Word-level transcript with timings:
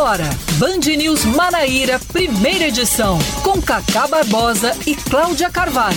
agora, 0.00 0.30
Band 0.52 0.96
News 0.96 1.26
Manaíra, 1.26 2.00
primeira 2.10 2.68
edição, 2.68 3.18
com 3.42 3.60
Cacá 3.60 4.08
Barbosa 4.08 4.74
e 4.86 4.94
Cláudia 4.94 5.50
Carvalho. 5.50 5.96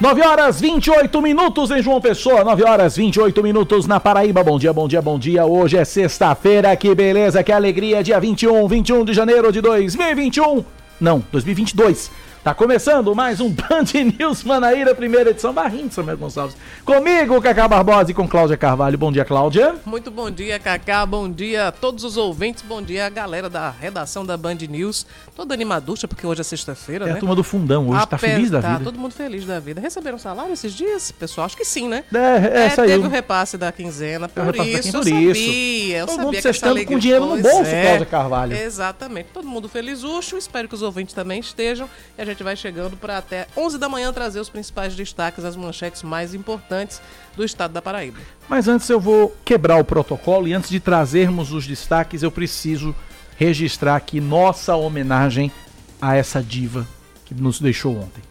9 0.00 0.22
horas 0.22 0.60
28 0.60 1.20
minutos 1.20 1.72
em 1.72 1.82
João 1.82 2.00
Pessoa, 2.00 2.44
9 2.44 2.62
horas 2.62 2.96
28 2.96 3.42
minutos 3.42 3.88
na 3.88 3.98
Paraíba. 3.98 4.44
Bom 4.44 4.60
dia, 4.60 4.72
bom 4.72 4.86
dia, 4.86 5.02
bom 5.02 5.18
dia. 5.18 5.44
Hoje 5.44 5.76
é 5.76 5.84
sexta-feira, 5.84 6.76
que 6.76 6.94
beleza, 6.94 7.42
que 7.42 7.50
alegria. 7.50 8.00
Dia 8.00 8.20
21, 8.20 8.68
21 8.68 9.04
de 9.04 9.12
janeiro 9.12 9.50
de 9.50 9.60
2021. 9.60 10.64
Não, 11.00 11.24
2022. 11.32 12.12
Tá 12.42 12.54
começando 12.54 13.14
mais 13.14 13.38
um 13.38 13.50
Band 13.50 13.84
News 14.18 14.42
Manaíra, 14.44 14.94
primeira 14.94 15.28
edição. 15.28 15.52
Barrinho, 15.52 15.92
Samuel 15.92 16.16
Gonçalves. 16.16 16.56
Comigo, 16.86 17.38
Cacá 17.42 17.68
Barbosa 17.68 18.12
e 18.12 18.14
com 18.14 18.26
Cláudia 18.26 18.56
Carvalho. 18.56 18.96
Bom 18.96 19.12
dia, 19.12 19.26
Cláudia. 19.26 19.74
Muito 19.84 20.10
bom 20.10 20.30
dia, 20.30 20.58
Cacá. 20.58 21.04
Bom 21.04 21.30
dia 21.30 21.68
a 21.68 21.72
todos 21.72 22.02
os 22.02 22.16
ouvintes. 22.16 22.62
Bom 22.66 22.80
dia 22.80 23.04
a 23.04 23.10
galera 23.10 23.50
da 23.50 23.68
redação 23.68 24.24
da 24.24 24.38
Band 24.38 24.54
News. 24.70 25.04
Toda 25.36 25.52
animaducha, 25.52 26.08
porque 26.08 26.26
hoje 26.26 26.40
é 26.40 26.44
sexta-feira, 26.44 27.04
É 27.04 27.08
né? 27.08 27.14
a 27.16 27.20
turma 27.20 27.34
do 27.34 27.44
fundão, 27.44 27.90
hoje 27.90 28.06
tá 28.06 28.16
feliz 28.16 28.50
da 28.50 28.62
Tá 28.62 28.72
vida. 28.72 28.84
todo 28.84 28.98
mundo 28.98 29.12
feliz 29.12 29.44
da 29.44 29.60
vida. 29.60 29.78
Receberam 29.78 30.16
salário 30.16 30.54
esses 30.54 30.72
dias? 30.72 31.12
Pessoal, 31.12 31.44
acho 31.44 31.58
que 31.58 31.64
sim, 31.66 31.88
né? 31.88 32.04
É, 32.10 32.64
é, 32.64 32.70
saiu. 32.70 32.88
teve 32.92 33.06
o 33.06 33.10
repasse 33.10 33.58
da 33.58 33.70
quinzena, 33.70 34.24
É 34.24 34.28
por 34.28 34.44
repasse 34.46 34.72
da 34.72 34.78
isso, 34.78 34.96
eu 34.96 35.02
por 35.02 35.08
isso. 35.12 35.40
sabia, 35.44 35.98
eu 35.98 36.06
Todo 36.06 36.10
sabia 36.16 36.24
mundo 36.24 36.40
que 36.40 36.48
essa 36.48 36.84
com 36.86 36.98
dinheiro 36.98 37.26
no 37.26 37.36
bolso, 37.36 37.66
é. 37.70 37.82
Cláudia 37.82 38.06
Carvalho. 38.06 38.56
Exatamente, 38.56 39.28
todo 39.34 39.46
mundo 39.46 39.68
felizucho, 39.68 40.38
espero 40.38 40.66
que 40.66 40.74
os 40.74 40.80
ouvintes 40.80 41.14
também 41.14 41.38
estejam, 41.38 41.86
e 42.16 42.22
a 42.22 42.29
gente 42.30 42.42
vai 42.42 42.56
chegando 42.56 42.96
para 42.96 43.18
até 43.18 43.46
11 43.56 43.78
da 43.78 43.88
manhã 43.88 44.12
trazer 44.12 44.40
os 44.40 44.48
principais 44.48 44.94
destaques, 44.94 45.44
as 45.44 45.56
manchetes 45.56 46.02
mais 46.02 46.34
importantes 46.34 47.00
do 47.36 47.44
estado 47.44 47.72
da 47.72 47.82
Paraíba. 47.82 48.18
Mas 48.48 48.68
antes 48.68 48.88
eu 48.88 49.00
vou 49.00 49.36
quebrar 49.44 49.76
o 49.76 49.84
protocolo 49.84 50.48
e 50.48 50.52
antes 50.52 50.70
de 50.70 50.80
trazermos 50.80 51.52
os 51.52 51.66
destaques, 51.66 52.22
eu 52.22 52.30
preciso 52.30 52.94
registrar 53.36 53.96
aqui 53.96 54.20
nossa 54.20 54.74
homenagem 54.76 55.50
a 56.00 56.16
essa 56.16 56.42
diva 56.42 56.86
que 57.24 57.34
nos 57.34 57.60
deixou 57.60 57.96
ontem. 57.96 58.22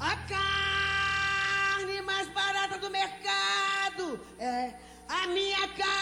A 0.00 0.16
carne 0.16 2.00
mais 2.02 2.28
barata 2.28 2.78
do 2.78 2.90
mercado 2.90 4.20
é 4.38 4.70
a 5.08 5.26
minha 5.28 5.68
carne 5.68 5.93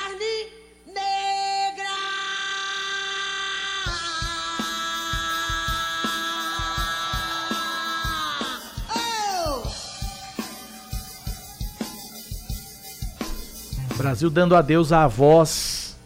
Brasil 14.02 14.28
dando 14.28 14.56
adeus 14.56 14.90
à 14.90 15.06
voz 15.06 15.96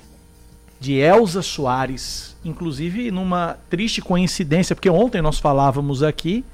de 0.78 0.98
Elza 0.98 1.40
Soares, 1.40 2.36
inclusive 2.44 3.10
numa 3.10 3.56
triste 3.70 4.02
coincidência, 4.02 4.76
porque 4.76 4.90
ontem 4.90 5.22
nós 5.22 5.38
falávamos 5.38 6.02
aqui, 6.02 6.44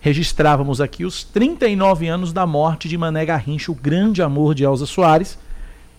registrávamos 0.00 0.80
aqui 0.80 1.04
os 1.04 1.22
39 1.22 2.08
anos 2.08 2.32
da 2.32 2.44
morte 2.44 2.88
de 2.88 2.98
Mané 2.98 3.24
Garrincha, 3.24 3.70
o 3.70 3.76
grande 3.76 4.22
amor 4.22 4.56
de 4.56 4.64
Elza 4.64 4.86
Soares, 4.86 5.38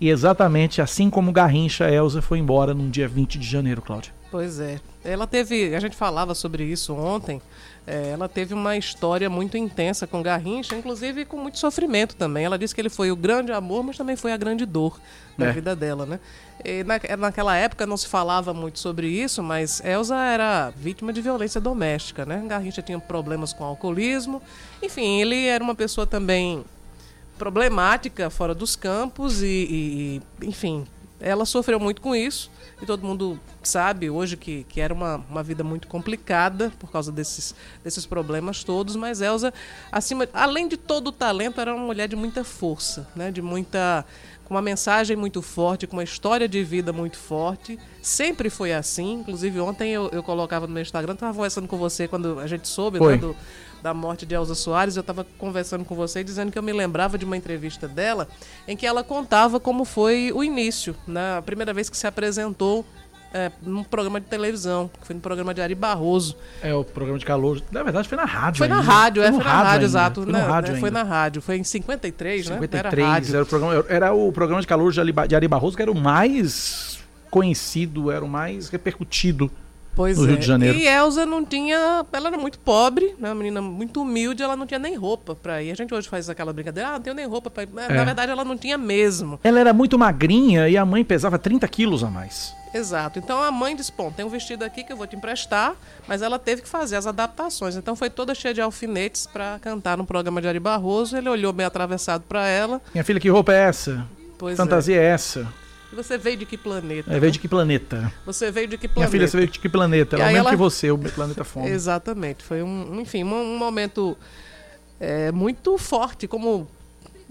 e 0.01 0.09
exatamente 0.09 0.81
assim 0.81 1.09
como 1.09 1.31
Garrincha, 1.31 1.89
Elza 1.89 2.21
foi 2.21 2.37
embora 2.37 2.73
num 2.73 2.89
dia 2.89 3.07
20 3.07 3.39
de 3.39 3.47
janeiro, 3.47 3.81
Cláudia. 3.81 4.11
Pois 4.29 4.59
é. 4.59 4.81
Ela 5.01 5.25
teve, 5.25 5.73
a 5.73 5.79
gente 5.79 5.95
falava 5.95 6.35
sobre 6.35 6.65
isso 6.65 6.93
ontem, 6.93 7.41
é, 7.91 8.11
ela 8.11 8.29
teve 8.29 8.53
uma 8.53 8.77
história 8.77 9.29
muito 9.29 9.57
intensa 9.57 10.05
com 10.05 10.21
Garrincha, 10.21 10.75
inclusive 10.75 11.25
com 11.25 11.37
muito 11.37 11.57
sofrimento 11.57 12.15
também. 12.15 12.45
Ela 12.45 12.57
disse 12.57 12.75
que 12.75 12.79
ele 12.81 12.89
foi 12.89 13.11
o 13.11 13.15
grande 13.15 13.51
amor, 13.51 13.83
mas 13.83 13.97
também 13.97 14.15
foi 14.15 14.31
a 14.31 14.37
grande 14.37 14.65
dor 14.65 14.99
na 15.37 15.47
É. 15.47 15.51
vida 15.51 15.75
dela, 15.75 16.05
né? 16.05 16.19
E 16.63 16.83
na, 16.83 16.99
naquela 17.17 17.55
época 17.55 17.87
não 17.87 17.95
se 17.97 18.05
falava 18.07 18.53
muito 18.53 18.77
sobre 18.79 19.07
isso, 19.07 19.41
mas 19.41 19.81
Elza 19.83 20.15
era 20.17 20.71
vítima 20.75 21.11
de 21.11 21.21
violência 21.21 21.59
doméstica, 21.59 22.25
né? 22.25 22.43
Garrincha 22.47 22.81
tinha 22.81 22.99
problemas 22.99 23.53
com 23.53 23.63
alcoolismo. 23.63 24.41
Enfim, 24.83 25.19
ele 25.21 25.47
era 25.47 25.63
uma 25.63 25.73
pessoa 25.73 26.05
também 26.05 26.63
problemática 27.37 28.29
fora 28.29 28.53
dos 28.53 28.75
campos 28.75 29.41
e, 29.41 29.45
e- 29.47 30.21
e, 30.41 30.47
enfim, 30.47 30.85
ela 31.19 31.45
sofreu 31.45 31.79
muito 31.79 32.01
com 32.01 32.13
isso 32.15 32.51
e 32.81 32.85
todo 32.85 33.05
mundo 33.05 33.39
sabe 33.69 34.09
hoje 34.09 34.35
que, 34.35 34.63
que 34.67 34.81
era 34.81 34.93
uma, 34.93 35.23
uma 35.29 35.43
vida 35.43 35.63
muito 35.63 35.87
complicada 35.87 36.71
por 36.79 36.91
causa 36.91 37.11
desses, 37.11 37.53
desses 37.83 38.05
problemas 38.05 38.63
todos, 38.63 38.95
mas 38.95 39.21
Elza, 39.21 39.53
acima, 39.91 40.27
além 40.33 40.67
de 40.67 40.75
todo 40.75 41.09
o 41.09 41.11
talento, 41.11 41.61
era 41.61 41.73
uma 41.73 41.85
mulher 41.85 42.07
de 42.07 42.15
muita 42.15 42.43
força, 42.43 43.07
né? 43.15 43.31
de 43.31 43.41
muita 43.41 44.05
com 44.45 44.55
uma 44.55 44.63
mensagem 44.63 45.15
muito 45.15 45.43
forte, 45.43 45.85
com 45.85 45.95
uma 45.95 46.03
história 46.03 46.47
de 46.47 46.63
vida 46.63 46.91
muito 46.91 47.17
forte. 47.17 47.77
Sempre 48.01 48.49
foi 48.49 48.73
assim. 48.73 49.19
Inclusive, 49.19 49.59
ontem 49.59 49.91
eu, 49.91 50.09
eu 50.11 50.23
colocava 50.23 50.65
no 50.65 50.73
meu 50.73 50.81
Instagram, 50.81 51.13
estava 51.13 51.35
conversando 51.35 51.67
com 51.67 51.77
você 51.77 52.07
quando 52.07 52.39
a 52.39 52.47
gente 52.47 52.67
soube 52.67 52.99
né, 52.99 53.15
do, 53.15 53.35
da 53.79 53.93
morte 53.93 54.25
de 54.25 54.33
Elza 54.33 54.55
Soares, 54.55 54.95
eu 54.95 55.01
estava 55.01 55.25
conversando 55.37 55.85
com 55.85 55.93
você 55.93 56.23
dizendo 56.23 56.51
que 56.51 56.57
eu 56.57 56.63
me 56.63 56.73
lembrava 56.73 57.15
de 57.15 57.25
uma 57.25 57.37
entrevista 57.37 57.87
dela 57.87 58.27
em 58.67 58.75
que 58.75 58.87
ela 58.87 59.03
contava 59.03 59.59
como 59.59 59.85
foi 59.85 60.31
o 60.33 60.43
início, 60.43 60.95
na 61.05 61.43
primeira 61.43 61.71
vez 61.71 61.87
que 61.87 61.95
se 61.95 62.07
apresentou 62.07 62.83
é, 63.33 63.51
num 63.61 63.83
programa 63.83 64.19
de 64.19 64.27
televisão, 64.27 64.89
que 64.99 65.05
foi 65.05 65.15
no 65.15 65.21
programa 65.21 65.53
de 65.53 65.61
Ari 65.61 65.75
Barroso. 65.75 66.35
É 66.61 66.73
o 66.73 66.83
programa 66.83 67.19
de 67.19 67.25
calor. 67.25 67.61
Na 67.71 67.83
verdade, 67.83 68.07
foi 68.07 68.17
na 68.17 68.25
rádio. 68.25 68.57
Foi 68.59 68.67
na 68.67 68.79
ainda. 68.79 68.91
rádio, 68.91 69.23
é, 69.23 69.31
no 69.31 69.37
foi 69.37 69.45
na 69.45 69.63
rádio, 69.63 69.85
exato. 69.85 70.23
Foi 70.23 70.31
né, 70.31 70.39
no 70.39 70.47
rádio 70.47 70.73
né, 70.73 70.79
foi 70.79 70.91
na 70.91 71.03
rádio, 71.03 71.41
foi 71.41 71.57
em 71.57 71.63
53, 71.63 72.49
né? 72.49 72.55
53, 72.55 73.03
Era 73.03 73.13
rádio. 73.13 73.35
era 73.35 73.43
o, 73.43 73.45
programa, 73.45 73.85
era 73.87 74.13
o 74.13 74.31
programa 74.31 74.61
de 74.61 74.67
calor 74.67 74.91
de 74.91 75.35
Ari 75.35 75.47
Barroso 75.47 75.75
que 75.75 75.81
era 75.81 75.91
o 75.91 75.95
mais 75.95 76.99
conhecido, 77.29 78.11
era 78.11 78.23
o 78.23 78.27
mais 78.27 78.69
repercutido. 78.69 79.51
Pois 79.99 80.17
no 80.17 80.23
é. 80.23 80.27
Rio 80.29 80.37
de 80.37 80.47
Janeiro. 80.47 80.77
E 80.77 80.87
Elza 80.87 81.25
não 81.25 81.43
tinha. 81.43 82.05
Ela 82.13 82.29
era 82.29 82.37
muito 82.37 82.57
pobre, 82.57 83.13
né? 83.19 83.27
Uma 83.27 83.35
menina 83.35 83.61
muito 83.61 84.01
humilde, 84.01 84.41
ela 84.41 84.55
não 84.55 84.65
tinha 84.65 84.79
nem 84.79 84.95
roupa 84.95 85.35
pra 85.35 85.61
ir. 85.61 85.71
A 85.71 85.75
gente 85.75 85.93
hoje 85.93 86.07
faz 86.07 86.29
aquela 86.29 86.53
brincadeira, 86.53 86.91
ah, 86.91 86.93
não 86.93 87.01
tenho 87.01 87.17
nem 87.17 87.27
roupa 87.27 87.49
pra 87.49 87.63
ir. 87.63 87.69
É. 87.75 87.93
Na 87.93 88.05
verdade, 88.05 88.31
ela 88.31 88.45
não 88.45 88.57
tinha 88.57 88.77
mesmo. 88.77 89.37
Ela 89.43 89.59
era 89.59 89.73
muito 89.73 89.99
magrinha 89.99 90.69
e 90.69 90.77
a 90.77 90.85
mãe 90.85 91.03
pesava 91.03 91.37
30 91.37 91.67
quilos 91.67 92.01
a 92.01 92.09
mais. 92.09 92.55
Exato. 92.73 93.19
Então 93.19 93.43
a 93.43 93.51
mãe 93.51 93.75
disse: 93.75 93.91
Bom, 93.91 94.09
tem 94.09 94.23
um 94.23 94.29
vestido 94.29 94.63
aqui 94.63 94.85
que 94.85 94.93
eu 94.93 94.95
vou 94.95 95.05
te 95.05 95.17
emprestar, 95.17 95.75
mas 96.07 96.21
ela 96.21 96.39
teve 96.39 96.61
que 96.61 96.69
fazer 96.69 96.95
as 96.95 97.05
adaptações. 97.05 97.75
Então 97.75 97.93
foi 97.93 98.09
toda 98.09 98.33
cheia 98.33 98.53
de 98.53 98.61
alfinetes 98.61 99.27
pra 99.27 99.59
cantar 99.59 99.97
no 99.97 100.05
programa 100.05 100.41
de 100.41 100.47
Ari 100.47 100.61
Barroso. 100.61 101.17
Ele 101.17 101.27
olhou 101.27 101.51
meio 101.51 101.67
atravessado 101.67 102.23
pra 102.25 102.47
ela. 102.47 102.81
Minha 102.93 103.03
filha, 103.03 103.19
que 103.19 103.27
roupa 103.27 103.51
é 103.51 103.63
essa? 103.63 104.07
Pois 104.37 104.55
Fantasia 104.55 104.95
é, 104.95 105.07
essa? 105.07 105.41
é. 105.41 105.43
E 105.43 105.68
você 105.95 106.17
veio 106.17 106.37
de 106.37 106.45
que 106.45 106.57
planeta? 106.57 107.13
É, 107.13 107.19
veio 107.19 107.31
de 107.31 107.39
que 107.39 107.47
planeta? 107.47 108.13
Você 108.25 108.51
veio 108.51 108.67
de 108.67 108.77
que 108.77 108.87
Minha 108.87 108.93
planeta? 108.93 109.11
filha, 109.11 109.27
você 109.27 109.37
veio 109.37 109.49
de 109.49 109.59
que 109.59 109.69
planeta? 109.69 110.15
Ela 110.15 110.23
é 110.25 110.27
mesmo 110.33 110.39
ela- 110.39 110.49
que 110.51 110.55
você, 110.55 110.91
o 110.91 110.97
planeta 110.97 111.43
Fome. 111.45 111.69
Exatamente. 111.69 112.43
Foi 112.43 112.61
um, 112.63 112.99
enfim, 113.01 113.23
um, 113.23 113.33
um 113.33 113.57
momento 113.57 114.17
é, 114.99 115.31
muito 115.31 115.77
forte, 115.77 116.27
como 116.27 116.67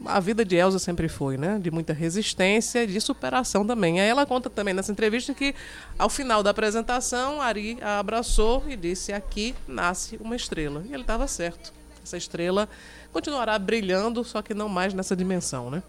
a 0.06 0.20
vida 0.20 0.44
de 0.44 0.54
Elsa 0.56 0.78
sempre 0.78 1.08
foi, 1.08 1.36
né? 1.36 1.58
De 1.60 1.70
muita 1.70 1.92
resistência 1.92 2.84
e 2.84 2.86
de 2.86 3.00
superação 3.00 3.66
também. 3.66 4.00
Aí 4.00 4.08
ela 4.08 4.24
conta 4.24 4.48
também 4.48 4.72
nessa 4.72 4.92
entrevista 4.92 5.34
que, 5.34 5.54
ao 5.98 6.08
final 6.08 6.42
da 6.42 6.50
apresentação, 6.50 7.40
Ari 7.42 7.78
a 7.82 7.98
abraçou 7.98 8.64
e 8.68 8.76
disse: 8.76 9.12
Aqui 9.12 9.54
nasce 9.66 10.16
uma 10.20 10.36
estrela. 10.36 10.84
E 10.88 10.92
ele 10.94 11.02
estava 11.02 11.26
certo. 11.26 11.72
Essa 12.04 12.16
estrela 12.16 12.68
continuará 13.12 13.58
brilhando, 13.58 14.22
só 14.24 14.40
que 14.40 14.54
não 14.54 14.68
mais 14.68 14.94
nessa 14.94 15.16
dimensão, 15.16 15.68
né? 15.70 15.82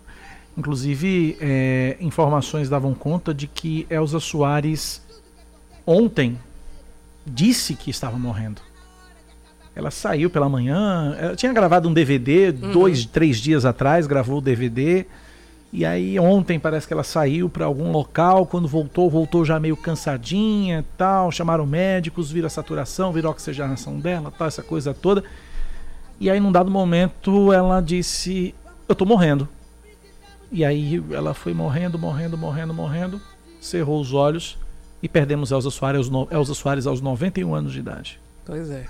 Inclusive, 0.58 1.38
é, 1.40 1.98
informações 2.00 2.70
davam 2.70 2.94
conta 2.94 3.34
de 3.34 3.48
que 3.48 3.88
Elza 3.90 4.20
Soares 4.20 5.02
ontem 5.86 6.38
disse 7.26 7.76
que 7.76 7.90
estava 7.90 8.18
morrendo. 8.18 8.62
Ela 9.76 9.92
saiu 9.92 10.30
pela 10.30 10.50
manhã, 10.50 11.16
ela 11.18 11.36
tinha 11.36 11.54
gravado 11.54 11.88
um 11.88 11.94
DVD 11.94 12.52
dois, 12.52 13.06
três 13.06 13.38
dias 13.38 13.64
atrás, 13.66 14.08
gravou 14.08 14.40
o 14.40 14.42
DVD. 14.42 15.06
E 15.72 15.86
aí 15.86 16.20
ontem 16.20 16.60
parece 16.60 16.88
que 16.88 16.94
ela 16.94 17.04
saiu 17.04 17.48
para 17.48 17.66
algum 17.66 17.92
local, 17.92 18.46
quando 18.46 18.68
voltou, 18.68 19.10
voltou 19.10 19.46
já 19.46 19.60
meio 19.60 19.78
cansadinha, 19.78 20.84
tal, 20.98 21.32
chamaram 21.32 21.66
médicos, 21.66 22.32
viram 22.32 22.48
a 22.48 22.50
saturação, 22.50 23.14
viram 23.14 23.30
a 23.30 23.34
oxigenação 23.34 24.00
dela, 24.00 24.34
tal, 24.36 24.48
essa 24.48 24.64
coisa 24.64 24.94
toda. 24.94 25.24
E 26.20 26.30
aí 26.30 26.40
num 26.40 26.52
dado 26.52 26.72
momento 26.72 27.54
ela 27.54 27.80
disse: 27.80 28.54
"Eu 28.88 28.96
tô 28.96 29.06
morrendo". 29.06 29.48
E 30.52 30.66
aí 30.66 31.04
ela 31.12 31.34
foi 31.34 31.54
morrendo, 31.54 31.98
morrendo, 32.00 32.38
morrendo, 32.38 32.74
morrendo, 32.74 33.22
cerrou 33.62 34.02
os 34.02 34.14
olhos 34.14 34.58
e 35.02 35.08
perdemos 35.08 35.52
Elza 35.52 35.70
Soares, 35.70 35.98
aos 36.00 36.10
no- 36.10 36.28
Elza 36.32 36.54
Soares 36.54 36.88
aos 36.88 37.02
91 37.02 37.54
anos 37.54 37.72
de 37.74 37.80
idade. 37.80 38.20
Pois 38.46 38.70
é. 38.70 38.86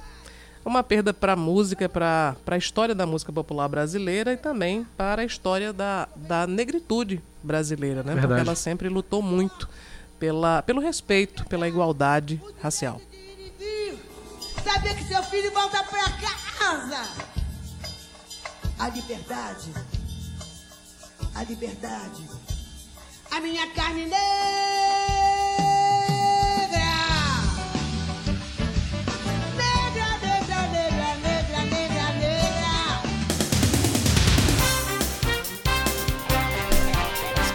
Uma 0.63 0.83
perda 0.83 1.13
para 1.13 1.33
a 1.33 1.35
música, 1.35 1.87
para 1.89 2.35
a 2.47 2.57
história 2.57 2.93
da 2.93 3.05
música 3.05 3.31
popular 3.31 3.67
brasileira 3.67 4.33
e 4.33 4.37
também 4.37 4.85
para 4.97 5.21
a 5.21 5.25
história 5.25 5.71
da, 5.73 6.07
da 6.15 6.45
negritude 6.45 7.21
brasileira, 7.43 8.03
né? 8.03 8.11
Porque 8.13 8.27
Verdade. 8.27 8.41
ela 8.47 8.55
sempre 8.55 8.89
lutou 8.89 9.21
muito 9.21 9.67
pela, 10.19 10.61
pelo 10.61 10.81
respeito, 10.81 11.45
pela 11.45 11.67
igualdade 11.67 12.41
racial. 12.61 13.01
Saber 14.63 14.95
que 14.95 15.03
seu 15.05 15.23
filho 15.23 15.51
volta 15.51 15.81
pra 15.83 16.03
casa. 16.59 17.09
A 18.77 18.89
liberdade. 18.89 19.71
A 21.39 21.43
liberdade. 21.45 22.27
a 23.31 23.39
minha 23.39 23.65
carne 23.73 24.07
negra. 24.07 24.98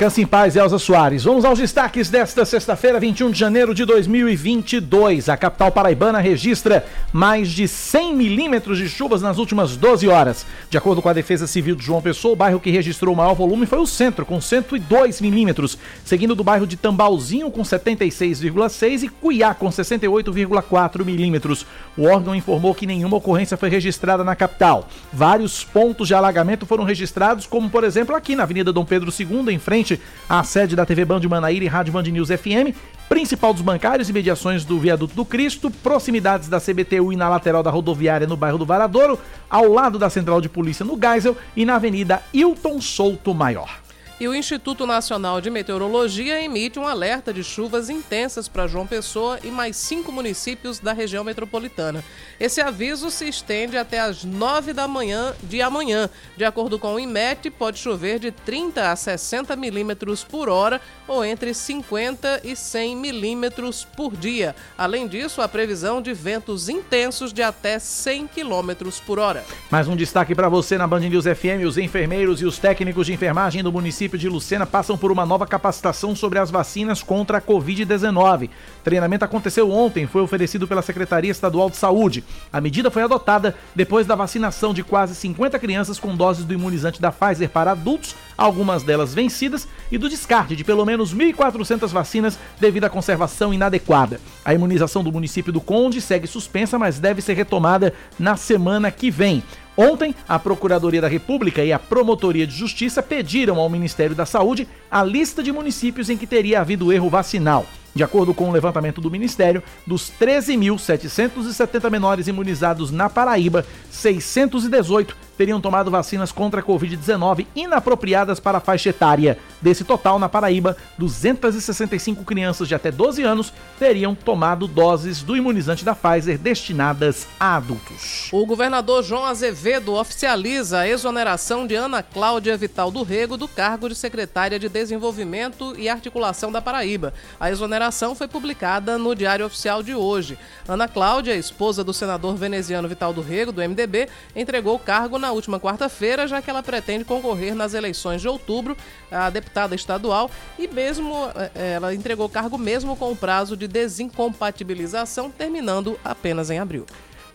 Descanse 0.05 0.21
em 0.21 0.27
paz, 0.27 0.55
Elza 0.55 0.79
Soares. 0.79 1.25
Vamos 1.25 1.47
aos 1.47 1.59
destaques 1.59 2.11
desta 2.11 2.45
sexta-feira, 2.45 3.01
21 3.01 3.31
de 3.31 3.39
janeiro 3.39 3.75
de 3.75 3.87
2022. 3.87 5.31
A 5.31 5.37
capital 5.39 5.73
paraibana 5.73 6.19
registra 6.19 6.85
mais 7.11 7.49
de 7.49 7.67
100 7.67 8.15
milímetros 8.15 8.77
de 8.77 8.87
chuvas 8.87 9.23
nas 9.23 9.39
últimas 9.39 9.79
12 9.79 10.07
horas. 10.07 10.45
De 10.69 10.77
acordo 10.77 11.01
com 11.01 11.09
a 11.09 11.15
Defesa 11.15 11.47
Civil 11.47 11.75
de 11.75 11.83
João 11.83 12.03
Pessoa, 12.03 12.35
o 12.35 12.37
bairro 12.37 12.61
que 12.61 12.71
registrou 12.71 13.15
o 13.15 13.17
maior 13.17 13.33
volume 13.33 13.65
foi 13.65 13.79
o 13.79 13.87
centro, 13.87 14.27
com 14.27 14.39
102 14.43 15.23
milímetros, 15.23 15.79
seguindo 16.05 16.35
do 16.35 16.45
bairro 16.45 16.67
de 16.67 16.77
Tambalzinho, 16.77 17.51
com 17.51 17.63
76,6 17.63 19.05
e 19.05 19.09
Cuiá, 19.09 19.55
com 19.55 19.71
68,4 19.71 21.03
milímetros. 21.03 21.65
O 21.97 22.05
órgão 22.05 22.35
informou 22.35 22.75
que 22.75 22.87
nenhuma 22.87 23.17
ocorrência 23.17 23.57
foi 23.57 23.71
registrada 23.71 24.23
na 24.23 24.37
capital. 24.37 24.87
Vários 25.11 25.65
pontos 25.65 26.09
de 26.09 26.15
alagamento 26.15 26.67
foram 26.67 26.85
registrados, 26.85 27.47
como 27.47 27.71
por 27.71 27.85
exemplo 27.85 28.15
aqui 28.15 28.37
na 28.37 28.43
Avenida 28.43 28.71
Dom 28.71 28.85
Pedro 28.85 29.11
II, 29.19 29.51
em 29.51 29.59
frente 29.59 29.94
à 30.29 30.43
sede 30.43 30.77
da 30.77 30.87
TV 30.87 31.05
Band 31.05 31.21
Manaíra 31.29 31.65
e 31.65 31.69
Rádio 31.69 31.93
Band 31.93 32.03
News 32.03 32.29
FM, 32.29 32.75
principal 33.09 33.53
dos 33.53 33.63
bancários 33.63 34.09
e 34.09 34.13
mediações 34.13 34.65
do 34.65 34.79
Viaduto 34.79 35.15
do 35.15 35.25
Cristo, 35.25 35.71
proximidades 35.71 36.49
da 36.49 36.61
CBTU 36.61 37.13
e 37.13 37.17
na 37.17 37.29
lateral 37.29 37.63
da 37.63 37.71
rodoviária 37.71 38.27
no 38.27 38.37
bairro 38.37 38.59
do 38.59 38.67
Varadouro, 38.67 39.19
ao 39.49 39.69
lado 39.69 39.99
da 39.99 40.11
Central 40.11 40.41
de 40.41 40.49
Polícia 40.49 40.85
no 40.85 40.99
Geisel 40.99 41.37
e 41.57 41.65
na 41.65 41.77
Avenida 41.77 42.23
Hilton 42.33 42.81
Souto 42.81 43.35
Maior. 43.35 43.84
E 44.21 44.29
o 44.29 44.35
Instituto 44.35 44.87
Nacional 44.87 45.41
de 45.41 45.51
Meteorologia 45.51 46.41
emite 46.41 46.79
um 46.79 46.87
alerta 46.87 47.33
de 47.33 47.43
chuvas 47.43 47.91
intensas 47.91 48.47
para 48.47 48.69
João 48.69 48.87
Pessoa 48.87 49.41
e 49.43 49.51
mais 49.51 49.77
cinco 49.77 50.13
municípios 50.13 50.79
da 50.79 50.93
região 50.93 51.25
metropolitana. 51.25 52.05
Esse 52.39 52.61
aviso 52.61 53.11
se 53.11 53.29
estende 53.29 53.77
até 53.77 53.99
as 53.99 54.23
9 54.23 54.73
da 54.73 54.87
manhã 54.87 55.35
de 55.43 55.61
amanhã. 55.61 56.09
De 56.37 56.45
acordo 56.45 56.79
com 56.79 56.95
o 56.95 57.01
IMET, 57.01 57.51
pode 57.51 57.81
chover 57.81 58.21
de 58.21 58.31
30 58.31 58.93
a 58.93 58.95
60 58.95 59.57
milímetros 59.57 60.23
por 60.23 60.49
hora 60.49 60.81
ou 61.09 61.25
entre 61.25 61.53
50 61.53 62.43
e 62.45 62.55
100 62.55 62.97
milímetros 62.97 63.85
por 63.97 64.17
dia. 64.17 64.55
Além 64.79 65.09
disso, 65.09 65.43
a 65.43 65.49
previsão 65.49 66.01
de 66.01 66.15
ventos 66.15 66.69
intensos 66.69 67.33
de 67.33 67.43
até 67.43 67.81
100 67.81 68.29
quilômetros 68.29 69.01
por 69.01 69.19
hora. 69.19 69.45
Mais 69.69 69.89
um 69.89 69.97
destaque 69.97 70.37
para 70.37 70.49
você 70.49 70.79
na 70.79 70.87
Band 70.87 71.01
News 71.01 71.25
FM: 71.25 71.67
os 71.67 71.79
enfermeiros 71.79 72.41
e 72.41 72.45
os 72.45 72.59
técnicos 72.59 73.07
de 73.07 73.13
enfermagem 73.13 73.61
do 73.61 73.73
município 73.73 74.04
de 74.09 74.29
Lucena 74.29 74.67
passam 74.67 74.97
por 74.97 75.11
uma 75.11 75.25
nova 75.25 75.47
capacitação 75.47 76.15
sobre 76.15 76.39
as 76.39 76.51
vacinas 76.51 77.03
contra 77.03 77.39
a 77.39 77.43
Covid-19. 77.43 78.51
Treinamento 78.85 79.25
aconteceu 79.25 79.71
ontem, 79.71 80.07
foi 80.07 80.21
oferecido 80.21 80.69
pela 80.69 80.83
Secretaria 80.83 81.31
Estadual 81.31 81.71
de 81.71 81.77
Saúde. 81.79 82.23
A 82.53 82.61
medida 82.61 82.91
foi 82.91 83.03
adotada 83.03 83.55
depois 83.75 84.07
da 84.07 84.15
vacinação 84.15 84.75
de 84.75 84.85
quase 84.85 85.15
50 85.15 85.59
crianças 85.59 85.99
com 85.99 86.15
doses 86.15 86.45
do 86.45 86.53
imunizante 86.53 87.01
da 87.01 87.11
Pfizer 87.11 87.49
para 87.49 87.71
adultos, 87.71 88.15
algumas 88.37 88.83
delas 88.83 89.15
vencidas, 89.15 89.67
e 89.91 89.97
do 89.97 90.07
descarte 90.07 90.55
de 90.55 90.63
pelo 90.63 90.85
menos 90.85 91.15
1.400 91.15 91.89
vacinas 91.89 92.39
devido 92.61 92.85
à 92.85 92.91
conservação 92.91 93.55
inadequada. 93.55 94.21
A 94.45 94.53
imunização 94.53 95.03
do 95.03 95.11
município 95.11 95.51
do 95.51 95.63
Conde 95.63 96.03
segue 96.03 96.27
suspensa, 96.27 96.79
mas 96.79 96.99
deve 96.99 97.23
ser 97.23 97.33
retomada 97.33 97.95
na 98.19 98.37
semana 98.37 98.91
que 98.91 99.11
vem. 99.11 99.43
Ontem, 99.79 100.15
a 100.29 100.39
Procuradoria 100.39 101.01
da 101.01 101.09
República 101.09 101.65
e 101.65 101.73
a 101.73 101.79
Promotoria 101.79 102.47
de 102.47 102.55
Justiça 102.55 103.03
pediram 103.03 103.59
ao 103.59 103.71
Ministério 103.71 104.15
da 104.15 104.27
Saúde 104.27 104.69
a 104.91 105.03
lista 105.03 105.43
de 105.43 105.51
municípios 105.51 106.11
em 106.11 106.19
que 106.19 106.27
teria 106.27 106.61
havido 106.61 106.93
erro 106.93 107.09
vacinal. 107.09 107.67
De 107.95 108.03
acordo 108.03 108.35
com 108.35 108.49
o 108.49 108.53
levantamento 108.53 109.01
do 109.01 109.11
Ministério, 109.11 109.63
dos 109.87 110.13
13.770 110.21 111.91
menores 111.91 112.27
imunizados 112.27 112.91
na 112.91 113.09
Paraíba, 113.09 113.65
618 113.91 115.24
teriam 115.37 115.61
tomado 115.61 115.91
vacinas 115.91 116.33
contra 116.33 116.61
a 116.61 116.65
Covid-19 116.65 117.47
inapropriadas 117.55 118.41
para 118.41 118.59
a 118.59 118.61
faixa 118.61 118.91
etária. 118.91 119.39
Desse 119.61 119.85
total, 119.85 120.19
na 120.19 120.29
Paraíba, 120.29 120.77
265 120.99 122.25
crianças 122.25 122.69
de 122.69 122.75
até 122.75 122.91
12 122.91 123.23
anos 123.23 123.53
teriam 123.79 124.15
tomado 124.15 124.67
doses 124.67 125.23
do 125.23 125.37
imunizante 125.37 125.85
da 125.85 125.95
Pfizer 125.95 126.39
destinadas 126.39 127.27
a 127.39 127.57
adultos. 127.57 128.29
O 128.33 128.45
governador 128.47 129.03
João 129.03 129.25
Azevedo 129.25 129.95
oficializa 129.95 130.81
a 130.81 130.89
exoneração 130.89 131.67
de 131.67 131.75
Ana 131.75 132.03
Cláudia 132.03 132.57
Vital 132.57 132.91
do 132.91 133.03
Rego 133.03 133.37
do 133.37 133.49
cargo 133.49 133.89
de 133.89 133.95
secretária 133.95 134.59
de 134.59 134.69
Desenvolvimento 134.69 135.75
e 135.79 135.89
Articulação 135.89 136.53
da 136.53 136.61
Paraíba. 136.61 137.15
A 137.41 137.51
exoneração 137.51 138.15
foi 138.15 138.29
publicada 138.29 138.99
no 138.99 139.15
Diário 139.15 139.47
Oficial 139.47 139.83
de 139.83 139.95
hoje. 139.95 140.39
Ana 140.69 140.89
Cláudia, 140.89 141.35
esposa 141.35 141.83
do 141.83 141.93
senador 141.93 142.37
veneziano 142.37 142.89
Vital 142.89 143.13
do 143.13 143.23
Rego, 143.23 143.53
do 143.53 143.61
MDB, 143.61 144.09
entregou 144.35 144.77
o 144.77 144.79
cargo 144.79 145.19
na 145.19 145.24
última 145.33 145.61
quarta-feira, 145.61 146.27
já 146.27 146.41
que 146.41 146.51
ela 146.51 146.63
pretende 146.63 147.05
concorrer 147.05 147.55
nas 147.55 147.75
eleições 147.75 148.21
de 148.21 148.29
outubro 148.29 148.77
a 149.11 149.31
deputada 149.31 149.75
estadual 149.75 150.31
e 150.59 150.67
mesmo 150.69 151.15
eh, 151.35 151.75
ela 151.75 151.95
entregou 151.95 152.29
cargo 152.29 152.59
mesmo 152.59 152.97
com 152.97 153.13
o 153.13 153.17
prazo 153.17 153.57
de 153.57 153.69
desincompatibilização 153.69 155.31
terminando 155.31 155.99
apenas 156.05 156.51
em 156.51 156.59
abril. 156.59 156.87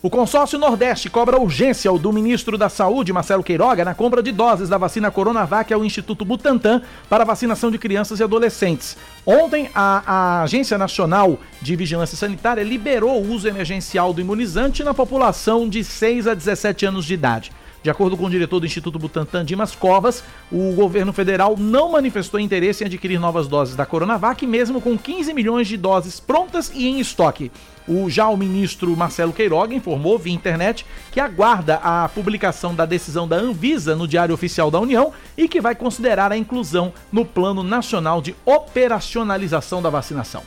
O 0.01 0.09
consórcio 0.09 0.57
Nordeste 0.57 1.09
cobra 1.09 1.38
urgência 1.38 1.91
do 1.91 2.13
ministro 2.13 2.57
da 2.57 2.69
Saúde, 2.69 3.12
Marcelo 3.12 3.44
Queiroga, 3.44 3.83
na 3.83 3.94
compra 3.94 4.24
de 4.24 4.31
doses 4.31 4.69
da 4.69 4.77
vacina 4.77 5.12
Coronavac 5.12 5.74
ao 5.74 5.83
Instituto 5.83 6.24
Butantan 6.24 6.81
para 7.09 7.25
vacinação 7.25 7.69
de 7.69 7.77
crianças 7.77 8.21
e 8.21 8.24
adolescentes. 8.24 8.95
Ontem, 9.25 9.69
a, 9.75 10.03
a 10.39 10.44
Agência 10.44 10.77
Nacional 10.77 11.38
de 11.62 11.75
Vigilância 11.75 12.15
Sanitária 12.15 12.63
liberou 12.63 13.21
o 13.21 13.30
uso 13.30 13.45
emergencial 13.50 14.13
do 14.13 14.21
imunizante 14.21 14.86
na 14.86 14.94
população 14.94 15.68
de 15.68 15.83
6 15.83 16.27
a 16.27 16.33
17 16.33 16.86
anos 16.86 17.03
de 17.03 17.13
idade. 17.13 17.51
De 17.81 17.90
acordo 17.90 18.18
com 18.18 18.26
o 18.26 18.30
diretor 18.30 18.60
do 18.60 18.66
Instituto 18.66 19.00
Butantan, 19.00 19.46
Dimas 19.46 19.74
Covas, 19.74 20.22
o 20.52 20.74
governo 20.74 21.14
federal 21.14 21.56
não 21.58 21.94
manifestou 21.94 22.38
interesse 22.38 22.84
em 22.84 22.88
adquirir 22.88 23.20
novas 23.20 23.48
doses 23.48 23.76
da 23.76 23.86
Coronavac, 23.86 24.46
mesmo 24.46 24.81
com 24.81 24.98
15 24.98 25.34
milhões 25.34 25.68
de 25.68 25.78
doses 25.78 26.20
prontas 26.20 26.70
e 26.76 26.88
em 26.88 27.00
estoque. 27.00 27.50
O, 27.88 28.10
já 28.10 28.28
o 28.28 28.36
ministro 28.36 28.96
Marcelo 28.98 29.31
Queiroga 29.31 29.74
informou 29.74 30.20
via 30.20 30.34
internet 30.34 30.86
que 31.10 31.22
aguarda 31.22 31.76
a 31.76 32.10
publicação 32.10 32.76
da 32.76 32.86
decisão 32.86 33.28
da 33.28 33.38
Anvisa 33.38 33.96
no 33.96 34.08
Diário 34.08 34.36
Oficial 34.36 34.70
da 34.70 34.80
União 34.80 35.14
e 35.38 35.48
que 35.48 35.62
vai 35.62 35.74
considerar 35.74 36.32
a 36.34 36.38
inclusão 36.38 36.94
no 37.12 37.25
Plano 37.25 37.63
Nacional 37.63 38.22
de 38.22 38.36
Operacionalização 38.46 39.82
da 39.82 39.89
Vacinação. 39.89 40.44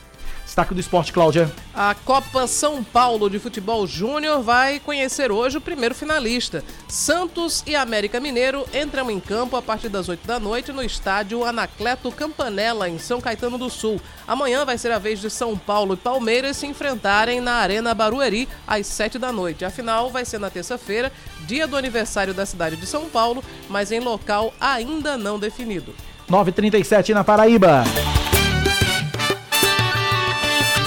Destaque 0.53 0.75
do 0.75 0.79
esporte, 0.79 1.11
Cláudia. 1.11 1.51
A 1.73 1.95
Copa 1.95 2.45
São 2.45 2.83
Paulo 2.83 3.27
de 3.27 3.39
Futebol 3.39 3.87
Júnior 3.87 4.43
vai 4.43 4.79
conhecer 4.79 5.31
hoje 5.31 5.57
o 5.57 5.61
primeiro 5.61 5.95
finalista. 5.95 6.63
Santos 6.87 7.63
e 7.65 7.75
América 7.75 8.19
Mineiro 8.19 8.63
entram 8.71 9.09
em 9.09 9.19
campo 9.19 9.55
a 9.55 9.63
partir 9.63 9.89
das 9.89 10.07
8 10.07 10.27
da 10.27 10.39
noite 10.39 10.71
no 10.71 10.83
estádio 10.83 11.43
Anacleto 11.43 12.11
Campanella, 12.11 12.87
em 12.87 12.99
São 12.99 13.19
Caetano 13.19 13.57
do 13.57 13.67
Sul. 13.67 13.99
Amanhã 14.27 14.63
vai 14.63 14.77
ser 14.77 14.91
a 14.91 14.99
vez 14.99 15.19
de 15.19 15.27
São 15.31 15.57
Paulo 15.57 15.95
e 15.95 15.97
Palmeiras 15.97 16.57
se 16.57 16.67
enfrentarem 16.67 17.41
na 17.41 17.53
Arena 17.53 17.95
Barueri 17.95 18.47
às 18.67 18.85
7 18.85 19.17
da 19.17 19.31
noite. 19.31 19.65
A 19.65 19.71
final 19.71 20.11
vai 20.11 20.23
ser 20.23 20.37
na 20.37 20.51
terça-feira, 20.51 21.11
dia 21.47 21.65
do 21.65 21.75
aniversário 21.75 22.31
da 22.31 22.45
cidade 22.45 22.75
de 22.75 22.85
São 22.85 23.09
Paulo, 23.09 23.43
mas 23.67 23.91
em 23.91 23.99
local 23.99 24.53
ainda 24.61 25.17
não 25.17 25.39
definido. 25.39 25.95
9h37 26.29 27.09
na 27.09 27.23
Paraíba. 27.23 27.83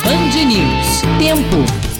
Band 0.06 0.34
News. 0.46 1.02
Tempo. 1.18 1.95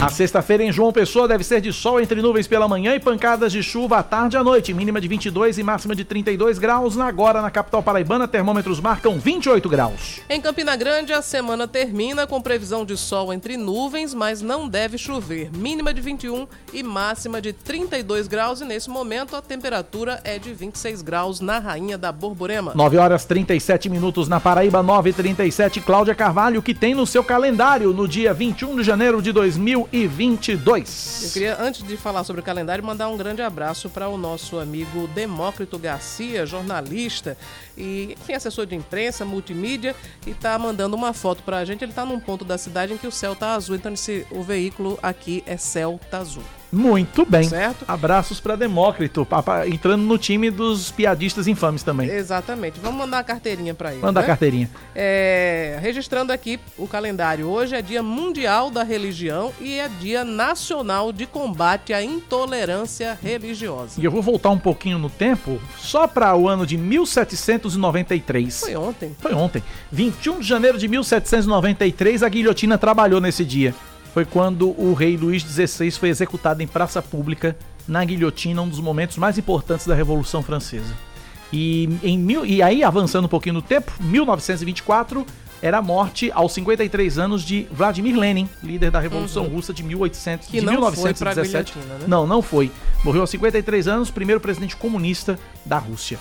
A 0.00 0.08
sexta-feira 0.08 0.64
em 0.64 0.72
João 0.72 0.94
Pessoa 0.94 1.28
deve 1.28 1.44
ser 1.44 1.60
de 1.60 1.74
sol 1.74 2.00
entre 2.00 2.22
nuvens 2.22 2.46
pela 2.46 2.66
manhã 2.66 2.94
e 2.94 2.98
pancadas 2.98 3.52
de 3.52 3.62
chuva 3.62 3.98
à 3.98 4.02
tarde 4.02 4.34
e 4.34 4.38
à 4.38 4.42
noite, 4.42 4.72
mínima 4.72 4.98
de 4.98 5.06
22 5.06 5.58
e 5.58 5.62
máxima 5.62 5.94
de 5.94 6.06
32 6.06 6.58
graus. 6.58 6.98
Agora 6.98 7.42
na 7.42 7.50
capital 7.50 7.82
paraibana, 7.82 8.26
termômetros 8.26 8.80
marcam 8.80 9.18
28 9.18 9.68
graus. 9.68 10.22
Em 10.30 10.40
Campina 10.40 10.74
Grande, 10.74 11.12
a 11.12 11.20
semana 11.20 11.68
termina 11.68 12.26
com 12.26 12.40
previsão 12.40 12.82
de 12.82 12.96
sol 12.96 13.30
entre 13.30 13.58
nuvens, 13.58 14.14
mas 14.14 14.40
não 14.40 14.66
deve 14.66 14.96
chover. 14.96 15.50
Mínima 15.54 15.92
de 15.92 16.00
21 16.00 16.48
e 16.72 16.82
máxima 16.82 17.38
de 17.38 17.52
32 17.52 18.26
graus. 18.26 18.62
E 18.62 18.64
nesse 18.64 18.88
momento 18.88 19.36
a 19.36 19.42
temperatura 19.42 20.18
é 20.24 20.38
de 20.38 20.54
26 20.54 21.02
graus 21.02 21.40
na 21.40 21.58
Rainha 21.58 21.98
da 21.98 22.10
Borborema. 22.10 22.72
9 22.74 22.96
horas 22.96 23.26
37 23.26 23.90
minutos 23.90 24.28
na 24.28 24.40
Paraíba, 24.40 24.82
9h37. 24.82 25.82
Cláudia 25.82 26.14
Carvalho, 26.14 26.62
que 26.62 26.72
tem 26.72 26.94
no 26.94 27.06
seu 27.06 27.22
calendário 27.22 27.92
no 27.92 28.08
dia 28.08 28.32
21 28.32 28.76
de 28.76 28.82
janeiro 28.82 29.20
de 29.20 29.30
2022. 29.90 31.24
Eu 31.24 31.30
queria, 31.30 31.60
antes 31.60 31.82
de 31.82 31.96
falar 31.96 32.22
sobre 32.24 32.40
o 32.40 32.44
calendário, 32.44 32.82
mandar 32.84 33.08
um 33.08 33.16
grande 33.16 33.42
abraço 33.42 33.90
para 33.90 34.08
o 34.08 34.16
nosso 34.16 34.58
amigo 34.58 35.08
Demócrito 35.08 35.78
Garcia, 35.78 36.46
jornalista 36.46 37.36
e 37.76 38.16
enfim, 38.20 38.34
assessor 38.34 38.66
de 38.66 38.76
imprensa, 38.76 39.24
multimídia, 39.24 39.94
e 40.26 40.30
está 40.30 40.58
mandando 40.58 40.96
uma 40.96 41.12
foto 41.12 41.42
para 41.42 41.58
a 41.58 41.64
gente. 41.64 41.82
Ele 41.82 41.92
está 41.92 42.04
num 42.04 42.20
ponto 42.20 42.44
da 42.44 42.56
cidade 42.56 42.92
em 42.92 42.96
que 42.96 43.06
o 43.06 43.12
céu 43.12 43.32
está 43.32 43.54
azul, 43.54 43.74
então 43.74 43.92
esse, 43.92 44.26
o 44.30 44.42
veículo 44.42 44.98
aqui 45.02 45.42
é 45.46 45.56
céu 45.56 46.00
tá 46.10 46.18
azul. 46.18 46.59
Muito 46.72 47.26
bem. 47.26 47.44
Certo? 47.44 47.84
Abraços 47.86 48.38
para 48.38 48.54
Demócrito, 48.56 49.26
entrando 49.66 50.02
no 50.02 50.16
time 50.16 50.50
dos 50.50 50.90
piadistas 50.90 51.48
infames 51.48 51.82
também. 51.82 52.08
Exatamente. 52.08 52.78
Vamos 52.80 52.98
mandar 52.98 53.18
a 53.18 53.24
carteirinha 53.24 53.74
para 53.74 53.92
ele. 53.92 54.00
Manda 54.02 54.20
a 54.20 54.22
né? 54.22 54.26
carteirinha. 54.26 54.70
É, 54.94 55.78
registrando 55.80 56.32
aqui 56.32 56.60
o 56.78 56.86
calendário. 56.86 57.48
Hoje 57.48 57.74
é 57.74 57.82
Dia 57.82 58.02
Mundial 58.02 58.70
da 58.70 58.82
Religião 58.82 59.52
e 59.60 59.78
é 59.78 59.88
Dia 59.88 60.24
Nacional 60.24 61.12
de 61.12 61.26
Combate 61.26 61.92
à 61.92 62.02
Intolerância 62.02 63.18
Religiosa. 63.20 64.00
E 64.00 64.04
eu 64.04 64.10
vou 64.10 64.22
voltar 64.22 64.50
um 64.50 64.58
pouquinho 64.58 64.98
no 64.98 65.10
tempo, 65.10 65.60
só 65.76 66.06
para 66.06 66.36
o 66.36 66.48
ano 66.48 66.66
de 66.66 66.76
1793. 66.76 68.60
Foi 68.60 68.76
ontem. 68.76 69.16
Foi 69.18 69.34
ontem. 69.34 69.62
21 69.90 70.40
de 70.40 70.46
janeiro 70.46 70.78
de 70.78 70.86
1793, 70.86 72.22
a 72.22 72.28
guilhotina 72.28 72.78
trabalhou 72.78 73.20
nesse 73.20 73.44
dia. 73.44 73.74
Foi 74.12 74.24
quando 74.24 74.68
o 74.80 74.92
rei 74.92 75.16
Luís 75.16 75.42
XVI 75.42 75.90
foi 75.92 76.08
executado 76.08 76.62
em 76.62 76.66
praça 76.66 77.00
pública 77.00 77.56
na 77.86 78.04
guilhotina, 78.04 78.60
um 78.62 78.68
dos 78.68 78.80
momentos 78.80 79.16
mais 79.16 79.38
importantes 79.38 79.86
da 79.86 79.94
Revolução 79.94 80.42
Francesa. 80.42 80.94
E, 81.52 81.88
em 82.02 82.18
mil, 82.18 82.46
e 82.46 82.62
aí, 82.62 82.82
avançando 82.84 83.24
um 83.24 83.28
pouquinho 83.28 83.54
no 83.54 83.62
tempo, 83.62 83.92
1924 84.00 85.26
era 85.62 85.78
a 85.78 85.82
morte 85.82 86.30
aos 86.32 86.52
53 86.54 87.18
anos 87.18 87.42
de 87.42 87.66
Vladimir 87.70 88.18
Lenin, 88.18 88.48
líder 88.62 88.90
da 88.90 88.98
Revolução 88.98 89.46
Russa 89.46 89.74
de 89.74 89.82
1800 89.82 90.46
Uhum. 90.46 90.52
Que 90.52 90.60
de 90.60 90.66
não 90.66 90.72
foi 90.92 91.12
pra 91.14 91.34
1917. 91.34 91.78
né? 91.78 91.98
Não, 92.06 92.26
não 92.26 92.40
foi. 92.40 92.70
Morreu 93.04 93.20
aos 93.22 93.30
53 93.30 93.86
anos, 93.86 94.10
primeiro 94.10 94.40
presidente 94.40 94.76
comunista 94.76 95.38
da 95.64 95.78
Rússia. 95.78 96.18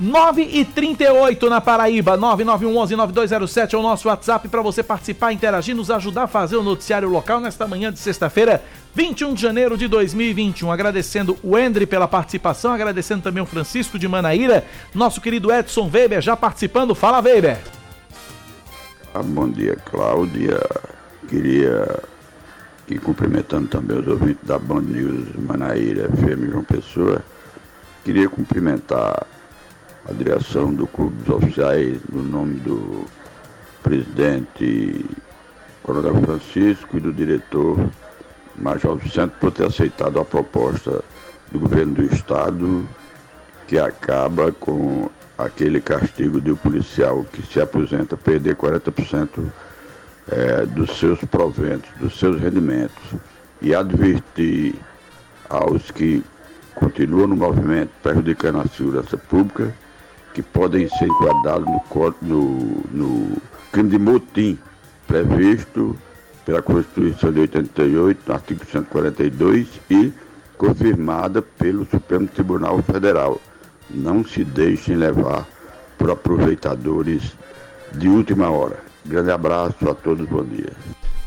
9 0.00 0.42
e 0.42 0.64
38 0.64 1.50
na 1.50 1.60
Paraíba, 1.60 2.16
9911-9207 2.16 3.74
é 3.74 3.76
o 3.76 3.82
nosso 3.82 4.06
WhatsApp 4.06 4.48
para 4.48 4.62
você 4.62 4.80
participar, 4.80 5.32
interagir, 5.32 5.74
nos 5.74 5.90
ajudar 5.90 6.22
a 6.22 6.28
fazer 6.28 6.56
o 6.56 6.62
noticiário 6.62 7.08
local 7.08 7.40
nesta 7.40 7.66
manhã 7.66 7.92
de 7.92 7.98
sexta-feira, 7.98 8.62
21 8.94 9.34
de 9.34 9.42
janeiro 9.42 9.76
de 9.76 9.88
2021. 9.88 10.70
Agradecendo 10.70 11.36
o 11.42 11.58
Endre 11.58 11.84
pela 11.84 12.06
participação, 12.06 12.72
agradecendo 12.72 13.22
também 13.22 13.42
o 13.42 13.46
Francisco 13.46 13.98
de 13.98 14.06
Manaíra, 14.06 14.64
nosso 14.94 15.20
querido 15.20 15.52
Edson 15.52 15.90
Weber 15.92 16.20
já 16.20 16.36
participando. 16.36 16.94
Fala, 16.94 17.20
Weber! 17.20 17.58
Ah, 19.12 19.22
bom 19.24 19.50
dia, 19.50 19.74
Cláudia. 19.84 20.60
Queria 21.28 21.98
e 22.88 22.98
cumprimentando 22.98 23.66
também 23.66 23.98
os 23.98 24.06
ouvintes 24.06 24.44
da 24.44 24.58
Band 24.58 24.82
News 24.82 25.34
Manaíra 25.36 26.08
FM 26.08 26.50
João 26.50 26.64
Pessoa, 26.64 27.22
queria 28.02 28.28
cumprimentar 28.28 29.26
a 30.08 30.12
direção 30.12 30.72
do 30.72 30.86
Clube 30.86 31.22
dos 31.22 31.36
Oficiais 31.36 31.98
no 32.10 32.22
nome 32.22 32.58
do 32.60 33.04
presidente 33.82 35.04
Coronel 35.82 36.14
Francisco 36.22 36.96
e 36.96 37.00
do 37.00 37.12
diretor 37.12 37.78
Major 38.56 38.96
Vicente 38.96 39.34
por 39.38 39.52
ter 39.52 39.66
aceitado 39.66 40.18
a 40.18 40.24
proposta 40.24 41.04
do 41.52 41.58
governo 41.58 41.94
do 41.94 42.04
estado 42.04 42.88
que 43.66 43.78
acaba 43.78 44.50
com 44.50 45.10
aquele 45.36 45.80
castigo 45.80 46.40
de 46.40 46.52
um 46.52 46.56
policial 46.56 47.24
que 47.30 47.42
se 47.42 47.60
aposenta 47.60 48.16
perder 48.16 48.56
40% 48.56 49.28
eh, 50.30 50.66
dos 50.66 50.98
seus 50.98 51.20
proventos, 51.24 51.90
dos 52.00 52.18
seus 52.18 52.40
rendimentos, 52.40 53.14
e 53.60 53.74
advertir 53.74 54.74
aos 55.48 55.90
que 55.90 56.24
continuam 56.74 57.28
no 57.28 57.36
movimento 57.36 57.90
prejudicando 58.02 58.60
a 58.60 58.66
segurança 58.66 59.16
pública 59.16 59.72
que 60.34 60.42
podem 60.42 60.88
ser 60.88 61.06
enquadrados 61.06 61.66
no, 61.66 61.82
no- 62.22 62.84
no 62.92 63.36
crime 63.72 63.90
de 63.90 63.98
motim 63.98 64.58
previsto 65.06 65.96
pela 66.44 66.62
Constituição 66.62 67.32
de 67.32 67.40
88, 67.40 68.20
no 68.26 68.34
artigo 68.34 68.64
142 68.64 69.66
e 69.90 70.12
confirmada 70.56 71.42
pelo 71.42 71.86
Supremo 71.86 72.26
Tribunal 72.26 72.80
Federal. 72.82 73.40
Não 73.90 74.24
se 74.24 74.44
deixem 74.44 74.96
levar 74.96 75.46
por 75.96 76.10
aproveitadores 76.10 77.32
de 77.92 78.08
última 78.08 78.50
hora. 78.50 78.78
Grande 79.04 79.30
abraço 79.30 79.88
a 79.88 79.94
todos, 79.94 80.28
bom 80.28 80.44
dia. 80.44 80.72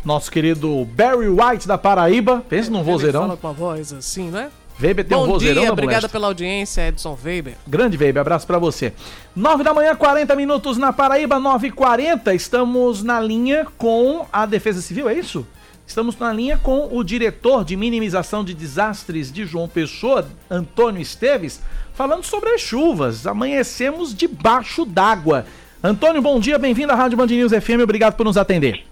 Nosso 0.05 0.31
querido 0.31 0.83
Barry 0.85 1.27
White 1.29 1.67
da 1.67 1.77
Paraíba, 1.77 2.43
pensa 2.47 2.69
num 2.71 2.79
Ele 2.81 2.91
vozeirão. 2.91 3.21
fala 3.21 3.37
com 3.37 3.47
a 3.47 3.51
voz 3.51 3.93
assim, 3.93 4.29
né? 4.31 4.49
Weber 4.81 5.05
tem 5.05 5.15
um 5.15 5.21
Bom 5.21 5.33
vozeirão 5.33 5.61
dia, 5.61 5.67
da 5.67 5.73
obrigada 5.73 6.09
pela 6.09 6.27
audiência, 6.27 6.87
Edson 6.87 7.17
Weber. 7.23 7.55
Grande 7.67 7.95
Weber, 7.97 8.21
abraço 8.21 8.47
pra 8.47 8.57
você. 8.57 8.91
9 9.35 9.63
da 9.63 9.73
manhã, 9.73 9.95
40 9.95 10.35
minutos 10.35 10.77
na 10.77 10.91
Paraíba, 10.91 11.39
9 11.39 11.67
e 11.67 11.71
40 11.71 12.33
Estamos 12.33 13.03
na 13.03 13.19
linha 13.19 13.67
com 13.77 14.25
a 14.33 14.45
Defesa 14.47 14.81
Civil, 14.81 15.07
é 15.07 15.13
isso? 15.13 15.45
Estamos 15.85 16.17
na 16.17 16.33
linha 16.33 16.57
com 16.57 16.89
o 16.91 17.03
diretor 17.03 17.63
de 17.63 17.75
minimização 17.75 18.43
de 18.43 18.53
desastres 18.53 19.31
de 19.31 19.45
João 19.45 19.67
Pessoa, 19.67 20.27
Antônio 20.49 21.01
Esteves, 21.01 21.61
falando 21.93 22.23
sobre 22.23 22.49
as 22.49 22.61
chuvas. 22.61 23.27
Amanhecemos 23.27 24.15
debaixo 24.15 24.85
d'água. 24.85 25.45
Antônio, 25.83 26.21
bom 26.21 26.39
dia, 26.39 26.57
bem-vindo 26.57 26.91
à 26.91 26.95
Rádio 26.95 27.17
Band 27.17 27.27
News 27.27 27.51
FM, 27.51 27.81
obrigado 27.83 28.15
por 28.15 28.23
nos 28.23 28.37
atender. 28.37 28.83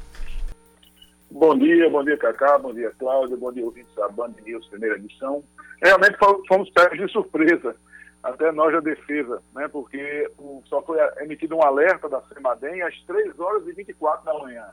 Bom 1.32 1.58
dia, 1.58 1.90
bom 1.90 2.04
dia, 2.04 2.18
Cacá, 2.18 2.58
bom 2.58 2.74
dia, 2.74 2.92
Cláudia, 3.00 3.38
bom 3.38 3.52
dia, 3.52 3.64
ouvintes 3.64 3.94
da 3.96 4.08
Band 4.10 4.34
News, 4.46 4.68
primeira 4.68 4.98
edição. 4.98 5.44
Realmente 5.82 6.18
fo- 6.18 6.44
fomos 6.48 6.70
pegos 6.72 6.98
de 6.98 7.08
surpresa, 7.12 7.76
até 8.24 8.52
nós 8.52 8.74
da 8.74 8.80
defesa, 8.82 9.42
né, 9.56 9.68
porque 9.68 10.30
o- 10.38 10.62
só 10.66 10.82
foi 10.82 10.98
emitido 11.22 11.56
um 11.56 11.64
alerta 11.64 12.10
da 12.10 12.22
CEMADEM 12.24 12.82
às 12.82 12.96
3 13.04 13.40
horas 13.40 13.66
e 13.68 13.72
24 13.74 14.26
da 14.26 14.34
manhã. 14.40 14.66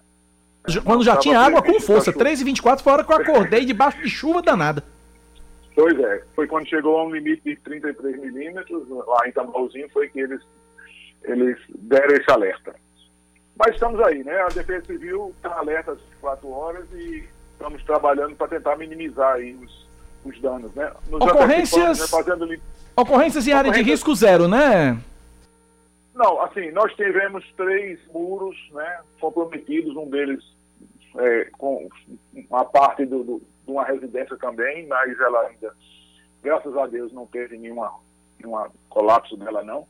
Quando 0.85 1.05
já 1.05 1.17
tinha 1.17 1.39
água 1.39 1.61
com 1.61 1.67
previsto 1.69 1.87
força, 1.87 2.11
a 2.11 2.13
chuva. 2.13 2.25
3 2.25 2.41
e 2.41 2.45
24 2.45 2.83
foi 2.83 2.91
a 2.93 2.97
hora 2.97 3.05
que 3.05 3.13
eu 3.13 3.17
acordei 3.17 3.65
debaixo 3.65 4.03
de 4.03 4.11
chuva 4.11 4.43
danada. 4.43 4.83
Pois 5.77 5.97
é, 6.01 6.25
foi 6.35 6.47
quando 6.49 6.67
chegou 6.69 6.99
a 6.99 7.05
um 7.05 7.11
limite 7.15 7.43
de 7.45 7.55
33 7.57 8.19
milímetros, 8.21 8.89
lá 8.89 9.29
em 9.29 9.33
Tamauzinho, 9.33 9.89
foi 9.91 10.09
que 10.09 10.19
eles, 10.19 10.41
eles 11.23 11.57
deram 11.69 12.17
esse 12.17 12.29
alerta. 12.33 12.75
Mas 13.57 13.75
estamos 13.75 14.01
aí, 14.01 14.25
né? 14.25 14.41
A 14.41 14.49
Defesa 14.49 14.85
Civil 14.87 15.33
está 15.37 15.57
alerta 15.57 15.93
às 15.93 16.01
24 16.01 16.51
horas 16.51 16.85
e 16.95 17.29
estamos 17.53 17.83
trabalhando 17.85 18.35
para 18.35 18.49
tentar 18.49 18.77
minimizar 18.77 19.35
aí 19.35 19.55
os, 19.55 19.86
os 20.29 20.41
danos, 20.41 20.75
né? 20.75 20.93
Nos 21.09 21.21
Ocorrências- 21.23 21.99
né? 22.01 22.07
Fazendo 22.09 22.47
Ocorrências 22.97 23.47
em 23.47 23.53
área 23.53 23.71
de 23.71 23.83
risco 23.83 24.15
zero, 24.15 24.49
né? 24.49 24.99
Não, 26.15 26.41
assim, 26.43 26.71
nós 26.71 26.95
tivemos 26.95 27.45
três 27.57 27.99
muros 28.13 28.57
né, 28.73 29.01
comprometidos, 29.21 29.95
um 29.97 30.09
deles 30.09 30.43
é, 31.19 31.45
com 31.59 31.89
uma 32.51 32.65
parte 32.65 33.05
do, 33.05 33.23
do- 33.23 33.43
de 33.67 33.71
uma 33.71 33.85
residência 33.85 34.37
também, 34.39 34.87
mas 34.87 35.19
ela 35.21 35.43
ainda, 35.49 35.75
graças 36.43 36.75
a 36.77 36.87
Deus, 36.87 37.13
não 37.13 37.27
teve 37.27 37.59
nenhuma, 37.59 37.93
nenhuma 38.39 38.71
colapso 38.89 39.37
dela 39.37 39.63
não, 39.63 39.87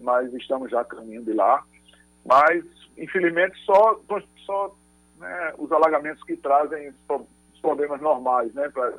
mas 0.00 0.32
estamos 0.34 0.70
já 0.70 0.84
caminhando 0.84 1.26
de 1.26 1.32
lá. 1.32 1.64
Mas, 2.24 2.64
infelizmente, 2.96 3.56
só, 3.64 3.98
só 4.44 4.74
né, 5.18 5.54
os 5.58 5.70
alagamentos 5.72 6.22
que 6.24 6.36
trazem 6.36 6.92
problemas 7.60 8.00
normais, 8.00 8.52
né, 8.54 8.68
pra, 8.68 8.92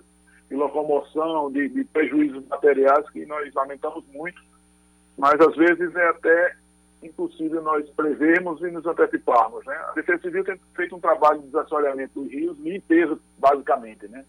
de 0.50 0.56
locomoção, 0.56 1.51
de, 1.51 1.68
de 1.70 1.84
prejuízos 1.86 2.46
materiais 2.48 3.10
que 3.10 3.25
nós 3.25 3.54
lamentamos 3.54 4.04
muito 4.13 4.42
mas 5.18 5.34
às 5.42 5.56
vezes 5.56 5.96
é 5.96 6.10
até 6.10 6.56
impossível 7.01 7.62
nós 7.62 7.89
prevermos 7.92 8.62
e 8.62 8.70
nos 8.70 8.86
anteciparmos. 8.86 9.66
Né? 9.66 9.75
A 9.89 9.94
Defesa 9.94 10.22
Civil 10.22 10.44
tem 10.44 10.60
feito 10.75 10.96
um 10.96 11.00
trabalho 11.00 11.39
de 11.39 11.48
desassoreamento 11.48 12.22
dos 12.22 12.32
rios, 12.32 12.58
limpeza, 12.60 13.18
basicamente. 13.38 14.08
Né? 14.08 14.24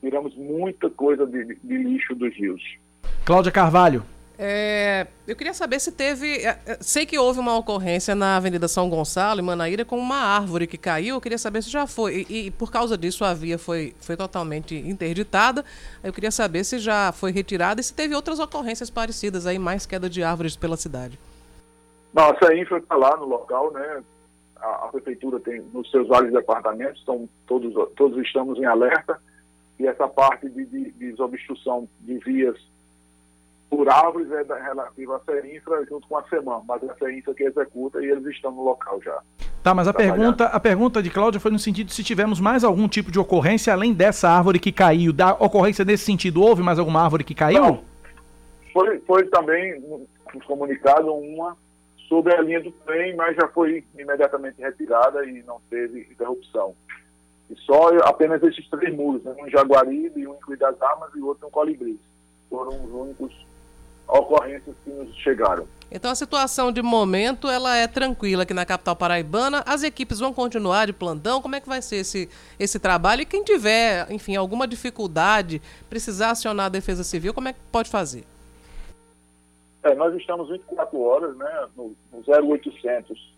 Tiramos 0.00 0.36
muita 0.36 0.90
coisa 0.90 1.26
de, 1.26 1.56
de- 1.56 1.76
lixo 1.78 2.14
dos 2.14 2.34
rios. 2.34 2.62
Cláudia 3.24 3.50
Carvalho. 3.50 4.02
É, 4.42 5.06
eu 5.28 5.36
queria 5.36 5.52
saber 5.52 5.78
se 5.78 5.92
teve. 5.92 6.26
é, 6.38 6.58
é, 6.64 6.78
Sei 6.80 7.04
que 7.04 7.18
houve 7.18 7.38
uma 7.38 7.58
ocorrência 7.58 8.14
na 8.14 8.38
Avenida 8.38 8.68
São 8.68 8.88
Gonçalo, 8.88 9.38
em 9.38 9.44
Manaíra, 9.44 9.84
com 9.84 9.98
uma 9.98 10.16
árvore 10.16 10.66
que 10.66 10.78
caiu. 10.78 11.16
Eu 11.16 11.20
queria 11.20 11.36
saber 11.36 11.62
se 11.62 11.68
já 11.68 11.86
foi. 11.86 12.26
E, 12.26 12.46
e 12.46 12.50
por 12.50 12.72
causa 12.72 12.96
disso 12.96 13.22
a 13.22 13.34
via 13.34 13.58
foi, 13.58 13.92
foi 14.00 14.16
totalmente 14.16 14.74
interditada. 14.74 15.62
Eu 16.02 16.10
queria 16.10 16.30
saber 16.30 16.64
se 16.64 16.78
já 16.78 17.12
foi 17.12 17.32
retirada 17.32 17.82
e 17.82 17.84
se 17.84 17.92
teve 17.92 18.14
outras 18.14 18.38
ocorrências 18.38 18.88
parecidas 18.88 19.46
aí, 19.46 19.58
mais 19.58 19.84
queda 19.84 20.08
de 20.08 20.22
árvores 20.22 20.56
pela 20.56 20.78
cidade. 20.78 21.18
Não, 22.14 22.30
a 22.30 22.38
CEINFRA 22.38 22.78
está 22.78 22.96
lá 22.96 23.18
no 23.18 23.26
local, 23.26 23.70
né? 23.72 24.02
A, 24.56 24.86
a 24.86 24.88
prefeitura 24.88 25.38
tem 25.38 25.60
nos 25.70 25.90
seus 25.90 26.08
vários 26.08 26.32
departamentos, 26.32 27.00
estão 27.00 27.28
todos, 27.46 27.74
todos 27.94 28.16
estamos 28.24 28.58
em 28.58 28.64
alerta, 28.64 29.20
e 29.78 29.86
essa 29.86 30.08
parte 30.08 30.48
de, 30.48 30.64
de, 30.64 30.90
de 30.92 31.10
desobstrução 31.10 31.86
de 32.00 32.18
vias 32.20 32.56
por 33.70 33.88
árvores 33.88 34.30
é 34.32 34.42
da, 34.42 34.56
relativa 34.56 35.16
à 35.16 35.20
CEINFRA 35.20 35.86
junto 35.88 36.06
com 36.08 36.18
a 36.18 36.24
CEMAN, 36.24 36.60
mas 36.66 36.82
é 36.82 36.90
a 36.90 36.94
CEINFRA 36.96 37.34
que 37.34 37.44
executa 37.44 38.02
e 38.02 38.10
eles 38.10 38.26
estão 38.26 38.50
no 38.50 38.64
local 38.64 39.00
já. 39.00 39.22
Tá, 39.62 39.72
mas 39.72 39.86
a 39.86 39.94
pergunta, 39.94 40.46
a 40.46 40.58
pergunta 40.58 41.00
de 41.00 41.08
Cláudia 41.08 41.40
foi 41.40 41.52
no 41.52 41.58
sentido 41.58 41.92
se 41.92 42.02
tivemos 42.02 42.40
mais 42.40 42.64
algum 42.64 42.88
tipo 42.88 43.12
de 43.12 43.18
ocorrência 43.20 43.72
além 43.72 43.94
dessa 43.94 44.28
árvore 44.28 44.58
que 44.58 44.72
caiu. 44.72 45.12
Da 45.12 45.34
ocorrência 45.34 45.84
nesse 45.84 46.04
sentido, 46.04 46.42
houve 46.42 46.62
mais 46.62 46.78
alguma 46.78 47.00
árvore 47.02 47.22
que 47.22 47.34
caiu? 47.34 47.62
Não. 47.62 47.84
Foi, 48.72 48.98
foi 49.00 49.24
também 49.26 49.80
nos 50.34 50.44
comunicado 50.46 51.14
uma 51.14 51.56
sobre 52.08 52.34
a 52.34 52.40
linha 52.40 52.60
do 52.60 52.72
trem, 52.72 53.14
mas 53.14 53.36
já 53.36 53.46
foi 53.48 53.84
imediatamente 53.96 54.60
retirada 54.60 55.24
e 55.24 55.42
não 55.44 55.60
teve 55.70 56.08
interrupção. 56.10 56.74
E 57.48 57.56
só 57.60 57.88
apenas 58.02 58.42
esses 58.42 58.68
três 58.68 58.94
muros, 58.94 59.22
né? 59.22 59.34
um 59.38 59.46
em 59.46 59.50
Jaguaribe, 59.50 60.26
um 60.26 60.34
em 60.34 60.40
Cuidas 60.40 60.76
das 60.76 60.90
Armas 60.90 61.10
e 61.14 61.20
outro 61.20 61.46
em 61.46 61.50
Colibris. 61.50 61.98
Foram 62.48 62.70
os 62.84 62.92
únicos 62.92 63.49
ocorrências 64.10 64.74
que 64.84 64.90
nos 64.90 65.14
chegaram. 65.16 65.66
Então 65.90 66.10
a 66.10 66.14
situação 66.14 66.70
de 66.70 66.82
momento 66.82 67.48
ela 67.48 67.76
é 67.76 67.86
tranquila 67.88 68.44
aqui 68.44 68.54
na 68.54 68.64
capital 68.64 68.94
paraibana. 68.94 69.62
As 69.66 69.82
equipes 69.82 70.20
vão 70.20 70.32
continuar 70.32 70.86
de 70.86 70.92
plantão. 70.92 71.42
Como 71.42 71.56
é 71.56 71.60
que 71.60 71.68
vai 71.68 71.82
ser 71.82 71.96
esse, 71.96 72.28
esse 72.58 72.78
trabalho? 72.78 73.22
E 73.22 73.26
quem 73.26 73.42
tiver, 73.42 74.10
enfim, 74.10 74.36
alguma 74.36 74.68
dificuldade, 74.68 75.60
precisar 75.88 76.30
acionar 76.30 76.66
a 76.66 76.70
Defesa 76.70 77.02
Civil, 77.02 77.34
como 77.34 77.48
é 77.48 77.52
que 77.52 77.58
pode 77.72 77.90
fazer? 77.90 78.24
É, 79.82 79.94
nós 79.94 80.14
estamos 80.14 80.48
24 80.48 81.00
horas, 81.00 81.36
né, 81.36 81.66
no, 81.76 81.96
no 82.12 82.22
0800 82.26 83.30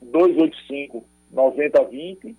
285 0.00 1.04
9020 1.30 2.36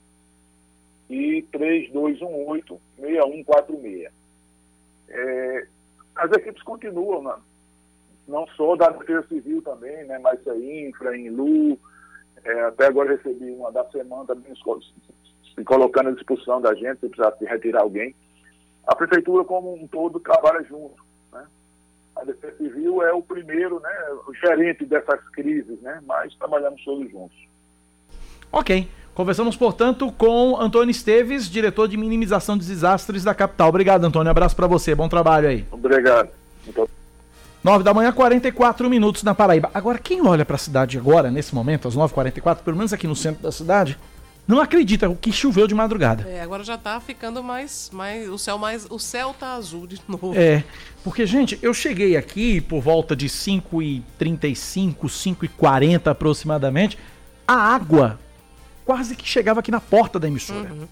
e 1.10 1.42
3218 1.52 2.82
6146. 2.98 4.12
É, 5.10 5.68
as 6.16 6.32
equipes 6.32 6.64
continuam, 6.64 7.22
né? 7.22 7.36
Não 8.32 8.48
só 8.56 8.76
da 8.76 8.90
Defesa 8.90 9.28
Civil 9.28 9.62
também, 9.62 10.06
né, 10.06 10.18
mas 10.20 10.40
a 10.48 10.56
Infra, 10.56 11.16
Inlu, 11.16 11.78
é, 12.44 12.62
até 12.62 12.88
agora 12.88 13.16
recebi 13.16 13.52
uma 13.52 13.72
da 13.72 13.84
semana 13.92 14.26
também 14.26 14.54
se 14.56 15.64
colocando 15.64 16.10
à 16.10 16.12
disposição 16.14 16.62
da 16.62 16.74
gente, 16.74 17.02
se 17.02 17.10
precisar 17.10 17.36
retirar 17.42 17.82
alguém. 17.82 18.16
A 18.88 18.96
Prefeitura 18.96 19.44
como 19.44 19.74
um 19.74 19.86
todo 19.88 20.20
trabalha 20.20 20.64
junto. 20.64 20.96
Né? 21.32 21.46
A 22.16 22.24
Defesa 22.24 22.58
Civil 22.58 23.04
é 23.04 23.14
o 23.14 23.22
primeiro, 23.22 23.80
né, 23.80 24.10
o 24.28 24.34
gerente 24.34 24.86
dessas 24.86 25.20
crises, 25.30 25.80
né, 25.82 26.02
mas 26.08 26.34
trabalhamos 26.36 26.84
todos 26.84 27.12
juntos. 27.12 27.38
Ok. 28.52 28.88
Conversamos, 29.14 29.58
portanto, 29.58 30.10
com 30.14 30.58
Antônio 30.58 30.90
Esteves, 30.90 31.50
diretor 31.50 31.88
de 31.88 31.98
minimização 31.98 32.58
de 32.58 32.66
desastres 32.66 33.26
da 33.26 33.36
capital. 33.36 33.68
Obrigado, 33.68 34.06
Antônio. 34.06 34.32
Abraço 34.32 34.56
para 34.56 34.68
você. 34.68 34.96
Bom 34.96 35.10
trabalho 35.10 35.50
aí. 35.50 35.66
Obrigado. 35.70 36.30
Muito 36.66 37.01
9 37.64 37.84
da 37.84 37.94
manhã, 37.94 38.12
44 38.12 38.90
minutos 38.90 39.22
na 39.22 39.36
Paraíba. 39.36 39.70
Agora, 39.74 40.00
quem 40.00 40.26
olha 40.26 40.44
para 40.44 40.56
a 40.56 40.60
cidade 40.60 40.98
agora, 40.98 41.30
nesse 41.30 41.54
momento, 41.54 41.88
às 41.88 41.96
9h44, 41.96 42.58
pelo 42.64 42.76
menos 42.76 42.92
aqui 42.92 43.06
no 43.06 43.16
centro 43.16 43.44
da 43.44 43.52
cidade, 43.52 43.98
não 44.48 44.60
acredita 44.60 45.08
o 45.08 45.16
que 45.16 45.32
choveu 45.32 45.68
de 45.68 45.76
madrugada. 45.76 46.28
É, 46.28 46.42
agora 46.42 46.64
já 46.64 46.76
tá 46.76 47.00
ficando 47.00 47.44
mais, 47.44 47.92
mais 47.94 48.28
o 48.28 48.38
céu 48.38 48.58
mais, 48.58 48.88
o 48.90 48.98
céu 48.98 49.36
tá 49.40 49.54
azul 49.54 49.86
de 49.86 50.02
novo. 50.10 50.34
É, 50.36 50.64
porque 51.04 51.26
gente, 51.28 51.60
eu 51.62 51.72
cheguei 51.74 52.18
aqui 52.18 52.60
por 52.60 52.82
volta 52.82 53.16
de 53.16 53.28
5h35, 53.28 54.96
5h40 55.06 56.08
aproximadamente, 56.08 56.98
a 57.48 57.54
água 57.54 58.20
quase 58.84 59.16
que 59.16 59.28
chegava 59.28 59.60
aqui 59.60 59.70
na 59.70 59.80
porta 59.80 60.20
da 60.20 60.28
emissora. 60.28 60.72
Uhum. 60.74 60.88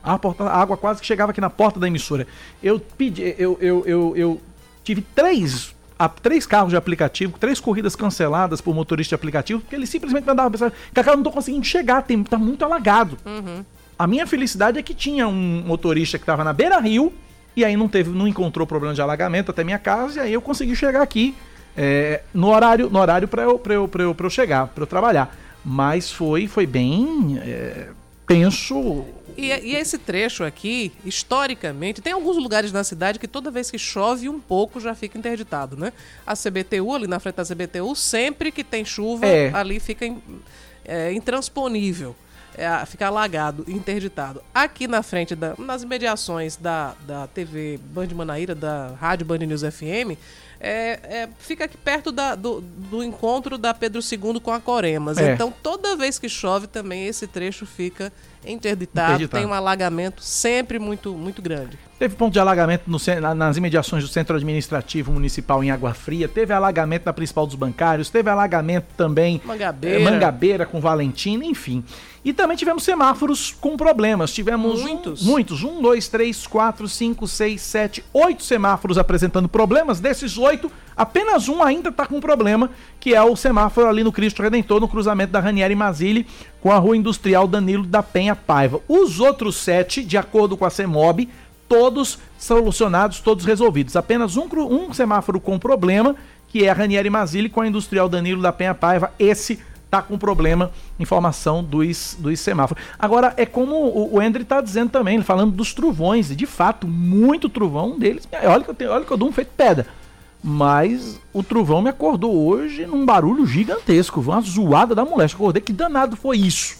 A, 0.00 0.16
porta, 0.16 0.44
a 0.44 0.60
água 0.60 0.76
quase 0.76 1.00
que 1.00 1.06
chegava 1.06 1.32
aqui 1.32 1.40
na 1.40 1.50
porta 1.50 1.80
da 1.80 1.88
emissora. 1.88 2.26
Eu 2.62 2.78
pedi, 2.78 3.34
eu, 3.36 3.58
eu, 3.60 3.84
eu, 3.84 4.16
eu 4.16 4.40
tive 4.84 5.02
três 5.02 5.73
a 5.98 6.08
três 6.08 6.46
carros 6.46 6.70
de 6.70 6.76
aplicativo, 6.76 7.38
três 7.38 7.60
corridas 7.60 7.94
canceladas 7.94 8.60
por 8.60 8.74
motorista 8.74 9.10
de 9.10 9.14
aplicativo, 9.14 9.60
porque 9.60 9.76
ele 9.76 9.86
simplesmente 9.86 10.24
mandava 10.24 10.50
mensagem: 10.50 10.76
Cacá, 10.92 11.12
eu 11.12 11.16
não 11.16 11.24
tô 11.24 11.30
conseguindo 11.30 11.64
chegar, 11.64 12.02
tem, 12.02 12.22
tá 12.22 12.38
muito 12.38 12.64
alagado. 12.64 13.16
Uhum. 13.24 13.64
A 13.98 14.06
minha 14.06 14.26
felicidade 14.26 14.78
é 14.78 14.82
que 14.82 14.94
tinha 14.94 15.28
um 15.28 15.62
motorista 15.64 16.18
que 16.18 16.22
estava 16.22 16.42
na 16.42 16.52
beira 16.52 16.78
rio, 16.80 17.12
e 17.56 17.64
aí 17.64 17.76
não 17.76 17.88
teve, 17.88 18.10
não 18.10 18.26
encontrou 18.26 18.66
problema 18.66 18.94
de 18.94 19.00
alagamento 19.00 19.50
até 19.50 19.62
minha 19.62 19.78
casa, 19.78 20.18
e 20.18 20.22
aí 20.22 20.32
eu 20.32 20.42
consegui 20.42 20.74
chegar 20.74 21.02
aqui 21.02 21.34
é, 21.76 22.22
no 22.32 22.48
horário, 22.48 22.90
no 22.90 22.98
horário 22.98 23.28
para 23.28 23.42
eu, 23.42 23.58
pra 23.58 23.74
eu, 23.74 23.88
pra 23.88 24.02
eu, 24.02 24.14
pra 24.14 24.26
eu 24.26 24.30
chegar, 24.30 24.66
para 24.68 24.82
eu 24.82 24.86
trabalhar. 24.86 25.36
Mas 25.64 26.10
foi, 26.10 26.46
foi 26.46 26.66
bem 26.66 27.38
é, 27.40 27.88
tenso 28.26 29.04
e, 29.36 29.48
e, 29.48 29.76
esse 29.76 29.98
trecho 29.98 30.44
aqui, 30.44 30.92
historicamente, 31.04 32.00
tem 32.00 32.12
alguns 32.12 32.36
lugares 32.36 32.72
na 32.72 32.84
cidade 32.84 33.18
que 33.18 33.28
toda 33.28 33.50
vez 33.50 33.70
que 33.70 33.78
chove 33.78 34.28
um 34.28 34.40
pouco 34.40 34.80
já 34.80 34.94
fica 34.94 35.18
interditado, 35.18 35.76
né? 35.76 35.92
A 36.26 36.34
CBTU, 36.34 36.94
ali 36.94 37.06
na 37.06 37.18
frente 37.20 37.36
da 37.36 37.44
CBTU, 37.44 37.94
sempre 37.94 38.50
que 38.52 38.62
tem 38.62 38.84
chuva, 38.84 39.26
é. 39.26 39.50
ali 39.52 39.80
fica 39.80 40.06
in, 40.06 40.20
é, 40.84 41.12
intransponível. 41.12 42.14
É, 42.56 42.86
fica 42.86 43.08
alagado, 43.08 43.64
interditado. 43.66 44.40
Aqui 44.54 44.86
na 44.86 45.02
frente, 45.02 45.34
da, 45.34 45.54
nas 45.58 45.82
imediações 45.82 46.54
da, 46.56 46.94
da 47.04 47.26
TV 47.26 47.80
Band 47.92 48.06
Manaíra, 48.14 48.54
da 48.54 48.94
Rádio 49.00 49.26
Band 49.26 49.38
News 49.38 49.62
FM, 49.62 50.16
é, 50.66 51.00
é, 51.04 51.28
fica 51.38 51.66
aqui 51.66 51.76
perto 51.76 52.10
da, 52.10 52.34
do, 52.34 52.62
do, 52.62 53.04
encontro 53.04 53.58
da 53.58 53.74
Pedro 53.74 54.00
II 54.00 54.40
com 54.40 54.50
a 54.50 54.58
Coremas. 54.58 55.18
É. 55.18 55.34
Então, 55.34 55.52
toda 55.62 55.94
vez 55.94 56.18
que 56.18 56.26
chove, 56.26 56.66
também 56.66 57.06
esse 57.06 57.26
trecho 57.26 57.66
fica 57.66 58.10
interditado, 58.46 59.12
interditado, 59.12 59.42
tem 59.42 59.46
um 59.46 59.52
alagamento 59.52 60.22
sempre 60.22 60.78
muito, 60.78 61.12
muito 61.12 61.42
grande. 61.42 61.78
Teve 61.98 62.16
ponto 62.16 62.32
de 62.32 62.38
alagamento 62.38 62.84
no, 62.86 62.98
nas 63.34 63.58
imediações 63.58 64.02
do 64.02 64.08
Centro 64.08 64.36
Administrativo 64.36 65.12
Municipal 65.12 65.62
em 65.62 65.70
Água 65.70 65.92
Fria, 65.92 66.26
teve 66.28 66.54
alagamento 66.54 67.04
na 67.04 67.12
principal 67.12 67.46
dos 67.46 67.56
bancários, 67.56 68.08
teve 68.08 68.30
alagamento 68.30 68.86
também 68.96 69.42
Mangabeira, 69.44 70.00
eh, 70.00 70.04
Mangabeira 70.04 70.66
com 70.66 70.80
Valentina, 70.80 71.44
enfim. 71.44 71.84
E 72.24 72.32
também 72.32 72.56
tivemos 72.56 72.82
semáforos 72.82 73.54
com 73.60 73.76
problemas. 73.76 74.32
Tivemos 74.32 74.80
muitos. 74.80 75.26
Um, 75.26 75.30
muitos. 75.30 75.62
Um, 75.62 75.82
dois, 75.82 76.08
três, 76.08 76.46
quatro, 76.46 76.88
cinco, 76.88 77.28
seis, 77.28 77.60
sete, 77.60 78.02
oito 78.14 78.42
semáforos 78.42 78.96
apresentando 78.96 79.46
problemas. 79.46 80.00
Desses 80.00 80.38
oito, 80.38 80.72
apenas 80.96 81.48
um 81.48 81.62
ainda 81.62 81.90
está 81.90 82.06
com 82.06 82.20
problema, 82.20 82.70
que 82.98 83.14
é 83.14 83.22
o 83.22 83.36
semáforo 83.36 83.88
ali 83.88 84.02
no 84.02 84.10
Cristo 84.10 84.42
Redentor, 84.42 84.80
no 84.80 84.88
cruzamento 84.88 85.32
da 85.32 85.40
Ranieri 85.40 85.74
Mazili 85.74 86.26
com 86.62 86.72
a 86.72 86.78
Rua 86.78 86.96
Industrial 86.96 87.46
Danilo 87.46 87.84
da 87.84 88.02
Penha 88.02 88.34
Paiva. 88.34 88.80
Os 88.88 89.20
outros 89.20 89.56
sete, 89.56 90.02
de 90.02 90.16
acordo 90.16 90.56
com 90.56 90.64
a 90.64 90.70
CEMOB, 90.70 91.28
todos 91.68 92.18
solucionados, 92.38 93.20
todos 93.20 93.44
resolvidos. 93.44 93.96
Apenas 93.96 94.38
um, 94.38 94.48
um 94.70 94.94
semáforo 94.94 95.38
com 95.38 95.58
problema, 95.58 96.16
que 96.48 96.64
é 96.64 96.70
a 96.70 96.72
Ranieri 96.72 97.10
Mazili 97.10 97.50
com 97.50 97.60
a 97.60 97.66
Industrial 97.66 98.08
Danilo 98.08 98.40
da 98.40 98.52
Penha 98.52 98.74
Paiva. 98.74 99.12
Esse 99.18 99.58
tá 99.94 100.02
com 100.02 100.18
problema 100.18 100.72
informação 100.98 101.62
dos, 101.62 102.16
dos 102.18 102.40
semáforos. 102.40 102.82
Agora, 102.98 103.32
é 103.36 103.46
como 103.46 103.76
o, 103.76 104.14
o 104.14 104.20
André 104.20 104.42
tá 104.42 104.60
dizendo 104.60 104.90
também, 104.90 105.22
falando 105.22 105.52
dos 105.52 105.72
trovões, 105.72 106.30
e 106.30 106.36
de 106.36 106.46
fato, 106.46 106.86
muito 106.88 107.48
trovão 107.48 107.92
um 107.92 107.98
deles. 107.98 108.28
Olha 108.44 108.64
que 108.64 108.70
eu, 108.70 108.74
tenho, 108.74 108.90
olha 108.90 109.04
que 109.04 109.10
eu 109.12 109.16
dou 109.16 109.28
um 109.28 109.32
feito 109.32 109.52
pedra. 109.56 109.86
Mas 110.42 111.20
o 111.32 111.42
trovão 111.42 111.80
me 111.80 111.88
acordou 111.88 112.34
hoje 112.46 112.84
num 112.86 113.06
barulho 113.06 113.46
gigantesco, 113.46 114.20
uma 114.20 114.40
zoada 114.40 114.94
da 114.94 115.04
moléstia. 115.04 115.36
Acordei, 115.36 115.62
que 115.62 115.72
danado 115.72 116.16
foi 116.16 116.38
isso? 116.38 116.76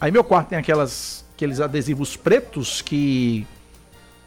Aí 0.00 0.10
meu 0.10 0.22
quarto 0.22 0.48
tem 0.50 0.58
aquelas, 0.58 1.24
aqueles 1.34 1.60
adesivos 1.60 2.16
pretos 2.16 2.80
que 2.80 3.46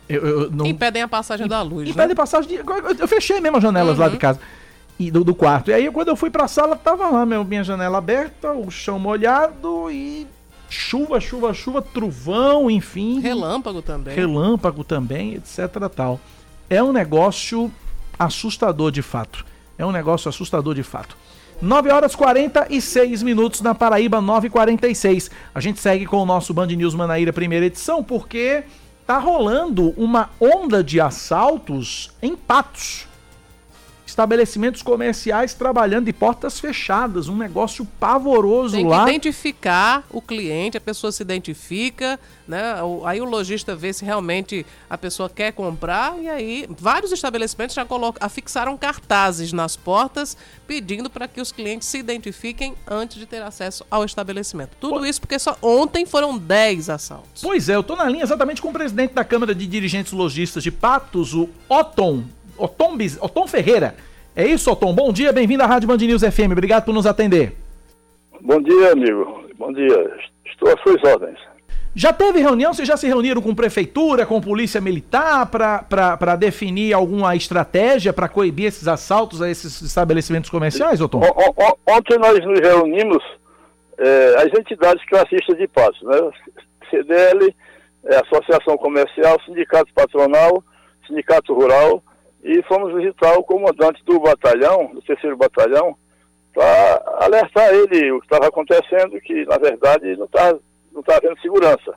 eu, 0.07 0.25
eu 0.25 0.51
não... 0.51 0.65
Impedem 0.65 1.01
a 1.01 1.07
passagem 1.07 1.47
da 1.47 1.61
luz. 1.61 1.89
Impedem 1.89 2.09
né? 2.09 2.13
a 2.13 2.15
passagem 2.15 2.49
de. 2.49 2.61
Eu 2.99 3.07
fechei 3.07 3.39
mesmo 3.39 3.57
as 3.57 3.63
janelas 3.63 3.97
uhum. 3.97 4.03
lá 4.03 4.09
de 4.09 4.17
casa. 4.17 4.39
E 4.97 5.11
do, 5.11 5.23
do, 5.23 5.35
quarto. 5.35 5.71
E 5.71 5.73
aí, 5.73 5.91
quando 5.91 6.07
eu 6.07 6.15
fui 6.15 6.29
pra 6.29 6.47
sala, 6.47 6.75
tava 6.75 7.09
lá 7.09 7.25
meu, 7.25 7.43
minha 7.43 7.63
janela 7.63 7.97
aberta, 7.97 8.53
o 8.53 8.71
chão 8.71 8.97
molhado 8.97 9.91
e 9.91 10.25
chuva, 10.69 11.19
chuva, 11.19 11.53
chuva, 11.53 11.81
trovão, 11.81 12.71
enfim. 12.71 13.19
Relâmpago 13.19 13.81
também. 13.81 14.15
Relâmpago 14.15 14.83
também, 14.83 15.35
etc. 15.35 15.89
tal. 15.93 16.19
É 16.69 16.81
um 16.81 16.93
negócio 16.93 17.71
assustador 18.17 18.91
de 18.91 19.01
fato. 19.01 19.45
É 19.77 19.85
um 19.85 19.91
negócio 19.91 20.29
assustador 20.29 20.73
de 20.73 20.83
fato. 20.83 21.17
9 21.61 21.89
horas 21.89 22.15
46 22.15 23.23
minutos 23.23 23.61
na 23.61 23.73
Paraíba, 23.73 24.21
9h46. 24.21 25.31
A 25.53 25.59
gente 25.59 25.79
segue 25.79 26.05
com 26.05 26.17
o 26.17 26.25
nosso 26.25 26.53
Band 26.53 26.67
News 26.67 26.93
Manaíra 26.93 27.31
primeira 27.31 27.65
edição, 27.65 28.03
porque 28.03 28.63
tá 29.05 29.17
rolando 29.17 29.93
uma 29.97 30.29
onda 30.39 30.83
de 30.83 30.99
assaltos 30.99 32.11
em 32.21 32.35
Patos 32.35 33.07
estabelecimentos 34.15 34.81
comerciais 34.81 35.53
trabalhando 35.53 36.05
de 36.05 36.13
portas 36.13 36.57
fechadas, 36.57 37.27
um 37.27 37.35
negócio 37.35 37.85
pavoroso 37.99 38.77
Tem 38.77 38.87
lá. 38.87 39.03
identificar 39.03 40.05
o 40.09 40.21
cliente, 40.21 40.77
a 40.77 40.81
pessoa 40.81 41.11
se 41.11 41.21
identifica, 41.21 42.17
né? 42.47 42.75
Aí 43.03 43.19
o 43.19 43.25
lojista 43.25 43.75
vê 43.75 43.91
se 43.91 44.05
realmente 44.05 44.65
a 44.89 44.97
pessoa 44.97 45.29
quer 45.29 45.51
comprar 45.51 46.17
e 46.17 46.29
aí 46.29 46.65
vários 46.69 47.11
estabelecimentos 47.11 47.75
já 47.75 47.83
colocam, 47.83 48.25
afixaram 48.25 48.77
cartazes 48.77 49.51
nas 49.51 49.75
portas 49.75 50.37
pedindo 50.65 51.09
para 51.09 51.27
que 51.27 51.41
os 51.41 51.51
clientes 51.51 51.85
se 51.89 51.97
identifiquem 51.97 52.73
antes 52.87 53.17
de 53.17 53.25
ter 53.25 53.41
acesso 53.41 53.85
ao 53.91 54.05
estabelecimento. 54.05 54.77
Tudo 54.79 54.99
Pô. 54.99 55.05
isso 55.05 55.19
porque 55.19 55.37
só 55.37 55.57
ontem 55.61 56.05
foram 56.05 56.37
10 56.37 56.89
assaltos. 56.89 57.41
Pois 57.41 57.67
é, 57.67 57.75
eu 57.75 57.83
tô 57.83 57.97
na 57.97 58.07
linha 58.07 58.23
exatamente 58.23 58.61
com 58.61 58.69
o 58.69 58.73
presidente 58.73 59.13
da 59.13 59.25
Câmara 59.25 59.53
de 59.53 59.67
Dirigentes 59.67 60.13
Logistas 60.13 60.63
de 60.63 60.71
Patos, 60.71 61.33
o 61.33 61.49
Otton 61.67 62.23
Otom, 62.57 62.97
Biz, 62.97 63.17
Otom 63.21 63.47
Ferreira. 63.47 63.95
É 64.35 64.45
isso, 64.45 64.71
Otom? 64.71 64.93
Bom 64.93 65.11
dia, 65.11 65.31
bem-vindo 65.31 65.63
à 65.63 65.65
Rádio 65.65 65.87
Band 65.87 65.97
News 65.97 66.21
FM. 66.21 66.51
Obrigado 66.51 66.85
por 66.85 66.93
nos 66.93 67.05
atender. 67.05 67.53
Bom 68.41 68.61
dia, 68.61 68.91
amigo. 68.91 69.45
Bom 69.57 69.71
dia. 69.71 70.11
Estou 70.45 70.69
às 70.73 70.81
suas 70.81 71.03
ordens. 71.03 71.39
Já 71.95 72.11
teve 72.11 72.41
reunião? 72.41 72.73
Vocês 72.73 72.87
já 72.87 72.97
se 72.97 73.07
reuniram 73.07 73.41
com 73.41 73.55
prefeitura, 73.55 74.25
com 74.25 74.41
polícia 74.41 74.81
militar, 74.81 75.45
para 75.47 76.35
definir 76.35 76.93
alguma 76.93 77.35
estratégia 77.35 78.11
para 78.11 78.27
coibir 78.27 78.65
esses 78.65 78.85
assaltos 78.87 79.41
a 79.41 79.49
esses 79.49 79.81
estabelecimentos 79.81 80.49
comerciais, 80.49 80.99
Otom? 80.99 81.21
Ontem 81.87 82.17
nós 82.17 82.45
nos 82.45 82.59
reunimos 82.59 83.23
é, 83.97 84.35
as 84.39 84.59
entidades 84.59 85.03
que 85.05 85.15
eu 85.15 85.21
assisto 85.21 85.55
de 85.55 85.67
passo, 85.69 86.05
né? 86.05 86.17
CDL, 86.89 87.55
é, 88.05 88.15
associação 88.17 88.77
comercial, 88.77 89.39
sindicato 89.45 89.91
patronal, 89.93 90.61
sindicato 91.07 91.53
rural, 91.53 92.03
e 92.45 92.61
fomos 92.63 92.93
visitar 92.93 93.35
o 93.39 93.43
comandante 93.43 94.05
do 94.05 94.19
batalhão, 94.19 94.93
do 94.93 95.01
terceiro 95.01 95.35
batalhão, 95.35 95.97
para 96.53 97.03
alertar 97.21 97.73
ele 97.73 98.11
o 98.11 98.19
que 98.19 98.27
estava 98.27 98.47
acontecendo, 98.47 99.19
que 99.19 99.43
na 99.45 99.57
verdade 99.57 100.15
não 100.15 100.25
estava 100.25 100.59
não 100.93 101.01
tá 101.01 101.17
havendo 101.17 101.41
segurança. 101.41 101.93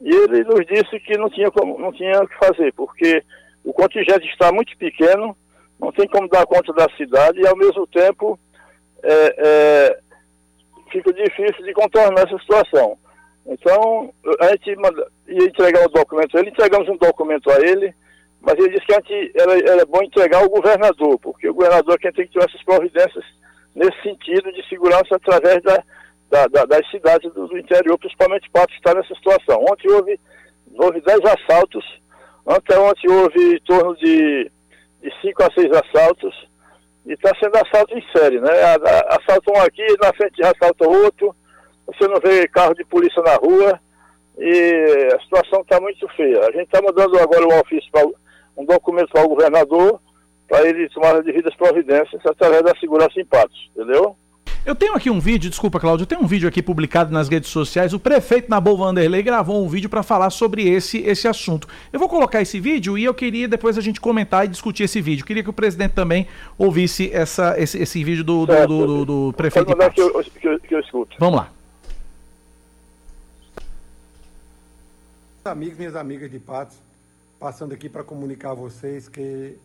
E 0.00 0.08
ele 0.14 0.44
nos 0.44 0.64
disse 0.66 0.98
que 1.00 1.18
não 1.18 1.28
tinha, 1.28 1.50
como, 1.50 1.78
não 1.78 1.92
tinha 1.92 2.22
o 2.22 2.28
que 2.28 2.38
fazer, 2.38 2.72
porque 2.74 3.22
o 3.64 3.72
contingente 3.72 4.26
está 4.28 4.52
muito 4.52 4.76
pequeno, 4.78 5.36
não 5.78 5.90
tem 5.92 6.06
como 6.06 6.28
dar 6.28 6.46
conta 6.46 6.72
da 6.72 6.86
cidade 6.96 7.40
e 7.40 7.46
ao 7.46 7.56
mesmo 7.56 7.86
tempo 7.88 8.38
é, 9.02 9.34
é, 9.38 9.98
fica 10.90 11.12
difícil 11.12 11.64
de 11.64 11.72
contornar 11.72 12.26
essa 12.26 12.38
situação. 12.38 12.96
Então, 13.44 14.12
a 14.40 14.46
gente 14.52 14.76
manda, 14.76 15.06
ia 15.28 15.44
entregar 15.44 15.84
o 15.84 15.90
documento 15.90 16.36
a 16.36 16.40
ele, 16.40 16.50
entregamos 16.50 16.88
um 16.88 16.96
documento 16.96 17.50
a 17.50 17.56
ele, 17.60 17.94
mas 18.44 18.58
ele 18.58 18.74
disse 18.74 18.86
que 18.86 18.92
a 18.92 18.96
gente, 18.96 19.32
era, 19.34 19.70
era 19.72 19.86
bom 19.86 20.02
entregar 20.02 20.42
ao 20.42 20.50
governador, 20.50 21.18
porque 21.18 21.48
o 21.48 21.54
governador 21.54 21.94
é 21.94 21.98
quem 21.98 22.12
tem 22.12 22.26
que 22.26 22.34
ter 22.34 22.44
essas 22.44 22.62
providências 22.62 23.24
nesse 23.74 24.02
sentido 24.02 24.52
de 24.52 24.68
segurança 24.68 25.16
através 25.16 25.62
da, 25.62 25.82
da, 26.30 26.46
da, 26.46 26.64
das 26.66 26.88
cidades 26.90 27.32
do, 27.32 27.48
do, 27.48 27.58
interior, 27.58 27.98
principalmente 27.98 28.48
para 28.50 28.70
estar 28.74 28.94
nessa 28.94 29.14
situação. 29.14 29.64
Ontem 29.64 29.90
houve, 29.90 30.20
houve 30.76 31.00
10 31.00 31.20
assaltos, 31.24 31.84
anteontem 32.46 33.10
houve 33.10 33.56
em 33.56 33.60
torno 33.60 33.96
de, 33.96 34.50
de 35.02 35.20
5 35.22 35.42
a 35.42 35.50
6 35.52 35.70
assaltos, 35.72 36.48
e 37.06 37.12
está 37.12 37.32
sendo 37.38 37.56
assalto 37.56 37.96
em 37.96 38.04
série, 38.16 38.40
né? 38.40 38.50
Assaltam 39.08 39.54
um 39.54 39.62
aqui, 39.62 39.86
na 40.02 40.12
frente 40.14 40.42
assalta 40.42 40.88
outro, 40.88 41.34
você 41.86 42.06
não 42.08 42.20
vê 42.20 42.46
carro 42.48 42.74
de 42.74 42.84
polícia 42.84 43.22
na 43.22 43.36
rua, 43.36 43.80
e 44.38 45.08
a 45.14 45.20
situação 45.20 45.60
está 45.60 45.80
muito 45.80 46.06
feia. 46.08 46.40
A 46.40 46.50
gente 46.52 46.64
está 46.64 46.82
mandando 46.82 47.18
agora 47.18 47.46
um 47.46 47.60
ofício, 47.60 47.90
pra, 47.90 48.02
um 48.56 48.64
documento 48.64 49.10
para 49.10 49.24
o 49.24 49.28
governador, 49.28 50.00
para 50.48 50.68
ele 50.68 50.88
tomar 50.90 51.16
as 51.16 51.24
devidas 51.24 51.54
providências 51.56 52.20
através 52.24 52.62
da 52.62 52.74
segurança 52.76 53.20
em 53.20 53.24
Patos, 53.24 53.70
entendeu? 53.74 54.16
Eu 54.64 54.74
tenho 54.74 54.94
aqui 54.94 55.10
um 55.10 55.20
vídeo, 55.20 55.50
desculpa, 55.50 55.78
Cláudio, 55.78 56.04
eu 56.04 56.06
tenho 56.06 56.22
um 56.22 56.26
vídeo 56.26 56.48
aqui 56.48 56.62
publicado 56.62 57.12
nas 57.12 57.28
redes 57.28 57.50
sociais. 57.50 57.92
O 57.92 58.00
prefeito 58.00 58.48
Nabol 58.48 58.78
Vanderlei 58.78 59.22
gravou 59.22 59.62
um 59.62 59.68
vídeo 59.68 59.90
para 59.90 60.02
falar 60.02 60.30
sobre 60.30 60.66
esse, 60.66 61.02
esse 61.02 61.28
assunto. 61.28 61.68
Eu 61.92 62.00
vou 62.00 62.08
colocar 62.08 62.40
esse 62.40 62.58
vídeo 62.58 62.96
e 62.96 63.04
eu 63.04 63.12
queria 63.12 63.46
depois 63.46 63.76
a 63.76 63.82
gente 63.82 64.00
comentar 64.00 64.46
e 64.46 64.48
discutir 64.48 64.84
esse 64.84 65.02
vídeo. 65.02 65.26
Queria 65.26 65.42
que 65.42 65.50
o 65.50 65.52
presidente 65.52 65.92
também 65.92 66.26
ouvisse 66.56 67.10
essa, 67.12 67.60
esse, 67.60 67.76
esse 67.76 68.02
vídeo 68.02 68.24
do, 68.24 68.46
do, 68.46 68.66
do, 68.66 68.86
do, 68.86 69.04
do 69.04 69.32
prefeito. 69.34 69.76
Pode 69.76 69.94
que 69.94 70.00
eu, 70.00 70.24
que, 70.24 70.48
eu, 70.48 70.60
que 70.60 70.74
eu 70.74 70.80
escuto. 70.80 71.14
Vamos 71.18 71.40
lá. 71.40 71.50
Amigos, 75.44 75.76
minhas 75.76 75.94
amigas 75.94 76.30
de 76.30 76.38
Patos, 76.38 76.78
passando 77.44 77.74
aqui 77.74 77.90
para 77.90 78.02
comunicar 78.02 78.52
a 78.52 78.54
vocês 78.54 79.06
que 79.06 79.58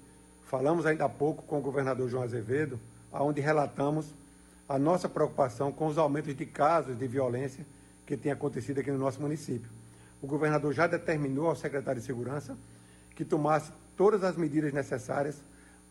falamos 0.43 0.85
ainda 0.85 1.05
há 1.05 1.09
pouco 1.09 1.43
com 1.43 1.59
o 1.59 1.61
governador 1.61 2.09
João 2.09 2.23
Azevedo, 2.23 2.77
onde 3.09 3.39
relatamos 3.39 4.13
a 4.67 4.77
nossa 4.77 5.07
preocupação 5.07 5.71
com 5.71 5.87
os 5.87 5.97
aumentos 5.97 6.35
de 6.35 6.45
casos 6.45 6.97
de 6.97 7.07
violência 7.07 7.65
que 8.05 8.17
tem 8.17 8.33
acontecido 8.33 8.79
aqui 8.79 8.91
no 8.91 8.97
nosso 8.97 9.21
município. 9.21 9.71
O 10.21 10.27
governador 10.27 10.73
já 10.73 10.87
determinou 10.87 11.47
ao 11.47 11.55
secretário 11.55 12.01
de 12.01 12.05
Segurança 12.05 12.57
que 13.15 13.23
tomasse 13.23 13.71
todas 13.95 14.25
as 14.25 14.35
medidas 14.35 14.73
necessárias 14.73 15.41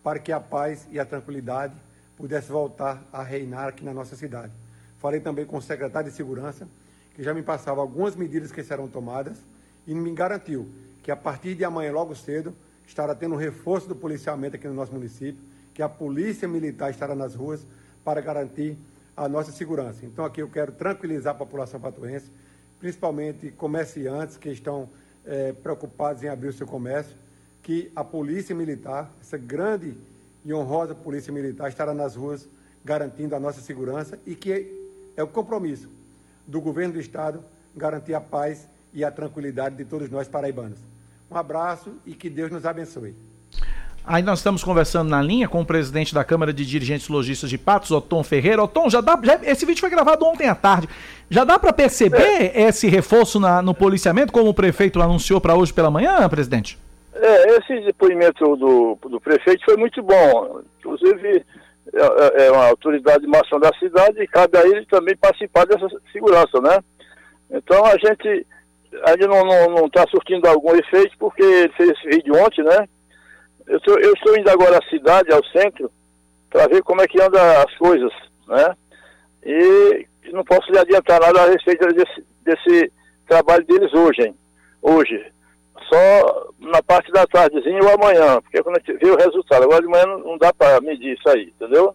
para 0.02 0.18
que 0.18 0.30
a 0.30 0.38
paz 0.38 0.86
e 0.90 1.00
a 1.00 1.06
tranquilidade 1.06 1.74
pudesse 2.18 2.52
voltar 2.52 3.02
a 3.10 3.22
reinar 3.22 3.68
aqui 3.68 3.82
na 3.82 3.94
nossa 3.94 4.14
cidade. 4.14 4.52
Falei 4.98 5.20
também 5.20 5.46
com 5.46 5.56
o 5.56 5.62
secretário 5.62 6.10
de 6.10 6.14
Segurança, 6.14 6.68
que 7.14 7.22
já 7.22 7.32
me 7.32 7.42
passava 7.42 7.80
algumas 7.80 8.14
medidas 8.14 8.52
que 8.52 8.62
serão 8.62 8.88
tomadas 8.88 9.38
e 9.86 9.94
me 9.94 10.12
garantiu 10.12 10.68
que 11.08 11.12
a 11.12 11.16
partir 11.16 11.54
de 11.54 11.64
amanhã, 11.64 11.90
logo 11.90 12.14
cedo, 12.14 12.54
estará 12.86 13.14
tendo 13.14 13.34
um 13.34 13.38
reforço 13.38 13.88
do 13.88 13.96
policiamento 13.96 14.56
aqui 14.56 14.68
no 14.68 14.74
nosso 14.74 14.92
município, 14.92 15.42
que 15.72 15.80
a 15.80 15.88
polícia 15.88 16.46
militar 16.46 16.90
estará 16.90 17.14
nas 17.14 17.34
ruas 17.34 17.66
para 18.04 18.20
garantir 18.20 18.76
a 19.16 19.26
nossa 19.26 19.50
segurança. 19.50 20.04
Então, 20.04 20.22
aqui 20.22 20.42
eu 20.42 20.50
quero 20.50 20.70
tranquilizar 20.70 21.34
a 21.34 21.38
população 21.38 21.80
patuense, 21.80 22.30
principalmente 22.78 23.50
comerciantes 23.52 24.36
que 24.36 24.50
estão 24.50 24.90
é, 25.24 25.54
preocupados 25.54 26.22
em 26.22 26.28
abrir 26.28 26.48
o 26.48 26.52
seu 26.52 26.66
comércio, 26.66 27.16
que 27.62 27.90
a 27.96 28.04
Polícia 28.04 28.54
Militar, 28.54 29.10
essa 29.18 29.38
grande 29.38 29.96
e 30.44 30.52
honrosa 30.52 30.94
Polícia 30.94 31.32
Militar, 31.32 31.70
estará 31.70 31.94
nas 31.94 32.16
ruas 32.16 32.46
garantindo 32.84 33.34
a 33.34 33.40
nossa 33.40 33.62
segurança 33.62 34.18
e 34.26 34.34
que 34.34 34.92
é 35.16 35.22
o 35.22 35.26
compromisso 35.26 35.88
do 36.46 36.60
governo 36.60 36.92
do 36.92 37.00
Estado 37.00 37.42
garantir 37.74 38.12
a 38.12 38.20
paz 38.20 38.68
e 38.92 39.02
a 39.02 39.10
tranquilidade 39.10 39.74
de 39.74 39.86
todos 39.86 40.10
nós 40.10 40.28
paraibanos. 40.28 40.97
Um 41.30 41.36
abraço 41.36 41.94
e 42.06 42.14
que 42.14 42.30
Deus 42.30 42.50
nos 42.50 42.64
abençoe. 42.64 43.14
Aí 44.04 44.22
nós 44.22 44.38
estamos 44.38 44.64
conversando 44.64 45.10
na 45.10 45.20
linha 45.20 45.46
com 45.46 45.60
o 45.60 45.66
presidente 45.66 46.14
da 46.14 46.24
Câmara 46.24 46.50
de 46.50 46.64
Dirigentes 46.64 47.08
Logistas 47.08 47.50
de 47.50 47.58
Patos, 47.58 47.90
Otom 47.90 48.24
Ferreira. 48.24 48.62
Otom, 48.62 48.88
já 48.88 49.02
dá, 49.02 49.20
já, 49.22 49.38
esse 49.42 49.66
vídeo 49.66 49.80
foi 49.80 49.90
gravado 49.90 50.24
ontem 50.24 50.48
à 50.48 50.54
tarde. 50.54 50.88
Já 51.28 51.44
dá 51.44 51.58
para 51.58 51.74
perceber 51.74 52.56
é. 52.56 52.62
esse 52.62 52.88
reforço 52.88 53.38
na, 53.38 53.60
no 53.60 53.74
policiamento, 53.74 54.32
como 54.32 54.48
o 54.48 54.54
prefeito 54.54 55.02
anunciou 55.02 55.42
para 55.42 55.54
hoje 55.54 55.74
pela 55.74 55.90
manhã, 55.90 56.26
presidente? 56.30 56.78
É, 57.12 57.58
esse 57.58 57.84
depoimento 57.84 58.56
do, 58.56 58.98
do 59.10 59.20
prefeito 59.20 59.62
foi 59.66 59.76
muito 59.76 60.02
bom. 60.02 60.62
Inclusive, 60.78 61.44
é, 61.92 62.44
é, 62.44 62.46
é 62.46 62.50
uma 62.50 62.66
autoridade 62.66 63.26
máxima 63.26 63.60
da 63.60 63.70
cidade 63.78 64.22
e 64.22 64.26
cabe 64.26 64.56
a 64.56 64.66
ele 64.66 64.86
também 64.86 65.16
participar 65.18 65.66
dessa 65.66 65.86
segurança, 66.10 66.60
né? 66.62 66.78
Então 67.50 67.84
a 67.84 67.96
gente 67.98 68.46
ainda 69.04 69.26
não 69.26 69.86
está 69.86 70.04
surtindo 70.08 70.48
algum 70.48 70.74
efeito, 70.74 71.16
porque 71.18 71.42
ele 71.42 71.72
fez 71.74 71.90
esse 71.90 72.08
vídeo 72.08 72.34
ontem, 72.36 72.62
né? 72.62 72.88
Eu, 73.66 73.80
tô, 73.80 73.98
eu 73.98 74.12
estou 74.14 74.36
indo 74.36 74.50
agora 74.50 74.78
à 74.78 74.88
cidade, 74.88 75.32
ao 75.32 75.44
centro, 75.46 75.90
para 76.50 76.66
ver 76.68 76.82
como 76.82 77.02
é 77.02 77.06
que 77.06 77.20
andam 77.20 77.40
as 77.62 77.76
coisas, 77.76 78.12
né? 78.46 78.74
E 79.44 80.06
não 80.32 80.44
posso 80.44 80.70
lhe 80.72 80.78
adiantar 80.78 81.20
nada 81.20 81.42
a 81.42 81.50
respeito 81.50 81.86
desse, 81.88 82.24
desse 82.42 82.92
trabalho 83.26 83.64
deles 83.66 83.92
hoje, 83.92 84.22
hein? 84.22 84.34
Hoje. 84.80 85.32
Só 85.88 86.48
na 86.58 86.82
parte 86.82 87.10
da 87.12 87.26
tardezinha 87.26 87.80
ou 87.82 87.90
amanhã, 87.90 88.40
porque 88.42 88.62
quando 88.62 88.76
a 88.76 88.80
gente 88.80 88.98
vê 88.98 89.10
o 89.10 89.16
resultado. 89.16 89.64
Agora 89.64 89.80
de 89.80 89.88
manhã 89.88 90.04
não, 90.06 90.18
não 90.18 90.38
dá 90.38 90.52
para 90.52 90.80
medir 90.80 91.16
isso 91.16 91.28
aí, 91.28 91.52
entendeu? 91.54 91.94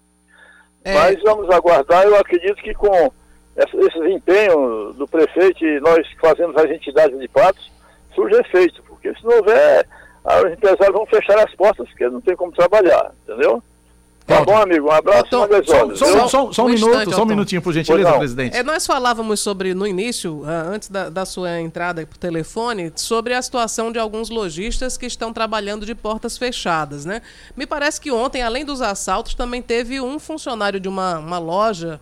É. 0.84 0.94
Mas 0.94 1.22
vamos 1.22 1.50
aguardar, 1.50 2.04
eu 2.04 2.16
acredito 2.16 2.56
que 2.56 2.74
com 2.74 3.12
esse 3.56 3.98
empenho 4.12 4.94
do 4.94 5.08
prefeito 5.08 5.64
e 5.64 5.80
nós 5.80 6.08
fazemos 6.20 6.56
as 6.58 6.70
entidades 6.72 7.20
de 7.20 7.28
patos, 7.28 7.72
surge 8.16 8.36
efeito, 8.36 8.82
porque 8.84 9.14
se 9.14 9.24
não 9.24 9.38
houver 9.38 9.86
os 10.26 10.54
empresários 10.54 10.96
vão 10.96 11.06
fechar 11.06 11.38
as 11.40 11.54
portas 11.56 11.88
porque 11.90 12.08
não 12.08 12.22
tem 12.22 12.36
como 12.36 12.52
trabalhar, 12.52 13.12
entendeu? 13.24 13.62
Tá 14.26 14.44
bom, 14.44 14.56
amigo? 14.56 14.88
Um 14.88 14.92
abraço 14.92 15.26
então, 15.28 15.48
só, 15.66 15.96
só, 15.96 16.28
só, 16.28 16.54
só, 16.54 16.62
um, 16.62 16.66
um 16.66 16.70
minuto, 16.70 16.90
instante, 16.92 17.16
só 17.16 17.24
um 17.24 17.26
minutinho, 17.26 17.62
por 17.62 17.74
gentileza, 17.74 18.14
presidente. 18.14 18.56
É, 18.56 18.64
nós 18.64 18.88
falávamos 18.88 19.42
sobre, 19.42 19.74
no 19.74 19.86
início, 19.86 20.44
ah, 20.46 20.64
antes 20.66 20.90
da, 20.90 21.10
da 21.10 21.26
sua 21.26 21.60
entrada 21.60 22.06
por 22.06 22.18
telefone, 22.18 22.92
sobre 22.96 23.34
a 23.34 23.42
situação 23.42 23.92
de 23.92 24.00
alguns 24.00 24.30
lojistas 24.30 24.98
que 24.98 25.06
estão 25.06 25.34
trabalhando 25.34 25.86
de 25.86 25.94
portas 25.94 26.38
fechadas, 26.38 27.04
né? 27.04 27.22
Me 27.56 27.66
parece 27.66 28.00
que 28.00 28.12
ontem, 28.12 28.42
além 28.42 28.64
dos 28.64 28.82
assaltos, 28.82 29.36
também 29.36 29.62
teve 29.62 30.00
um 30.00 30.18
funcionário 30.18 30.80
de 30.80 30.88
uma, 30.88 31.20
uma 31.20 31.38
loja 31.38 32.00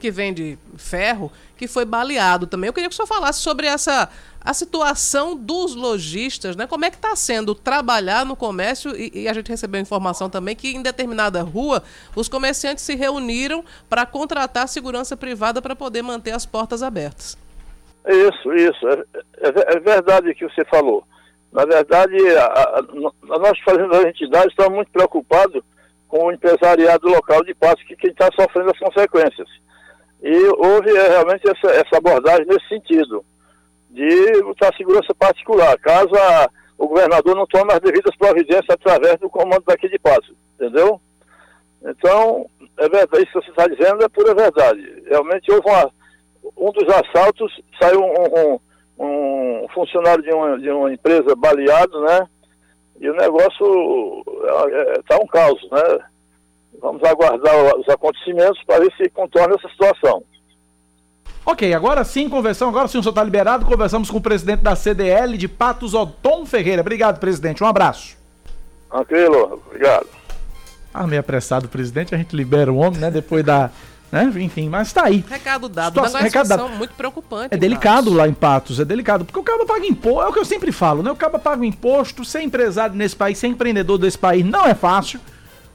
que 0.00 0.10
vende 0.10 0.58
ferro 0.76 1.30
que 1.56 1.68
foi 1.68 1.84
baleado 1.84 2.46
também. 2.46 2.68
Eu 2.68 2.72
queria 2.72 2.88
que 2.88 2.94
o 2.94 2.96
senhor 2.96 3.06
falasse 3.06 3.40
sobre 3.40 3.66
essa 3.66 4.08
a 4.42 4.54
situação 4.54 5.36
dos 5.36 5.74
lojistas, 5.74 6.56
né? 6.56 6.66
Como 6.66 6.84
é 6.86 6.90
que 6.90 6.96
está 6.96 7.14
sendo 7.14 7.54
trabalhar 7.54 8.24
no 8.24 8.34
comércio 8.34 8.96
e, 8.96 9.10
e, 9.14 9.28
a 9.28 9.34
gente 9.34 9.50
recebeu 9.50 9.78
informação 9.78 10.30
também 10.30 10.56
que 10.56 10.74
em 10.74 10.82
determinada 10.82 11.42
rua 11.42 11.82
os 12.16 12.28
comerciantes 12.28 12.82
se 12.82 12.94
reuniram 12.94 13.62
para 13.88 14.06
contratar 14.06 14.66
segurança 14.66 15.14
privada 15.16 15.60
para 15.60 15.76
poder 15.76 16.00
manter 16.00 16.30
as 16.30 16.46
portas 16.46 16.82
abertas. 16.82 17.36
Isso, 18.06 18.54
isso. 18.54 18.88
É, 18.88 19.04
é, 19.40 19.76
é 19.76 19.80
verdade 19.80 20.34
que 20.34 20.48
você 20.48 20.64
falou. 20.64 21.04
Na 21.52 21.66
verdade, 21.66 22.16
a, 22.36 22.44
a, 22.44 22.78
a 22.78 23.38
nós 23.38 23.58
fazendo 23.62 23.94
as 23.94 24.04
entidades 24.06 24.52
estamos 24.52 24.74
muito 24.74 24.90
preocupados 24.90 25.62
com 26.10 26.26
o 26.26 26.32
empresariado 26.32 27.08
local 27.08 27.42
de 27.44 27.54
Passo, 27.54 27.86
que 27.86 27.94
quem 27.94 28.10
está 28.10 28.28
sofrendo 28.34 28.70
as 28.70 28.78
consequências. 28.78 29.48
E 30.20 30.36
houve 30.58 30.90
é, 30.90 31.08
realmente 31.08 31.48
essa, 31.48 31.72
essa 31.72 31.96
abordagem 31.96 32.44
nesse 32.46 32.68
sentido 32.68 33.24
de 33.88 34.42
botar 34.42 34.74
segurança 34.76 35.14
particular, 35.14 35.78
caso 35.78 36.14
a, 36.14 36.50
o 36.76 36.88
governador 36.88 37.36
não 37.36 37.46
tome 37.46 37.72
as 37.72 37.80
devidas 37.80 38.14
providências 38.16 38.68
através 38.68 39.18
do 39.18 39.30
comando 39.30 39.62
daqui 39.66 39.88
de 39.88 39.98
Passo, 39.98 40.34
entendeu? 40.54 41.00
Então, 41.82 42.46
é 42.76 42.88
verdade, 42.88 43.22
isso 43.22 43.40
que 43.40 43.46
você 43.46 43.50
está 43.50 43.66
dizendo 43.66 44.04
é 44.04 44.08
pura 44.08 44.34
verdade. 44.34 45.02
Realmente 45.06 45.50
houve 45.50 45.68
uma, 45.68 45.90
um 46.56 46.72
dos 46.72 46.88
assaltos, 46.88 47.60
saiu 47.80 48.00
um, 48.00 48.58
um, 48.98 49.64
um 49.64 49.68
funcionário 49.72 50.22
de 50.22 50.32
uma, 50.32 50.58
de 50.58 50.70
uma 50.70 50.92
empresa 50.92 51.34
baleado, 51.36 52.00
né? 52.02 52.26
E 53.00 53.08
o 53.08 53.14
negócio 53.14 54.22
está 54.98 55.14
é, 55.14 55.18
é, 55.18 55.22
um 55.22 55.26
caos, 55.26 55.60
né? 55.72 55.98
Vamos 56.80 57.02
aguardar 57.02 57.76
os 57.76 57.88
acontecimentos 57.88 58.62
para 58.64 58.80
ver 58.80 58.92
se 58.96 59.08
contorna 59.10 59.54
essa 59.54 59.68
situação. 59.68 60.22
Ok, 61.44 61.72
agora 61.72 62.04
sim, 62.04 62.28
conversamos. 62.28 62.74
Agora 62.74 62.88
sim, 62.88 62.98
o 62.98 63.02
senhor 63.02 63.10
está 63.10 63.24
liberado. 63.24 63.64
Conversamos 63.64 64.10
com 64.10 64.18
o 64.18 64.20
presidente 64.20 64.60
da 64.60 64.76
CDL 64.76 65.36
de 65.36 65.48
Patos, 65.48 65.94
Otom 65.94 66.44
Ferreira. 66.44 66.82
Obrigado, 66.82 67.18
presidente. 67.18 67.64
Um 67.64 67.66
abraço. 67.66 68.16
Tranquilo, 68.90 69.62
obrigado. 69.66 70.06
Ah, 70.92 71.06
meio 71.06 71.20
apressado, 71.20 71.68
presidente. 71.68 72.14
A 72.14 72.18
gente 72.18 72.36
libera 72.36 72.72
o 72.72 72.76
homem, 72.76 73.00
né? 73.00 73.10
Depois 73.10 73.44
da. 73.44 73.70
Né? 74.10 74.24
Enfim, 74.40 74.68
mas 74.68 74.88
está 74.88 75.04
aí. 75.04 75.24
Recado 75.28 75.68
dado. 75.68 75.94
Situação- 75.94 76.20
Situação, 76.20 76.42
recado 76.42 76.48
dado. 76.48 76.76
muito 76.78 76.94
preocupante. 76.94 77.54
É 77.54 77.56
delicado 77.56 78.04
Patos. 78.06 78.14
lá 78.14 78.26
em 78.28 78.32
Patos, 78.34 78.80
é 78.80 78.84
delicado. 78.84 79.24
Porque 79.24 79.38
o 79.38 79.42
cara 79.42 79.64
paga 79.64 79.86
imposto, 79.86 80.22
é 80.22 80.26
o 80.28 80.32
que 80.32 80.38
eu 80.40 80.44
sempre 80.44 80.72
falo, 80.72 81.02
né? 81.02 81.10
O 81.12 81.16
cara 81.16 81.38
paga 81.38 81.64
imposto, 81.64 82.24
ser 82.24 82.42
empresário 82.42 82.96
nesse 82.96 83.14
país, 83.14 83.38
ser 83.38 83.46
empreendedor 83.46 83.98
desse 83.98 84.18
país 84.18 84.44
não 84.44 84.66
é 84.66 84.74
fácil. 84.74 85.20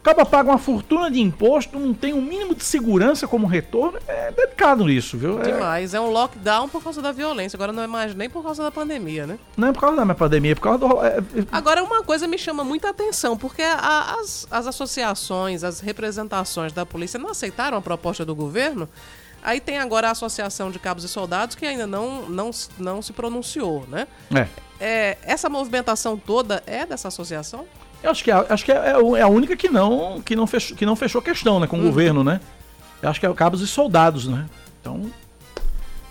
O 0.06 0.13
cara 0.13 0.24
paga 0.24 0.52
uma 0.52 0.60
fortuna 0.60 1.10
de 1.10 1.20
imposto, 1.20 1.80
não 1.80 1.91
tem 1.91 2.13
um 2.13 2.22
mínimo 2.22 2.54
de 2.54 2.63
segurança 2.63 3.28
como 3.28 3.48
retorno. 3.48 3.98
É 4.08 4.32
delicado 4.32 4.88
isso, 4.88 5.18
viu? 5.18 5.39
É- 5.41 5.46
Demais. 5.52 5.96
É 5.96 6.00
um 6.00 6.12
lockdown 6.12 6.70
por 6.70 6.84
causa 6.84 7.02
da 7.02 7.12
violência. 7.12 7.58
Agora 7.58 7.72
não 7.74 7.82
é 7.82 7.88
mais 7.88 8.13
nem 8.13 8.30
por 8.30 8.44
causa 8.44 8.62
da 8.62 8.70
pandemia, 8.70 9.26
né? 9.26 9.39
não 9.58 9.70
é 9.70 9.74
por 9.74 9.80
causa 9.82 9.96
da 9.98 10.06
minha 10.06 10.13
pandemia, 10.13 10.52
é 10.52 10.56
por 10.56 10.62
causa 10.62 10.78
do. 10.78 11.04
é- 11.04 11.18
é- 11.18 11.24
Agora, 11.52 11.84
uma 11.84 12.04
coisa 12.04 12.28
me 12.28 12.38
chama 12.38 12.63
muita 12.63 12.91
atenção, 12.91 13.36
porque 13.36 13.63
a- 13.63 14.18
as, 14.20 14.46
as 14.52 14.68
associações, 14.68 15.63
as 15.63 15.80
representações 15.80 16.72
da 16.72 16.86
polícia 16.86 17.20
não 17.20 17.32
aceitaram 17.32 17.76
a 17.76 17.82
proposta 17.82 18.24
do 18.24 18.36
governo. 18.36 18.88
Aí 19.41 19.60
tem 19.60 19.80
agora 19.80 20.10
a 20.10 20.12
Associação 20.12 20.70
de 20.70 20.78
Cabos 20.78 21.04
e 21.04 21.08
Soldados, 21.10 21.56
que 21.56 21.65
ainda 21.65 21.88
não, 21.88 22.30
não, 22.30 22.52
não 22.78 23.02
se 23.02 23.12
pronunciou, 23.12 23.86
né? 23.89 24.08
é. 24.36 24.48
É, 24.78 25.18
essa 25.24 25.50
movimentação 25.50 26.15
toda 26.18 26.62
é 26.68 26.86
dessa 26.86 27.08
associação? 27.08 27.65
Eu 28.06 28.12
acho 28.12 28.24
que, 28.24 28.30
é, 28.30 28.46
acho 28.50 28.63
que 28.63 28.72
é, 28.72 28.76
é 28.76 29.18
é 29.18 29.22
a 29.22 29.28
única 29.28 29.58
que 29.58 29.68
não, 29.68 30.22
que 30.22 30.36
não, 30.36 30.46
fechou, 30.46 30.78
que 30.78 30.86
não 30.86 30.96
fechou 30.96 31.24
questão 31.24 31.60
né, 31.60 31.65
com 31.65 31.80
o 31.80 31.82
governo, 31.82 32.24
né? 32.24 32.39
Eu 33.02 33.10
acho 33.10 33.20
que 33.20 33.26
é 33.26 33.30
o 33.30 33.34
cabos 33.34 33.62
e 33.62 33.68
soldados, 33.68 34.28
né? 34.28 34.46
Então, 34.80 35.12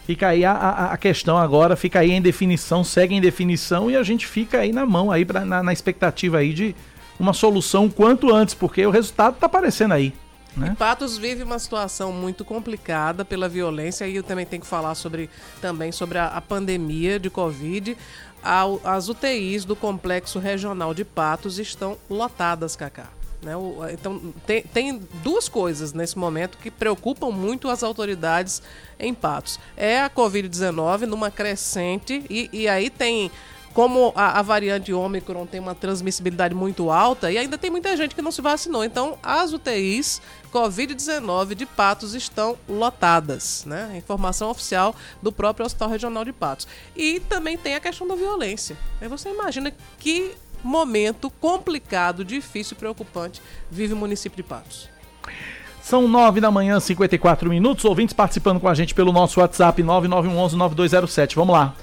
fica 0.05 0.27
aí 0.27 0.45
a, 0.45 0.51
a, 0.51 0.93
a 0.93 0.97
questão 0.97 1.39
agora, 1.39 1.77
fica 1.77 2.01
aí 2.01 2.11
em 2.11 2.21
definição, 2.21 2.83
segue 2.83 3.15
em 3.15 3.21
definição 3.21 3.89
e 3.89 3.97
a 3.97 4.03
gente 4.03 4.27
fica 4.27 4.59
aí 4.59 4.73
na 4.73 4.85
mão, 4.85 5.13
aí 5.13 5.25
pra, 5.25 5.45
na, 5.45 5.63
na 5.63 5.73
expectativa 5.73 6.39
aí 6.39 6.53
de 6.53 6.75
uma 7.17 7.33
solução 7.33 7.89
quanto 7.89 8.35
antes, 8.35 8.55
porque 8.55 8.85
o 8.85 8.91
resultado 8.91 9.37
tá 9.39 9.47
aparecendo 9.47 9.95
aí, 9.95 10.13
né? 10.57 10.75
Patos 10.77 11.17
vive 11.17 11.45
uma 11.45 11.61
situação 11.61 12.13
muito 12.13 12.45
complicada 12.45 13.25
pela 13.25 13.49
violência 13.49 14.09
e 14.09 14.17
eu 14.17 14.25
também 14.25 14.45
tenho 14.45 14.63
que 14.63 14.69
falar 14.69 14.97
sobre 14.97 15.31
também 15.61 15.93
sobre 15.93 16.19
a, 16.19 16.27
a 16.27 16.41
pandemia 16.41 17.21
de 17.21 17.31
Covid. 17.31 17.97
As 18.45 19.09
UTIs 19.09 19.65
do 19.65 19.75
Complexo 19.75 20.39
Regional 20.39 20.93
de 20.93 21.05
Patos 21.05 21.59
estão 21.59 21.97
lotadas, 22.11 22.77
Cacá. 22.77 23.09
Né? 23.43 23.53
Então, 23.93 24.33
tem, 24.47 24.63
tem 24.63 25.03
duas 25.23 25.49
coisas 25.49 25.93
nesse 25.93 26.19
momento 26.19 26.59
que 26.59 26.71
preocupam 26.71 27.31
muito 27.31 27.69
as 27.69 27.83
autoridades 27.83 28.63
em 28.99 29.13
Patos. 29.13 29.59
É 29.77 30.01
a 30.01 30.11
Covid-19 30.11 31.01
numa 31.01 31.31
crescente 31.31 32.25
e, 32.29 32.49
e 32.53 32.69
aí 32.69 32.91
tem 32.91 33.31
como 33.75 34.13
a, 34.15 34.39
a 34.39 34.43
variante 34.43 34.93
Ômicron 34.93 35.45
tem 35.47 35.59
uma 35.59 35.75
transmissibilidade 35.75 36.55
muito 36.55 36.91
alta 36.91 37.31
e 37.31 37.37
ainda 37.37 37.59
tem 37.59 37.71
muita 37.71 37.95
gente 37.97 38.15
que 38.15 38.23
não 38.23 38.31
se 38.31 38.41
vacinou. 38.41 38.85
Então, 38.85 39.19
as 39.21 39.53
UTIs 39.53 40.23
Covid-19 40.53 41.57
de 41.57 41.67
Patos 41.67 42.15
estão 42.15 42.57
lotadas, 42.69 43.65
né? 43.67 43.93
Informação 43.97 44.49
oficial 44.49 44.95
do 45.21 45.33
próprio 45.33 45.67
Hospital 45.67 45.89
Regional 45.89 46.25
de 46.25 46.33
Patos. 46.33 46.69
E 46.95 47.19
também 47.19 47.59
tem 47.59 47.75
a 47.75 47.81
questão 47.81 48.07
da 48.07 48.15
violência. 48.15 48.77
Aí 49.01 49.09
você 49.09 49.29
imagina 49.29 49.73
que 49.99 50.33
momento 50.63 51.29
complicado, 51.29 52.25
difícil 52.25 52.77
e 52.77 52.79
preocupante 52.79 53.43
vive 53.69 53.93
o 53.93 53.97
município 53.97 54.37
de 54.37 54.45
Patos. 54.45 54.89
São 55.83 56.07
nove 56.07 56.41
da 56.41 56.51
manhã, 56.51 56.79
54 56.79 57.51
minutos. 57.51 57.85
Ouvintes 57.85 58.15
participando 58.15 58.61
com 58.61 58.69
a 58.69 58.75
gente 58.75 58.95
pelo 58.95 59.13
nosso 59.13 59.41
WhatsApp 59.41 59.83
9911-9207. 59.83 61.35
Vamos 61.35 61.55
lá. 61.55 61.75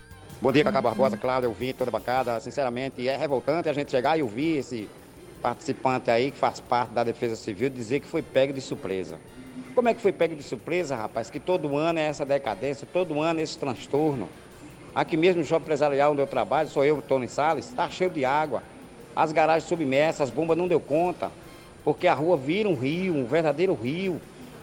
Bom 0.41 0.51
dia, 0.51 0.63
Cacá 0.63 0.81
Barbosa, 0.81 1.15
Cláudio, 1.17 1.49
eu 1.49 1.53
vi 1.53 1.71
toda 1.71 1.91
a 1.91 1.99
bancada. 1.99 2.39
Sinceramente, 2.39 3.07
é 3.07 3.15
revoltante 3.15 3.69
a 3.69 3.73
gente 3.73 3.91
chegar 3.91 4.17
e 4.17 4.23
ouvir 4.23 4.57
esse 4.57 4.89
participante 5.39 6.09
aí 6.09 6.31
que 6.31 6.37
faz 6.39 6.59
parte 6.59 6.89
da 6.93 7.03
Defesa 7.03 7.35
Civil 7.35 7.69
dizer 7.69 7.99
que 7.99 8.07
foi 8.07 8.23
pego 8.23 8.51
de 8.51 8.59
surpresa. 8.59 9.19
Como 9.75 9.87
é 9.87 9.93
que 9.93 10.01
foi 10.01 10.11
pego 10.11 10.35
de 10.35 10.41
surpresa, 10.41 10.95
rapaz? 10.95 11.29
Que 11.29 11.39
todo 11.39 11.77
ano 11.77 11.99
é 11.99 12.07
essa 12.07 12.25
decadência, 12.25 12.87
todo 12.91 13.21
ano 13.21 13.39
é 13.39 13.43
esse 13.43 13.55
transtorno. 13.55 14.27
Aqui 14.95 15.15
mesmo 15.15 15.41
no 15.41 15.47
shopping 15.47 15.61
empresarial 15.61 16.13
onde 16.13 16.23
eu 16.23 16.27
trabalho, 16.27 16.67
sou 16.69 16.83
eu, 16.83 16.99
Tony 17.03 17.27
Salles, 17.27 17.69
está 17.69 17.87
cheio 17.87 18.09
de 18.09 18.25
água. 18.25 18.63
As 19.15 19.31
garagens 19.31 19.69
submersas, 19.69 20.21
as 20.21 20.31
bombas 20.31 20.57
não 20.57 20.67
deu 20.67 20.79
conta, 20.79 21.29
porque 21.83 22.07
a 22.07 22.15
rua 22.15 22.35
vira 22.35 22.67
um 22.67 22.73
rio, 22.73 23.13
um 23.13 23.25
verdadeiro 23.25 23.75
rio. 23.75 24.19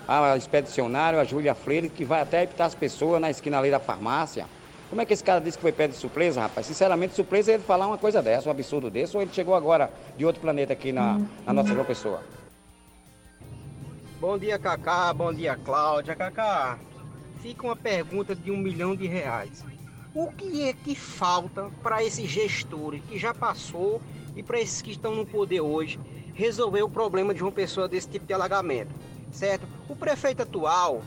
A 0.08 0.36
expedicionária, 0.36 1.20
a 1.20 1.24
Júlia 1.24 1.54
Freire, 1.54 1.88
que 1.88 2.04
vai 2.04 2.20
até 2.20 2.42
evitar 2.42 2.64
as 2.64 2.74
pessoas 2.74 3.20
na 3.20 3.30
esquina 3.30 3.60
ali 3.60 3.70
da 3.70 3.78
farmácia. 3.78 4.46
Como 4.88 5.02
é 5.02 5.04
que 5.04 5.12
esse 5.12 5.22
cara 5.22 5.40
disse 5.40 5.58
que 5.58 5.62
foi 5.62 5.72
pego 5.72 5.92
de 5.92 5.98
surpresa, 5.98 6.40
rapaz? 6.40 6.66
Sinceramente, 6.66 7.14
surpresa 7.14 7.50
é 7.50 7.54
ele 7.54 7.62
falar 7.62 7.86
uma 7.86 7.98
coisa 7.98 8.22
dessa, 8.22 8.48
um 8.48 8.52
absurdo 8.52 8.90
desse, 8.90 9.14
ou 9.14 9.22
ele 9.22 9.30
chegou 9.32 9.54
agora 9.54 9.92
de 10.16 10.24
outro 10.24 10.40
planeta 10.40 10.72
aqui 10.72 10.92
na, 10.92 11.20
na 11.44 11.52
nossa 11.52 11.74
João 11.74 11.84
Pessoa? 11.84 12.22
Bom 14.18 14.38
dia, 14.38 14.58
Cacá. 14.58 15.12
Bom 15.12 15.32
dia, 15.32 15.56
Cláudia. 15.56 16.16
Cacá, 16.16 16.78
fica 17.42 17.66
uma 17.66 17.76
pergunta 17.76 18.34
de 18.34 18.50
um 18.50 18.56
milhão 18.56 18.96
de 18.96 19.06
reais. 19.06 19.62
O 20.14 20.32
que 20.32 20.66
é 20.66 20.72
que 20.72 20.94
falta 20.94 21.70
para 21.82 22.02
esses 22.02 22.28
gestores 22.28 23.02
que 23.06 23.18
já 23.18 23.34
passou 23.34 24.00
e 24.34 24.42
para 24.42 24.58
esses 24.58 24.80
que 24.80 24.90
estão 24.90 25.14
no 25.14 25.26
poder 25.26 25.60
hoje 25.60 26.00
resolver 26.32 26.82
o 26.82 26.88
problema 26.88 27.34
de 27.34 27.42
uma 27.42 27.52
pessoa 27.52 27.86
desse 27.86 28.08
tipo 28.08 28.24
de 28.24 28.32
alagamento? 28.32 28.94
Certo? 29.30 29.68
O 29.86 29.94
prefeito 29.94 30.42
atual. 30.42 31.02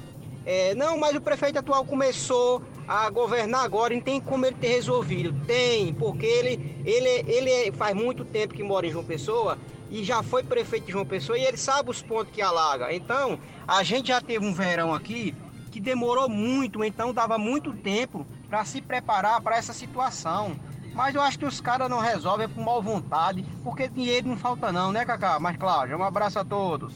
é, 0.45 0.75
não, 0.75 0.97
mas 0.99 1.15
o 1.15 1.21
prefeito 1.21 1.57
atual 1.57 1.83
começou 1.83 2.61
a 2.91 3.09
governar 3.09 3.63
agora 3.63 3.93
e 3.93 3.97
não 3.97 4.03
tem 4.03 4.19
como 4.19 4.45
ele 4.45 4.57
ter 4.57 4.67
resolvido. 4.67 5.33
Tem, 5.47 5.93
porque 5.93 6.25
ele, 6.25 6.83
ele, 6.83 7.31
ele 7.31 7.71
faz 7.71 7.95
muito 7.95 8.25
tempo 8.25 8.53
que 8.53 8.61
mora 8.61 8.85
em 8.85 8.91
João 8.91 9.05
Pessoa 9.05 9.57
e 9.89 10.03
já 10.03 10.21
foi 10.21 10.43
prefeito 10.43 10.87
de 10.87 10.91
João 10.91 11.05
Pessoa 11.05 11.39
e 11.39 11.43
ele 11.45 11.55
sabe 11.55 11.89
os 11.89 12.01
pontos 12.01 12.33
que 12.33 12.41
alaga. 12.41 12.93
Então, 12.93 13.39
a 13.65 13.81
gente 13.81 14.09
já 14.09 14.19
teve 14.19 14.45
um 14.45 14.53
verão 14.53 14.93
aqui 14.93 15.33
que 15.71 15.79
demorou 15.79 16.27
muito, 16.27 16.83
então 16.83 17.13
dava 17.13 17.37
muito 17.37 17.71
tempo 17.71 18.27
para 18.49 18.65
se 18.65 18.81
preparar 18.81 19.39
para 19.39 19.55
essa 19.55 19.71
situação. 19.71 20.57
Mas 20.93 21.15
eu 21.15 21.21
acho 21.21 21.39
que 21.39 21.45
os 21.45 21.61
caras 21.61 21.89
não 21.89 21.99
resolvem 21.99 22.49
por 22.49 22.61
mal 22.61 22.81
vontade, 22.81 23.45
porque 23.63 23.87
dinheiro 23.87 24.27
não 24.27 24.35
falta 24.35 24.69
não, 24.69 24.91
né, 24.91 25.05
Cacá? 25.05 25.39
Mas, 25.39 25.55
Cláudia, 25.55 25.97
um 25.97 26.03
abraço 26.03 26.39
a 26.39 26.43
todos. 26.43 26.93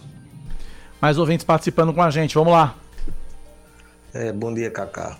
Mais 0.99 1.17
ouvintes 1.17 1.45
participando 1.45 1.93
com 1.93 2.01
a 2.01 2.09
gente. 2.09 2.35
Vamos 2.35 2.51
lá. 2.51 2.75
É, 4.13 4.33
bom 4.33 4.53
dia, 4.53 4.69
Cacá. 4.69 5.17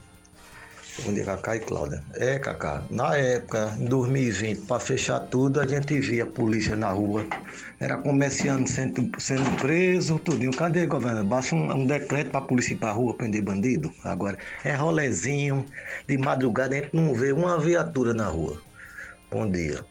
Bom 1.04 1.14
dia, 1.14 1.26
Cacá 1.26 1.58
e 1.58 1.60
Cláudia. 1.60 2.02
É, 2.14 2.40
Cacá, 2.40 2.82
na 2.90 3.18
época, 3.18 3.76
em 3.78 3.86
2020, 3.86 4.62
para 4.62 4.80
fechar 4.80 5.20
tudo, 5.20 5.60
a 5.60 5.68
gente 5.68 6.00
via 6.00 6.24
a 6.24 6.26
polícia 6.26 6.74
na 6.76 6.90
rua. 6.90 7.26
Era 7.80 7.98
comerciante 7.98 8.72
sendo, 8.72 9.12
sendo 9.20 9.50
preso, 9.58 10.18
tudinho. 10.18 10.56
Cadê, 10.56 10.86
governador? 10.86 11.26
Baixa 11.26 11.54
um, 11.54 11.70
um 11.70 11.86
decreto 11.86 12.32
para 12.32 12.40
a 12.40 12.44
polícia 12.44 12.74
ir 12.74 12.78
para 12.78 12.94
rua 12.94 13.14
prender 13.14 13.42
bandido. 13.42 13.92
Agora, 14.06 14.38
é 14.64 14.74
rolezinho, 14.74 15.66
de 16.08 16.18
madrugada 16.18 16.76
a 16.76 16.80
gente 16.80 16.96
não 16.96 17.14
vê 17.14 17.34
uma 17.34 17.60
viatura 17.60 18.14
na 18.14 18.28
rua. 18.28 18.62
Bom 19.30 19.52
dia. 19.52 19.84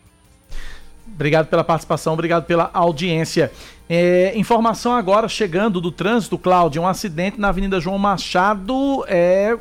Obrigado 1.07 1.49
pela 1.49 1.63
participação, 1.63 2.15
obrigado 2.15 2.47
pela 2.47 2.71
audiência. 2.73 3.53
É, 3.87 4.33
informação 4.35 4.93
agora 4.95 5.29
chegando 5.29 5.83
do 5.83 5.93
trânsito, 5.93 6.39
Cláudio. 6.39 6.81
Um 6.81 6.89
acidente 6.89 7.39
na 7.39 7.51
Avenida 7.51 7.79
João 7.79 7.99
Machado. 7.99 9.05
É, 9.07 9.55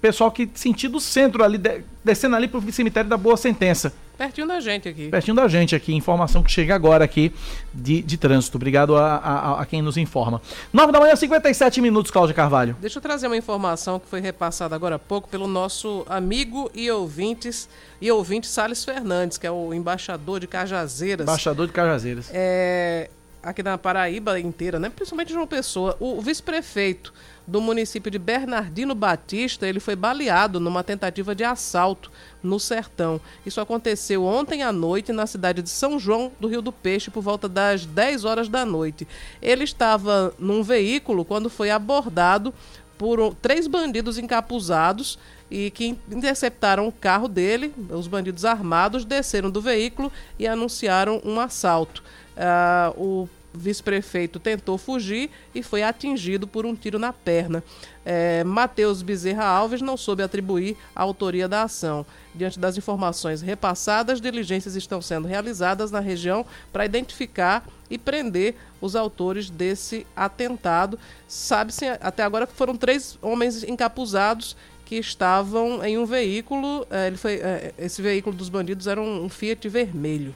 pessoal 0.00 0.30
que 0.30 0.48
sentido 0.54 0.98
centro 1.00 1.42
ali, 1.44 1.58
de- 1.58 1.82
descendo 2.04 2.36
ali 2.36 2.48
pro 2.48 2.60
cemitério 2.72 3.08
da 3.10 3.16
Boa 3.16 3.36
Sentença. 3.36 3.92
Pertinho 4.16 4.46
da 4.46 4.60
gente 4.60 4.86
aqui. 4.86 5.08
Pertinho 5.08 5.34
da 5.34 5.48
gente 5.48 5.74
aqui, 5.74 5.94
informação 5.94 6.42
que 6.42 6.50
chega 6.52 6.74
agora 6.74 7.02
aqui 7.02 7.32
de, 7.72 8.02
de 8.02 8.18
trânsito. 8.18 8.58
Obrigado 8.58 8.94
a, 8.94 9.16
a- 9.16 9.60
a 9.62 9.64
quem 9.64 9.80
nos 9.80 9.96
informa. 9.96 10.42
9 10.74 10.92
da 10.92 11.00
manhã, 11.00 11.16
57 11.16 11.80
minutos, 11.80 12.10
Cláudia 12.10 12.34
Carvalho. 12.34 12.76
Deixa 12.82 12.98
eu 12.98 13.02
trazer 13.02 13.28
uma 13.28 13.36
informação 13.36 13.98
que 13.98 14.06
foi 14.06 14.20
repassada 14.20 14.74
agora 14.76 14.96
há 14.96 14.98
pouco 14.98 15.26
pelo 15.26 15.46
nosso 15.46 16.04
amigo 16.06 16.70
e 16.74 16.90
ouvintes 16.90 17.66
e 17.98 18.10
ouvinte 18.10 18.46
Salles 18.46 18.84
Fernandes, 18.84 19.38
que 19.38 19.46
é 19.46 19.50
o 19.50 19.72
embaixador 19.72 20.38
de 20.38 20.46
Cajazeiras. 20.46 21.24
Embaixador 21.24 21.66
de 21.66 21.72
Cajazeiras. 21.72 22.28
É, 22.30 23.08
aqui 23.42 23.62
na 23.62 23.78
Paraíba 23.78 24.38
inteira, 24.38 24.78
né? 24.78 24.90
Principalmente 24.90 25.32
João 25.32 25.46
Pessoa. 25.46 25.96
O, 25.98 26.20
vice-prefeito 26.20 27.12
do 27.46 27.60
município 27.60 28.10
de 28.10 28.18
Bernardino 28.18 28.94
Batista, 28.94 29.66
ele 29.66 29.80
foi 29.80 29.96
baleado 29.96 30.60
numa 30.60 30.84
tentativa 30.84 31.34
de 31.34 31.42
assalto 31.42 32.10
no 32.42 32.60
Sertão. 32.60 33.20
Isso 33.44 33.60
aconteceu 33.60 34.24
ontem 34.24 34.62
à 34.62 34.70
noite 34.70 35.12
na 35.12 35.26
cidade 35.26 35.62
de 35.62 35.70
São 35.70 35.98
João 35.98 36.30
do 36.38 36.48
Rio 36.48 36.62
do 36.62 36.72
Peixe 36.72 37.10
por 37.10 37.22
volta 37.22 37.48
das 37.48 37.86
10 37.86 38.24
horas 38.24 38.48
da 38.48 38.64
noite. 38.64 39.08
Ele 39.40 39.64
estava 39.64 40.34
num 40.38 40.62
veículo 40.62 41.24
quando 41.24 41.50
foi 41.50 41.70
abordado 41.70 42.54
por 42.96 43.34
três 43.36 43.66
bandidos 43.66 44.18
encapuzados 44.18 45.18
e 45.50 45.70
que 45.70 45.98
interceptaram 46.10 46.86
o 46.86 46.92
carro 46.92 47.26
dele. 47.26 47.74
Os 47.88 48.06
bandidos 48.06 48.44
armados 48.44 49.06
desceram 49.06 49.50
do 49.50 49.60
veículo 49.60 50.12
e 50.38 50.46
anunciaram 50.46 51.20
um 51.24 51.40
assalto. 51.40 52.02
Ah, 52.42 52.92
o 52.96 53.28
vice-prefeito 53.52 54.38
tentou 54.38 54.78
fugir 54.78 55.30
e 55.54 55.62
foi 55.62 55.82
atingido 55.82 56.46
por 56.46 56.64
um 56.64 56.74
tiro 56.74 56.98
na 56.98 57.12
perna. 57.12 57.62
É, 58.04 58.42
Matheus 58.44 59.02
Bezerra 59.02 59.44
Alves 59.44 59.82
não 59.82 59.96
soube 59.96 60.22
atribuir 60.22 60.76
a 60.94 61.02
autoria 61.02 61.48
da 61.48 61.62
ação. 61.62 62.06
Diante 62.34 62.58
das 62.58 62.78
informações 62.78 63.42
repassadas, 63.42 64.20
diligências 64.20 64.76
estão 64.76 65.02
sendo 65.02 65.26
realizadas 65.26 65.90
na 65.90 66.00
região 66.00 66.46
para 66.72 66.84
identificar 66.84 67.66
e 67.90 67.98
prender 67.98 68.54
os 68.80 68.94
autores 68.94 69.50
desse 69.50 70.06
atentado. 70.14 70.98
Sabe-se 71.26 71.86
até 72.00 72.22
agora 72.22 72.46
que 72.46 72.54
foram 72.54 72.76
três 72.76 73.18
homens 73.20 73.64
encapuzados 73.64 74.56
que 74.84 74.96
estavam 74.96 75.84
em 75.84 75.98
um 75.98 76.06
veículo. 76.06 76.86
É, 76.90 77.08
ele 77.08 77.16
foi, 77.16 77.34
é, 77.34 77.74
esse 77.78 78.00
veículo 78.00 78.34
dos 78.34 78.48
bandidos 78.48 78.86
era 78.86 79.00
um 79.00 79.28
Fiat 79.28 79.68
vermelho. 79.68 80.34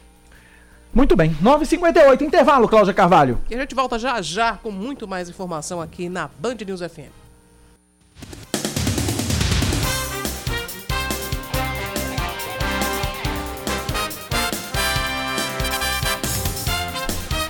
Muito 0.94 1.16
bem, 1.16 1.34
9h58, 1.42 2.20
intervalo, 2.22 2.68
Cláudia 2.68 2.94
Carvalho. 2.94 3.40
E 3.50 3.54
a 3.56 3.58
gente 3.58 3.74
volta 3.74 3.98
já 3.98 4.22
já 4.22 4.52
com 4.56 4.70
muito 4.70 5.08
mais 5.08 5.28
informação 5.28 5.80
aqui 5.80 6.08
na 6.08 6.30
Band 6.38 6.54
News 6.64 6.80
FM. 6.80 7.23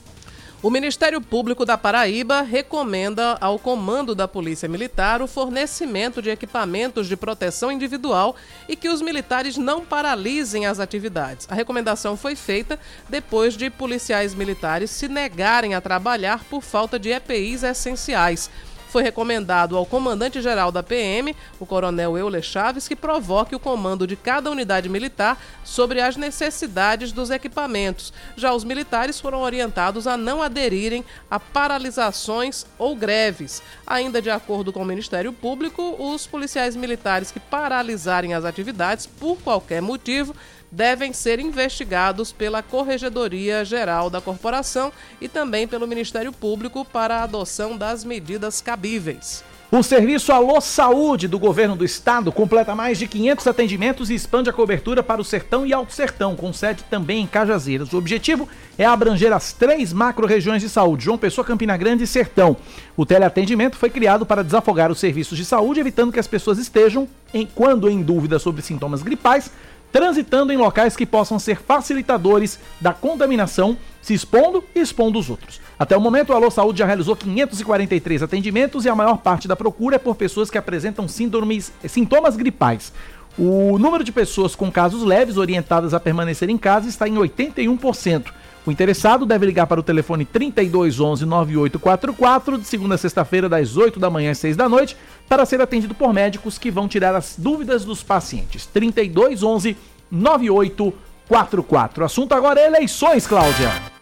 O 0.67 0.71
Ministério 0.71 1.21
Público 1.21 1.65
da 1.65 1.79
Paraíba 1.79 2.43
recomenda 2.43 3.39
ao 3.41 3.57
comando 3.57 4.17
da 4.17 4.27
Polícia 4.27 4.69
Militar 4.69 5.23
o 5.23 5.29
fornecimento 5.29 6.21
de 6.21 6.29
equipamentos 6.29 7.07
de 7.07 7.17
proteção 7.17 7.71
individual 7.71 8.35
e 8.69 8.75
que 8.75 8.89
os 8.89 9.01
militares 9.01 9.57
não 9.57 9.87
paralisem 9.87 10.67
as 10.67 10.81
atividades. 10.81 11.47
A 11.49 11.55
recomendação 11.55 12.17
foi 12.17 12.35
feita 12.35 12.81
depois 13.09 13.57
de 13.57 13.71
policiais 13.71 14.35
militares 14.35 14.91
se 14.91 15.07
negarem 15.07 15.73
a 15.73 15.81
trabalhar 15.81 16.43
por 16.51 16.65
falta 16.65 16.99
de 16.99 17.11
EPIs 17.11 17.63
essenciais 17.63 18.51
foi 18.97 19.03
recomendado 19.03 19.77
ao 19.77 19.85
comandante-geral 19.85 20.73
da 20.73 20.83
PM, 20.83 21.37
o 21.61 21.67
coronel 21.67 22.17
Euler 22.17 22.41
Chaves, 22.41 22.89
que 22.89 22.97
provoque 22.97 23.55
o 23.55 23.61
comando 23.61 24.07
de 24.07 24.17
cada 24.17 24.51
unidade 24.51 24.89
militar 24.89 25.39
sobre 25.63 26.01
as 26.01 26.17
necessidades 26.17 27.13
dos 27.13 27.29
equipamentos. 27.29 28.11
Já 28.39 28.55
os 28.55 28.65
militares 28.65 29.21
foram 29.21 29.43
orientados 29.43 30.07
a 30.07 30.17
não 30.17 30.41
aderirem 30.41 31.05
a 31.31 31.39
paralisações 31.39 32.65
ou 32.79 32.97
greves. 32.97 33.63
Ainda 33.87 34.23
de 34.23 34.31
acordo 34.31 34.73
com 34.73 34.81
o 34.81 34.87
Ministério 34.87 35.31
Público, 35.31 35.95
os 35.99 36.27
policiais 36.27 36.75
militares 36.75 37.31
que 37.31 37.39
paralisarem 37.39 38.33
as 38.33 38.47
atividades 38.47 39.05
por 39.05 39.37
qualquer 39.43 39.83
motivo 39.83 40.35
devem 40.77 41.11
ser 41.15 41.41
investigados 41.41 42.33
pela 42.33 42.63
Corregedoria 42.63 43.65
Geral 43.65 44.11
da 44.11 44.21
Corporação 44.21 44.93
e 45.19 45.27
também 45.27 45.67
pelo 45.67 45.87
Ministério 45.87 46.31
Público 46.31 46.85
para 46.85 47.17
a 47.17 47.23
adoção 47.23 47.79
das 47.79 48.05
medidas 48.05 48.61
cabíveis. 48.61 49.43
O 49.73 49.83
serviço 49.83 50.33
Alô 50.33 50.61
Saúde 50.61 51.27
do 51.27 51.41
governo 51.41 51.75
do 51.75 51.85
estado 51.85 52.31
completa 52.31 52.73
mais 52.75 52.99
de 52.99 53.09
500 53.09 53.47
atendimentos 53.49 54.11
e 54.11 54.15
expande 54.15 54.49
a 54.49 54.53
cobertura 54.53 55.03
para 55.03 55.21
o 55.21 55.25
Sertão 55.25 55.67
e 55.67 55.73
Alto 55.73 55.93
Sertão, 55.93 56.37
com 56.37 56.53
sede 56.53 56.85
também 56.85 57.23
em 57.23 57.27
Cajazeiras. 57.27 57.93
O 57.93 57.99
objetivo 57.99 58.49
é 58.79 58.85
abranger 58.85 59.33
as 59.33 59.53
três 59.53 59.93
macro-regiões 59.93 60.63
de 60.63 60.69
saúde, 60.69 61.07
João 61.07 61.19
Pessoa, 61.19 61.45
Campina 61.45 61.77
Grande 61.77 62.05
e 62.05 62.07
Sertão. 62.07 62.57
O 62.97 63.05
teleatendimento 63.05 63.77
foi 63.77 63.91
criado 63.91 64.25
para 64.25 64.45
desafogar 64.45 64.93
os 64.93 65.01
serviços 65.01 65.37
de 65.37 65.45
saúde, 65.45 65.81
evitando 65.81 66.13
que 66.13 66.21
as 66.21 66.29
pessoas 66.29 66.59
estejam, 66.59 67.09
em, 67.35 67.45
quando 67.45 67.89
em 67.89 68.03
dúvida 68.03 68.39
sobre 68.39 68.63
sintomas 68.63 69.03
gripais, 69.03 69.51
transitando 69.97 70.53
em 70.53 70.59
locais 70.59 70.95
que 70.95 71.07
possam 71.07 71.39
ser 71.39 71.57
facilitadores 71.57 72.59
da 72.79 72.93
contaminação, 72.93 73.79
se 74.03 74.13
expondo 74.13 74.63
e 74.75 74.81
expondo 74.81 75.19
os 75.19 75.31
outros. 75.31 75.59
Até 75.79 75.97
o 75.97 76.01
momento, 76.03 76.35
o 76.35 76.37
Alô 76.37 76.51
Saúde 76.51 76.81
já 76.81 76.85
realizou 76.85 77.17
543 77.17 78.23
atendimentos 78.23 78.85
e 78.85 78.91
a 78.91 78.95
maior 78.95 79.17
parte 79.17 79.49
da 79.49 79.57
procura 79.57 79.97
é 79.97 79.99
por 79.99 80.15
pessoas 80.15 80.51
que 80.51 80.59
apresentam 80.59 81.09
síndromes, 81.09 81.73
sintomas 81.89 82.37
gripais. 82.37 82.93
O 83.39 83.79
número 83.79 84.05
de 84.05 84.13
pessoas 84.13 84.55
com 84.55 84.71
casos 84.71 85.03
leves 85.03 85.39
orientadas 85.39 85.95
a 85.95 86.01
permanecer 86.01 86.51
em 86.51 86.59
casa 86.59 86.91
está 86.91 87.09
em 87.09 87.15
81%. 87.15 88.27
O 88.67 88.71
interessado 88.73 89.25
deve 89.25 89.47
ligar 89.47 89.67
para 89.69 89.79
o 89.79 89.83
telefone 89.83 90.25
3211 90.25 91.25
9844 91.25 92.59
de 92.59 92.67
segunda 92.67 92.97
a 92.97 92.99
sexta-feira 92.99 93.49
das 93.49 93.77
8 93.77 94.01
da 94.01 94.11
manhã 94.11 94.33
às 94.33 94.39
6 94.39 94.57
da 94.57 94.69
noite 94.69 94.97
para 95.29 95.47
ser 95.47 95.61
atendido 95.61 95.95
por 95.95 96.13
médicos 96.13 96.59
que 96.59 96.69
vão 96.69 96.89
tirar 96.89 97.15
as 97.15 97.37
dúvidas 97.39 97.85
dos 97.85 98.03
pacientes. 98.03 98.67
3211 98.67 99.77
9844. 100.11 102.03
O 102.03 102.07
assunto 102.07 102.35
agora 102.35 102.59
é 102.59 102.67
eleições, 102.67 103.25
Cláudia. 103.25 103.96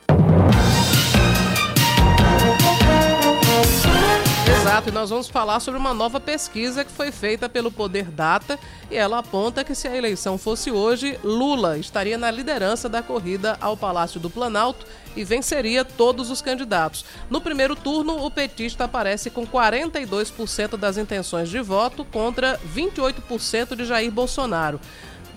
Exato, 4.65 4.89
e 4.89 4.93
nós 4.93 5.11
vamos 5.11 5.29
falar 5.29 5.61
sobre 5.61 5.79
uma 5.79 5.93
nova 5.93 6.19
pesquisa 6.19 6.87
que 6.87 6.91
foi 6.91 7.13
feita 7.13 7.51
pelo 7.51 7.71
Poder 7.71 8.07
Data 8.11 8.59
e 8.91 8.97
ela 8.97 9.19
aponta 9.19 9.63
que 9.63 9.75
se 9.75 9.87
a 9.87 9.95
eleição 9.95 10.39
fosse 10.39 10.71
hoje, 10.71 11.21
Lula 11.23 11.77
estaria 11.77 12.17
na 12.17 12.31
liderança 12.31 12.89
da 12.89 13.03
corrida 13.03 13.59
ao 13.61 13.77
Palácio 13.77 14.19
do 14.19 14.31
Planalto 14.31 14.87
e 15.15 15.23
venceria 15.23 15.85
todos 15.85 16.31
os 16.31 16.41
candidatos. 16.41 17.05
No 17.29 17.43
primeiro 17.43 17.77
turno, 17.77 18.25
o 18.25 18.31
petista 18.31 18.85
aparece 18.85 19.29
com 19.29 19.47
42% 19.47 20.79
das 20.79 20.97
intenções 20.97 21.51
de 21.51 21.61
voto 21.61 22.03
contra 22.03 22.59
28% 22.75 23.77
de 23.77 23.85
Jair 23.85 24.11
Bolsonaro. 24.11 24.81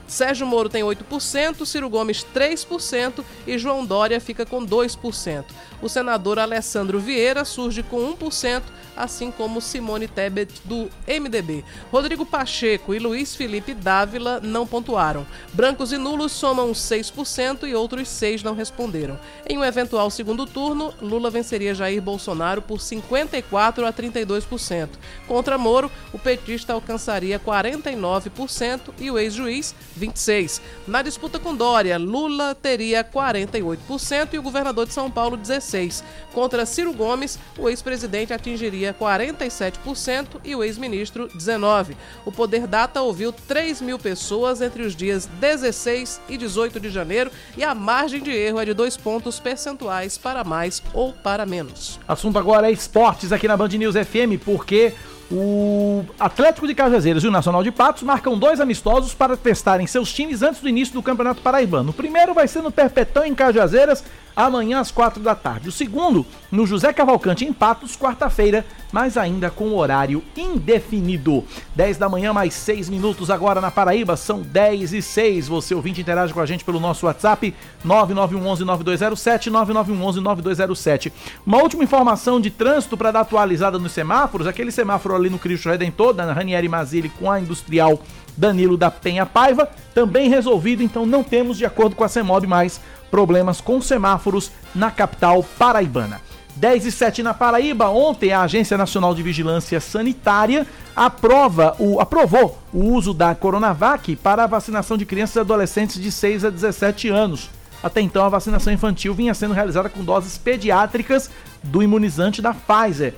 Sérgio 0.08 0.48
Moro 0.48 0.70
tem 0.70 0.84
8%, 0.84 1.66
Ciro 1.66 1.90
Gomes 1.90 2.26
3% 2.34 3.24
e 3.46 3.58
João 3.58 3.86
Dória 3.86 4.20
fica 4.22 4.46
com 4.46 4.66
2%. 4.66 5.46
O 5.82 5.90
senador 5.90 6.40
Alessandro 6.40 7.00
Vieira 7.00 7.46
surge 7.46 7.84
com 7.84 8.16
1%, 8.16 8.64
assim 8.96 9.30
como 9.30 9.62
Simone 9.62 10.08
Tebet 10.08 10.62
do 10.66 10.90
MDB. 11.08 11.64
Rodrigo 11.92 12.26
Pacheco 12.26 12.96
e 12.96 13.00
Luiz 13.00 13.36
Felipe 13.36 13.74
Dávila 13.74 14.40
não 14.42 14.66
pontuaram. 14.66 15.26
Brancos 15.54 15.92
e 15.92 15.98
nulos 15.98 16.32
somam 16.32 16.72
6% 16.72 17.68
e 17.68 17.76
outros 17.76 18.08
6 18.08 18.42
não 18.42 18.56
responderam. 18.56 19.20
Em 19.48 19.58
um 19.58 19.64
eventual 19.64 20.10
segundo 20.10 20.48
turno, 20.48 20.94
Lula 21.00 21.30
venceria 21.30 21.76
Jair 21.76 22.02
Bolsonaro 22.02 22.62
por 22.62 22.82
54 22.82 23.86
a 23.86 23.94
32%. 23.94 24.90
Contra 25.28 25.58
Moro, 25.58 25.92
o 26.12 26.18
petista 26.18 26.74
alcançaria 26.74 27.40
49% 27.40 28.94
e 29.00 29.12
o 29.12 29.20
ex-juiz 29.20 29.76
26. 29.98 30.62
Na 30.88 31.02
disputa 31.02 31.40
com 31.40 31.56
Dória, 31.56 31.98
Lula 31.98 32.56
teria 32.56 33.04
48% 33.04 34.34
e 34.34 34.40
o 34.40 34.42
governador 34.42 34.86
de 34.88 34.94
São 34.94 35.12
Paulo 35.12 35.38
16%. 35.38 36.04
Contra 36.34 36.66
Ciro 36.66 36.94
Gomes, 36.94 37.40
o 37.58 37.68
ex-presidente 37.68 38.32
atingiria 38.32 38.94
47% 38.94 40.40
e 40.46 40.56
o 40.56 40.64
ex-ministro 40.64 41.28
19%. 41.30 41.96
O 42.26 42.32
Poder 42.32 42.68
Data 42.68 43.02
ouviu 43.02 43.32
3 43.32 43.82
mil 43.82 43.98
pessoas 43.98 44.62
entre 44.62 44.84
os 44.84 44.96
dias 44.96 45.26
16 45.26 46.22
e 46.30 46.38
18 46.38 46.80
de 46.80 46.90
janeiro 46.90 47.32
e 47.58 47.64
a 47.64 47.74
margem 47.74 48.22
de 48.22 48.32
erro 48.32 48.60
é 48.60 48.66
de 48.66 48.74
dois 48.74 48.96
pontos 48.96 49.40
percentuais 49.40 50.18
para 50.18 50.44
mais 50.44 50.84
ou 50.94 51.12
para 51.12 51.46
menos. 51.46 52.00
Assunto 52.08 52.38
agora 52.38 52.70
é 52.70 52.72
esportes 52.72 53.32
aqui 53.32 53.48
na 53.48 53.58
Band 53.58 53.70
News 53.70 53.96
FM, 53.96 54.44
porque 54.44 54.94
o 55.32 56.06
Atlético 56.20 56.68
de 56.68 56.74
Cajazeiras 56.74 57.24
e 57.24 57.28
o 57.28 57.32
Nacional 57.32 57.64
de 57.64 57.72
Patos 57.72 58.04
marcam 58.04 58.38
dois 58.38 58.62
amistosos 58.62 59.14
para 59.14 59.36
testarem 59.36 59.86
seus 59.86 60.12
times 60.14 60.42
antes 60.42 60.62
do 60.62 60.70
início 60.70 60.94
do 60.94 61.04
Campeonato 61.04 61.42
Paraibano. 61.42 61.90
O 61.90 61.94
primeiro 61.94 62.34
vai 62.34 62.48
ser 62.48 62.62
no 62.62 62.72
Perpetão, 62.72 63.26
em 63.26 63.36
Cajazeiras, 63.36 64.04
amanhã 64.38 64.80
às 64.80 64.92
quatro 64.92 65.24
da 65.24 65.34
tarde. 65.34 65.68
O 65.68 65.72
segundo, 65.72 66.24
no 66.52 66.68
José 66.68 66.94
Cavalcante, 66.94 67.44
em 67.44 67.52
Patos, 67.52 67.98
quarta-feira, 67.98 68.64
mas 68.92 69.18
ainda 69.18 69.50
com 69.50 69.76
horário 69.76 70.24
indefinido. 70.38 71.44
10 71.76 71.98
da 71.98 72.08
manhã, 72.08 72.32
mais 72.32 72.54
6 72.54 72.88
minutos 72.88 73.32
agora 73.32 73.60
na 73.60 73.72
Paraíba, 73.72 74.16
são 74.16 74.40
10 74.40 74.94
e 74.94 75.02
6. 75.02 75.48
Você 75.48 75.74
ouvinte 75.74 76.02
interage 76.02 76.34
com 76.34 76.40
a 76.40 76.46
gente 76.46 76.64
pelo 76.64 76.80
nosso 76.80 77.08
WhatsApp 77.08 77.52
9911-9207, 77.84 79.52
9911-9207. 79.52 81.12
Uma 81.44 81.58
última 81.64 81.84
informação 81.84 82.40
de 82.40 82.52
trânsito 82.52 82.96
para 82.96 83.10
dar 83.10 83.22
atualizada 83.22 83.80
nos 83.80 83.92
semáforos, 83.92 84.46
aquele 84.46 84.72
semáforo 84.72 85.16
ali 85.16 85.32
no 85.32 85.40
Cristo 85.40 85.68
Redentor, 85.68 86.14
da 86.14 86.32
Ranieri 86.32 86.70
Mazili 86.70 87.10
com 87.10 87.32
a 87.32 87.40
Industrial 87.40 88.00
Danilo 88.38 88.78
da 88.78 88.92
Penha 88.92 89.26
Paiva, 89.26 89.68
também 89.96 90.30
resolvido, 90.30 90.84
então 90.84 91.08
não 91.08 91.24
temos, 91.24 91.58
de 91.58 91.66
acordo 91.66 91.96
com 91.96 92.04
a 92.04 92.08
CEMOB, 92.08 92.46
mais 92.46 92.80
problemas 93.10 93.62
com 93.62 93.82
semáforos 93.82 94.52
na 94.74 94.92
capital 94.92 95.44
paraibana. 95.58 96.22
10 96.58 96.88
e 96.88 96.92
7 96.92 97.22
na 97.22 97.36
Paraíba, 97.36 97.90
ontem 97.90 98.34
a 98.34 98.42
Agência 98.42 98.78
Nacional 98.78 99.14
de 99.14 99.22
Vigilância 99.22 99.80
Sanitária 99.80 100.66
aprova 100.96 101.76
o, 101.78 102.00
aprovou 102.00 102.58
o 102.74 102.84
uso 102.94 103.14
da 103.14 103.36
Coronavac 103.36 104.16
para 104.16 104.44
a 104.44 104.48
vacinação 104.48 104.98
de 104.98 105.06
crianças 105.06 105.36
e 105.36 105.40
adolescentes 105.40 106.02
de 106.02 106.12
6 106.12 106.46
a 106.46 106.50
17 106.50 107.10
anos. 107.10 107.52
Até 107.84 108.02
então, 108.02 108.26
a 108.26 108.30
vacinação 108.30 108.74
infantil 108.74 109.14
vinha 109.14 109.36
sendo 109.36 109.54
realizada 109.54 109.88
com 109.88 110.04
doses 110.04 110.36
pediátricas 110.36 111.30
do 111.62 111.84
imunizante 111.84 112.42
da 112.42 112.56
Pfizer. 112.56 113.14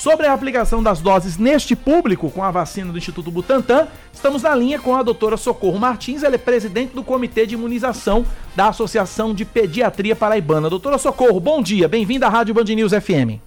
Sobre 0.00 0.26
a 0.26 0.32
aplicação 0.32 0.82
das 0.82 1.02
doses 1.02 1.36
neste 1.36 1.76
público 1.76 2.30
com 2.30 2.42
a 2.42 2.50
vacina 2.50 2.90
do 2.90 2.96
Instituto 2.96 3.30
Butantan, 3.30 3.86
estamos 4.10 4.42
na 4.42 4.54
linha 4.54 4.80
com 4.80 4.96
a 4.96 5.02
doutora 5.02 5.36
Socorro 5.36 5.78
Martins, 5.78 6.22
ela 6.22 6.36
é 6.36 6.38
presidente 6.38 6.94
do 6.94 7.04
Comitê 7.04 7.44
de 7.44 7.54
Imunização 7.54 8.24
da 8.56 8.68
Associação 8.68 9.34
de 9.34 9.44
Pediatria 9.44 10.16
Paraibana. 10.16 10.70
Doutora 10.70 10.96
Socorro, 10.96 11.38
bom 11.38 11.60
dia, 11.60 11.86
bem-vinda 11.86 12.24
à 12.26 12.30
Rádio 12.30 12.54
Band 12.54 12.64
News 12.64 12.92
FM. 12.92 13.44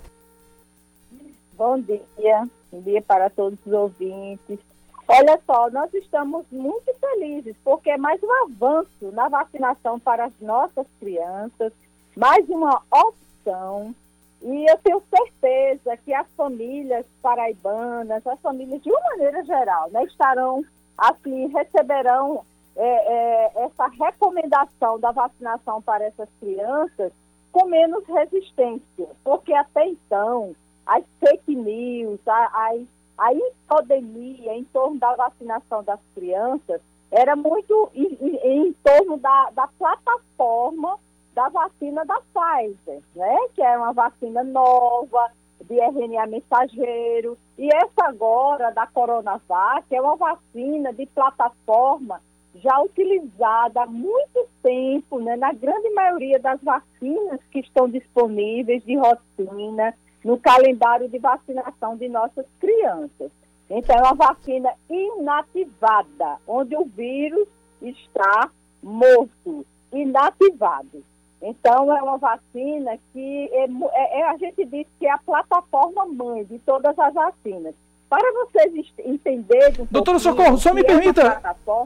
Bom 1.57 1.79
dia, 1.79 2.47
bom 2.71 2.81
dia 2.81 3.01
para 3.01 3.31
todos 3.31 3.57
os 3.65 3.73
ouvintes. 3.73 4.59
Olha 5.07 5.39
só, 5.47 5.71
nós 5.71 5.91
estamos 5.91 6.45
muito 6.51 6.93
felizes 6.99 7.55
porque 7.63 7.89
é 7.89 7.97
mais 7.97 8.21
um 8.21 8.31
avanço 8.43 9.11
na 9.11 9.27
vacinação 9.27 9.99
para 9.99 10.25
as 10.25 10.33
nossas 10.39 10.85
crianças, 10.99 11.73
mais 12.15 12.47
uma 12.47 12.79
opção 12.91 13.95
e 14.43 14.69
eu 14.69 14.77
tenho 14.79 15.01
certeza 15.09 15.95
que 15.97 16.13
as 16.13 16.27
famílias 16.35 17.05
paraibanas, 17.21 18.25
as 18.27 18.39
famílias 18.41 18.81
de 18.81 18.89
uma 18.89 19.01
maneira 19.11 19.43
geral, 19.45 19.89
né, 19.89 20.03
estarão 20.03 20.63
assim, 20.97 21.47
receberão 21.47 22.43
é, 22.75 22.85
é, 22.85 23.51
essa 23.65 23.87
recomendação 23.87 24.99
da 24.99 25.11
vacinação 25.11 25.81
para 25.81 26.03
essas 26.05 26.27
crianças 26.39 27.11
com 27.51 27.65
menos 27.67 28.03
resistência, 28.05 29.07
porque 29.23 29.53
até 29.53 29.87
então 29.87 30.55
as 30.85 31.03
fake 31.19 31.55
news, 31.55 32.19
a, 32.27 32.33
a, 32.33 32.71
a 33.17 33.33
infodemia 33.33 34.55
em 34.55 34.63
torno 34.65 34.99
da 34.99 35.15
vacinação 35.15 35.83
das 35.83 35.99
crianças 36.13 36.81
era 37.11 37.35
muito 37.35 37.91
em, 37.93 38.17
em, 38.19 38.67
em 38.67 38.73
torno 38.83 39.17
da, 39.17 39.51
da 39.51 39.67
plataforma 39.67 40.99
da 41.33 41.49
vacina 41.49 42.05
da 42.05 42.19
Pfizer, 42.21 43.01
né? 43.15 43.37
Que 43.55 43.61
é 43.61 43.77
uma 43.77 43.93
vacina 43.93 44.43
nova, 44.43 45.31
de 45.63 45.79
RNA 45.79 46.27
mensageiro. 46.27 47.37
E 47.57 47.67
essa 47.73 48.07
agora, 48.07 48.71
da 48.71 48.85
Coronavac, 48.87 49.85
é 49.91 50.01
uma 50.01 50.15
vacina 50.15 50.93
de 50.93 51.05
plataforma 51.07 52.21
já 52.55 52.79
utilizada 52.81 53.81
há 53.81 53.85
muito 53.87 54.47
tempo, 54.61 55.19
né? 55.19 55.35
Na 55.35 55.51
grande 55.53 55.89
maioria 55.91 56.39
das 56.39 56.61
vacinas 56.61 57.39
que 57.51 57.59
estão 57.59 57.89
disponíveis 57.89 58.83
de 58.83 58.95
rotina 58.95 59.93
no 60.23 60.37
calendário 60.37 61.09
de 61.09 61.19
vacinação 61.19 61.97
de 61.97 62.07
nossas 62.07 62.45
crianças. 62.59 63.31
Então, 63.69 63.95
é 63.95 64.01
uma 64.01 64.13
vacina 64.13 64.71
inativada, 64.89 66.37
onde 66.47 66.75
o 66.75 66.85
vírus 66.85 67.47
está 67.81 68.49
morto, 68.81 69.65
inativado. 69.91 71.03
Então, 71.43 71.95
é 71.95 72.01
uma 72.01 72.17
vacina 72.17 72.97
que 73.11 73.49
é, 73.51 73.65
é, 73.65 74.21
é, 74.21 74.29
a 74.29 74.37
gente 74.37 74.63
diz 74.65 74.87
que 74.97 75.05
é 75.05 75.11
a 75.11 75.17
plataforma 75.17 76.05
mãe 76.05 76.45
de 76.45 76.57
todas 76.59 76.97
as 76.97 77.13
vacinas. 77.13 77.75
Para 78.09 78.31
vocês 78.31 78.85
entenderem. 79.05 79.81
Um 79.81 79.87
doutora 79.91 80.19
Socorro, 80.19 80.57
só 80.57 80.73
me 80.73 80.81
é 80.81 80.83
permita. 80.85 81.41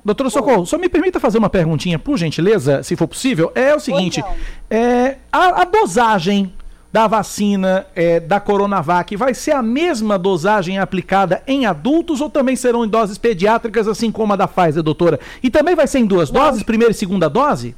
Doutora 0.05 0.29
Socorro, 0.29 0.65
só 0.65 0.77
me 0.77 0.89
permita 0.89 1.19
fazer 1.19 1.39
uma 1.39 1.49
perguntinha, 1.49 1.97
por 1.97 2.17
gentileza, 2.17 2.83
se 2.83 2.95
for 2.95 3.07
possível. 3.07 3.51
É 3.55 3.73
o 3.73 3.79
seguinte: 3.79 4.21
é, 4.69 5.17
a, 5.31 5.61
a, 5.61 5.63
dosagem 5.63 6.53
da 6.91 7.07
vacina 7.07 7.87
é, 7.95 8.19
da 8.19 8.39
Coronavac 8.39 9.15
vai 9.15 9.33
ser 9.33 9.51
a 9.51 9.63
mesma 9.63 10.19
dosagem 10.19 10.77
aplicada 10.77 11.41
em 11.47 11.65
adultos 11.65 12.19
ou 12.19 12.29
também 12.29 12.55
serão 12.55 12.85
em 12.85 12.89
doses 12.89 13.17
pediátricas, 13.17 13.87
assim 13.87 14.11
como 14.11 14.33
a 14.33 14.35
da 14.35 14.47
Pfizer, 14.47 14.83
doutora? 14.83 15.19
E 15.41 15.49
também 15.49 15.75
vai 15.75 15.87
ser 15.87 15.99
em 15.99 16.05
duas 16.05 16.29
doses, 16.29 16.61
primeira 16.61 16.91
e 16.91 16.95
segunda 16.95 17.29
dose? 17.29 17.73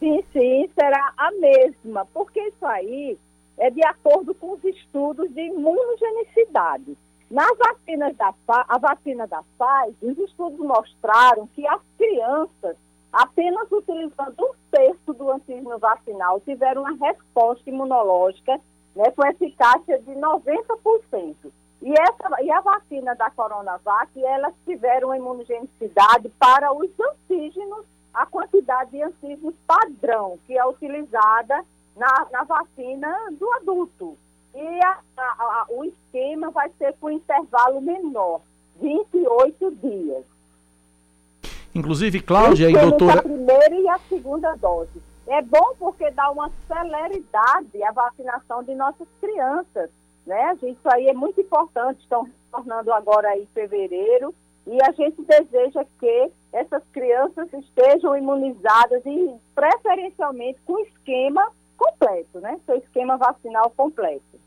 Sim, 0.00 0.24
sim, 0.32 0.70
será 0.74 1.12
a 1.14 1.30
mesma, 1.32 2.06
porque 2.06 2.40
isso 2.40 2.64
aí 2.64 3.18
é 3.58 3.70
de 3.70 3.84
acordo 3.84 4.34
com 4.34 4.52
os 4.52 4.64
estudos 4.64 5.30
de 5.30 5.42
imunogenicidade. 5.42 6.96
Nas 7.30 7.56
vacinas 7.58 8.16
da 8.16 8.34
a 8.48 8.78
vacina 8.78 9.26
da 9.26 9.42
Pfizer, 9.42 10.10
os 10.10 10.18
estudos 10.18 10.58
mostraram 10.58 11.46
que 11.48 11.68
as 11.68 11.82
crianças, 11.98 12.76
apenas 13.12 13.70
utilizando 13.70 14.34
um 14.40 14.52
terço 14.70 15.12
do 15.12 15.30
antígeno 15.30 15.78
vacinal, 15.78 16.40
tiveram 16.40 16.82
uma 16.82 17.06
resposta 17.06 17.68
imunológica 17.68 18.58
né, 18.96 19.10
com 19.10 19.26
eficácia 19.26 19.98
de 19.98 20.12
90%. 20.12 21.36
E, 21.82 21.92
essa, 21.92 22.42
e 22.42 22.50
a 22.50 22.60
vacina 22.62 23.14
da 23.14 23.30
Coronavac, 23.30 24.10
elas 24.24 24.54
tiveram 24.64 25.14
imunogenicidade 25.14 26.30
para 26.38 26.72
os 26.72 26.90
antígenos 26.98 27.84
a 28.12 28.26
quantidade 28.26 28.90
de 28.90 29.02
antígenos 29.02 29.54
padrão 29.66 30.38
que 30.46 30.56
é 30.56 30.66
utilizada 30.66 31.64
na, 31.96 32.26
na 32.32 32.44
vacina 32.44 33.14
do 33.38 33.52
adulto. 33.54 34.16
E 34.54 34.84
a, 34.84 34.98
a, 35.16 35.22
a, 35.22 35.66
o 35.70 35.84
esquema 35.84 36.50
vai 36.50 36.70
ser 36.76 36.94
com 37.00 37.10
intervalo 37.10 37.80
menor, 37.80 38.40
28 38.80 39.70
dias. 39.76 40.24
Inclusive, 41.74 42.20
Cláudia 42.20 42.68
e 42.68 42.72
doutora... 42.72 43.20
A 43.20 43.22
primeira 43.22 43.74
e 43.74 43.88
a 43.88 43.98
segunda 44.08 44.54
dose. 44.56 45.00
É 45.28 45.40
bom 45.40 45.74
porque 45.78 46.10
dá 46.10 46.28
uma 46.30 46.50
celeridade 46.66 47.82
à 47.84 47.92
vacinação 47.92 48.64
de 48.64 48.74
nossas 48.74 49.06
crianças, 49.20 49.88
né? 50.26 50.58
Isso 50.62 50.80
aí 50.92 51.06
é 51.06 51.14
muito 51.14 51.40
importante, 51.40 52.00
estão 52.00 52.24
retornando 52.24 52.92
agora 52.92 53.38
em 53.38 53.46
fevereiro, 53.54 54.34
e 54.66 54.82
a 54.82 54.90
gente 54.90 55.22
deseja 55.22 55.84
que 56.00 56.32
essas 56.52 56.82
crianças 56.92 57.48
estejam 57.52 58.16
imunizadas 58.16 59.02
e 59.06 59.34
preferencialmente 59.54 60.58
com 60.64 60.78
esquema 60.80 61.50
completo, 61.76 62.40
né? 62.40 62.58
Seu 62.66 62.76
esquema 62.76 63.16
vacinal 63.16 63.72
completo. 63.76 64.40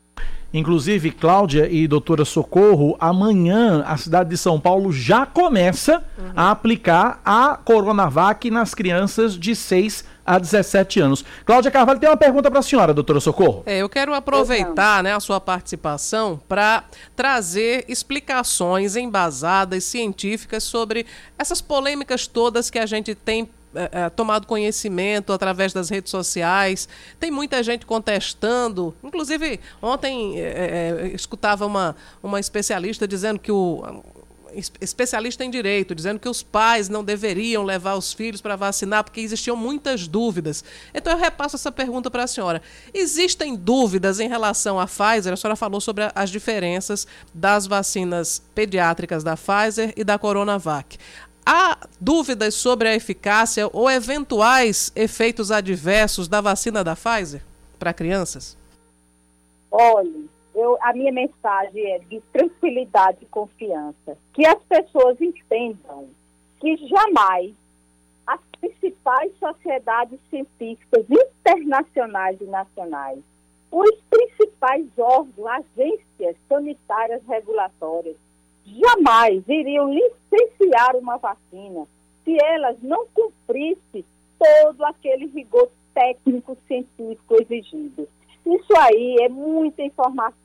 Inclusive, 0.52 1.10
Cláudia 1.10 1.68
e 1.68 1.88
doutora 1.88 2.24
Socorro, 2.24 2.96
amanhã 3.00 3.82
a 3.84 3.96
cidade 3.96 4.30
de 4.30 4.38
São 4.38 4.60
Paulo 4.60 4.92
já 4.92 5.26
começa 5.26 6.04
uhum. 6.16 6.32
a 6.36 6.52
aplicar 6.52 7.20
a 7.24 7.56
Coronavac 7.56 8.48
nas 8.52 8.72
crianças 8.72 9.36
de 9.36 9.56
6 9.56 10.04
a 10.24 10.38
17 10.38 11.00
anos. 11.00 11.24
Cláudia 11.44 11.70
Carvalho 11.70 12.00
tem 12.00 12.08
uma 12.08 12.16
pergunta 12.16 12.50
para 12.50 12.60
a 12.60 12.62
senhora, 12.62 12.94
doutora 12.94 13.20
Socorro. 13.20 13.62
É, 13.66 13.78
eu 13.78 13.88
quero 13.88 14.14
aproveitar 14.14 15.02
né, 15.02 15.14
a 15.14 15.20
sua 15.20 15.40
participação 15.40 16.40
para 16.48 16.84
trazer 17.14 17.84
explicações 17.88 18.96
embasadas, 18.96 19.84
científicas 19.84 20.64
sobre 20.64 21.06
essas 21.38 21.60
polêmicas 21.60 22.26
todas 22.26 22.70
que 22.70 22.78
a 22.78 22.86
gente 22.86 23.14
tem 23.14 23.48
é, 23.74 24.04
é, 24.04 24.10
tomado 24.10 24.46
conhecimento 24.46 25.32
através 25.32 25.72
das 25.72 25.90
redes 25.90 26.10
sociais. 26.10 26.88
Tem 27.18 27.30
muita 27.30 27.60
gente 27.62 27.84
contestando. 27.84 28.94
Inclusive, 29.02 29.58
ontem 29.82 30.40
é, 30.40 31.02
é, 31.02 31.10
escutava 31.12 31.66
uma, 31.66 31.96
uma 32.22 32.38
especialista 32.38 33.08
dizendo 33.08 33.40
que 33.40 33.50
o 33.50 33.82
especialista 34.80 35.44
em 35.44 35.50
direito, 35.50 35.94
dizendo 35.94 36.18
que 36.18 36.28
os 36.28 36.42
pais 36.42 36.88
não 36.88 37.04
deveriam 37.04 37.62
levar 37.62 37.94
os 37.94 38.12
filhos 38.12 38.40
para 38.40 38.56
vacinar 38.56 39.04
porque 39.04 39.20
existiam 39.20 39.56
muitas 39.56 40.06
dúvidas. 40.06 40.64
Então 40.94 41.12
eu 41.12 41.18
repasso 41.18 41.56
essa 41.56 41.72
pergunta 41.72 42.10
para 42.10 42.24
a 42.24 42.26
senhora. 42.26 42.62
Existem 42.92 43.56
dúvidas 43.56 44.20
em 44.20 44.28
relação 44.28 44.78
à 44.78 44.86
Pfizer? 44.86 45.32
A 45.32 45.36
senhora 45.36 45.56
falou 45.56 45.80
sobre 45.80 46.10
as 46.14 46.30
diferenças 46.30 47.06
das 47.32 47.66
vacinas 47.66 48.42
pediátricas 48.54 49.24
da 49.24 49.36
Pfizer 49.36 49.92
e 49.96 50.04
da 50.04 50.18
Coronavac. 50.18 50.98
Há 51.46 51.76
dúvidas 52.00 52.54
sobre 52.54 52.88
a 52.88 52.94
eficácia 52.94 53.68
ou 53.72 53.90
eventuais 53.90 54.90
efeitos 54.96 55.50
adversos 55.50 56.26
da 56.26 56.40
vacina 56.40 56.82
da 56.82 56.96
Pfizer 56.96 57.42
para 57.78 57.92
crianças? 57.92 58.56
Olha, 59.70 60.10
eu, 60.54 60.78
a 60.80 60.92
minha 60.92 61.12
mensagem 61.12 61.92
é 61.92 61.98
de 61.98 62.20
tranquilidade 62.32 63.18
e 63.22 63.26
confiança. 63.26 64.16
Que 64.32 64.46
as 64.46 64.62
pessoas 64.62 65.20
entendam 65.20 66.08
que 66.60 66.76
jamais 66.86 67.52
as 68.26 68.40
principais 68.60 69.32
sociedades 69.38 70.18
científicas 70.30 71.04
internacionais 71.10 72.40
e 72.40 72.44
nacionais, 72.44 73.18
os 73.70 74.00
principais 74.08 74.86
órgãos, 74.96 75.64
agências 75.76 76.36
sanitárias 76.48 77.20
regulatórias, 77.26 78.16
jamais 78.64 79.42
iriam 79.48 79.92
licenciar 79.92 80.96
uma 80.96 81.18
vacina 81.18 81.86
se 82.24 82.38
elas 82.42 82.76
não 82.80 83.06
cumprissem 83.08 84.04
todo 84.38 84.84
aquele 84.84 85.26
rigor 85.26 85.68
técnico 85.92 86.56
científico 86.66 87.34
exigido. 87.42 88.08
Isso 88.46 88.76
aí 88.78 89.16
é 89.20 89.28
muita 89.28 89.82
informação 89.82 90.43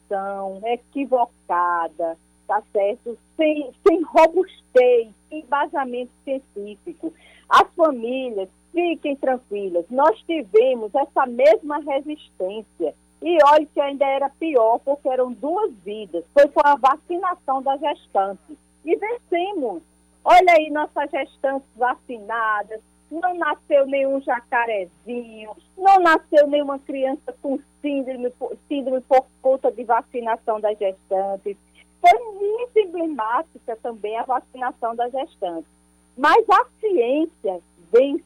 equivocada, 0.66 2.18
tá 2.48 2.62
certo? 2.72 3.18
Sem, 3.36 3.72
sem 3.88 4.02
robustez, 4.04 5.10
sem 5.30 5.40
embasamento 5.40 6.12
científico. 6.24 7.14
As 7.48 7.68
famílias, 7.76 8.50
fiquem 8.72 9.16
tranquilas, 9.16 9.86
nós 9.90 10.20
tivemos 10.22 10.94
essa 10.94 11.26
mesma 11.26 11.80
resistência. 11.80 12.94
E 13.22 13.38
olha 13.44 13.66
que 13.66 13.82
ainda 13.82 14.06
era 14.06 14.30
pior, 14.30 14.80
porque 14.80 15.10
eram 15.10 15.34
duas 15.34 15.74
vidas. 15.84 16.24
Foi 16.34 16.48
com 16.48 16.62
a 16.64 16.76
vacinação 16.76 17.62
das 17.62 17.80
gestantes. 17.82 18.58
E 18.86 18.96
vencemos. 18.96 19.84
Olha 20.24 20.54
aí 20.54 20.70
nossas 20.70 21.10
gestantes 21.12 21.68
vacinadas, 21.76 22.80
não 23.12 23.34
nasceu 23.36 23.86
nenhum 23.88 24.22
jacarezinho, 24.22 25.52
não 25.78 26.00
nasceu 26.00 26.48
nenhuma 26.48 26.80
criança 26.80 27.34
com 27.42 27.60
síndrome, 27.82 28.32
síndrome 28.68 29.02
por 29.02 29.26
conta 29.42 29.72
de 29.72 29.84
vacinação 29.84 30.60
das 30.60 30.78
gestantes. 30.78 31.58
Foi 32.00 32.20
muito 32.34 32.78
emblemática 32.78 33.76
também 33.82 34.18
a 34.18 34.24
vacinação 34.24 34.96
das 34.96 35.12
gestantes. 35.12 35.70
Mas 36.18 36.46
a 36.50 36.66
ciência 36.80 37.62
vence, 37.92 38.24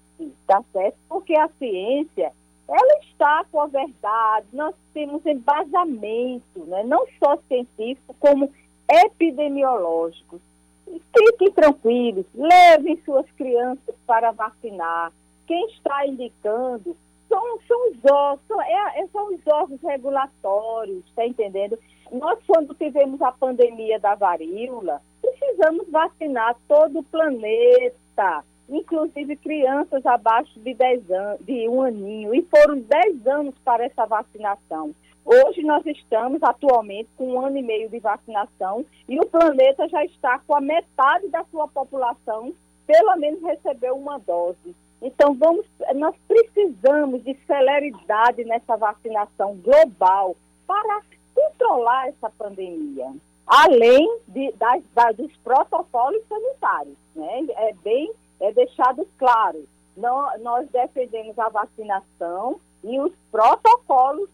tá 0.47 0.63
certo? 0.71 0.97
Porque 1.07 1.35
a 1.35 1.47
ciência, 1.59 2.31
ela 2.67 2.99
está 3.03 3.45
com 3.51 3.61
a 3.61 3.67
verdade, 3.67 4.47
nós 4.51 4.75
temos 4.93 5.25
embasamento, 5.25 6.59
né? 6.65 6.83
não 6.83 7.05
só 7.19 7.37
científico, 7.47 8.15
como 8.19 8.51
epidemiológico. 8.89 10.39
Fiquem 10.85 11.51
tranquilos, 11.51 12.25
levem 12.33 12.99
suas 13.05 13.29
crianças 13.31 13.95
para 14.05 14.31
vacinar. 14.31 15.11
Quem 15.47 15.65
está 15.67 16.05
indicando 16.07 16.95
são, 17.27 17.59
são 17.67 17.89
os 17.89 17.97
órgãos, 18.05 18.67
é, 18.67 19.01
é, 19.01 19.07
são 19.07 19.33
os 19.33 19.39
órgãos 19.47 19.81
regulatórios, 19.81 21.03
está 21.05 21.25
entendendo? 21.25 21.77
Nós, 22.11 22.39
quando 22.45 22.75
tivemos 22.75 23.21
a 23.21 23.31
pandemia 23.31 23.99
da 23.99 24.13
varíola, 24.13 25.01
precisamos 25.21 25.89
vacinar 25.89 26.55
todo 26.67 26.99
o 26.99 27.03
planeta, 27.03 28.43
inclusive 28.69 29.35
crianças 29.37 30.05
abaixo 30.05 30.59
de 30.59 30.73
10 30.73 31.11
anos, 31.11 31.45
de 31.45 31.67
um 31.67 31.81
aninho, 31.81 32.35
e 32.35 32.43
foram 32.43 32.79
10 32.79 33.27
anos 33.27 33.55
para 33.63 33.85
essa 33.85 34.05
vacinação. 34.05 34.93
Hoje 35.25 35.63
nós 35.63 35.85
estamos 35.85 36.43
atualmente 36.43 37.09
com 37.17 37.33
um 37.33 37.45
ano 37.45 37.57
e 37.57 37.61
meio 37.61 37.89
de 37.89 37.99
vacinação 37.99 38.85
e 39.07 39.17
o 39.19 39.25
planeta 39.25 39.87
já 39.87 40.03
está 40.03 40.39
com 40.39 40.55
a 40.55 40.61
metade 40.61 41.29
da 41.29 41.45
sua 41.45 41.67
população, 41.67 42.53
pelo 42.85 43.15
menos 43.15 43.41
recebeu 43.41 43.95
uma 43.95 44.19
dose. 44.19 44.75
Então 45.01 45.33
vamos, 45.33 45.65
nós 45.95 46.15
precisamos 46.27 47.23
de 47.23 47.37
celeridade 47.47 48.43
nessa 48.43 48.75
vacinação 48.75 49.55
global 49.57 50.35
para 50.67 51.01
controlar 51.33 52.09
essa 52.09 52.29
pandemia, 52.29 53.11
além 53.47 54.19
de, 54.27 54.51
das, 54.53 54.83
das, 54.93 55.15
dos 55.15 55.31
protocolos 55.37 56.21
sanitários, 56.27 56.97
né? 57.15 57.45
É 57.57 57.73
bem 57.83 58.11
é 58.39 58.51
deixado 58.51 59.07
claro. 59.17 59.65
Nós, 59.95 60.41
nós 60.41 60.67
defendemos 60.69 61.37
a 61.39 61.49
vacinação 61.49 62.59
e 62.83 62.99
os 62.99 63.13
protocolos 63.31 64.29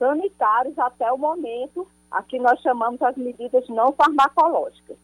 sanitários 0.00 0.76
até 0.78 1.12
o 1.12 1.18
momento, 1.18 1.86
aqui 2.10 2.38
nós 2.38 2.58
chamamos 2.62 3.00
as 3.02 3.14
medidas 3.16 3.68
não 3.68 3.92
farmacológicas. 3.92 4.96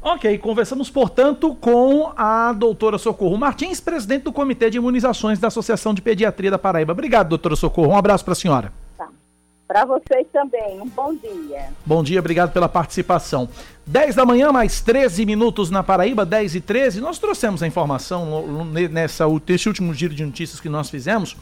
Ok, 0.00 0.36
conversamos, 0.38 0.90
portanto, 0.90 1.54
com 1.54 2.12
a 2.14 2.52
doutora 2.52 2.98
Socorro 2.98 3.36
Martins, 3.38 3.80
presidente 3.80 4.24
do 4.24 4.32
Comitê 4.32 4.70
de 4.70 4.76
Imunizações 4.76 5.38
da 5.38 5.48
Associação 5.48 5.94
de 5.94 6.02
Pediatria 6.02 6.50
da 6.50 6.58
Paraíba. 6.58 6.92
Obrigado, 6.92 7.30
doutora 7.30 7.56
Socorro. 7.56 7.88
Um 7.88 7.96
abraço 7.96 8.22
para 8.22 8.32
a 8.32 8.36
senhora. 8.36 8.72
Tá. 8.98 9.08
Para 9.66 9.86
vocês 9.86 10.26
também, 10.30 10.78
um 10.78 10.86
bom 10.86 11.14
dia. 11.14 11.70
Bom 11.86 12.02
dia, 12.02 12.20
obrigado 12.20 12.52
pela 12.52 12.68
participação. 12.68 13.48
10 13.86 14.14
da 14.14 14.26
manhã, 14.26 14.52
mais 14.52 14.82
13 14.82 15.24
minutos 15.24 15.70
na 15.70 15.82
Paraíba, 15.82 16.26
10 16.26 16.56
e 16.56 16.60
13. 16.60 17.00
Nós 17.00 17.18
trouxemos 17.18 17.62
a 17.62 17.66
informação 17.66 18.66
nessa, 18.90 19.26
nesse 19.26 19.68
último 19.68 19.94
giro 19.94 20.14
de 20.14 20.24
notícias 20.24 20.60
que 20.60 20.68
nós 20.68 20.90
fizemos 20.90 21.34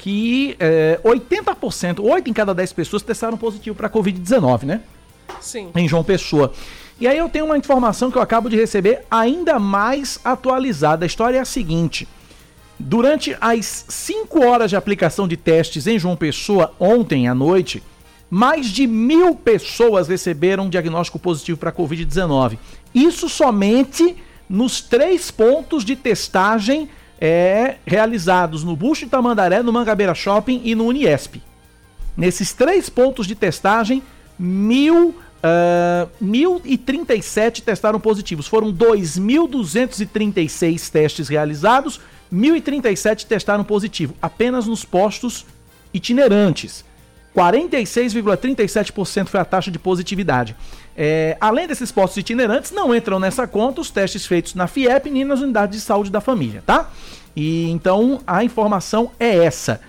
que 0.00 0.56
é, 0.58 0.98
80%, 1.04 2.02
8 2.02 2.30
em 2.30 2.32
cada 2.32 2.54
10 2.54 2.72
pessoas 2.72 3.02
testaram 3.02 3.36
positivo 3.36 3.76
para 3.76 3.90
Covid-19, 3.90 4.62
né? 4.62 4.80
Sim. 5.42 5.68
Em 5.76 5.86
João 5.86 6.02
Pessoa. 6.02 6.54
E 6.98 7.06
aí 7.06 7.18
eu 7.18 7.28
tenho 7.28 7.44
uma 7.44 7.58
informação 7.58 8.10
que 8.10 8.16
eu 8.16 8.22
acabo 8.22 8.48
de 8.48 8.56
receber 8.56 9.04
ainda 9.10 9.58
mais 9.58 10.18
atualizada. 10.24 11.04
A 11.04 11.06
história 11.06 11.36
é 11.36 11.40
a 11.40 11.44
seguinte. 11.44 12.08
Durante 12.78 13.36
as 13.42 13.84
5 13.90 14.42
horas 14.42 14.70
de 14.70 14.76
aplicação 14.76 15.28
de 15.28 15.36
testes 15.36 15.86
em 15.86 15.98
João 15.98 16.16
Pessoa, 16.16 16.72
ontem 16.80 17.28
à 17.28 17.34
noite, 17.34 17.82
mais 18.30 18.68
de 18.68 18.86
mil 18.86 19.34
pessoas 19.34 20.08
receberam 20.08 20.64
um 20.64 20.70
diagnóstico 20.70 21.18
positivo 21.18 21.58
para 21.58 21.70
Covid-19. 21.70 22.56
Isso 22.94 23.28
somente 23.28 24.16
nos 24.48 24.80
três 24.80 25.30
pontos 25.30 25.84
de 25.84 25.94
testagem 25.94 26.88
é, 27.20 27.76
realizados 27.86 28.64
no 28.64 28.74
Busto 28.74 29.08
Tamandaré, 29.08 29.62
no 29.62 29.72
Mangabeira 29.72 30.14
Shopping 30.14 30.62
e 30.64 30.74
no 30.74 30.86
Uniesp. 30.86 31.36
Nesses 32.16 32.52
três 32.52 32.88
pontos 32.88 33.24
de 33.26 33.34
testagem, 33.34 34.02
mil, 34.38 35.08
uh, 35.08 36.08
1.037 36.22 37.62
testaram 37.62 37.98
positivos. 38.00 38.46
Foram 38.46 38.72
2.236 38.72 40.90
testes 40.90 41.28
realizados, 41.28 42.00
1.037 42.32 43.26
testaram 43.26 43.64
positivo, 43.64 44.14
apenas 44.22 44.66
nos 44.66 44.84
postos 44.84 45.44
itinerantes. 45.92 46.84
46,37% 47.36 49.26
foi 49.28 49.40
a 49.40 49.44
taxa 49.44 49.70
de 49.70 49.78
positividade. 49.78 50.56
É, 50.96 51.36
além 51.40 51.66
desses 51.66 51.90
postos 51.92 52.18
itinerantes, 52.18 52.70
não 52.70 52.94
entram 52.94 53.18
nessa 53.18 53.46
conta 53.46 53.80
os 53.80 53.90
testes 53.90 54.26
feitos 54.26 54.54
na 54.54 54.66
FIEP 54.66 55.10
nem 55.10 55.24
nas 55.24 55.40
unidades 55.40 55.78
de 55.78 55.84
saúde 55.84 56.10
da 56.10 56.20
família, 56.20 56.62
tá? 56.66 56.90
E 57.34 57.70
então 57.70 58.20
a 58.26 58.44
informação 58.44 59.10
é 59.18 59.44
essa. 59.44 59.80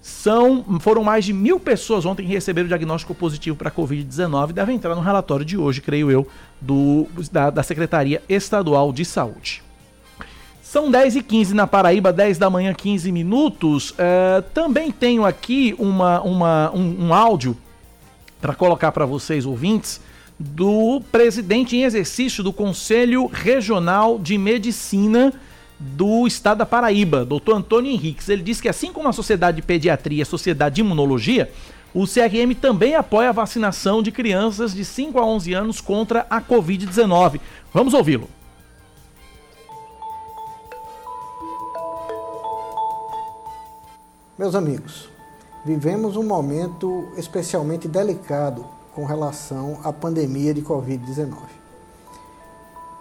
São, 0.00 0.62
foram 0.80 1.02
mais 1.02 1.24
de 1.24 1.32
mil 1.32 1.58
pessoas 1.58 2.04
ontem 2.04 2.26
que 2.26 2.32
receberam 2.32 2.66
o 2.66 2.68
diagnóstico 2.68 3.14
positivo 3.14 3.56
para 3.56 3.70
Covid-19. 3.70 4.52
Devem 4.52 4.76
entrar 4.76 4.94
no 4.94 5.00
relatório 5.00 5.46
de 5.46 5.56
hoje, 5.56 5.80
creio 5.80 6.10
eu, 6.10 6.28
do, 6.60 7.06
da, 7.32 7.48
da 7.48 7.62
Secretaria 7.62 8.22
Estadual 8.28 8.92
de 8.92 9.02
Saúde. 9.04 9.62
São 10.62 10.90
10 10.90 11.16
e 11.16 11.22
15 11.22 11.54
na 11.54 11.66
Paraíba, 11.66 12.12
10 12.12 12.36
da 12.36 12.50
manhã, 12.50 12.74
15 12.74 13.10
minutos. 13.12 13.94
É, 13.96 14.42
também 14.52 14.90
tenho 14.90 15.24
aqui 15.24 15.74
uma, 15.78 16.20
uma, 16.20 16.70
um, 16.74 17.06
um 17.06 17.14
áudio 17.14 17.56
para 18.40 18.54
colocar 18.54 18.92
para 18.92 19.06
vocês, 19.06 19.46
ouvintes, 19.46 20.00
do 20.38 21.00
presidente 21.12 21.76
em 21.76 21.84
exercício 21.84 22.42
do 22.42 22.52
Conselho 22.52 23.26
Regional 23.26 24.18
de 24.18 24.36
Medicina 24.36 25.32
do 25.78 26.26
estado 26.26 26.58
da 26.58 26.66
Paraíba, 26.66 27.24
doutor 27.24 27.56
Antônio 27.56 27.90
Henriques. 27.92 28.28
Ele 28.28 28.42
diz 28.42 28.60
que 28.60 28.68
assim 28.68 28.92
como 28.92 29.08
a 29.08 29.12
Sociedade 29.12 29.56
de 29.56 29.62
Pediatria 29.62 30.18
e 30.18 30.22
a 30.22 30.26
Sociedade 30.26 30.76
de 30.76 30.80
Imunologia, 30.80 31.50
o 31.92 32.06
CRM 32.06 32.54
também 32.60 32.96
apoia 32.96 33.28
a 33.28 33.32
vacinação 33.32 34.02
de 34.02 34.10
crianças 34.10 34.74
de 34.74 34.84
5 34.84 35.18
a 35.18 35.24
11 35.24 35.52
anos 35.52 35.80
contra 35.80 36.26
a 36.28 36.40
Covid-19. 36.40 37.40
Vamos 37.72 37.94
ouvi-lo. 37.94 38.28
Meus 44.36 44.56
amigos, 44.56 45.08
vivemos 45.64 46.16
um 46.16 46.24
momento 46.24 47.08
especialmente 47.16 47.86
delicado 47.86 48.66
com 48.94 49.04
relação 49.04 49.80
à 49.82 49.92
pandemia 49.92 50.54
de 50.54 50.62
Covid-19. 50.62 51.34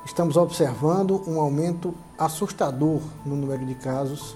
estamos 0.05 0.35
observando 0.35 1.23
um 1.27 1.39
aumento 1.39 1.93
assustador 2.17 2.99
no 3.25 3.35
número 3.35 3.65
de 3.65 3.75
casos, 3.75 4.35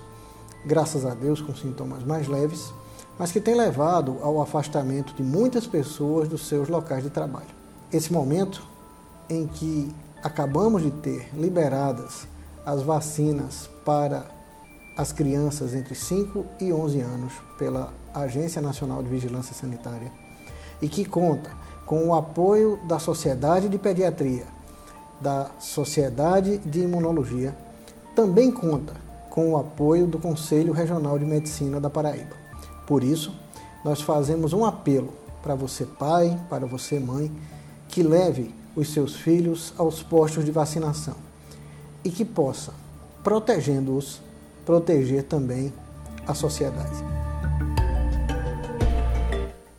graças 0.66 1.06
a 1.06 1.14
Deus 1.14 1.42
com 1.42 1.56
sintomas 1.56 2.04
mais 2.04 2.28
leves, 2.28 2.72
mas 3.18 3.32
que 3.32 3.42
tem 3.42 3.56
levado 3.56 4.18
ao 4.22 4.40
afastamento 4.40 5.14
de 5.16 5.24
muitas 5.24 5.66
pessoas 5.66 6.30
dos 6.30 6.48
seus 6.48 6.70
locais 6.70 7.04
de 7.04 7.10
trabalho. 7.10 7.48
Esse 7.92 8.14
momento 8.14 8.64
em 9.28 9.48
que 9.48 9.94
acabamos 10.24 10.84
de 10.84 10.92
ter 10.92 11.30
liberadas 11.36 12.28
as 12.66 12.84
vacinas 12.84 13.68
para 13.84 14.28
as 14.96 15.12
crianças 15.12 15.74
entre 15.74 15.96
5 15.96 16.46
e 16.60 16.72
11 16.72 17.02
anos 17.02 17.34
pela 17.58 17.94
Agência 18.14 18.62
Nacional 18.62 19.02
de 19.02 19.10
Vigilância 19.10 19.54
Sanitária 19.54 20.27
e 20.82 20.88
que 20.88 21.06
conta 21.06 21.50
com 21.86 22.08
o 22.08 22.14
apoio 22.14 22.80
da 22.88 23.00
Sociedade 23.00 23.70
de 23.70 23.78
Pediatria, 23.78 24.46
da 25.20 25.50
Sociedade 25.60 26.58
de 26.60 26.82
Imunologia, 26.82 27.56
também 28.16 28.52
conta 28.52 28.94
com 29.30 29.52
o 29.52 29.58
apoio 29.58 30.08
do 30.08 30.20
Conselho 30.20 30.74
Regional 30.74 31.18
de 31.18 31.26
Medicina 31.26 31.80
da 31.80 31.90
Paraíba. 31.90 32.36
Por 32.86 33.04
isso, 33.04 33.34
nós 33.84 34.02
fazemos 34.02 34.54
um 34.54 34.66
apelo 34.66 35.14
para 35.42 35.56
você, 35.56 35.86
pai, 35.86 36.38
para 36.50 36.66
você, 36.66 37.00
mãe, 37.00 37.32
que 37.88 38.04
leve 38.04 38.54
os 38.76 38.92
seus 38.92 39.16
filhos 39.16 39.74
aos 39.78 40.04
postos 40.04 40.44
de 40.44 40.52
vacinação 40.52 41.16
e 42.04 42.10
que 42.10 42.26
possa, 42.26 42.74
protegendo-os, 43.24 44.22
proteger 44.66 45.24
também 45.24 45.74
a 46.28 46.34
sociedade. 46.34 47.17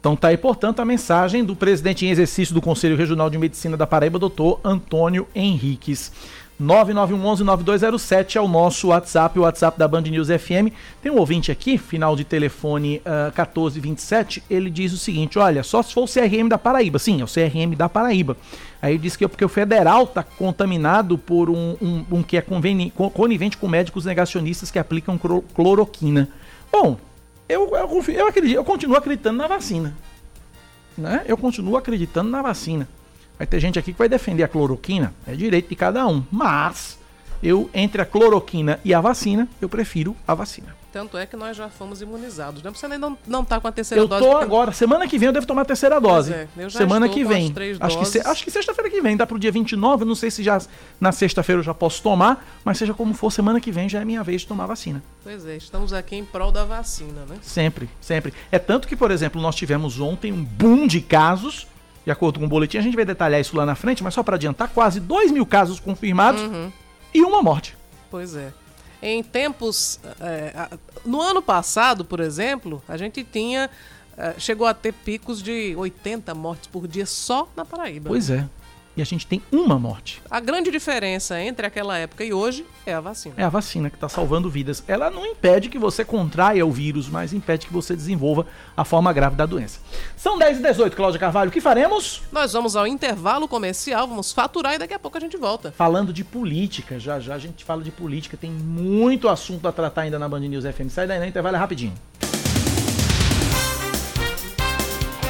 Então 0.09 0.17
tá 0.17 0.29
aí, 0.29 0.39
portanto, 0.39 0.81
a 0.81 0.87
mensagem 0.87 1.45
do 1.45 1.55
presidente 1.55 2.07
em 2.07 2.09
exercício 2.09 2.55
do 2.55 2.63
Conselho 2.63 2.97
Regional 2.97 3.29
de 3.29 3.37
Medicina 3.37 3.77
da 3.77 3.87
Paraíba, 3.87 4.19
doutor 4.19 4.59
Antônio 4.65 5.29
Henriques. 5.35 6.11
9911-9207 6.59 8.37
é 8.37 8.41
o 8.41 8.49
nosso 8.49 8.89
WhatsApp, 8.89 9.39
o 9.39 9.43
WhatsApp 9.43 9.79
da 9.79 9.87
Band 9.87 10.01
News 10.01 10.29
FM. 10.29 10.73
Tem 11.03 11.13
um 11.13 11.19
ouvinte 11.19 11.53
aqui, 11.53 11.77
final 11.77 12.17
de 12.17 12.25
telefone 12.25 13.03
uh, 13.05 13.25
1427, 13.37 14.43
ele 14.49 14.71
diz 14.71 14.95
o 14.95 14.97
seguinte, 14.97 15.39
olha, 15.39 15.63
só 15.63 15.83
se 15.83 15.93
for 15.93 16.05
o 16.05 16.09
CRM 16.09 16.49
da 16.49 16.57
Paraíba. 16.57 16.99
Sim, 16.99 17.21
é 17.21 17.25
o 17.25 17.27
CRM 17.27 17.77
da 17.77 17.87
Paraíba. 17.87 18.35
Aí 18.81 18.95
ele 18.95 19.03
diz 19.03 19.15
que 19.15 19.27
é 19.27 19.29
porque 19.29 19.45
o 19.45 19.49
federal 19.49 20.05
está 20.05 20.23
contaminado 20.23 21.19
por 21.19 21.51
um, 21.51 21.77
um, 21.83 22.05
um 22.13 22.23
que 22.23 22.39
é 22.39 22.41
conivente 22.41 23.59
com 23.59 23.69
médicos 23.69 24.07
negacionistas 24.07 24.71
que 24.71 24.79
aplicam 24.79 25.21
cloroquina. 25.55 26.31
Bom, 26.73 26.97
eu, 27.49 27.75
eu, 27.75 28.05
eu, 28.09 28.27
acredito, 28.27 28.55
eu 28.55 28.65
continuo 28.65 28.97
acreditando 28.97 29.39
na 29.39 29.47
vacina. 29.47 29.97
Né? 30.97 31.25
Eu 31.27 31.37
continuo 31.37 31.77
acreditando 31.77 32.31
na 32.31 32.43
vacina. 32.43 32.89
Vai 33.39 33.47
ter 33.47 33.61
gente 33.61 33.79
aqui 33.79 33.93
que 33.93 33.99
vai 33.99 34.09
defender 34.09 34.43
a 34.43 34.49
cloroquina, 34.49 35.15
é 35.27 35.35
direito 35.35 35.69
de 35.69 35.77
cada 35.77 36.07
um. 36.07 36.25
Mas 36.31 36.99
eu, 37.43 37.71
entre 37.73 38.03
a 38.03 38.05
cloroquina 38.05 38.81
e 38.85 38.93
a 38.93 39.01
vacina, 39.01 39.49
eu 39.61 39.69
prefiro 39.69 40.17
a 40.27 40.35
vacina. 40.35 40.77
Tanto 40.99 41.17
é 41.17 41.27
que 41.27 41.37
nós 41.37 41.57
já 41.57 41.69
fomos 41.69 42.03
imunizados. 42.03 42.61
Não 42.61 42.73
precisa 42.73 42.89
nem 42.89 42.99
não, 42.99 43.17
não 43.25 43.45
tá 43.45 43.61
com 43.61 43.69
a 43.69 43.71
terceira 43.71 44.03
eu 44.03 44.09
dose. 44.09 44.21
Eu 44.21 44.27
tô 44.27 44.33
porque... 44.33 44.45
agora. 44.47 44.73
Semana 44.73 45.07
que 45.07 45.17
vem 45.17 45.29
eu 45.29 45.33
devo 45.33 45.47
tomar 45.47 45.63
a 45.63 45.65
terceira 45.65 46.01
dose. 46.01 46.33
É, 46.33 46.49
eu 46.57 46.69
já 46.69 46.77
semana 46.77 47.09
que 47.09 47.25
vem. 47.25 47.55
acho, 47.79 47.99
que 48.01 48.05
se, 48.05 48.19
acho 48.19 48.43
que 48.43 48.51
sexta-feira 48.51 48.91
que 48.91 49.01
vem, 49.01 49.17
dá 49.17 49.25
pro 49.25 49.39
dia 49.39 49.53
29. 49.53 50.05
Não 50.05 50.17
sei 50.17 50.29
se 50.29 50.43
já 50.43 50.61
na 51.01 51.13
sexta-feira 51.13 51.61
eu 51.61 51.63
já 51.63 51.73
posso 51.73 52.03
tomar, 52.03 52.45
mas 52.65 52.79
seja 52.79 52.93
como 52.93 53.15
for, 53.15 53.31
semana 53.31 53.61
que 53.61 53.71
vem 53.71 53.89
já 53.89 54.01
é 54.01 54.05
minha 54.05 54.25
vez 54.25 54.41
de 54.41 54.49
tomar 54.49 54.67
vacina. 54.67 55.01
Pois 55.23 55.47
é, 55.47 55.57
estamos 55.57 55.93
aqui 55.93 56.17
em 56.17 56.25
prol 56.25 56.51
da 56.51 56.65
vacina, 56.65 57.25
né? 57.29 57.37
Sempre, 57.43 57.89
sempre. 58.01 58.35
É 58.51 58.59
tanto 58.59 58.89
que, 58.89 58.97
por 58.97 59.13
exemplo, 59.13 59.41
nós 59.41 59.55
tivemos 59.55 60.01
ontem 60.01 60.33
um 60.33 60.43
boom 60.43 60.89
de 60.89 61.01
casos 61.01 61.69
de 62.05 62.11
acordo 62.11 62.41
com 62.41 62.47
o 62.47 62.49
boletim, 62.49 62.79
a 62.79 62.83
gente 62.83 62.97
vai 62.97 63.05
detalhar 63.05 63.41
isso 63.41 63.57
lá 63.57 63.65
na 63.65 63.77
frente, 63.77 64.03
mas 64.03 64.15
só 64.15 64.25
para 64.25 64.35
adiantar, 64.35 64.69
quase 64.71 64.99
2 64.99 65.31
mil 65.31 65.47
casos 65.47 65.79
confirmados 65.79 66.43
uhum. 66.43 66.73
e 67.15 67.21
uma 67.21 67.41
morte. 67.41 67.77
Pois 68.11 68.35
é. 68.35 68.53
Em 69.03 69.23
tempos. 69.23 70.01
É, 70.21 70.79
no 71.05 71.21
ano 71.21 71.41
passado, 71.41 72.05
por 72.05 72.21
exemplo, 72.21 72.83
a 72.89 72.97
gente 72.97 73.25
tinha. 73.25 73.71
É, 74.17 74.35
chegou 74.39 74.67
a 74.67 74.75
ter 74.75 74.93
picos 74.93 75.41
de 75.41 75.77
80 75.77 76.35
mortes 76.35 76.67
por 76.67 76.89
dia 76.89 77.07
só 77.07 77.49
na 77.57 77.65
Paraíba. 77.65 78.09
Pois 78.09 78.31
é 78.31 78.49
e 78.99 79.03
a 79.03 79.05
gente 79.05 79.27
tem 79.27 79.41
uma 79.53 79.79
morte. 79.79 80.21
A 80.29 80.41
grande 80.41 80.71
diferença 80.71 81.41
entre 81.41 81.65
aquela 81.65 81.97
época 81.97 82.25
e 82.25 82.33
hoje 82.33 82.67
é 82.85 82.93
a 82.93 83.01
vacina. 83.01 83.35
É 83.39 83.45
a 83.45 83.49
vacina 83.49 83.89
que 83.89 83.97
está 83.97 84.09
salvando 84.09 84.51
vidas. 84.51 84.83
Ela 84.89 85.09
não 85.09 85.25
impede 85.25 85.69
que 85.69 85.79
você 85.79 86.05
contraia 86.05 86.67
o 86.67 86.73
vírus, 86.73 87.09
mas 87.09 87.33
impede 87.33 87.67
que 87.67 87.73
você 87.73 87.95
desenvolva 87.95 88.47
a 88.77 88.85
forma 88.85 89.13
grave 89.13 89.37
da 89.37 89.47
doença. 89.47 89.79
São 90.17 90.37
10 90.37 90.59
e 90.59 90.63
18, 90.63 90.97
Cláudia 90.97 91.21
Carvalho. 91.21 91.49
O 91.49 91.53
que 91.53 91.61
faremos? 91.61 92.23
Nós 92.33 92.53
vamos 92.53 92.75
ao 92.75 92.87
intervalo 92.87 93.47
comercial, 93.47 94.09
vamos 94.09 94.33
faturar 94.33 94.75
e 94.75 94.79
daqui 94.79 94.95
a 94.95 94.99
pouco 94.99 95.17
a 95.17 95.21
gente 95.21 95.37
volta. 95.37 95.71
Falando 95.71 96.13
de 96.13 96.25
política, 96.25 96.99
já 96.99 97.21
já 97.21 97.37
a 97.37 97.39
gente 97.39 97.65
fala 97.65 97.83
de 97.83 97.93
política, 97.93 98.37
tem 98.37 98.51
muito 98.51 99.29
assunto 99.29 99.69
a 99.69 99.73
tratar 99.73 100.03
ainda 100.03 100.19
na 100.19 100.29
Band 100.29 100.41
News 100.41 100.65
FM. 100.65 100.91
Sai 100.91 101.07
daí, 101.07 101.21
né? 101.21 101.29
Intervalo 101.29 101.57
é 101.57 101.59
rapidinho. 101.59 101.95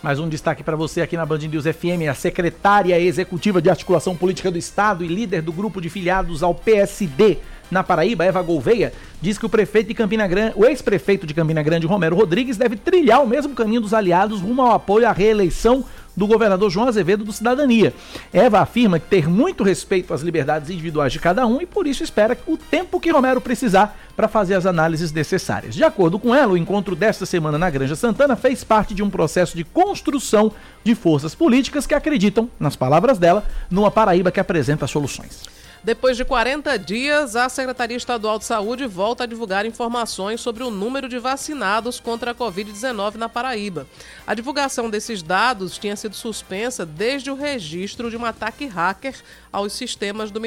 Mais 0.02 0.20
um 0.20 0.30
destaque 0.30 0.64
para 0.64 0.78
você 0.78 1.02
aqui 1.02 1.18
na 1.18 1.26
Band 1.26 1.40
News 1.40 1.66
FM. 1.66 2.08
A 2.10 2.14
secretária 2.14 3.00
executiva 3.00 3.62
de 3.62 3.70
articulação 3.70 4.16
política 4.16 4.50
do 4.50 4.58
Estado 4.58 5.04
e 5.04 5.08
líder 5.08 5.42
do 5.42 5.52
grupo 5.52 5.82
de 5.82 5.90
filiados 5.90 6.42
ao 6.42 6.56
PSD 6.56 7.38
na 7.70 7.84
Paraíba, 7.84 8.24
Eva 8.24 8.42
Gouveia, 8.42 8.94
diz 9.22 9.38
que 9.38 9.46
o 9.46 9.50
prefeito 9.50 9.88
de 9.88 9.94
Campina 9.94 10.26
Grande, 10.26 10.54
o 10.56 10.66
ex-prefeito 10.66 11.28
de 11.28 11.34
Campina 11.34 11.62
Grande, 11.62 11.86
Romero 11.86 12.16
Rodrigues, 12.16 12.56
deve 12.56 12.78
trilhar 12.78 13.22
o 13.22 13.28
mesmo 13.28 13.54
caminho 13.54 13.82
dos 13.82 13.94
aliados 13.94 14.40
rumo 14.40 14.62
ao 14.62 14.72
apoio 14.72 15.06
à 15.06 15.12
reeleição 15.12 15.84
do 16.18 16.26
governador 16.26 16.72
João 16.72 16.88
Azevedo 16.88 17.24
do 17.24 17.32
Cidadania. 17.32 17.94
Eva 18.34 18.60
afirma 18.60 19.00
ter 19.00 19.30
muito 19.30 19.64
respeito 19.64 20.16
às 20.16 20.22
liberdades 20.22 20.72
individuais 20.72 21.14
de 21.14 21.20
cada 21.20 21.46
um 21.46 21.62
e 21.62 21.66
por 21.68 21.86
isso 21.86 22.04
espera 22.04 22.36
o 22.48 22.58
tempo 22.58 23.00
que 23.00 23.12
Romero 23.12 23.40
precisar 23.40 23.96
para 24.16 24.28
fazer 24.28 24.56
as 24.56 24.66
análises 24.66 25.12
necessárias. 25.12 25.76
De 25.76 25.84
acordo 25.84 26.18
com 26.18 26.34
ela, 26.34 26.54
o 26.54 26.58
encontro 26.58 26.96
desta 26.96 27.24
semana 27.24 27.60
na 27.60 27.70
Granja 27.70 27.96
Santana 27.96 28.36
fez 28.36 28.64
parte 28.64 28.96
de 28.96 29.04
um 29.04 29.12
processo 29.12 29.56
de 29.56 29.64
construção 29.64 30.52
de 30.84 30.96
forças 30.96 31.36
políticas 31.36 31.86
que 31.86 31.94
acreditam, 31.94 32.50
nas 32.60 32.76
palavras 32.76 33.20
dela, 33.20 33.46
numa 33.70 33.92
Paraíba 33.92 34.32
que 34.32 34.40
apresenta 34.40 34.88
soluções. 34.88 35.57
Depois 35.84 36.18
de 36.18 36.26
40 36.26 36.78
dias, 36.80 37.36
a 37.36 37.48
Secretaria 37.48 37.96
Estadual 37.96 38.40
de 38.40 38.46
Saúde 38.46 38.86
volta 38.88 39.24
a 39.24 39.28
divulgar 39.28 39.66
informações 39.66 40.42
sobre 40.42 40.64
o 40.64 40.72
número 40.72 41.08
de 41.08 41.20
vacinados 41.20 42.00
contra 42.00 42.32
a 42.32 42.36
Covid-19 42.36 43.16
na 43.16 43.30
Paraíba. 43.30 43.88
A 44.26 44.34
divulgação 44.34 44.90
desses 44.90 45.22
dados 45.22 45.78
tinha 45.78 45.96
sido 45.96 46.16
suspensa 46.16 46.86
desde 46.86 47.30
o 47.30 47.36
registro 47.36 48.10
de 48.10 48.18
um 48.18 48.26
ataque 48.26 48.66
hacker 48.66 49.16
aos 49.52 49.74
sistemas 49.74 50.32
do 50.32 50.42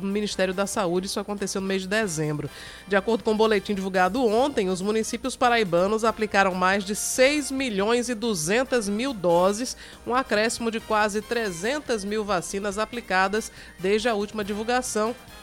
Ministério 0.00 0.54
da 0.54 0.66
Saúde. 0.66 1.06
Isso 1.06 1.18
aconteceu 1.18 1.60
no 1.60 1.66
mês 1.66 1.82
de 1.82 1.88
dezembro. 1.88 2.48
De 2.86 2.94
acordo 2.94 3.24
com 3.24 3.30
o 3.30 3.34
um 3.34 3.36
boletim 3.36 3.74
divulgado 3.74 4.24
ontem, 4.24 4.68
os 4.68 4.82
municípios 4.82 5.34
paraibanos 5.34 6.04
aplicaram 6.04 6.54
mais 6.54 6.84
de 6.84 6.94
6 6.94 7.50
milhões 7.50 8.08
e 8.08 8.14
200 8.14 8.88
mil 8.88 9.12
doses, 9.14 9.76
um 10.06 10.14
acréscimo 10.14 10.70
de 10.70 10.78
quase 10.78 11.22
300 11.22 12.04
mil 12.04 12.22
vacinas 12.22 12.78
aplicadas 12.78 13.50
desde 13.78 14.08
a 14.08 14.14
última 14.14 14.44
divulgação 14.44 14.73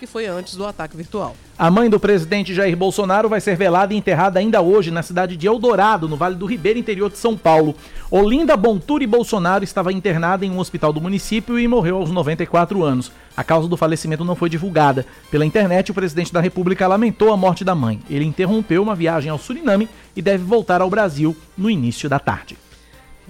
que 0.02 0.08
foi 0.08 0.26
antes 0.26 0.56
do 0.56 0.66
ataque 0.66 0.98
virtual. 0.98 1.36
A 1.56 1.70
mãe 1.70 1.88
do 1.88 2.00
presidente 2.00 2.56
Jair 2.56 2.76
Bolsonaro 2.76 3.30
vai 3.30 3.40
ser 3.40 3.56
velada 3.56 3.94
e 3.94 3.98
enterrada 3.98 4.40
ainda 4.40 4.60
hoje 4.60 4.90
na 4.90 5.04
cidade 5.04 5.38
de 5.38 5.46
Eldorado, 5.46 6.10
no 6.10 6.18
Vale 6.18 6.34
do 6.34 6.48
Ribeira, 6.48 6.80
interior 6.80 7.12
de 7.12 7.20
São 7.20 7.38
Paulo. 7.38 7.76
Olinda 8.10 8.58
Bonturi 8.58 9.06
Bolsonaro 9.06 9.64
estava 9.64 9.94
internada 9.94 10.44
em 10.44 10.50
um 10.50 10.58
hospital 10.58 10.92
do 10.92 11.00
município 11.00 11.60
e 11.60 11.68
morreu 11.68 11.98
aos 11.98 12.10
94 12.10 12.84
anos. 12.84 13.12
A 13.38 13.44
causa 13.44 13.68
do 13.68 13.78
falecimento 13.78 14.26
não 14.26 14.36
foi 14.36 14.50
divulgada. 14.50 15.06
Pela 15.30 15.46
internet, 15.46 15.92
o 15.92 15.94
presidente 15.94 16.34
da 16.34 16.42
República 16.42 16.88
lamentou 16.88 17.32
a 17.32 17.38
morte 17.38 17.64
da 17.64 17.76
mãe. 17.76 18.02
Ele 18.10 18.26
interrompeu 18.26 18.82
uma 18.82 18.96
viagem 18.96 19.30
ao 19.30 19.38
Suriname 19.38 19.88
e 20.16 20.22
deve 20.22 20.44
voltar 20.44 20.82
ao 20.82 20.90
Brasil 20.90 21.38
no 21.56 21.70
início 21.70 22.10
da 22.10 22.18
tarde. 22.18 22.58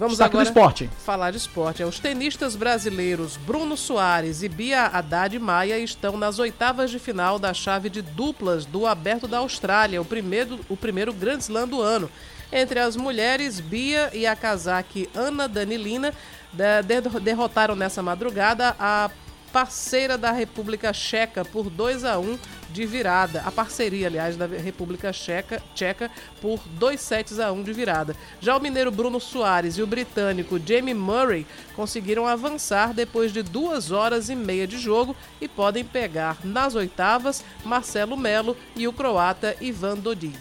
Vamos 0.02 0.18
Destaque 0.18 0.32
do 0.32 0.40
agora 0.40 0.48
esporte. 0.48 0.90
falar 1.06 1.30
de 1.30 1.36
esporte. 1.36 1.84
Os 1.84 2.00
tenistas 2.00 2.56
brasileiros 2.56 3.36
Bruno 3.36 3.76
Soares 3.76 4.42
e 4.42 4.48
Bia 4.48 4.86
Haddad 4.86 5.38
Maia 5.38 5.78
estão 5.78 6.16
nas 6.16 6.40
oitavas 6.40 6.90
de 6.90 6.98
final 6.98 7.38
da 7.38 7.54
chave 7.54 7.88
de 7.88 8.02
duplas 8.02 8.64
do 8.66 8.84
Aberto 8.84 9.28
da 9.28 9.38
Austrália, 9.38 10.02
o 10.02 10.04
primeiro, 10.04 10.58
o 10.68 10.76
primeiro 10.76 11.12
Grand 11.12 11.38
Slam 11.38 11.68
do 11.68 11.80
ano. 11.80 12.10
Entre 12.52 12.80
as 12.80 12.96
mulheres, 12.96 13.60
Bia 13.60 14.10
e 14.12 14.26
a 14.26 14.34
casaque 14.34 15.08
Ana 15.14 15.46
Danilina 15.46 16.12
de- 16.52 16.82
de- 16.82 17.20
derrotaram 17.20 17.76
nessa 17.76 18.02
madrugada 18.02 18.74
a 18.80 19.08
parceira 19.52 20.18
da 20.18 20.32
República 20.32 20.92
Checa 20.92 21.44
por 21.44 21.70
2 21.70 22.04
a 22.04 22.18
1 22.18 22.36
de 22.72 22.86
virada. 22.86 23.42
A 23.44 23.52
parceria, 23.52 24.06
aliás, 24.06 24.36
da 24.36 24.46
República 24.46 25.12
Checa, 25.12 25.62
Tcheca 25.74 26.10
por 26.40 26.60
2 26.78 27.00
sets 27.00 27.38
a 27.38 27.52
1 27.52 27.62
de 27.62 27.72
virada. 27.72 28.16
Já 28.40 28.56
o 28.56 28.60
mineiro 28.60 28.90
Bruno 28.90 29.20
Soares 29.20 29.76
e 29.76 29.82
o 29.82 29.86
britânico 29.86 30.60
Jamie 30.64 30.94
Murray 30.94 31.46
conseguiram 31.76 32.26
avançar 32.26 32.94
depois 32.94 33.32
de 33.32 33.42
duas 33.42 33.90
horas 33.90 34.28
e 34.28 34.34
meia 34.34 34.66
de 34.66 34.78
jogo 34.78 35.14
e 35.40 35.46
podem 35.46 35.84
pegar 35.84 36.38
nas 36.42 36.74
oitavas 36.74 37.44
Marcelo 37.64 38.16
Melo 38.16 38.56
e 38.74 38.88
o 38.88 38.92
croata 38.92 39.54
Ivan 39.60 39.96
Dodig. 39.96 40.38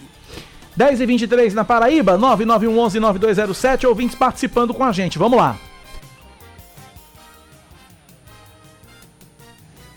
10 0.76 1.02
e 1.02 1.06
23 1.06 1.54
na 1.54 1.66
Paraíba, 1.66 2.18
9911-9207, 2.18 3.88
ouvintes 3.88 4.16
participando 4.16 4.74
com 4.74 4.84
a 4.84 4.92
gente. 4.92 5.20
Vamos 5.20 5.38
lá. 5.38 5.71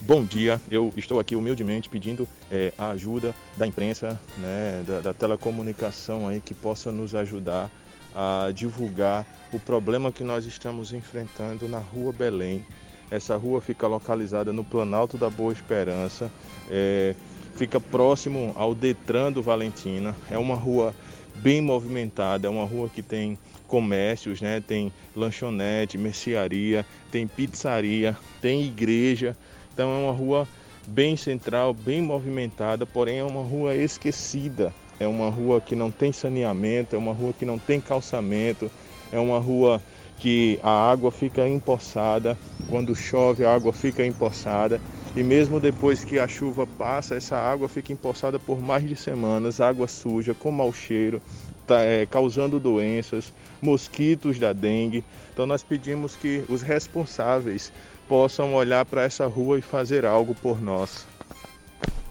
Bom 0.06 0.22
dia, 0.22 0.60
eu 0.70 0.92
estou 0.98 1.18
aqui 1.18 1.34
humildemente 1.34 1.88
pedindo 1.88 2.28
eh, 2.52 2.74
a 2.76 2.90
ajuda 2.90 3.34
da 3.56 3.66
imprensa, 3.66 4.20
né, 4.36 4.84
da, 4.86 5.00
da 5.00 5.14
telecomunicação 5.14 6.28
aí 6.28 6.42
que 6.42 6.52
possa 6.52 6.92
nos 6.92 7.14
ajudar 7.14 7.70
a 8.14 8.50
divulgar 8.54 9.24
o 9.50 9.58
problema 9.58 10.12
que 10.12 10.22
nós 10.22 10.44
estamos 10.44 10.92
enfrentando 10.92 11.66
na 11.70 11.78
Rua 11.78 12.12
Belém. 12.12 12.66
Essa 13.10 13.34
rua 13.34 13.62
fica 13.62 13.86
localizada 13.86 14.52
no 14.52 14.62
Planalto 14.62 15.16
da 15.16 15.30
Boa 15.30 15.54
Esperança, 15.54 16.30
eh, 16.70 17.14
fica 17.56 17.80
próximo 17.80 18.52
ao 18.56 18.74
Detran 18.74 19.32
do 19.32 19.42
Valentina. 19.42 20.14
É 20.30 20.36
uma 20.36 20.54
rua 20.54 20.94
bem 21.36 21.62
movimentada, 21.62 22.46
é 22.46 22.50
uma 22.50 22.66
rua 22.66 22.90
que 22.90 23.02
tem 23.02 23.38
comércios, 23.66 24.42
né? 24.42 24.60
Tem 24.60 24.92
lanchonete, 25.16 25.96
mercearia, 25.96 26.84
tem 27.10 27.26
pizzaria, 27.26 28.14
tem 28.42 28.64
igreja. 28.64 29.34
Então 29.74 29.90
é 29.92 30.04
uma 30.04 30.12
rua 30.12 30.48
bem 30.86 31.16
central, 31.16 31.74
bem 31.74 32.00
movimentada, 32.00 32.86
porém 32.86 33.18
é 33.18 33.24
uma 33.24 33.42
rua 33.42 33.74
esquecida. 33.74 34.72
É 35.00 35.08
uma 35.08 35.28
rua 35.28 35.60
que 35.60 35.74
não 35.74 35.90
tem 35.90 36.12
saneamento, 36.12 36.94
é 36.94 36.98
uma 36.98 37.12
rua 37.12 37.32
que 37.36 37.44
não 37.44 37.58
tem 37.58 37.80
calçamento, 37.80 38.70
é 39.10 39.18
uma 39.18 39.40
rua 39.40 39.82
que 40.18 40.60
a 40.62 40.70
água 40.70 41.10
fica 41.10 41.48
empoçada, 41.48 42.38
quando 42.70 42.94
chove 42.94 43.44
a 43.44 43.52
água 43.52 43.72
fica 43.72 44.06
empoçada 44.06 44.80
e 45.16 45.22
mesmo 45.22 45.60
depois 45.60 46.04
que 46.04 46.18
a 46.18 46.26
chuva 46.26 46.66
passa, 46.66 47.14
essa 47.14 47.36
água 47.36 47.68
fica 47.68 47.92
empoçada 47.92 48.38
por 48.38 48.60
mais 48.60 48.88
de 48.88 48.96
semanas, 48.96 49.60
água 49.60 49.86
suja, 49.86 50.34
com 50.34 50.50
mau 50.50 50.72
cheiro, 50.72 51.22
tá, 51.66 51.80
é, 51.82 52.04
causando 52.04 52.58
doenças, 52.58 53.32
mosquitos 53.62 54.38
da 54.38 54.52
dengue. 54.52 55.04
Então 55.32 55.46
nós 55.46 55.62
pedimos 55.62 56.16
que 56.16 56.44
os 56.48 56.62
responsáveis 56.62 57.72
possam 58.08 58.54
olhar 58.54 58.84
para 58.84 59.02
essa 59.02 59.26
rua 59.26 59.58
e 59.58 59.62
fazer 59.62 60.04
algo 60.04 60.34
por 60.34 60.60
nós. 60.60 61.06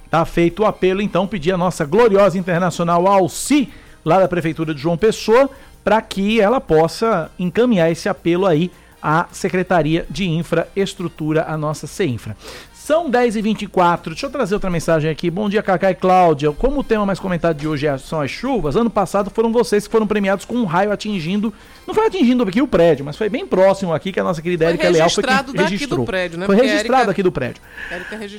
Tá 0.09 0.23
feito 0.25 0.63
o 0.63 0.65
apelo, 0.65 1.01
então, 1.01 1.25
pedir 1.25 1.51
a 1.53 1.57
nossa 1.57 1.85
gloriosa 1.85 2.37
internacional 2.37 3.07
Alci, 3.07 3.69
lá 4.05 4.19
da 4.19 4.27
Prefeitura 4.27 4.73
de 4.73 4.81
João 4.81 4.97
Pessoa, 4.97 5.49
para 5.83 6.01
que 6.01 6.39
ela 6.39 6.61
possa 6.61 7.31
encaminhar 7.37 7.91
esse 7.91 8.07
apelo 8.07 8.45
aí 8.45 8.71
à 9.01 9.27
Secretaria 9.31 10.05
de 10.09 10.29
Infraestrutura, 10.29 11.45
a 11.47 11.57
nossa 11.57 11.87
CINFRA. 11.87 12.37
São 12.85 13.09
10h24, 13.09 14.07
deixa 14.07 14.25
eu 14.25 14.29
trazer 14.29 14.55
outra 14.55 14.69
mensagem 14.69 15.09
aqui. 15.09 15.31
Bom 15.31 15.47
dia, 15.47 15.63
Cacá 15.63 15.89
e 15.91 15.95
Cláudia. 15.95 16.51
Como 16.51 16.81
o 16.81 16.83
tema 16.83 17.05
mais 17.05 17.17
comentado 17.17 17.55
de 17.55 17.65
hoje 17.65 17.87
é- 17.87 17.97
são 17.97 18.19
as 18.19 18.29
chuvas, 18.29 18.75
ano 18.75 18.89
passado 18.89 19.29
foram 19.29 19.53
vocês 19.53 19.85
que 19.87 19.91
foram 19.91 20.05
premiados 20.05 20.43
com 20.43 20.55
um 20.55 20.65
raio 20.65 20.91
atingindo. 20.91 21.53
Não 21.87 21.93
foi 21.93 22.07
atingindo 22.07 22.43
aqui 22.43 22.61
o 22.61 22.67
prédio, 22.67 23.05
mas 23.05 23.15
foi 23.15 23.29
bem 23.29 23.47
próximo 23.47 23.93
aqui 23.93 24.11
que 24.11 24.19
a 24.19 24.23
nossa 24.25 24.41
querida 24.41 24.65
Erika 24.65 24.83
Leal 24.89 25.09
foi 25.09 25.21
registrado 25.23 25.53
quem 25.53 25.61
daqui 25.61 25.71
registrou. 25.71 25.99
do 26.01 26.05
prédio, 26.05 26.37
né? 26.37 26.45
Foi 26.45 26.55
Porque 26.57 26.69
registrado 26.69 27.03
Érica- 27.03 27.11
aqui 27.13 27.23
do 27.23 27.31
prédio. 27.31 27.61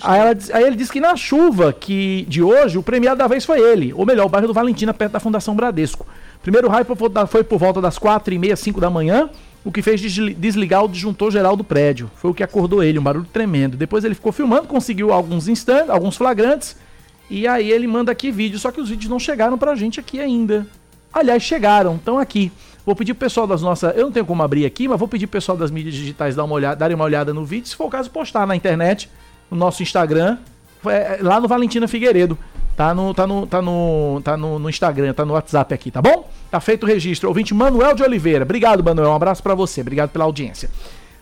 Aí, 0.02 0.20
ela 0.20 0.36
aí 0.52 0.64
ele 0.64 0.76
disse 0.76 0.92
que 0.92 1.00
na 1.00 1.16
chuva 1.16 1.72
que 1.72 2.26
de 2.28 2.42
hoje, 2.42 2.76
o 2.76 2.82
premiado 2.82 3.16
da 3.16 3.26
vez 3.26 3.46
foi 3.46 3.58
ele. 3.60 3.94
Ou 3.94 4.04
melhor, 4.04 4.26
o 4.26 4.28
bairro 4.28 4.46
do 4.48 4.52
Valentina, 4.52 4.92
perto 4.92 5.12
da 5.12 5.20
Fundação 5.20 5.56
Bradesco. 5.56 6.06
Primeiro 6.42 6.68
raio 6.68 6.84
foi 6.84 7.42
por- 7.42 7.58
volta 7.58 7.80
das 7.80 7.96
4 7.96 8.34
e 8.34 8.38
meia, 8.38 8.56
5 8.56 8.78
da 8.78 8.90
manhã, 8.90 9.30
o 9.64 9.72
que 9.72 9.80
fez 9.80 10.00
desli- 10.00 10.34
desligar 10.34 10.84
o 10.84 10.88
disjuntor 10.88 11.30
geral 11.30 11.56
do 11.56 11.64
prédio. 11.64 12.10
Foi 12.16 12.30
o 12.30 12.34
que 12.34 12.42
acordou 12.42 12.82
ele, 12.82 12.98
um 12.98 13.02
barulho 13.02 13.26
tremendo. 13.32 13.76
Depois 13.76 14.04
ele 14.04 14.14
ficou 14.14 14.30
filmando, 14.30 14.68
conseguiu 14.68 15.12
alguns 15.12 15.48
instantes, 15.48 15.88
alguns 15.90 16.16
flagrantes, 16.16 16.76
e 17.30 17.48
aí 17.48 17.70
ele 17.72 17.86
manda 17.86 18.12
aqui 18.12 18.30
vídeo, 18.30 18.58
só 18.58 18.70
que 18.70 18.80
os 18.80 18.90
vídeos 18.90 19.08
não 19.10 19.18
chegaram 19.18 19.56
pra 19.56 19.74
gente 19.74 19.98
aqui 19.98 20.20
ainda. 20.20 20.66
Aliás, 21.12 21.42
chegaram, 21.42 21.96
estão 21.96 22.18
aqui. 22.18 22.52
Vou 22.84 22.94
pedir 22.94 23.14
pro 23.14 23.20
pessoal 23.20 23.46
das 23.46 23.62
nossas. 23.62 23.96
Eu 23.96 24.04
não 24.04 24.12
tenho 24.12 24.26
como 24.26 24.42
abrir 24.42 24.66
aqui, 24.66 24.86
mas 24.86 24.98
vou 24.98 25.08
pedir 25.08 25.26
pro 25.26 25.38
pessoal 25.38 25.56
das 25.56 25.70
mídias 25.70 25.94
digitais 25.94 26.36
dar 26.36 26.44
uma 26.44 26.54
olhada, 26.54 26.76
darem 26.76 26.94
uma 26.94 27.04
olhada 27.04 27.32
no 27.32 27.44
vídeo. 27.44 27.66
Se 27.66 27.74
for 27.74 27.86
o 27.86 27.88
caso, 27.88 28.10
postar 28.10 28.46
na 28.46 28.54
internet, 28.54 29.08
no 29.50 29.56
nosso 29.56 29.82
Instagram, 29.82 30.36
é, 30.84 31.18
lá 31.22 31.40
no 31.40 31.48
Valentina 31.48 31.88
Figueiredo. 31.88 32.36
Tá 32.76 32.92
no, 32.92 33.14
tá 33.14 33.26
no, 33.26 33.46
tá 33.46 33.62
no, 33.62 34.20
tá 34.24 34.36
no, 34.36 34.58
no 34.58 34.68
Instagram, 34.68 35.12
tá 35.12 35.24
no 35.24 35.34
WhatsApp 35.34 35.72
aqui, 35.72 35.90
tá 35.90 36.02
bom? 36.02 36.28
Tá 36.50 36.60
feito 36.60 36.84
o 36.84 36.86
registro. 36.86 37.28
Ouvinte 37.28 37.54
Manuel 37.54 37.94
de 37.94 38.02
Oliveira. 38.02 38.44
Obrigado, 38.44 38.82
Manuel. 38.82 39.10
Um 39.10 39.14
abraço 39.14 39.42
pra 39.42 39.54
você. 39.54 39.80
Obrigado 39.80 40.10
pela 40.10 40.24
audiência. 40.24 40.68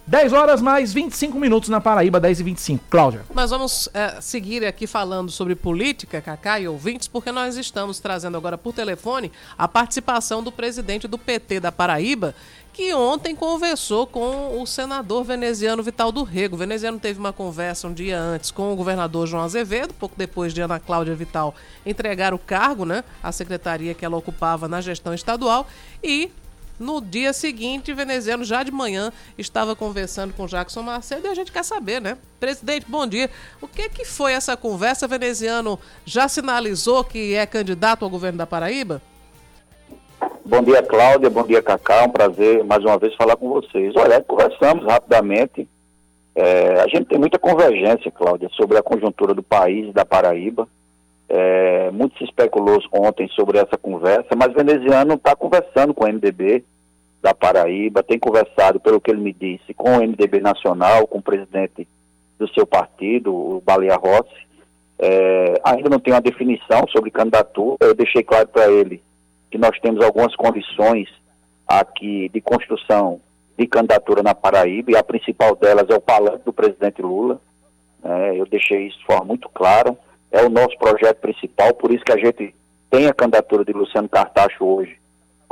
10 0.05 0.33
horas 0.33 0.61
mais 0.61 0.93
25 0.93 1.39
minutos 1.39 1.69
na 1.69 1.81
Paraíba, 1.81 2.19
10 2.19 2.41
e 2.41 2.43
25. 2.43 2.85
Cláudia. 2.91 3.25
Nós 3.33 3.51
vamos 3.51 3.89
eh, 3.95 4.21
seguir 4.21 4.67
aqui 4.67 4.85
falando 4.85 5.31
sobre 5.31 5.55
política, 5.55 6.21
Cacá 6.21 6.59
e 6.59 6.67
ouvintes, 6.67 7.07
porque 7.07 7.31
nós 7.31 7.57
estamos 7.57 8.01
trazendo 8.01 8.37
agora 8.37 8.59
por 8.59 8.73
telefone 8.73 9.31
a 9.57 9.69
participação 9.69 10.43
do 10.43 10.51
presidente 10.51 11.07
do 11.07 11.17
PT 11.17 11.61
da 11.61 11.71
Paraíba, 11.71 12.35
que 12.73 12.93
ontem 12.93 13.37
conversou 13.37 14.05
com 14.05 14.61
o 14.61 14.67
senador 14.67 15.23
veneziano 15.23 15.85
Vital 15.85 16.11
do 16.11 16.25
Rego. 16.25 16.57
O 16.57 16.59
veneziano 16.59 16.99
teve 16.99 17.21
uma 17.21 17.33
conversa 17.33 17.87
um 17.87 17.93
dia 17.93 18.19
antes 18.19 18.51
com 18.51 18.73
o 18.73 18.77
governador 18.77 19.29
João 19.29 19.45
Azevedo, 19.45 19.95
pouco 19.95 20.17
depois 20.19 20.53
de 20.53 20.61
Ana 20.61 20.81
Cláudia 20.81 21.15
Vital 21.15 21.55
entregar 21.87 22.35
o 22.35 22.39
cargo, 22.39 22.85
né, 22.85 23.05
à 23.23 23.31
secretaria 23.31 23.95
que 23.95 24.05
ela 24.05 24.17
ocupava 24.17 24.67
na 24.67 24.81
gestão 24.81 25.15
estadual, 25.15 25.67
e 26.03 26.31
no 26.83 27.01
dia 27.01 27.33
seguinte, 27.33 27.95
veneziano 27.95 28.45
já 28.45 28.63
de 28.63 28.73
manhã 28.73 29.13
estava 29.39 29.75
conversando 29.75 30.35
com 30.35 30.47
Jackson 30.47 30.83
Macedo 30.83 31.27
e 31.27 31.31
a 31.31 31.35
gente 31.35 31.53
quer 31.53 31.65
saber, 31.65 32.01
né? 32.01 32.19
Presidente, 32.41 32.85
bom 32.89 33.07
dia. 33.07 33.31
O 33.61 33.69
que 33.69 33.89
que 33.89 34.05
foi 34.05 34.33
essa 34.33 34.57
conversa? 34.57 35.07
Veneziano 35.07 35.79
já 36.05 36.29
sinalizou 36.29 37.05
que 37.05 37.35
é 37.35 37.47
candidato 37.47 38.05
ao 38.05 38.11
governo 38.11 38.39
da 38.39 38.47
Paraíba? 38.47 39.01
Bom 40.45 40.63
dia, 40.63 40.83
Cláudia. 40.83 41.31
Bom 41.31 41.45
dia, 41.45 41.63
Cacá. 41.63 42.03
É 42.03 42.07
um 42.07 42.11
prazer 42.11 42.65
mais 42.65 42.85
uma 42.85 42.99
vez 42.99 43.15
falar 43.15 43.37
com 43.37 43.49
vocês. 43.49 43.95
Olha, 43.97 44.21
conversamos 44.21 44.85
rapidamente. 44.85 45.69
É, 46.35 46.81
a 46.81 46.89
gente 46.89 47.05
tem 47.05 47.19
muita 47.19 47.39
convergência, 47.39 48.11
Cláudia, 48.11 48.49
sobre 48.53 48.77
a 48.77 48.83
conjuntura 48.83 49.35
do 49.35 49.43
país 49.43 49.89
e 49.89 49.93
da 49.93 50.05
Paraíba. 50.05 50.67
É, 51.29 51.91
muito 51.93 52.19
se 52.19 52.25
especulou 52.25 52.79
ontem 52.93 53.29
sobre 53.29 53.59
essa 53.59 53.79
conversa, 53.79 54.29
mas 54.37 54.53
veneziano 54.53 55.15
está 55.15 55.35
conversando 55.35 55.95
com 55.95 56.05
o 56.05 56.09
MDB 56.09 56.65
da 57.23 57.33
Paraíba, 57.33 58.03
tem 58.03 58.19
conversado, 58.19 58.81
pelo 58.81 59.01
que 59.01 59.11
ele 59.11 59.21
me 59.21 59.33
disse, 59.33 59.73
com 59.73 59.97
o 59.97 60.03
MDB 60.03 60.41
nacional, 60.41 61.07
com 61.07 61.19
o 61.19 61.23
presidente 61.23 61.87
do 62.37 62.53
seu 62.53 62.67
partido, 62.67 63.33
o 63.33 63.63
Baleia 63.65 63.95
Rossi. 63.95 64.43
É, 64.99 65.61
ainda 65.65 65.89
não 65.89 66.01
tem 66.01 66.13
uma 66.13 66.21
definição 66.21 66.85
sobre 66.89 67.13
candidatura. 67.13 67.77
Eu 67.81 67.95
deixei 67.95 68.25
claro 68.25 68.49
para 68.49 68.69
ele 68.69 69.01
que 69.51 69.57
nós 69.57 69.79
temos 69.79 70.05
algumas 70.05 70.35
condições 70.35 71.09
aqui 71.67 72.29
de 72.29 72.41
construção 72.41 73.21
de 73.57 73.67
candidatura 73.69 74.23
na 74.23 74.35
Paraíba, 74.35 74.91
e 74.91 74.97
a 74.97 75.05
principal 75.05 75.55
delas 75.55 75.89
é 75.89 75.95
o 75.95 76.01
palanque 76.01 76.45
do 76.45 76.53
presidente 76.53 77.01
Lula. 77.01 77.41
né? 78.03 78.41
eu 78.41 78.47
deixei 78.47 78.89
isso 78.89 78.99
de 78.99 79.07
forma 79.07 79.27
muito 79.27 79.49
clara. 79.49 79.97
É 80.33 80.43
o 80.43 80.49
nosso 80.49 80.77
projeto 80.77 81.19
principal, 81.19 81.73
por 81.75 81.93
isso 81.93 82.05
que 82.05 82.13
a 82.13 82.17
gente 82.17 82.53
tem 82.91 83.07
a 83.07 83.15
candidatura 83.15 83.65
de 83.65 83.73
Luciano 83.73 84.09
Cartacho 84.09 84.65
hoje 84.65 85.02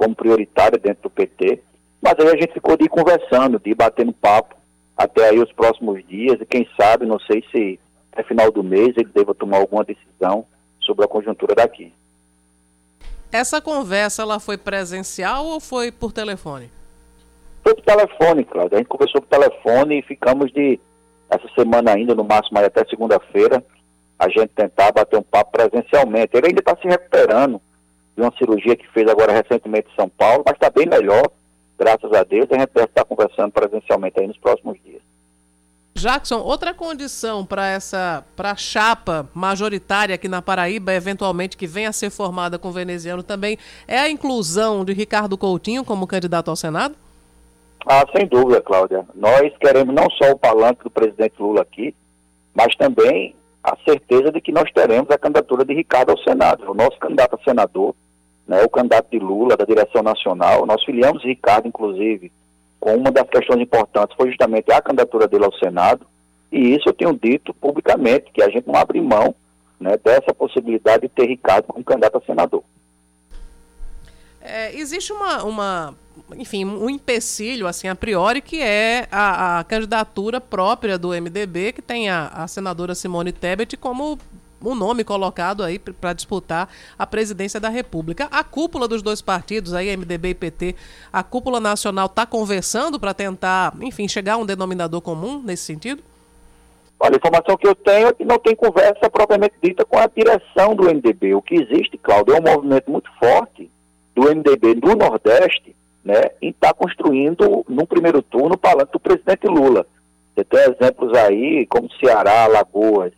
como 0.01 0.17
prioritária 0.17 0.79
dentro 0.79 1.03
do 1.03 1.11
PT. 1.11 1.61
Mas 2.01 2.15
aí 2.19 2.29
a 2.29 2.41
gente 2.41 2.55
ficou 2.55 2.75
de 2.75 2.87
ir 2.87 2.89
conversando, 2.89 3.61
de 3.61 3.71
ir 3.71 3.75
batendo 3.75 4.15
papo 4.15 4.57
até 4.97 5.29
aí 5.29 5.39
os 5.39 5.53
próximos 5.53 6.03
dias, 6.07 6.41
e 6.41 6.47
quem 6.47 6.67
sabe, 6.79 7.05
não 7.05 7.19
sei 7.21 7.45
se 7.53 7.79
até 8.11 8.23
final 8.23 8.51
do 8.51 8.65
mês 8.65 8.97
ele 8.97 9.11
deva 9.15 9.35
tomar 9.35 9.59
alguma 9.59 9.85
decisão 9.85 10.47
sobre 10.81 11.05
a 11.05 11.09
conjuntura 11.09 11.55
daqui. 11.55 11.93
Essa 13.31 13.61
conversa 13.61 14.23
ela 14.23 14.41
foi 14.41 14.57
presencial 14.57 15.45
ou 15.45 15.61
foi 15.61 15.93
por 15.93 16.13
telefone? 16.13 16.71
Foi 17.63 17.75
por 17.75 17.85
telefone, 17.85 18.45
Cláudio. 18.45 18.77
A 18.77 18.79
gente 18.79 18.89
conversou 18.89 19.21
por 19.21 19.29
telefone 19.29 19.99
e 19.99 20.03
ficamos 20.03 20.51
de 20.53 20.81
essa 21.29 21.47
semana 21.55 21.93
ainda, 21.93 22.15
no 22.15 22.25
máximo 22.25 22.59
até 22.59 22.85
segunda-feira, 22.87 23.63
a 24.19 24.29
gente 24.29 24.49
tentar 24.49 24.93
bater 24.93 25.19
um 25.19 25.23
papo 25.23 25.53
presencialmente. 25.53 26.31
Ele 26.35 26.49
ainda 26.49 26.61
está 26.61 26.77
se 26.77 26.89
recuperando 26.89 27.61
de 28.17 28.23
uma 28.23 28.33
cirurgia 28.37 28.77
que 28.77 28.89
fez 28.89 29.09
agora 29.09 29.33
recentemente 29.33 29.89
em 29.93 29.97
São 29.97 30.09
Paulo, 30.09 30.43
mas 30.45 30.55
está 30.55 30.71
bem 30.71 30.87
melhor, 30.87 31.31
graças 31.79 32.13
a 32.13 32.23
Deus. 32.25 32.47
A 32.51 32.59
gente 32.59 32.71
deve 32.75 32.87
estar 32.87 33.05
conversando 33.05 33.53
presencialmente 33.53 34.21
aí 34.21 34.27
nos 34.27 34.39
próximos 34.39 34.79
dias. 34.85 35.03
Jackson, 35.95 36.39
outra 36.39 36.73
condição 36.73 37.45
para 37.45 37.67
essa 37.67 38.25
para 38.35 38.53
a 38.53 38.57
chapa 38.57 39.29
majoritária 39.35 40.15
aqui 40.15 40.29
na 40.29 40.41
Paraíba, 40.41 40.95
eventualmente 40.95 41.57
que 41.57 41.67
venha 41.67 41.91
a 41.91 41.93
ser 41.93 42.11
formada 42.11 42.59
com 42.59 42.69
o 42.69 42.73
veneziano 42.73 43.23
também, 43.23 43.59
é 43.87 43.99
a 43.99 44.09
inclusão 44.09 44.85
de 44.85 44.93
Ricardo 44.93 45.37
Coutinho 45.37 45.85
como 45.85 46.07
candidato 46.07 46.49
ao 46.49 46.57
Senado? 46.57 46.95
Ah, 47.87 48.05
sem 48.17 48.27
dúvida, 48.27 48.61
Cláudia. 48.61 49.07
Nós 49.15 49.53
queremos 49.59 49.95
não 49.95 50.09
só 50.11 50.31
o 50.33 50.39
palanque 50.39 50.85
do 50.85 50.91
presidente 50.91 51.35
Lula 51.39 51.63
aqui, 51.63 51.95
mas 52.55 52.75
também 52.77 53.35
a 53.63 53.77
certeza 53.85 54.33
de 54.33 54.41
que 54.41 54.53
nós 54.53 54.71
teremos 54.73 55.11
a 55.11 55.19
candidatura 55.19 55.65
de 55.65 55.75
Ricardo 55.75 56.11
ao 56.11 56.19
Senado. 56.19 56.71
O 56.71 56.75
nosso 56.75 56.99
candidato 56.99 57.39
a 57.41 57.45
senador, 57.45 57.95
né, 58.47 58.63
o 58.63 58.71
candidato 58.71 59.11
de 59.11 59.19
Lula, 59.19 59.57
da 59.57 59.65
direção 59.65 60.03
nacional, 60.03 60.67
nós 60.67 60.83
filiamos 60.85 61.23
Ricardo, 61.23 61.69
inclusive, 61.69 62.33
com 62.79 62.97
uma 62.97 63.11
das 63.11 63.29
questões 63.29 63.61
importantes 63.61 64.17
foi 64.17 64.29
justamente 64.29 64.73
a 64.73 64.81
candidatura 64.81 65.29
dele 65.29 65.45
ao 65.45 65.53
Senado, 65.53 66.07
e 66.51 66.75
isso 66.75 66.89
eu 66.89 66.95
tenho 66.95 67.13
dito 67.13 67.53
publicamente, 67.55 68.33
que 68.33 68.43
a 68.43 68.49
gente 68.49 68.67
não 68.67 68.75
abre 68.75 69.01
mão 69.01 69.35
né, 69.79 69.97
dessa 70.03 70.35
possibilidade 70.35 71.03
de 71.03 71.09
ter 71.09 71.27
Ricardo 71.27 71.67
como 71.67 71.85
candidato 71.85 72.19
a 72.19 72.21
senador. 72.23 72.65
É, 74.41 74.75
existe 74.75 75.13
uma, 75.13 75.45
uma, 75.45 75.95
enfim, 76.37 76.65
um 76.65 76.89
empecilho, 76.89 77.67
assim, 77.67 77.89
a 77.89 77.95
priori, 77.95 78.41
que 78.41 78.61
é 78.61 79.07
a, 79.11 79.61
a 79.61 79.65
candidatura 79.65 80.41
própria 80.41 80.99
do 80.99 81.09
MDB, 81.11 81.73
que 81.73 81.83
tem 81.83 82.09
a, 82.09 82.29
a 82.29 82.49
senadora 82.49 82.95
Simone 82.95 83.33
Tebet 83.33 83.77
como 83.77 84.19
um 84.63 84.75
nome 84.75 85.05
colocado 85.05 85.63
aí 85.63 85.79
para 85.79 86.13
disputar 86.13 86.69
a 86.99 87.07
presidência 87.07 87.59
da 87.59 87.69
República. 87.69 88.29
A 88.31 88.45
cúpula 88.45 88.87
dos 88.87 89.03
dois 89.03 89.23
partidos, 89.23 89.75
aí 89.75 89.95
MDB 89.97 90.31
e 90.31 90.35
PT, 90.35 90.77
a 91.13 91.23
cúpula 91.23 91.61
nacional 91.61 92.07
está 92.07 92.27
conversando 92.27 93.01
para 93.01 93.15
tentar, 93.15 93.75
enfim, 93.81 94.07
chegar 94.07 94.35
a 94.35 94.37
um 94.37 94.47
denominador 94.47 95.01
comum 95.01 95.43
nesse 95.43 95.65
sentido? 95.65 96.03
Olha, 96.99 97.15
a 97.15 97.17
informação 97.17 97.57
que 97.57 97.67
eu 97.67 97.75
tenho 97.75 98.09
é 98.09 98.13
que 98.13 98.25
não 98.25 98.39
tem 98.39 98.55
conversa 98.55 99.09
propriamente 99.09 99.55
dita 99.63 99.87
com 99.87 99.99
a 99.99 100.07
direção 100.07 100.75
do 100.75 100.85
MDB. 100.85 101.35
O 101.35 101.41
que 101.41 101.55
existe, 101.55 101.97
Cláudio, 101.97 102.35
é 102.35 102.39
um 102.39 102.43
movimento 102.43 102.91
muito 102.91 103.11
forte 103.19 103.71
do 104.15 104.25
MDB 104.25 104.75
do 104.75 104.95
Nordeste, 104.95 105.75
né, 106.05 106.21
em 106.41 106.51
estar 106.51 106.69
tá 106.69 106.75
construindo, 106.75 107.65
num 107.69 107.87
primeiro 107.87 108.23
turno, 108.23 108.55
o 108.55 108.59
palanque 108.59 108.93
do 108.93 109.01
presidente 109.01 109.47
Lula. 109.47 109.87
Você 110.35 110.45
tem 110.45 110.61
exemplos 110.61 111.17
aí, 111.19 111.67
como 111.67 111.93
Ceará, 111.95 112.47
Lagoas, 112.47 113.13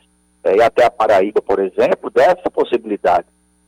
é, 0.44 0.56
e 0.56 0.62
até 0.62 0.84
a 0.84 0.90
Paraíba, 0.90 1.40
por 1.40 1.60
exemplo, 1.60 2.10
dessa 2.10 2.50
possibilidade. 2.52 3.26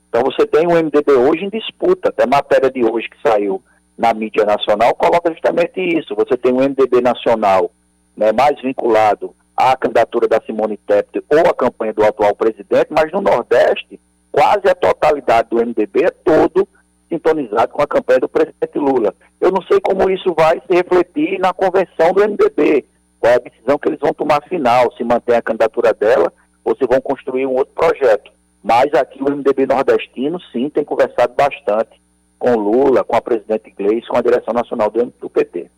Então 0.08 0.22
você 0.22 0.46
tem 0.46 0.66
o 0.66 0.70
MDB 0.70 1.12
hoje 1.12 1.44
em 1.44 1.50
disputa, 1.50 2.08
até 2.08 2.26
matéria 2.26 2.70
de 2.70 2.84
hoje 2.84 3.08
que 3.08 3.20
saiu 3.28 3.62
na 3.96 4.12
mídia 4.12 4.44
nacional 4.44 4.94
coloca 4.94 5.32
justamente 5.32 5.80
isso. 5.80 6.14
Você 6.16 6.36
tem 6.36 6.52
o 6.52 6.60
MDB 6.60 7.00
nacional 7.00 7.70
né, 8.16 8.32
mais 8.32 8.60
vinculado 8.60 9.34
à 9.56 9.76
candidatura 9.76 10.28
da 10.28 10.40
Simone 10.44 10.76
Tebet 10.76 11.24
ou 11.28 11.50
à 11.50 11.54
campanha 11.54 11.92
do 11.92 12.04
atual 12.04 12.34
presidente, 12.34 12.88
mas 12.90 13.10
no 13.12 13.20
Nordeste, 13.20 14.00
quase 14.32 14.68
a 14.68 14.74
totalidade 14.74 15.48
do 15.50 15.64
MDB 15.64 16.04
é 16.04 16.10
todo 16.10 16.68
sintonizado 17.14 17.72
com 17.72 17.82
a 17.82 17.86
campanha 17.86 18.20
do 18.20 18.28
presidente 18.28 18.78
Lula. 18.78 19.14
Eu 19.40 19.50
não 19.50 19.62
sei 19.62 19.80
como 19.80 20.10
isso 20.10 20.34
vai 20.34 20.60
se 20.60 20.74
refletir 20.74 21.38
na 21.38 21.52
convenção 21.52 22.12
do 22.12 22.22
MDB, 22.22 22.84
qual 23.20 23.32
é 23.32 23.36
a 23.36 23.38
decisão 23.38 23.78
que 23.78 23.88
eles 23.88 24.00
vão 24.00 24.12
tomar 24.12 24.42
final, 24.48 24.92
se 24.96 25.04
mantém 25.04 25.36
a 25.36 25.42
candidatura 25.42 25.94
dela 25.94 26.32
ou 26.64 26.76
se 26.76 26.86
vão 26.86 27.00
construir 27.00 27.46
um 27.46 27.54
outro 27.54 27.74
projeto. 27.74 28.32
Mas 28.62 28.92
aqui 28.94 29.22
o 29.22 29.30
MDB 29.30 29.66
nordestino, 29.66 30.40
sim, 30.50 30.70
tem 30.70 30.84
conversado 30.84 31.34
bastante 31.34 32.00
com 32.38 32.56
Lula, 32.56 33.04
com 33.04 33.16
a 33.16 33.20
presidente 33.20 33.70
Gleisi, 33.76 34.06
com 34.06 34.16
a 34.16 34.22
direção 34.22 34.52
nacional 34.52 34.90
do 34.90 35.30
PT. 35.30 35.70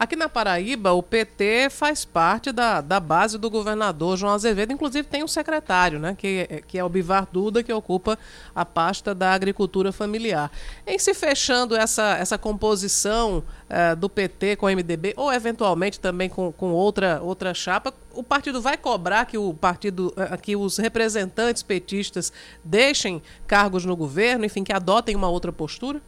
Aqui 0.00 0.16
na 0.16 0.30
Paraíba, 0.30 0.92
o 0.92 1.02
PT 1.02 1.68
faz 1.68 2.06
parte 2.06 2.52
da, 2.52 2.80
da 2.80 2.98
base 2.98 3.36
do 3.36 3.50
governador 3.50 4.16
João 4.16 4.32
Azevedo, 4.32 4.72
inclusive 4.72 5.06
tem 5.06 5.22
um 5.22 5.28
secretário, 5.28 5.98
né, 5.98 6.16
que, 6.16 6.62
que 6.66 6.78
é 6.78 6.82
o 6.82 6.88
Bivar 6.88 7.28
Duda, 7.30 7.62
que 7.62 7.70
ocupa 7.70 8.18
a 8.54 8.64
pasta 8.64 9.14
da 9.14 9.34
agricultura 9.34 9.92
familiar. 9.92 10.50
Em 10.86 10.98
se 10.98 11.12
fechando 11.12 11.76
essa, 11.76 12.16
essa 12.16 12.38
composição 12.38 13.44
uh, 13.68 13.94
do 13.94 14.08
PT 14.08 14.56
com 14.56 14.64
o 14.64 14.70
MDB, 14.70 15.12
ou 15.18 15.30
eventualmente 15.30 16.00
também 16.00 16.30
com, 16.30 16.50
com 16.50 16.72
outra, 16.72 17.20
outra 17.22 17.52
chapa, 17.52 17.92
o 18.14 18.22
partido 18.22 18.62
vai 18.62 18.78
cobrar 18.78 19.26
que 19.26 19.36
o 19.36 19.52
partido, 19.52 20.14
uh, 20.16 20.40
que 20.40 20.56
os 20.56 20.78
representantes 20.78 21.62
petistas 21.62 22.32
deixem 22.64 23.20
cargos 23.46 23.84
no 23.84 23.94
governo, 23.94 24.46
enfim, 24.46 24.64
que 24.64 24.72
adotem 24.72 25.14
uma 25.14 25.28
outra 25.28 25.52
postura? 25.52 26.00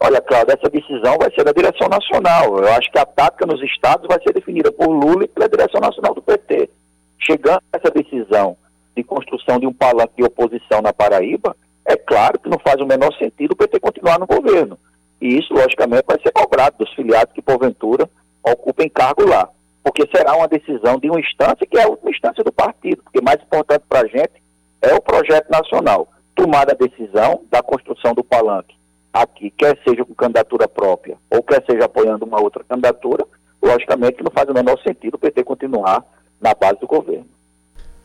Olha, 0.00 0.20
Cláudio, 0.20 0.54
essa 0.54 0.70
decisão 0.70 1.18
vai 1.18 1.28
ser 1.34 1.42
da 1.42 1.50
direção 1.50 1.88
nacional. 1.88 2.58
Eu 2.58 2.72
acho 2.72 2.90
que 2.90 2.98
a 2.98 3.04
tática 3.04 3.44
nos 3.44 3.60
estados 3.62 4.06
vai 4.06 4.22
ser 4.22 4.32
definida 4.32 4.70
por 4.70 4.86
Lula 4.86 5.24
e 5.24 5.28
pela 5.28 5.48
direção 5.48 5.80
nacional 5.80 6.14
do 6.14 6.22
PT. 6.22 6.70
Chegando 7.18 7.60
a 7.72 7.78
essa 7.78 7.90
decisão 7.90 8.56
de 8.96 9.02
construção 9.02 9.58
de 9.58 9.66
um 9.66 9.72
palanque 9.72 10.14
de 10.16 10.22
oposição 10.22 10.80
na 10.80 10.92
Paraíba, 10.92 11.56
é 11.84 11.96
claro 11.96 12.38
que 12.38 12.48
não 12.48 12.60
faz 12.60 12.80
o 12.80 12.86
menor 12.86 13.12
sentido 13.14 13.52
o 13.52 13.56
PT 13.56 13.80
continuar 13.80 14.20
no 14.20 14.26
governo. 14.26 14.78
E 15.20 15.36
isso, 15.36 15.52
logicamente, 15.52 16.04
vai 16.06 16.20
ser 16.22 16.30
cobrado 16.30 16.76
dos 16.78 16.94
filiados 16.94 17.34
que, 17.34 17.42
porventura, 17.42 18.08
ocupem 18.44 18.88
cargo 18.88 19.26
lá. 19.26 19.48
Porque 19.82 20.08
será 20.14 20.36
uma 20.36 20.46
decisão 20.46 20.96
de 21.00 21.10
uma 21.10 21.18
instância 21.18 21.66
que 21.66 21.76
é 21.76 21.82
a 21.82 21.88
última 21.88 22.10
instância 22.10 22.44
do 22.44 22.52
partido. 22.52 23.02
Porque 23.02 23.20
mais 23.20 23.42
importante 23.42 23.82
para 23.88 24.02
a 24.02 24.06
gente 24.06 24.40
é 24.80 24.94
o 24.94 25.02
projeto 25.02 25.50
nacional. 25.50 26.06
Tomada 26.36 26.72
a 26.72 26.86
decisão 26.86 27.42
da 27.50 27.60
construção 27.62 28.14
do 28.14 28.22
palanque 28.22 28.77
aqui, 29.12 29.50
quer 29.50 29.78
seja 29.86 30.04
com 30.04 30.14
candidatura 30.14 30.68
própria 30.68 31.16
ou 31.30 31.42
quer 31.42 31.64
seja 31.64 31.86
apoiando 31.86 32.24
uma 32.24 32.40
outra 32.40 32.64
candidatura, 32.64 33.24
logicamente 33.62 34.22
não 34.22 34.30
faz 34.30 34.48
o 34.48 34.54
menor 34.54 34.78
sentido 34.82 35.14
o 35.14 35.18
PT 35.18 35.44
continuar 35.44 36.04
na 36.40 36.54
base 36.54 36.78
do 36.80 36.86
governo. 36.86 37.26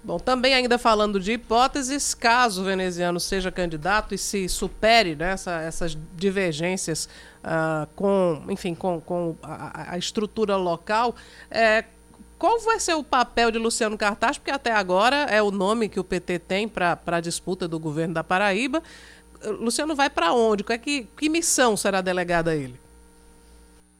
Bom, 0.03 0.17
também 0.17 0.53
ainda 0.53 0.77
falando 0.77 1.17
de 1.17 1.31
hipóteses, 1.31 2.13
caso 2.13 2.61
o 2.61 2.65
veneziano 2.65 3.21
seja 3.21 3.49
candidato 3.49 4.13
e 4.13 4.17
se 4.17 4.49
supere 4.49 5.15
né, 5.15 5.31
essa, 5.31 5.61
essas 5.61 5.97
divergências 6.13 7.07
uh, 7.41 7.87
com, 7.95 8.41
enfim, 8.49 8.75
com, 8.75 8.99
com 8.99 9.33
a, 9.41 9.93
a 9.93 9.97
estrutura 9.97 10.57
local, 10.57 11.15
é, 11.49 11.85
qual 12.37 12.59
vai 12.59 12.77
ser 12.81 12.95
o 12.95 13.03
papel 13.03 13.49
de 13.49 13.57
Luciano 13.57 13.97
Cartaz? 13.97 14.37
Porque 14.37 14.51
até 14.51 14.73
agora 14.73 15.15
é 15.29 15.41
o 15.41 15.49
nome 15.49 15.87
que 15.87 16.01
o 16.01 16.03
PT 16.03 16.39
tem 16.39 16.67
para 16.67 16.99
a 17.05 17.21
disputa 17.21 17.69
do 17.69 17.79
governo 17.79 18.13
da 18.13 18.21
Paraíba. 18.25 18.83
Luciano 19.51 19.95
vai 19.95 20.09
para 20.09 20.33
onde? 20.33 20.63
Que, 20.63 20.77
que, 20.77 21.03
que 21.03 21.29
missão 21.29 21.75
será 21.77 22.01
delegada 22.01 22.51
a 22.51 22.55
ele? 22.55 22.79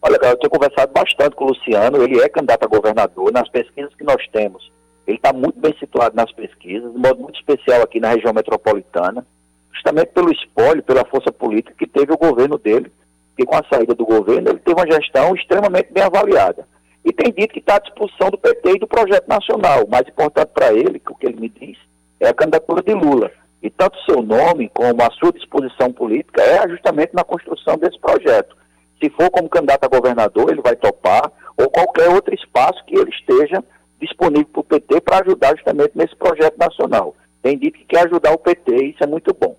Olha, 0.01 0.17
eu 0.21 0.37
tenho 0.37 0.51
conversado 0.51 0.91
bastante 0.91 1.35
com 1.35 1.45
o 1.45 1.47
Luciano, 1.49 2.03
ele 2.03 2.19
é 2.19 2.27
candidato 2.27 2.65
a 2.65 2.67
governador, 2.67 3.31
nas 3.31 3.47
pesquisas 3.49 3.93
que 3.95 4.03
nós 4.03 4.27
temos, 4.33 4.69
ele 5.05 5.17
está 5.17 5.33
muito 5.33 5.59
bem 5.59 5.75
situado 5.77 6.15
nas 6.15 6.31
pesquisas, 6.31 6.91
de 6.91 6.97
modo 6.97 7.21
muito 7.21 7.37
especial 7.37 7.81
aqui 7.81 7.99
na 7.99 8.09
região 8.09 8.33
metropolitana, 8.33 9.25
justamente 9.73 10.09
pelo 10.09 10.31
espólio, 10.31 10.83
pela 10.83 11.05
força 11.05 11.31
política 11.31 11.75
que 11.77 11.87
teve 11.87 12.13
o 12.13 12.17
governo 12.17 12.57
dele, 12.57 12.91
que 13.35 13.45
com 13.45 13.55
a 13.55 13.63
saída 13.69 13.93
do 13.93 14.05
governo 14.05 14.49
ele 14.49 14.59
teve 14.59 14.79
uma 14.79 14.89
gestão 14.89 15.35
extremamente 15.35 15.91
bem 15.91 16.03
avaliada. 16.03 16.67
E 17.03 17.11
tem 17.11 17.33
dito 17.33 17.53
que 17.53 17.59
está 17.59 17.75
à 17.75 17.79
disposição 17.79 18.29
do 18.29 18.37
PT 18.37 18.75
e 18.75 18.79
do 18.79 18.87
projeto 18.87 19.27
nacional. 19.27 19.83
O 19.83 19.89
mais 19.89 20.07
importante 20.07 20.51
para 20.53 20.73
ele, 20.73 20.99
que 20.99 21.11
o 21.11 21.15
que 21.15 21.25
ele 21.25 21.39
me 21.39 21.49
diz, 21.49 21.77
é 22.19 22.29
a 22.29 22.33
candidatura 22.33 22.81
de 22.81 22.93
Lula. 22.93 23.29
E 23.64 23.70
tanto 23.70 23.97
seu 24.03 24.22
nome 24.22 24.70
como 24.74 25.01
a 25.01 25.09
sua 25.11 25.32
disposição 25.32 25.89
política 25.93 26.41
é 26.41 26.68
justamente 26.68 27.14
na 27.14 27.24
construção 27.24 27.78
desse 27.78 27.97
projeto. 27.97 28.57
Se 29.01 29.09
for 29.11 29.30
como 29.30 29.47
candidato 29.47 29.86
a 29.86 29.88
governador, 29.88 30.51
ele 30.51 30.61
vai 30.61 30.76
topar, 30.76 31.32
ou 31.55 31.70
qualquer 31.70 32.09
outro 32.09 32.36
espaço 32.36 32.84
que 32.86 32.93
ele 32.93 33.09
esteja 33.09 33.64
disponível 34.01 34.49
para 34.51 34.59
o 34.59 34.64
PT 34.66 34.99
para 34.99 35.20
ajudar 35.20 35.55
justamente 35.55 35.91
nesse 35.95 36.14
projeto 36.18 36.57
nacional. 36.57 37.16
Tem 37.41 37.57
dito 37.57 37.80
que 37.80 37.86
quer 37.86 38.05
ajudar 38.05 38.34
o 38.34 38.38
PT 38.38 38.76
e 38.76 38.89
isso 38.91 39.01
é 39.01 39.07
muito 39.07 39.34
bom. 39.34 39.55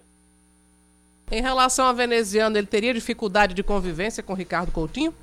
Em 1.32 1.40
relação 1.40 1.86
a 1.86 1.92
veneziano, 1.92 2.58
ele 2.58 2.66
teria 2.66 2.92
dificuldade 2.92 3.54
de 3.54 3.62
convivência 3.62 4.22
com 4.22 4.34
Ricardo 4.34 4.70
Coutinho? 4.70 5.14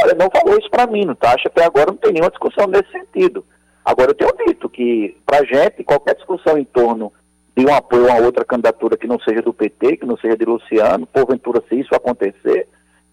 Olha, 0.00 0.14
não 0.14 0.30
falou 0.30 0.58
isso 0.58 0.70
para 0.70 0.86
mim, 0.86 1.04
não 1.04 1.14
tá? 1.14 1.34
Acho 1.34 1.42
que 1.42 1.48
até 1.48 1.64
agora 1.64 1.90
não 1.90 1.98
tem 1.98 2.12
nenhuma 2.12 2.30
discussão 2.30 2.66
nesse 2.66 2.90
sentido. 2.90 3.44
Agora, 3.84 4.10
eu 4.10 4.14
tenho 4.14 4.46
dito 4.46 4.68
que, 4.70 5.16
para 5.26 5.40
a 5.40 5.44
gente, 5.44 5.84
qualquer 5.84 6.14
discussão 6.14 6.56
em 6.56 6.64
torno 6.64 7.12
de 7.56 7.66
um 7.66 7.74
apoio 7.74 8.10
a 8.10 8.16
outra 8.16 8.44
candidatura 8.44 8.96
que 8.96 9.06
não 9.06 9.18
seja 9.20 9.42
do 9.42 9.52
PT, 9.52 9.98
que 9.98 10.06
não 10.06 10.16
seja 10.16 10.36
de 10.36 10.44
Luciano, 10.44 11.06
porventura 11.06 11.62
se 11.68 11.78
isso 11.78 11.94
acontecer, 11.94 12.66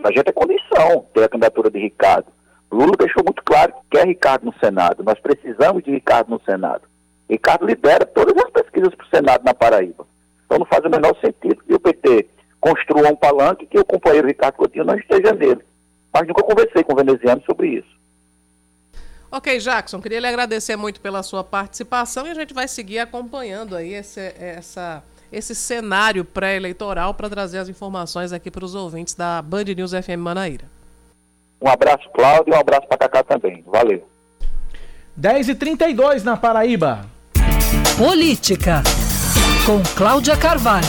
a 0.04 0.12
gente 0.12 0.30
é 0.30 0.32
condição 0.32 1.06
ter 1.14 1.24
a 1.24 1.30
candidatura 1.30 1.70
de 1.70 1.80
Ricardo. 1.80 2.28
Lula 2.72 2.94
deixou 2.98 3.24
muito 3.24 3.44
claro 3.44 3.74
que 3.74 3.98
quer 3.98 4.08
Ricardo 4.08 4.46
no 4.46 4.54
Senado. 4.60 5.04
Nós 5.04 5.20
precisamos 5.20 5.84
de 5.84 5.92
Ricardo 5.92 6.30
no 6.30 6.42
Senado. 6.42 6.84
Ricardo 7.30 7.66
lidera 7.66 8.06
todas 8.06 8.36
as 8.38 8.50
pesquisas 8.50 8.94
para 8.96 9.06
o 9.06 9.10
Senado 9.10 9.44
na 9.44 9.54
Paraíba. 9.54 10.06
Então 10.46 10.60
não 10.60 10.66
faz 10.66 10.84
o 10.86 10.90
menor 10.90 11.16
sentido 11.20 11.62
que 11.68 11.74
o 11.74 11.80
PT 11.80 12.28
construa 12.62 13.10
um 13.10 13.16
palanque 13.16 13.66
que 13.66 13.80
o 13.80 13.86
companheiro 13.86 14.28
Ricardo 14.28 14.56
Coutinho 14.56 14.86
não 14.86 14.96
esteja 14.96 15.34
nele. 15.34 15.64
Mas 16.14 16.28
nunca 16.28 16.44
conversei 16.44 16.84
com 16.84 16.94
o 16.94 16.96
veneziano 16.96 17.42
sobre 17.46 17.68
isso. 17.68 18.00
Ok, 19.32 19.60
Jackson, 19.60 20.02
queria 20.02 20.20
lhe 20.20 20.28
agradecer 20.28 20.76
muito 20.76 21.00
pela 21.00 21.22
sua 21.22 21.44
participação 21.44 22.26
e 22.26 22.32
a 22.32 22.34
gente 22.34 22.52
vai 22.52 22.68
seguir 22.68 22.98
acompanhando 22.98 23.76
aí 23.76 23.94
esse, 23.94 24.34
essa, 24.40 25.04
esse 25.32 25.54
cenário 25.54 26.26
pré-eleitoral 26.26 27.14
para 27.14 27.30
trazer 27.30 27.60
as 27.60 27.70
informações 27.70 28.34
aqui 28.34 28.50
para 28.50 28.66
os 28.66 28.74
ouvintes 28.74 29.14
da 29.14 29.40
Band 29.42 29.66
News 29.66 29.92
FM 29.92 30.18
Manaíra. 30.18 30.66
Um 31.62 31.70
abraço, 31.70 32.10
Cláudio, 32.10 32.54
e 32.54 32.58
um 32.58 32.60
abraço 32.60 32.88
para 32.88 32.98
Cacá 32.98 33.24
também. 33.24 33.64
Valeu. 33.68 34.08
10h32 35.20 36.24
na 36.24 36.36
Paraíba. 36.36 37.06
Política, 37.98 38.82
com 39.66 39.84
Cláudia 39.96 40.38
Carvalho. 40.38 40.88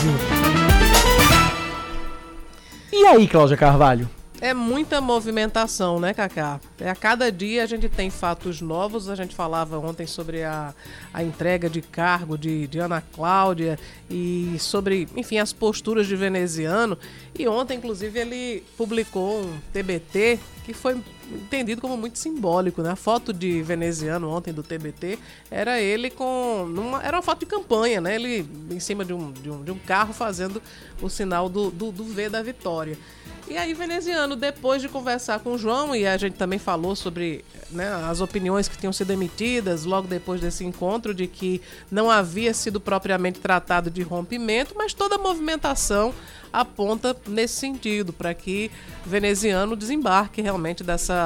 E 2.91 3.05
aí, 3.05 3.27
Cláudia 3.27 3.57
Carvalho? 3.57 4.09
É 4.41 4.55
muita 4.55 4.99
movimentação, 4.99 5.99
né, 5.99 6.15
Cacá? 6.15 6.59
É, 6.79 6.89
a 6.89 6.95
cada 6.95 7.31
dia 7.31 7.61
a 7.61 7.67
gente 7.67 7.87
tem 7.87 8.09
fatos 8.09 8.59
novos. 8.59 9.07
A 9.07 9.13
gente 9.13 9.35
falava 9.35 9.77
ontem 9.77 10.07
sobre 10.07 10.43
a, 10.43 10.73
a 11.13 11.23
entrega 11.23 11.69
de 11.69 11.79
cargo 11.79 12.35
de, 12.35 12.65
de 12.65 12.79
Ana 12.79 13.01
Cláudia 13.01 13.77
e 14.09 14.55
sobre, 14.57 15.07
enfim, 15.15 15.37
as 15.37 15.53
posturas 15.53 16.07
de 16.07 16.15
veneziano. 16.15 16.97
E 17.37 17.47
ontem, 17.47 17.77
inclusive, 17.77 18.19
ele 18.19 18.63
publicou 18.75 19.43
um 19.43 19.59
TBT 19.71 20.39
que 20.65 20.73
foi 20.73 20.99
entendido 21.33 21.81
como 21.81 21.97
muito 21.97 22.17
simbólico, 22.17 22.81
né? 22.81 22.91
A 22.91 22.95
foto 22.95 23.31
de 23.33 23.61
veneziano 23.61 24.29
ontem 24.29 24.53
do 24.53 24.63
TBT 24.63 25.17
era 25.49 25.79
ele 25.79 26.09
com. 26.09 26.65
Numa, 26.67 27.01
era 27.03 27.17
uma 27.17 27.23
foto 27.23 27.39
de 27.39 27.45
campanha, 27.45 28.01
né? 28.01 28.15
Ele 28.15 28.45
em 28.69 28.79
cima 28.79 29.05
de 29.05 29.13
um, 29.13 29.31
de 29.31 29.49
um, 29.49 29.63
de 29.63 29.71
um 29.71 29.77
carro 29.77 30.13
fazendo 30.13 30.61
o 31.01 31.09
sinal 31.09 31.49
do, 31.49 31.71
do, 31.71 31.91
do 31.91 32.03
V 32.03 32.29
da 32.29 32.41
vitória. 32.41 32.97
E 33.51 33.57
aí, 33.57 33.73
veneziano, 33.73 34.37
depois 34.37 34.81
de 34.81 34.87
conversar 34.87 35.39
com 35.39 35.53
o 35.53 35.57
João, 35.57 35.93
e 35.93 36.07
a 36.07 36.15
gente 36.15 36.35
também 36.37 36.57
falou 36.57 36.95
sobre 36.95 37.43
né, 37.69 37.91
as 38.09 38.21
opiniões 38.21 38.69
que 38.69 38.77
tinham 38.77 38.93
sido 38.93 39.11
emitidas 39.11 39.83
logo 39.83 40.07
depois 40.07 40.39
desse 40.39 40.63
encontro, 40.63 41.13
de 41.13 41.27
que 41.27 41.61
não 41.91 42.09
havia 42.09 42.53
sido 42.53 42.79
propriamente 42.79 43.41
tratado 43.41 43.91
de 43.91 44.03
rompimento, 44.03 44.73
mas 44.77 44.93
toda 44.93 45.15
a 45.15 45.17
movimentação 45.17 46.13
aponta 46.53 47.15
nesse 47.27 47.55
sentido, 47.55 48.13
para 48.13 48.33
que 48.33 48.71
veneziano 49.05 49.75
desembarque 49.75 50.41
realmente 50.41 50.83
dessa 50.83 51.20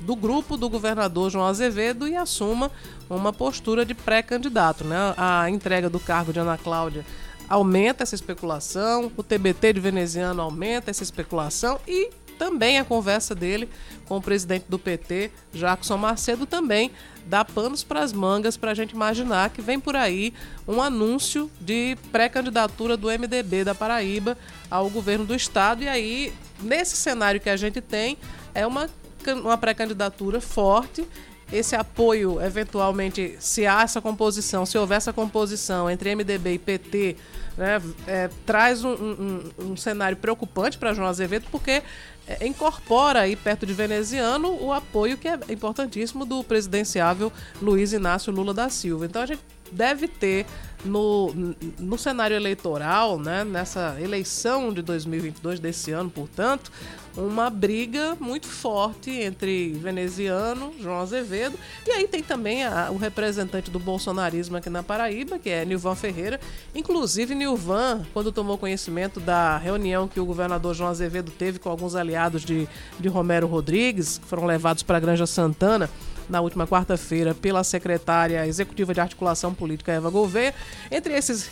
do 0.00 0.16
grupo 0.16 0.56
do 0.56 0.68
governador 0.68 1.30
João 1.30 1.46
Azevedo 1.46 2.08
e 2.08 2.16
assuma 2.16 2.70
uma 3.08 3.32
postura 3.32 3.84
de 3.84 3.94
pré-candidato. 3.94 4.84
Né? 4.84 4.96
A 5.16 5.48
entrega 5.48 5.88
do 5.88 6.00
cargo 6.00 6.32
de 6.32 6.40
Ana 6.40 6.58
Cláudia 6.58 7.04
aumenta 7.48 8.02
essa 8.02 8.14
especulação, 8.14 9.12
o 9.16 9.22
TBT 9.22 9.74
de 9.74 9.80
veneziano 9.80 10.40
aumenta 10.40 10.90
essa 10.90 11.02
especulação 11.02 11.78
e 11.86 12.10
também 12.38 12.78
a 12.78 12.84
conversa 12.84 13.34
dele 13.34 13.68
com 14.06 14.16
o 14.16 14.22
presidente 14.22 14.64
do 14.68 14.78
PT, 14.78 15.30
Jackson 15.52 15.96
Macedo, 15.96 16.46
também 16.46 16.90
dá 17.26 17.44
panos 17.44 17.84
para 17.84 18.00
as 18.00 18.12
mangas 18.12 18.56
para 18.56 18.72
a 18.72 18.74
gente 18.74 18.90
imaginar 18.90 19.50
que 19.50 19.62
vem 19.62 19.78
por 19.78 19.94
aí 19.94 20.34
um 20.66 20.82
anúncio 20.82 21.48
de 21.60 21.96
pré-candidatura 22.10 22.96
do 22.96 23.06
MDB 23.06 23.64
da 23.64 23.74
Paraíba 23.74 24.36
ao 24.68 24.90
governo 24.90 25.24
do 25.24 25.34
estado. 25.34 25.84
E 25.84 25.88
aí, 25.88 26.32
nesse 26.60 26.96
cenário 26.96 27.40
que 27.40 27.48
a 27.48 27.56
gente 27.56 27.80
tem, 27.80 28.18
é 28.54 28.66
uma, 28.66 28.90
uma 29.30 29.56
pré-candidatura 29.56 30.40
forte 30.40 31.06
esse 31.52 31.76
apoio, 31.76 32.40
eventualmente, 32.40 33.36
se 33.38 33.66
há 33.66 33.82
essa 33.82 34.00
composição, 34.00 34.64
se 34.64 34.78
houver 34.78 34.96
essa 34.96 35.12
composição 35.12 35.90
entre 35.90 36.14
MDB 36.14 36.54
e 36.54 36.58
PT, 36.58 37.16
né, 37.58 37.82
é, 38.06 38.30
traz 38.46 38.82
um, 38.82 38.92
um, 38.92 39.50
um, 39.58 39.76
cenário 39.76 40.16
preocupante 40.16 40.78
para 40.78 40.94
João 40.94 41.06
Azevedo, 41.06 41.46
porque 41.52 41.82
é, 42.26 42.46
incorpora 42.46 43.20
aí 43.20 43.36
perto 43.36 43.66
de 43.66 43.74
veneziano 43.74 44.56
o 44.62 44.72
apoio 44.72 45.18
que 45.18 45.28
é 45.28 45.38
importantíssimo 45.50 46.24
do 46.24 46.42
presidenciável 46.42 47.30
Luiz 47.60 47.92
Inácio 47.92 48.32
Lula 48.32 48.54
da 48.54 48.70
Silva. 48.70 49.04
Então 49.04 49.20
a 49.20 49.26
gente 49.26 49.42
deve 49.72 50.06
ter 50.08 50.46
no, 50.84 51.32
no 51.78 51.96
cenário 51.96 52.36
eleitoral, 52.36 53.18
né, 53.18 53.44
nessa 53.44 53.96
eleição 54.00 54.72
de 54.72 54.82
2022 54.82 55.60
desse 55.60 55.92
ano, 55.92 56.10
portanto, 56.10 56.72
uma 57.16 57.50
briga 57.50 58.16
muito 58.18 58.46
forte 58.46 59.10
entre 59.10 59.72
veneziano, 59.74 60.72
João 60.80 61.00
Azevedo, 61.00 61.58
e 61.86 61.90
aí 61.90 62.08
tem 62.08 62.22
também 62.22 62.64
a, 62.64 62.90
o 62.90 62.96
representante 62.96 63.70
do 63.70 63.78
bolsonarismo 63.78 64.56
aqui 64.56 64.70
na 64.70 64.82
Paraíba, 64.82 65.38
que 65.38 65.50
é 65.50 65.64
Nilvan 65.64 65.94
Ferreira. 65.94 66.40
Inclusive, 66.74 67.34
Nilvan, 67.34 68.04
quando 68.14 68.32
tomou 68.32 68.56
conhecimento 68.56 69.20
da 69.20 69.58
reunião 69.58 70.08
que 70.08 70.18
o 70.18 70.24
governador 70.24 70.74
João 70.74 70.90
Azevedo 70.90 71.30
teve 71.30 71.58
com 71.58 71.68
alguns 71.68 71.94
aliados 71.94 72.42
de, 72.44 72.66
de 72.98 73.08
Romero 73.08 73.46
Rodrigues, 73.46 74.16
que 74.16 74.26
foram 74.26 74.46
levados 74.46 74.82
para 74.82 74.96
a 74.96 75.00
Granja 75.00 75.26
Santana, 75.26 75.90
na 76.32 76.40
última 76.40 76.66
quarta-feira 76.66 77.34
pela 77.34 77.62
secretária 77.62 78.46
executiva 78.46 78.94
de 78.94 79.00
articulação 79.00 79.52
política 79.52 79.92
Eva 79.92 80.10
Gouveia. 80.10 80.54
Entre 80.90 81.14
esses, 81.14 81.50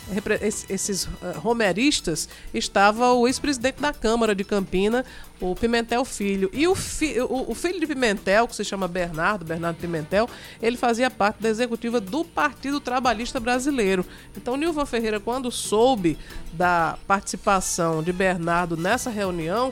esses 0.69 1.05
uh, 1.05 1.09
romeristas 1.37 2.27
estava 2.53 3.13
o 3.13 3.27
ex-presidente 3.27 3.79
da 3.79 3.93
Câmara 3.93 4.33
de 4.33 4.43
Campina, 4.43 5.05
o 5.39 5.55
Pimentel 5.55 6.03
Filho. 6.03 6.49
E 6.51 6.67
o, 6.67 6.73
fi, 6.73 7.21
o, 7.21 7.51
o, 7.51 7.55
filho 7.55 7.79
de 7.79 7.85
Pimentel, 7.85 8.47
que 8.47 8.55
se 8.55 8.65
chama 8.65 8.87
Bernardo, 8.87 9.45
Bernardo 9.45 9.77
Pimentel, 9.77 10.27
ele 10.59 10.77
fazia 10.77 11.11
parte 11.11 11.41
da 11.41 11.49
executiva 11.49 12.01
do 12.01 12.25
Partido 12.25 12.79
Trabalhista 12.79 13.39
Brasileiro. 13.39 14.03
Então, 14.35 14.57
Nilvan 14.57 14.85
Ferreira, 14.87 15.19
quando 15.19 15.51
soube 15.51 16.17
da 16.53 16.97
participação 17.07 18.01
de 18.01 18.11
Bernardo 18.11 18.75
nessa 18.75 19.11
reunião, 19.11 19.71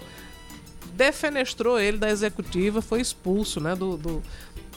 defenestrou 0.99 1.79
ele 1.79 1.97
da 1.97 2.09
executiva, 2.09 2.81
foi 2.81 2.99
expulso 2.99 3.61
né, 3.61 3.73
do, 3.73 3.95
do 3.95 4.21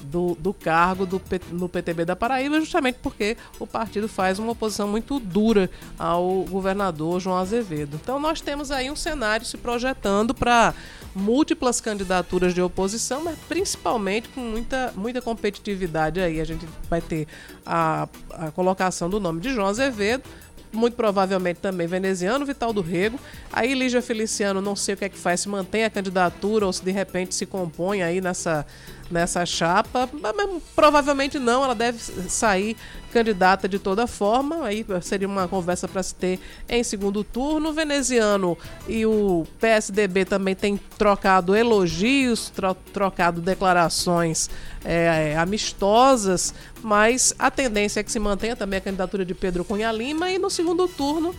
do, 0.04 0.36
do 0.38 0.52
cargo 0.52 1.06
do, 1.06 1.20
no 1.50 1.68
PTB 1.68 2.04
da 2.04 2.16
Paraíba, 2.16 2.60
justamente 2.60 2.98
porque 3.02 3.36
o 3.58 3.66
partido 3.66 4.08
faz 4.08 4.38
uma 4.38 4.52
oposição 4.52 4.88
muito 4.88 5.18
dura 5.18 5.70
ao 5.98 6.44
governador 6.44 7.20
João 7.20 7.36
Azevedo. 7.36 7.98
Então 8.02 8.18
nós 8.18 8.40
temos 8.40 8.70
aí 8.70 8.90
um 8.90 8.96
cenário 8.96 9.46
se 9.46 9.56
projetando 9.56 10.34
para 10.34 10.74
múltiplas 11.14 11.80
candidaturas 11.80 12.54
de 12.54 12.62
oposição, 12.62 13.24
mas 13.24 13.38
principalmente 13.48 14.28
com 14.30 14.40
muita, 14.40 14.92
muita 14.96 15.20
competitividade 15.20 16.20
aí. 16.20 16.40
A 16.40 16.44
gente 16.44 16.66
vai 16.88 17.00
ter 17.00 17.26
a, 17.64 18.08
a 18.30 18.50
colocação 18.50 19.08
do 19.08 19.20
nome 19.20 19.40
de 19.40 19.52
João 19.52 19.68
Azevedo, 19.68 20.24
muito 20.72 20.94
provavelmente 20.94 21.60
também 21.60 21.86
veneziano, 21.86 22.46
Vital 22.46 22.72
do 22.72 22.80
Rego. 22.80 23.18
Aí 23.52 23.74
Lígia 23.74 24.00
Feliciano, 24.00 24.60
não 24.60 24.74
sei 24.74 24.94
o 24.94 24.96
que 24.96 25.04
é 25.04 25.08
que 25.08 25.18
faz, 25.18 25.40
se 25.40 25.48
mantém 25.48 25.84
a 25.84 25.90
candidatura 25.90 26.66
ou 26.66 26.72
se 26.72 26.82
de 26.82 26.90
repente 26.90 27.34
se 27.34 27.44
compõe 27.44 28.02
aí 28.02 28.20
nessa 28.20 28.66
nessa 29.12 29.44
chapa, 29.46 30.08
mas 30.12 30.34
provavelmente 30.74 31.38
não, 31.38 31.62
ela 31.62 31.74
deve 31.74 31.98
sair 32.28 32.76
candidata 33.12 33.68
de 33.68 33.78
toda 33.78 34.06
forma, 34.06 34.64
aí 34.64 34.84
seria 35.02 35.28
uma 35.28 35.46
conversa 35.46 35.86
para 35.86 36.02
se 36.02 36.14
ter 36.14 36.40
em 36.68 36.82
segundo 36.82 37.22
turno. 37.22 37.68
O 37.68 37.72
veneziano 37.72 38.56
e 38.88 39.04
o 39.04 39.46
PSDB 39.60 40.24
também 40.24 40.54
têm 40.54 40.80
trocado 40.96 41.54
elogios, 41.54 42.48
tro 42.50 42.74
trocado 42.92 43.40
declarações 43.40 44.48
é, 44.84 45.36
amistosas, 45.36 46.54
mas 46.82 47.34
a 47.38 47.50
tendência 47.50 48.00
é 48.00 48.02
que 48.02 48.10
se 48.10 48.18
mantenha 48.18 48.56
também 48.56 48.78
a 48.78 48.80
candidatura 48.80 49.24
de 49.24 49.34
Pedro 49.34 49.64
Cunha 49.64 49.92
Lima 49.92 50.30
e 50.30 50.38
no 50.38 50.48
segundo 50.48 50.88
turno 50.88 51.34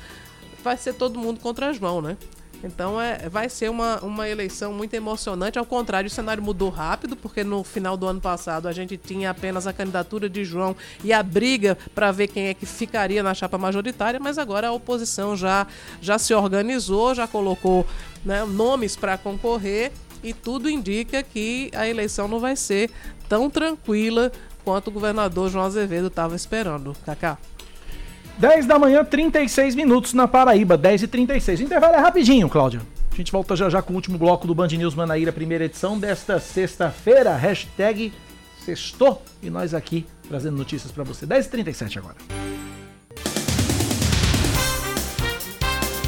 vai 0.63 0.77
ser 0.77 0.93
todo 0.93 1.19
mundo 1.19 1.39
contra 1.39 1.73
João, 1.73 2.01
né? 2.01 2.15
Então 2.63 2.99
é, 2.99 3.27
vai 3.29 3.49
ser 3.49 3.69
uma, 3.69 3.99
uma 3.99 4.27
eleição 4.29 4.73
muito 4.73 4.93
emocionante. 4.93 5.59
Ao 5.59 5.65
contrário, 5.65 6.07
o 6.07 6.09
cenário 6.09 6.41
mudou 6.41 6.69
rápido, 6.69 7.15
porque 7.15 7.43
no 7.43 7.63
final 7.63 7.97
do 7.97 8.07
ano 8.07 8.21
passado 8.21 8.67
a 8.67 8.71
gente 8.71 8.95
tinha 8.95 9.31
apenas 9.31 9.67
a 9.67 9.73
candidatura 9.73 10.29
de 10.29 10.45
João 10.45 10.75
e 11.03 11.11
a 11.11 11.21
briga 11.21 11.77
para 11.93 12.11
ver 12.11 12.27
quem 12.27 12.47
é 12.47 12.53
que 12.53 12.65
ficaria 12.65 13.21
na 13.21 13.33
chapa 13.33 13.57
majoritária, 13.57 14.19
mas 14.19 14.37
agora 14.37 14.69
a 14.69 14.71
oposição 14.71 15.35
já, 15.35 15.67
já 16.01 16.17
se 16.17 16.33
organizou, 16.33 17.13
já 17.13 17.27
colocou 17.27 17.85
né, 18.23 18.45
nomes 18.45 18.95
para 18.95 19.17
concorrer 19.17 19.91
e 20.23 20.33
tudo 20.33 20.69
indica 20.69 21.21
que 21.21 21.69
a 21.75 21.87
eleição 21.87 22.27
não 22.27 22.39
vai 22.39 22.55
ser 22.55 22.89
tão 23.27 23.49
tranquila 23.49 24.31
quanto 24.63 24.87
o 24.87 24.91
governador 24.91 25.49
João 25.49 25.65
Azevedo 25.65 26.07
estava 26.07 26.35
esperando. 26.35 26.95
Cacá. 27.05 27.37
10 28.37 28.65
da 28.65 28.79
manhã, 28.79 29.05
36 29.05 29.75
minutos 29.75 30.13
na 30.13 30.27
Paraíba, 30.27 30.75
10 30.75 31.03
e 31.03 31.07
36. 31.07 31.59
O 31.59 31.63
intervalo 31.63 31.95
é 31.95 31.99
rapidinho, 31.99 32.49
Cláudia. 32.49 32.81
A 33.11 33.15
gente 33.15 33.31
volta 33.31 33.55
já 33.55 33.69
já 33.69 33.81
com 33.81 33.93
o 33.93 33.95
último 33.95 34.17
bloco 34.17 34.47
do 34.47 34.55
Band 34.55 34.69
News 34.69 34.95
Manaíra, 34.95 35.31
primeira 35.31 35.65
edição 35.65 35.99
desta 35.99 36.39
sexta-feira. 36.39 37.35
Hashtag 37.35 38.11
sextou. 38.65 39.21
E 39.41 39.49
nós 39.49 39.73
aqui 39.73 40.05
trazendo 40.27 40.57
notícias 40.57 40.91
para 40.91 41.03
você. 41.03 41.25
10 41.25 41.45
e 41.45 41.49
37 41.49 41.99
agora. 41.99 42.15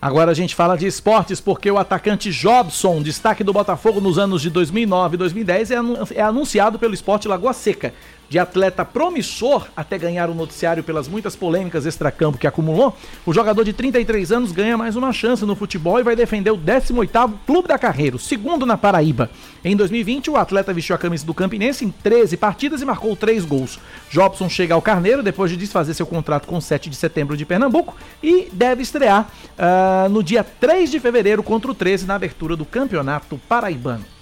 Agora 0.03 0.31
a 0.31 0.33
gente 0.33 0.53
fala 0.53 0.75
de 0.75 0.85
esportes 0.85 1.39
porque 1.39 1.71
o 1.71 1.77
atacante 1.77 2.29
Jobson, 2.29 3.01
destaque 3.01 3.41
do 3.41 3.53
Botafogo 3.53 4.01
nos 4.01 4.19
anos 4.19 4.41
de 4.41 4.49
2009 4.49 5.15
e 5.15 5.17
2010, 5.17 5.71
é 5.71 5.75
é 6.15 6.21
anunciado 6.21 6.77
pelo 6.77 6.93
Esporte 6.93 7.25
Lagoa 7.25 7.53
Seca. 7.53 7.93
De 8.33 8.39
atleta 8.39 8.83
promissor 8.83 9.67
até 9.77 9.95
ganhar 9.95 10.27
o 10.27 10.33
noticiário 10.33 10.83
pelas 10.83 11.07
muitas 11.07 11.35
polêmicas 11.35 11.85
extracampo 11.85 12.39
que 12.39 12.47
acumulou, 12.47 12.97
o 13.27 13.31
jogador 13.31 13.63
de 13.63 13.73
33 13.73 14.31
anos 14.31 14.51
ganha 14.51 14.75
mais 14.75 14.95
uma 14.95 15.13
chance 15.13 15.45
no 15.45 15.55
futebol 15.55 15.99
e 15.99 16.03
vai 16.03 16.15
defender 16.15 16.49
o 16.49 16.57
18º 16.57 17.31
clube 17.45 17.67
da 17.67 17.77
carreira, 17.77 18.15
o 18.15 18.19
segundo 18.19 18.65
na 18.65 18.75
Paraíba. 18.75 19.29
Em 19.63 19.75
2020, 19.75 20.31
o 20.31 20.35
atleta 20.35 20.73
vestiu 20.73 20.95
a 20.95 20.97
camisa 20.97 21.23
do 21.23 21.33
Campinense 21.35 21.85
em 21.85 21.91
13 21.91 22.35
partidas 22.35 22.81
e 22.81 22.85
marcou 22.85 23.15
3 23.15 23.45
gols. 23.45 23.77
Jobson 24.09 24.49
chega 24.49 24.73
ao 24.73 24.81
Carneiro 24.81 25.21
depois 25.21 25.51
de 25.51 25.55
desfazer 25.55 25.93
seu 25.93 26.07
contrato 26.07 26.47
com 26.47 26.57
o 26.57 26.61
7 26.61 26.89
de 26.89 26.95
setembro 26.95 27.37
de 27.37 27.45
Pernambuco 27.45 27.95
e 28.23 28.49
deve 28.51 28.81
estrear 28.81 29.29
ah, 29.59 30.07
no 30.09 30.23
dia 30.23 30.43
3 30.43 30.89
de 30.89 30.99
fevereiro 30.99 31.43
contra 31.43 31.69
o 31.69 31.75
13 31.75 32.07
na 32.07 32.15
abertura 32.15 32.55
do 32.55 32.65
Campeonato 32.65 33.39
Paraibano. 33.47 34.12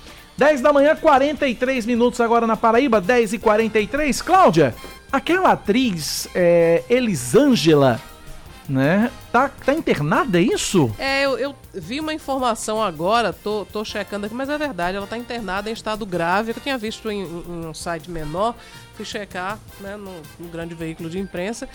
10 0.42 0.60
da 0.60 0.74
manhã, 0.74 0.96
43 0.96 1.86
minutos 1.86 2.20
agora 2.20 2.48
na 2.48 2.58
Paraíba, 2.58 3.00
10 3.00 3.34
e 3.34 3.38
43. 3.38 4.24
Cláudia, 4.24 4.74
aquela 5.12 5.52
atriz 5.52 6.28
é, 6.34 6.84
Elisângela, 6.90 8.02
né? 8.68 9.12
Tá, 9.32 9.50
tá 9.50 9.72
internada, 9.72 10.40
é 10.40 10.42
isso? 10.42 10.92
É, 10.98 11.24
eu, 11.24 11.38
eu 11.38 11.56
vi 11.72 12.00
uma 12.00 12.12
informação 12.12 12.82
agora, 12.82 13.32
tô, 13.32 13.66
tô 13.72 13.86
checando 13.86 14.26
aqui, 14.26 14.34
mas 14.34 14.50
é 14.50 14.58
verdade, 14.58 14.98
ela 14.98 15.06
tá 15.06 15.16
internada 15.16 15.70
em 15.70 15.74
estado 15.74 16.08
grave, 16.08 16.54
eu 16.54 16.56
tinha 16.60 16.76
visto 16.76 17.12
em, 17.12 17.22
em 17.22 17.68
um 17.68 17.74
site 17.76 18.10
menor, 18.10 18.56
fui 18.96 19.06
checar, 19.06 19.60
né, 19.80 19.96
no 19.96 20.48
grande 20.48 20.74
veículo 20.74 21.08
de 21.08 21.20
imprensa. 21.20 21.70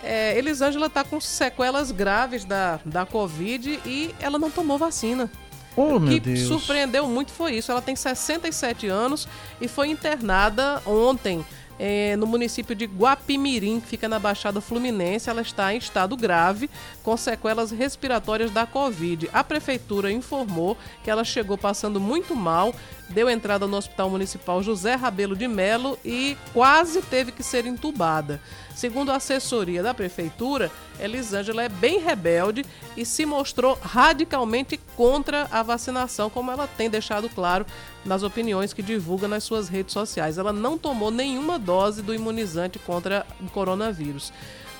É, 0.00 0.38
Elisângela 0.38 0.88
tá 0.88 1.02
com 1.02 1.20
sequelas 1.20 1.90
graves 1.90 2.44
da, 2.44 2.78
da 2.84 3.04
Covid 3.04 3.80
e 3.84 4.14
ela 4.20 4.38
não 4.38 4.48
tomou 4.48 4.78
vacina. 4.78 5.28
Oh, 5.76 5.96
o 5.96 6.06
que 6.06 6.20
Deus. 6.20 6.40
surpreendeu 6.40 7.06
muito 7.08 7.32
foi 7.32 7.54
isso. 7.54 7.70
Ela 7.72 7.82
tem 7.82 7.96
67 7.96 8.86
anos 8.88 9.26
e 9.60 9.68
foi 9.68 9.88
internada 9.88 10.82
ontem 10.86 11.44
eh, 11.78 12.14
no 12.16 12.26
município 12.26 12.74
de 12.74 12.84
Guapimirim, 12.84 13.80
que 13.80 13.88
fica 13.88 14.08
na 14.08 14.18
Baixada 14.18 14.60
Fluminense. 14.60 15.28
Ela 15.28 15.42
está 15.42 15.74
em 15.74 15.78
estado 15.78 16.16
grave, 16.16 16.70
com 17.02 17.16
sequelas 17.16 17.70
respiratórias 17.70 18.50
da 18.50 18.66
Covid. 18.66 19.28
A 19.32 19.42
prefeitura 19.42 20.12
informou 20.12 20.76
que 21.02 21.10
ela 21.10 21.24
chegou 21.24 21.56
passando 21.58 22.00
muito 22.00 22.36
mal, 22.36 22.74
deu 23.12 23.30
entrada 23.30 23.66
no 23.66 23.76
Hospital 23.76 24.10
Municipal 24.10 24.62
José 24.62 24.94
Rabelo 24.94 25.36
de 25.36 25.46
Melo 25.46 25.98
e 26.04 26.36
quase 26.52 27.02
teve 27.02 27.30
que 27.30 27.42
ser 27.42 27.66
entubada. 27.66 28.40
Segundo 28.74 29.12
a 29.12 29.16
assessoria 29.16 29.82
da 29.82 29.92
prefeitura, 29.92 30.70
Elisângela 30.98 31.62
é 31.62 31.68
bem 31.68 32.00
rebelde 32.00 32.64
e 32.96 33.04
se 33.04 33.26
mostrou 33.26 33.78
radicalmente 33.80 34.80
contra 34.96 35.46
a 35.50 35.62
vacinação, 35.62 36.30
como 36.30 36.50
ela 36.50 36.66
tem 36.66 36.88
deixado 36.88 37.28
claro 37.28 37.66
nas 38.04 38.22
opiniões 38.22 38.72
que 38.72 38.82
divulga 38.82 39.28
nas 39.28 39.44
suas 39.44 39.68
redes 39.68 39.92
sociais. 39.92 40.38
Ela 40.38 40.52
não 40.52 40.78
tomou 40.78 41.10
nenhuma 41.10 41.58
dose 41.58 42.02
do 42.02 42.14
imunizante 42.14 42.78
contra 42.78 43.26
o 43.40 43.50
coronavírus. 43.50 44.32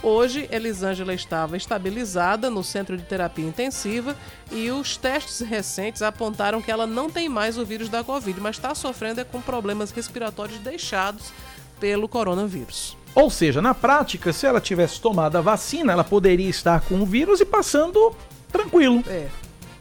Hoje, 0.02 0.48
Elisângela 0.50 1.14
estava 1.14 1.56
estabilizada 1.56 2.50
no 2.50 2.64
centro 2.64 2.96
de 2.96 3.04
terapia 3.04 3.46
intensiva 3.46 4.16
e 4.50 4.68
os 4.68 4.96
testes 4.96 5.40
recentes 5.40 6.02
apontaram 6.02 6.60
que 6.60 6.72
ela 6.72 6.88
não 6.88 7.08
tem 7.08 7.28
mais 7.28 7.56
o 7.56 7.64
vírus 7.64 7.88
da 7.88 8.02
Covid, 8.02 8.40
mas 8.40 8.56
está 8.56 8.74
sofrendo 8.74 9.20
é 9.20 9.24
com 9.24 9.40
problemas 9.40 9.92
respiratórios 9.92 10.58
deixados 10.58 11.32
pelo 11.78 12.08
coronavírus. 12.08 12.96
Ou 13.14 13.30
seja, 13.30 13.62
na 13.62 13.74
prática, 13.74 14.32
se 14.32 14.44
ela 14.44 14.60
tivesse 14.60 15.00
tomado 15.00 15.36
a 15.36 15.40
vacina, 15.40 15.92
ela 15.92 16.02
poderia 16.02 16.48
estar 16.48 16.80
com 16.80 16.96
o 16.96 17.06
vírus 17.06 17.40
e 17.40 17.44
passando 17.44 18.12
tranquilo. 18.50 19.04
É. 19.06 19.28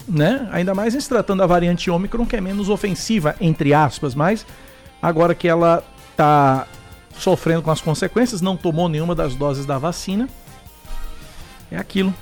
Né? 0.08 0.48
Ainda 0.52 0.76
mais 0.76 0.94
se 0.94 1.10
tratando 1.10 1.40
da 1.40 1.48
variante 1.48 1.90
Ômicron, 1.90 2.28
que 2.28 2.36
é 2.36 2.42
menos 2.42 2.70
ofensiva, 2.70 3.36
entre 3.42 3.74
aspas, 3.74 4.14
mas 4.14 4.46
agora 5.02 5.34
que 5.34 5.48
ela 5.48 5.84
está 6.12 6.68
sofrendo 7.22 7.62
com 7.62 7.72
as 7.72 7.82
consequências, 7.82 8.42
não 8.42 8.58
tomou 8.58 8.90
nenhuma 8.90 9.14
das 9.14 9.36
doses 9.36 9.66
da 9.66 9.78
vacina. 9.78 10.28
É 11.70 11.78
aquilo. 11.78 12.14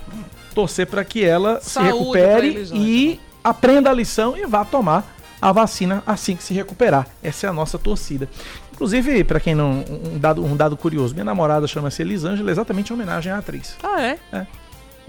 Torcer 0.54 0.86
para 0.86 1.04
que 1.04 1.24
ela 1.24 1.60
Saúde 1.60 1.88
se 1.88 1.96
recupere 1.96 2.66
pra 2.66 2.76
e 2.76 3.20
aprenda 3.42 3.90
a 3.90 3.92
lição 3.92 4.36
e 4.36 4.46
vá 4.46 4.64
tomar 4.64 5.16
a 5.40 5.52
vacina 5.52 6.02
assim 6.06 6.36
que 6.36 6.42
se 6.42 6.52
recuperar. 6.52 7.06
Essa 7.22 7.46
é 7.46 7.50
a 7.50 7.52
nossa 7.52 7.78
torcida. 7.78 8.28
Inclusive, 8.72 9.24
para 9.24 9.40
quem 9.40 9.54
não. 9.54 9.84
Um 9.88 10.18
dado, 10.18 10.44
um 10.44 10.56
dado 10.56 10.76
curioso: 10.76 11.14
minha 11.14 11.24
namorada 11.24 11.66
chama-se 11.66 12.02
Elisângela, 12.02 12.50
exatamente 12.50 12.90
em 12.90 12.94
homenagem 12.94 13.32
à 13.32 13.38
atriz. 13.38 13.76
Ah, 13.82 14.00
é? 14.00 14.18
É. 14.32 14.46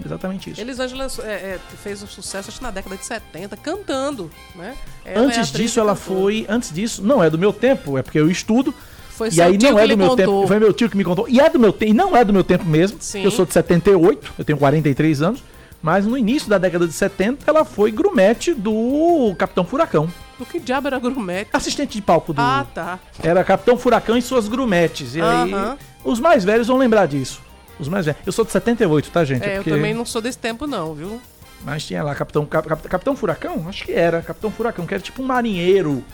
Exatamente 0.04 0.50
isso. 0.50 0.60
Elisângela 0.60 1.06
é, 1.22 1.30
é, 1.30 1.60
fez 1.82 2.02
um 2.02 2.06
sucesso 2.06 2.48
acho 2.48 2.58
que 2.58 2.64
na 2.64 2.70
década 2.70 2.96
de 2.96 3.04
70, 3.04 3.56
cantando, 3.56 4.30
né? 4.54 4.76
Ela 5.04 5.24
é 5.24 5.26
antes 5.26 5.38
atriz 5.38 5.52
disso, 5.52 5.80
ela 5.80 5.94
cantora. 5.94 6.20
foi. 6.20 6.46
Antes 6.48 6.72
disso, 6.72 7.02
não 7.02 7.22
é 7.22 7.30
do 7.30 7.38
meu 7.38 7.52
tempo, 7.52 7.96
é 7.96 8.02
porque 8.02 8.18
eu 8.18 8.30
estudo. 8.30 8.74
Foi 9.16 9.28
e 9.32 9.40
aí 9.42 9.58
não 9.58 9.78
é 9.78 9.86
do 9.86 9.96
meu 9.96 10.08
contou. 10.08 10.16
tempo. 10.16 10.46
Foi 10.48 10.58
meu 10.58 10.72
tio 10.72 10.88
que 10.90 10.96
me 10.96 11.04
contou. 11.04 11.28
E 11.28 11.38
é 11.40 11.48
do 11.50 11.58
meu 11.58 11.72
tempo. 11.72 11.90
E 11.90 11.94
não 11.94 12.16
é 12.16 12.24
do 12.24 12.32
meu 12.32 12.42
tempo 12.42 12.64
mesmo. 12.64 12.98
Sim. 13.00 13.22
Eu 13.22 13.30
sou 13.30 13.44
de 13.44 13.52
78, 13.52 14.32
eu 14.38 14.44
tenho 14.44 14.58
43 14.58 15.22
anos. 15.22 15.42
Mas 15.82 16.06
no 16.06 16.16
início 16.16 16.48
da 16.48 16.58
década 16.58 16.86
de 16.86 16.92
70, 16.92 17.44
ela 17.44 17.64
foi 17.64 17.90
grumete 17.90 18.54
do 18.54 19.34
Capitão 19.36 19.64
Furacão. 19.64 20.08
O 20.38 20.46
que 20.46 20.60
diabo 20.60 20.86
era 20.86 20.98
grumete? 20.98 21.50
Assistente 21.52 21.94
de 21.94 22.02
palco 22.02 22.32
do. 22.32 22.40
Ah, 22.40 22.64
tá. 22.72 23.00
Era 23.22 23.42
Capitão 23.42 23.76
Furacão 23.76 24.16
e 24.16 24.22
suas 24.22 24.46
grumetes. 24.46 25.16
E 25.16 25.20
aí, 25.20 25.52
Aham. 25.52 25.76
os 26.04 26.20
mais 26.20 26.44
velhos 26.44 26.68
vão 26.68 26.78
lembrar 26.78 27.06
disso. 27.06 27.40
Os 27.80 27.88
mais 27.88 28.06
velhos. 28.06 28.20
Eu 28.24 28.32
sou 28.32 28.44
de 28.44 28.52
78, 28.52 29.10
tá, 29.10 29.24
gente? 29.24 29.42
É, 29.44 29.52
eu 29.52 29.56
porque- 29.56 29.70
também 29.70 29.92
não 29.92 30.04
sou 30.04 30.22
desse 30.22 30.38
tempo, 30.38 30.68
não, 30.68 30.94
viu? 30.94 31.20
Mas 31.64 31.84
tinha 31.84 32.02
lá 32.02 32.14
Capitão, 32.14 32.46
Cap- 32.46 32.68
Cap- 32.68 32.88
Capitão 32.88 33.16
Furacão? 33.16 33.66
Acho 33.68 33.84
que 33.84 33.92
era. 33.92 34.22
Capitão 34.22 34.50
Furacão, 34.52 34.86
que 34.86 34.94
era 34.94 35.02
tipo 35.02 35.20
um 35.20 35.26
marinheiro. 35.26 36.04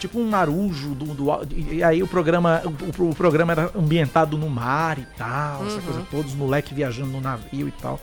Tipo 0.00 0.18
um 0.18 0.28
marujo 0.28 0.94
do. 0.94 1.04
do- 1.14 1.54
e 1.72 1.84
aí 1.84 2.02
o 2.02 2.08
programa, 2.08 2.62
o, 2.98 3.10
o 3.10 3.14
programa 3.14 3.52
era 3.52 3.70
ambientado 3.76 4.36
no 4.38 4.48
mar 4.48 4.98
e 4.98 5.06
tal, 5.16 5.64
essa 5.66 5.76
Uhum. 5.76 5.82
coisa 5.82 6.06
toda, 6.10 6.26
os 6.26 6.34
moleques 6.34 6.72
viajando 6.72 7.10
no 7.12 7.20
navio 7.20 7.68
e 7.68 7.70
tal. 7.72 8.00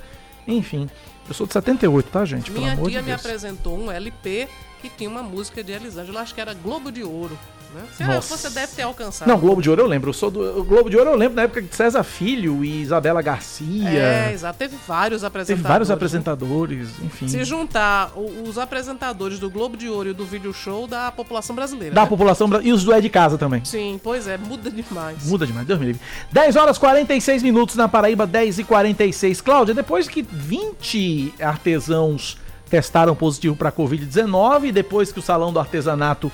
Enfim, 0.48 0.88
eu 1.28 1.34
sou 1.34 1.46
de 1.48 1.54
78, 1.54 2.10
tá, 2.10 2.24
gente? 2.24 2.52
Minha 2.52 2.78
tia 2.78 3.00
de 3.00 3.06
me 3.06 3.12
apresentou 3.12 3.78
um 3.78 3.92
LP 3.92 4.48
que 4.82 4.90
tinha 4.90 5.10
uma 5.10 5.24
música 5.24 5.64
de 5.64 5.72
Elisângela, 5.74 6.22
acho 6.22 6.34
que 6.36 6.40
era 6.40 6.54
Globo 6.54 6.92
de 6.92 7.04
Ouro. 7.04 7.38
Né? 7.74 7.84
Você, 7.92 8.04
Nossa. 8.06 8.38
você 8.38 8.50
deve 8.50 8.74
ter 8.76 8.82
alcançado. 8.84 9.28
Não, 9.28 9.38
Globo 9.38 9.62
de 9.62 9.70
Ouro 9.70 9.82
eu 9.82 9.88
lembro. 9.88 10.10
Eu 10.10 10.14
sou 10.14 10.32
do. 10.32 10.60
o 10.60 10.64
Globo 10.64 10.90
de 10.90 10.98
Ouro 10.98 11.10
eu 11.12 11.16
lembro 11.16 11.36
na 11.36 11.44
época 11.44 11.62
de 11.62 11.76
César 11.76 12.04
Filho 12.04 12.64
e 12.64 12.82
Isabela 12.82 13.22
Garcia. 13.22 13.90
É, 13.90 14.32
exato. 14.34 14.58
Teve 14.58 14.76
vários 14.88 15.24
apresentadores. 15.24 15.62
Teve 15.62 15.68
vários 15.68 15.92
apresentadores, 15.92 16.90
enfim. 17.04 17.28
Se 17.28 17.44
juntar 17.44 18.12
os 18.16 18.58
apresentadores 18.58 19.40
do 19.40 19.50
Globo 19.50 19.76
de 19.78 19.90
Ouro 19.90 20.10
e 20.10 20.14
do 20.14 20.26
Video 20.26 20.54
Show 20.54 20.88
da 20.88 21.12
população 21.12 21.56
brasileira. 21.56 21.94
Da 21.94 22.04
né? 22.04 22.08
população 22.08 22.50
bra- 22.50 22.62
e 22.64 22.72
os 22.72 22.84
do 22.84 22.94
É 22.94 23.02
de 23.02 23.10
Casa 23.10 23.38
também. 23.38 23.64
Sim, 23.66 24.00
pois 24.04 24.28
é, 24.28 24.38
muda 24.38 24.72
demais. 24.72 25.26
Muda 25.26 25.46
demais, 25.46 25.68
Deus 25.68 25.80
me 25.80 25.88
livre. 25.88 26.02
10 26.32 26.56
horas 26.56 26.78
46 26.78 27.44
minutos 27.44 27.76
na 27.76 27.88
Paraíba, 27.88 28.26
10 28.26 28.60
e 28.60 28.64
46. 28.64 29.42
Cláudia, 29.42 29.74
depois 29.74 30.08
que 30.08 30.22
20 30.22 31.34
artesãos 31.40 32.38
testaram 32.70 33.16
positivo 33.16 33.56
para 33.56 33.72
Covid-19, 33.72 34.72
depois 34.72 35.12
que 35.12 35.20
o 35.20 35.22
salão 35.22 35.54
do 35.54 35.60
artesanato 35.60 36.32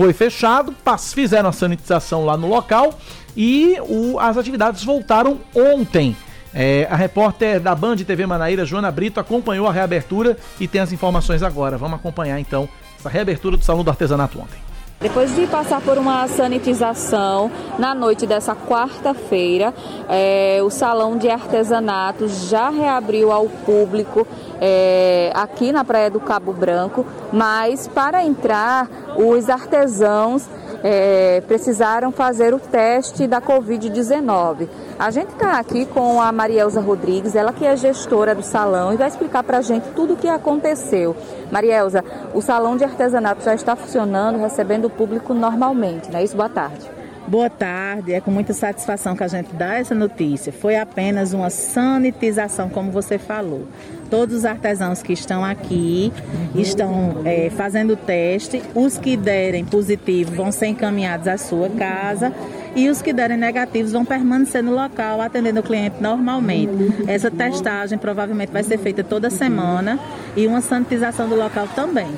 foi 0.00 0.14
fechado, 0.14 0.74
fizeram 1.12 1.50
a 1.50 1.52
sanitização 1.52 2.24
lá 2.24 2.34
no 2.34 2.46
local 2.48 2.98
e 3.36 3.76
o- 3.82 4.18
as 4.18 4.38
atividades 4.38 4.82
voltaram 4.82 5.38
ontem. 5.54 6.16
É, 6.54 6.88
a 6.90 6.96
repórter 6.96 7.60
da 7.60 7.74
Band 7.74 7.98
TV 7.98 8.24
Manaíra, 8.24 8.64
Joana 8.64 8.90
Brito, 8.90 9.20
acompanhou 9.20 9.68
a 9.68 9.72
reabertura 9.72 10.38
e 10.58 10.66
tem 10.66 10.80
as 10.80 10.90
informações 10.90 11.42
agora. 11.42 11.76
Vamos 11.76 11.98
acompanhar 11.98 12.40
então 12.40 12.66
essa 12.98 13.10
reabertura 13.10 13.58
do 13.58 13.62
salão 13.64 13.84
do 13.84 13.90
artesanato 13.90 14.38
ontem. 14.40 14.58
Depois 15.00 15.34
de 15.34 15.46
passar 15.46 15.80
por 15.80 15.96
uma 15.96 16.28
sanitização 16.28 17.50
na 17.78 17.94
noite 17.94 18.26
dessa 18.26 18.54
quarta-feira, 18.54 19.72
eh, 20.10 20.60
o 20.62 20.68
Salão 20.68 21.16
de 21.16 21.26
Artesanato 21.30 22.28
já 22.28 22.68
reabriu 22.68 23.32
ao 23.32 23.46
público 23.46 24.26
eh, 24.60 25.32
aqui 25.34 25.72
na 25.72 25.86
Praia 25.86 26.10
do 26.10 26.20
Cabo 26.20 26.52
Branco, 26.52 27.06
mas 27.32 27.88
para 27.88 28.22
entrar, 28.22 28.90
os 29.16 29.48
artesãos 29.48 30.46
eh, 30.82 31.42
precisaram 31.46 32.10
fazer 32.12 32.54
o 32.54 32.58
teste 32.58 33.26
da 33.26 33.40
Covid-19. 33.40 34.68
A 34.98 35.10
gente 35.10 35.32
está 35.32 35.58
aqui 35.58 35.86
com 35.86 36.20
a 36.20 36.30
Marielza 36.30 36.80
Rodrigues, 36.80 37.34
ela 37.34 37.52
que 37.52 37.64
é 37.64 37.76
gestora 37.76 38.34
do 38.34 38.42
salão 38.42 38.92
e 38.92 38.96
vai 38.96 39.08
explicar 39.08 39.42
para 39.42 39.58
a 39.58 39.62
gente 39.62 39.88
tudo 39.90 40.14
o 40.14 40.16
que 40.16 40.28
aconteceu. 40.28 41.16
Marielza, 41.50 42.04
o 42.34 42.40
salão 42.40 42.76
de 42.76 42.84
artesanato 42.84 43.44
já 43.44 43.54
está 43.54 43.74
funcionando, 43.74 44.38
recebendo 44.38 44.86
o 44.86 44.90
público 44.90 45.34
normalmente, 45.34 46.10
não 46.10 46.18
é 46.18 46.24
isso? 46.24 46.36
Boa 46.36 46.48
tarde. 46.48 46.99
Boa 47.30 47.48
tarde, 47.48 48.12
é 48.12 48.20
com 48.20 48.32
muita 48.32 48.52
satisfação 48.52 49.14
que 49.14 49.22
a 49.22 49.28
gente 49.28 49.54
dá 49.54 49.74
essa 49.76 49.94
notícia. 49.94 50.52
Foi 50.52 50.74
apenas 50.76 51.32
uma 51.32 51.48
sanitização, 51.48 52.68
como 52.68 52.90
você 52.90 53.18
falou. 53.18 53.68
Todos 54.10 54.38
os 54.38 54.44
artesãos 54.44 55.00
que 55.00 55.12
estão 55.12 55.44
aqui 55.44 56.12
estão 56.56 57.22
é, 57.24 57.48
fazendo 57.48 57.92
o 57.92 57.96
teste. 57.96 58.60
Os 58.74 58.98
que 58.98 59.16
derem 59.16 59.64
positivo 59.64 60.34
vão 60.34 60.50
ser 60.50 60.66
encaminhados 60.66 61.28
à 61.28 61.38
sua 61.38 61.70
casa 61.70 62.32
e 62.74 62.90
os 62.90 63.00
que 63.00 63.12
derem 63.12 63.36
negativos 63.36 63.92
vão 63.92 64.04
permanecer 64.04 64.60
no 64.60 64.74
local 64.74 65.20
atendendo 65.20 65.60
o 65.60 65.62
cliente 65.62 66.02
normalmente. 66.02 66.72
Essa 67.06 67.30
testagem 67.30 67.96
provavelmente 67.96 68.50
vai 68.50 68.64
ser 68.64 68.78
feita 68.78 69.04
toda 69.04 69.30
semana 69.30 70.00
e 70.36 70.48
uma 70.48 70.60
sanitização 70.60 71.28
do 71.28 71.36
local 71.36 71.68
também. 71.76 72.08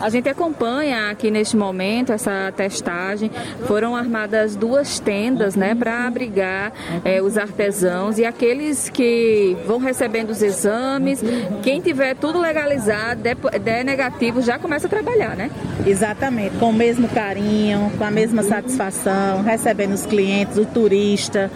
A 0.00 0.08
gente 0.10 0.28
acompanha 0.28 1.10
aqui 1.10 1.30
neste 1.30 1.56
momento 1.56 2.12
essa 2.12 2.52
testagem. 2.56 3.30
Foram 3.66 3.96
armadas 3.96 4.54
duas 4.54 5.00
tendas, 5.00 5.56
né, 5.56 5.74
para 5.74 6.06
abrigar 6.06 6.72
eh, 7.04 7.20
os 7.20 7.36
artesãos 7.36 8.18
e 8.18 8.24
aqueles 8.24 8.88
que 8.88 9.56
vão 9.66 9.78
recebendo 9.78 10.30
os 10.30 10.40
exames. 10.40 11.20
Quem 11.62 11.80
tiver 11.80 12.14
tudo 12.14 12.38
legalizado, 12.38 13.22
der, 13.22 13.36
der 13.36 13.84
negativo, 13.84 14.40
já 14.40 14.58
começa 14.58 14.86
a 14.86 14.90
trabalhar, 14.90 15.36
né? 15.36 15.50
Exatamente, 15.84 16.56
com 16.58 16.70
o 16.70 16.72
mesmo 16.72 17.08
carinho, 17.08 17.90
com 17.98 18.04
a 18.04 18.10
mesma 18.10 18.42
satisfação, 18.42 19.42
recebendo 19.42 19.94
os 19.94 20.06
clientes, 20.06 20.56
o 20.58 20.64
turista. 20.64 21.50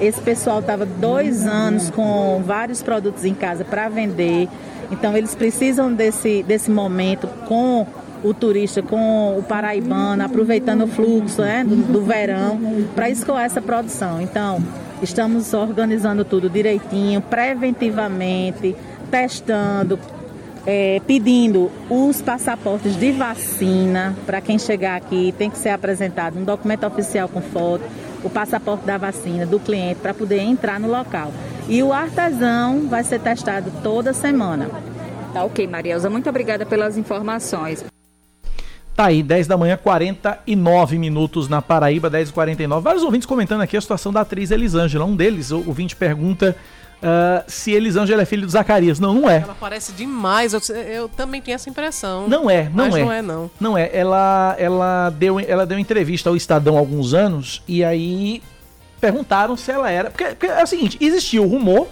Esse 0.00 0.20
pessoal 0.20 0.58
estava 0.58 0.84
dois 0.84 1.46
anos 1.46 1.88
com 1.90 2.42
vários 2.44 2.82
produtos 2.82 3.24
em 3.24 3.34
casa 3.34 3.64
para 3.64 3.88
vender, 3.88 4.48
então 4.92 5.16
eles 5.16 5.34
precisam 5.34 5.92
desse, 5.92 6.42
desse 6.42 6.70
momento 6.70 7.26
com 7.48 7.86
o 8.22 8.32
turista, 8.32 8.82
com 8.82 9.38
o 9.38 9.42
paraibano, 9.42 10.22
aproveitando 10.22 10.84
o 10.84 10.86
fluxo 10.86 11.42
né, 11.42 11.64
do, 11.64 11.74
do 11.74 12.02
verão 12.02 12.60
para 12.94 13.10
escoar 13.10 13.44
essa 13.44 13.60
produção. 13.60 14.20
Então, 14.20 14.62
estamos 15.02 15.52
organizando 15.54 16.24
tudo 16.24 16.48
direitinho, 16.48 17.20
preventivamente, 17.22 18.76
testando, 19.10 19.98
é, 20.64 21.00
pedindo 21.06 21.70
os 21.90 22.22
passaportes 22.22 22.94
de 22.96 23.10
vacina 23.12 24.14
para 24.24 24.40
quem 24.40 24.58
chegar 24.58 24.96
aqui 24.96 25.34
tem 25.36 25.50
que 25.50 25.58
ser 25.58 25.70
apresentado 25.70 26.38
um 26.38 26.44
documento 26.44 26.86
oficial 26.86 27.28
com 27.28 27.40
foto, 27.40 27.82
o 28.22 28.30
passaporte 28.30 28.84
da 28.84 28.98
vacina 28.98 29.44
do 29.44 29.58
cliente 29.58 30.00
para 30.00 30.14
poder 30.14 30.38
entrar 30.38 30.78
no 30.78 30.88
local. 30.88 31.32
E 31.68 31.82
o 31.82 31.92
artesão 31.92 32.88
vai 32.88 33.04
ser 33.04 33.20
testado 33.20 33.72
toda 33.82 34.12
semana. 34.12 34.68
Tá 35.32 35.44
ok, 35.44 35.66
Marielza. 35.66 36.10
Muito 36.10 36.28
obrigada 36.28 36.66
pelas 36.66 36.98
informações. 36.98 37.84
Tá 38.94 39.06
aí, 39.06 39.22
10 39.22 39.46
da 39.46 39.56
manhã, 39.56 39.78
49 39.82 40.98
minutos 40.98 41.48
na 41.48 41.62
Paraíba, 41.62 42.10
10 42.10 42.28
e 42.28 42.32
49 42.32 42.84
Vários 42.84 43.02
ouvintes 43.02 43.24
comentando 43.24 43.62
aqui 43.62 43.74
a 43.74 43.80
situação 43.80 44.12
da 44.12 44.20
atriz 44.20 44.50
Elisângela. 44.50 45.04
Um 45.06 45.16
deles, 45.16 45.50
o 45.50 45.66
ouvinte 45.66 45.96
pergunta 45.96 46.54
uh, 47.02 47.42
se 47.46 47.72
Elisângela 47.72 48.20
é 48.20 48.24
filha 48.26 48.44
do 48.44 48.50
Zacarias. 48.50 49.00
Não, 49.00 49.14
não 49.14 49.30
é. 49.30 49.38
Ela 49.38 49.56
parece 49.58 49.92
demais. 49.92 50.52
Eu, 50.52 50.60
eu 50.76 51.08
também 51.08 51.40
tinha 51.40 51.54
essa 51.54 51.70
impressão. 51.70 52.28
Não 52.28 52.50
é, 52.50 52.64
não 52.64 52.84
mas 52.84 52.94
é. 52.94 53.04
não 53.04 53.12
é, 53.12 53.22
não. 53.22 53.50
Não 53.58 53.78
é. 53.78 53.90
Ela, 53.94 54.54
ela, 54.58 55.10
deu, 55.10 55.40
ela 55.40 55.64
deu 55.64 55.78
entrevista 55.78 56.28
ao 56.28 56.36
Estadão 56.36 56.76
há 56.76 56.78
alguns 56.78 57.14
anos 57.14 57.62
e 57.66 57.82
aí 57.82 58.42
perguntaram 59.02 59.56
se 59.56 59.72
ela 59.72 59.90
era. 59.90 60.10
Porque, 60.10 60.24
porque 60.26 60.46
é 60.46 60.62
o 60.62 60.66
seguinte: 60.66 60.96
existia 61.00 61.42
o 61.42 61.48
rumor, 61.48 61.88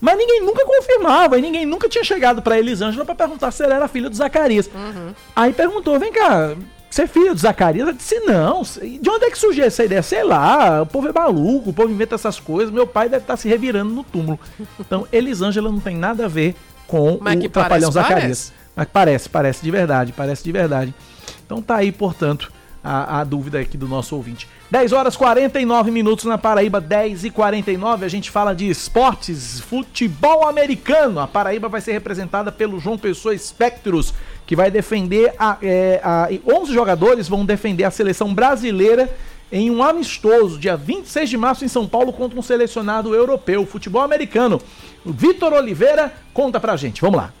mas 0.00 0.16
ninguém 0.16 0.40
nunca 0.40 0.64
confirmava 0.64 1.36
e 1.36 1.42
ninguém 1.42 1.66
nunca 1.66 1.88
tinha 1.88 2.04
chegado 2.04 2.40
pra 2.40 2.56
Elisângela 2.56 3.04
pra 3.04 3.14
perguntar 3.16 3.50
se 3.50 3.64
ela 3.64 3.74
era 3.74 3.88
filha 3.88 4.08
do 4.08 4.14
Zacarias. 4.14 4.70
Aí 5.34 5.52
perguntou: 5.52 5.98
vem 5.98 6.12
cá, 6.12 6.54
você 6.88 7.02
é 7.02 7.06
filha 7.08 7.34
do 7.34 7.40
Zacarias? 7.40 7.88
Ela 7.88 7.96
disse: 7.96 8.20
não. 8.20 8.62
De 8.62 9.10
onde 9.10 9.24
é 9.24 9.30
que 9.30 9.38
surgiu 9.38 9.64
essa 9.64 9.84
ideia? 9.84 10.02
Sei 10.02 10.22
lá, 10.22 10.82
o 10.82 10.86
povo 10.86 11.08
é 11.08 11.12
maluco, 11.12 11.70
o 11.70 11.72
povo 11.72 11.90
inventa 11.90 12.14
essas 12.14 12.38
coisas. 12.38 12.72
Meu 12.72 12.86
pai 12.86 13.08
deve 13.08 13.24
estar 13.24 13.36
se 13.36 13.48
revirando 13.48 13.92
no 13.92 14.04
túmulo. 14.04 14.38
Então, 14.78 15.08
Elisângela 15.12 15.70
não 15.72 15.80
tem 15.80 15.96
nada 15.96 16.26
a 16.26 16.28
ver 16.28 16.54
com 16.86 17.18
Mas 17.20 17.44
o 17.44 17.48
Trapalhão 17.48 17.92
parece, 17.92 18.08
Zacarias. 18.08 18.52
Mas 18.76 18.86
parece, 18.92 19.28
parece 19.28 19.62
de 19.62 19.70
verdade, 19.72 20.12
parece 20.12 20.44
de 20.44 20.52
verdade. 20.52 20.94
Então 21.44 21.60
tá 21.60 21.76
aí, 21.76 21.90
portanto, 21.90 22.52
a, 22.84 23.20
a 23.20 23.24
dúvida 23.24 23.58
aqui 23.58 23.78
do 23.78 23.88
nosso 23.88 24.14
ouvinte. 24.14 24.46
10 24.70 24.92
horas 24.92 25.16
49 25.16 25.90
minutos 25.90 26.26
na 26.26 26.36
Paraíba, 26.36 26.80
10 26.80 27.24
e 27.24 27.30
49 27.30 28.04
a 28.04 28.08
gente 28.08 28.30
fala 28.30 28.54
de 28.54 28.68
esportes, 28.68 29.58
futebol 29.60 30.46
americano. 30.46 31.18
A 31.20 31.26
Paraíba 31.26 31.68
vai 31.68 31.80
ser 31.80 31.92
representada 31.92 32.52
pelo 32.52 32.78
João 32.78 32.98
Pessoa 32.98 33.36
Spectros, 33.36 34.12
que 34.46 34.54
vai 34.54 34.70
defender 34.70 35.32
a, 35.38 35.56
é, 35.62 36.00
a, 36.04 36.28
e 36.30 36.42
11 36.46 36.74
jogadores 36.74 37.26
vão 37.26 37.46
defender 37.46 37.84
a 37.84 37.90
seleção 37.90 38.34
brasileira 38.34 39.10
em 39.50 39.70
um 39.70 39.82
amistoso, 39.82 40.58
dia 40.58 40.76
26 40.76 41.30
de 41.30 41.36
março 41.36 41.64
em 41.64 41.68
São 41.68 41.86
Paulo 41.86 42.12
contra 42.12 42.38
um 42.38 42.42
selecionado 42.42 43.14
europeu, 43.14 43.64
futebol 43.64 44.02
americano. 44.02 44.60
O 45.04 45.12
Vitor 45.12 45.52
Oliveira 45.52 46.12
conta 46.32 46.58
pra 46.58 46.76
gente. 46.76 47.00
Vamos 47.00 47.18
lá. 47.18 47.32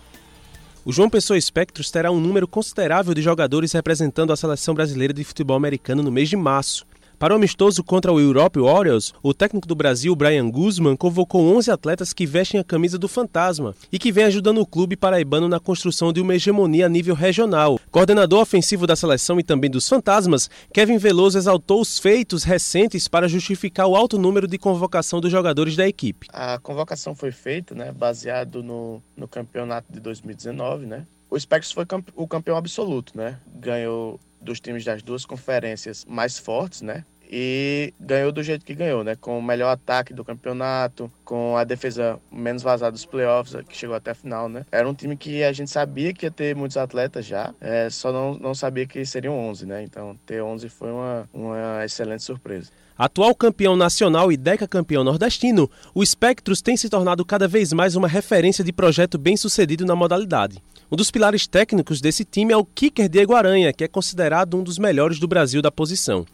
O 0.86 0.92
João 0.92 1.08
Pessoa 1.08 1.40
Spectros 1.40 1.90
terá 1.90 2.10
um 2.10 2.20
número 2.20 2.46
considerável 2.46 3.14
de 3.14 3.22
jogadores 3.22 3.72
representando 3.72 4.34
a 4.34 4.36
seleção 4.36 4.74
brasileira 4.74 5.14
de 5.14 5.24
futebol 5.24 5.56
americano 5.56 6.02
no 6.02 6.12
mês 6.12 6.28
de 6.28 6.36
março. 6.36 6.86
Para 7.18 7.32
o 7.32 7.36
amistoso 7.36 7.82
contra 7.84 8.12
o 8.12 8.20
Europe 8.20 8.58
Warriors, 8.58 9.14
o 9.22 9.32
técnico 9.32 9.68
do 9.68 9.74
Brasil, 9.74 10.14
Brian 10.16 10.50
Guzman, 10.50 10.96
convocou 10.96 11.56
11 11.56 11.70
atletas 11.70 12.12
que 12.12 12.26
vestem 12.26 12.60
a 12.60 12.64
camisa 12.64 12.98
do 12.98 13.08
Fantasma 13.08 13.74
e 13.90 13.98
que 13.98 14.10
vem 14.10 14.24
ajudando 14.24 14.60
o 14.60 14.66
clube 14.66 14.96
paraibano 14.96 15.48
na 15.48 15.60
construção 15.60 16.12
de 16.12 16.20
uma 16.20 16.34
hegemonia 16.34 16.86
a 16.86 16.88
nível 16.88 17.14
regional. 17.14 17.78
Coordenador 17.90 18.40
ofensivo 18.40 18.86
da 18.86 18.96
seleção 18.96 19.38
e 19.38 19.44
também 19.44 19.70
dos 19.70 19.88
Fantasmas, 19.88 20.50
Kevin 20.72 20.98
Veloso 20.98 21.38
exaltou 21.38 21.80
os 21.80 21.98
feitos 21.98 22.42
recentes 22.42 23.06
para 23.06 23.28
justificar 23.28 23.86
o 23.86 23.94
alto 23.94 24.18
número 24.18 24.48
de 24.48 24.58
convocação 24.58 25.20
dos 25.20 25.30
jogadores 25.30 25.76
da 25.76 25.86
equipe. 25.86 26.26
A 26.32 26.58
convocação 26.58 27.14
foi 27.14 27.30
feita, 27.30 27.74
né, 27.74 27.92
baseado 27.92 28.62
no, 28.62 29.00
no 29.16 29.28
campeonato 29.28 29.92
de 29.92 30.00
2019, 30.00 30.86
né? 30.86 31.06
O 31.30 31.38
Spectros 31.38 31.72
foi 31.72 31.84
o 32.14 32.28
campeão 32.28 32.56
absoluto, 32.56 33.16
né? 33.16 33.38
Ganhou 33.56 34.20
dos 34.44 34.60
times 34.60 34.84
das 34.84 35.02
duas 35.02 35.24
conferências 35.24 36.04
mais 36.04 36.38
fortes, 36.38 36.82
né? 36.82 37.04
E 37.36 37.92
ganhou 37.98 38.30
do 38.30 38.44
jeito 38.44 38.64
que 38.64 38.76
ganhou, 38.76 39.02
né? 39.02 39.16
Com 39.16 39.36
o 39.36 39.42
melhor 39.42 39.70
ataque 39.70 40.14
do 40.14 40.24
campeonato, 40.24 41.10
com 41.24 41.56
a 41.56 41.64
defesa 41.64 42.16
menos 42.30 42.62
vazada 42.62 42.92
dos 42.92 43.04
playoffs, 43.04 43.56
que 43.68 43.76
chegou 43.76 43.96
até 43.96 44.12
a 44.12 44.14
final, 44.14 44.48
né? 44.48 44.64
Era 44.70 44.88
um 44.88 44.94
time 44.94 45.16
que 45.16 45.42
a 45.42 45.52
gente 45.52 45.68
sabia 45.68 46.14
que 46.14 46.26
ia 46.26 46.30
ter 46.30 46.54
muitos 46.54 46.76
atletas 46.76 47.26
já, 47.26 47.52
é, 47.60 47.90
só 47.90 48.12
não, 48.12 48.34
não 48.34 48.54
sabia 48.54 48.86
que 48.86 49.04
seriam 49.04 49.36
11, 49.36 49.66
né? 49.66 49.82
Então, 49.82 50.16
ter 50.24 50.44
11 50.44 50.68
foi 50.68 50.92
uma, 50.92 51.28
uma 51.34 51.84
excelente 51.84 52.22
surpresa. 52.22 52.70
Atual 52.96 53.34
campeão 53.34 53.74
nacional 53.74 54.30
e 54.30 54.36
decacampeão 54.36 55.02
nordestino, 55.02 55.68
o 55.92 56.06
Spectros 56.06 56.62
tem 56.62 56.76
se 56.76 56.88
tornado 56.88 57.24
cada 57.24 57.48
vez 57.48 57.72
mais 57.72 57.96
uma 57.96 58.06
referência 58.06 58.62
de 58.62 58.72
projeto 58.72 59.18
bem 59.18 59.36
sucedido 59.36 59.84
na 59.84 59.96
modalidade. 59.96 60.62
Um 60.88 60.94
dos 60.94 61.10
pilares 61.10 61.48
técnicos 61.48 62.00
desse 62.00 62.24
time 62.24 62.52
é 62.52 62.56
o 62.56 62.64
kicker 62.64 63.08
Diego 63.08 63.34
Aranha, 63.34 63.72
que 63.72 63.82
é 63.82 63.88
considerado 63.88 64.56
um 64.56 64.62
dos 64.62 64.78
melhores 64.78 65.18
do 65.18 65.26
Brasil 65.26 65.60
da 65.60 65.72
posição. 65.72 66.24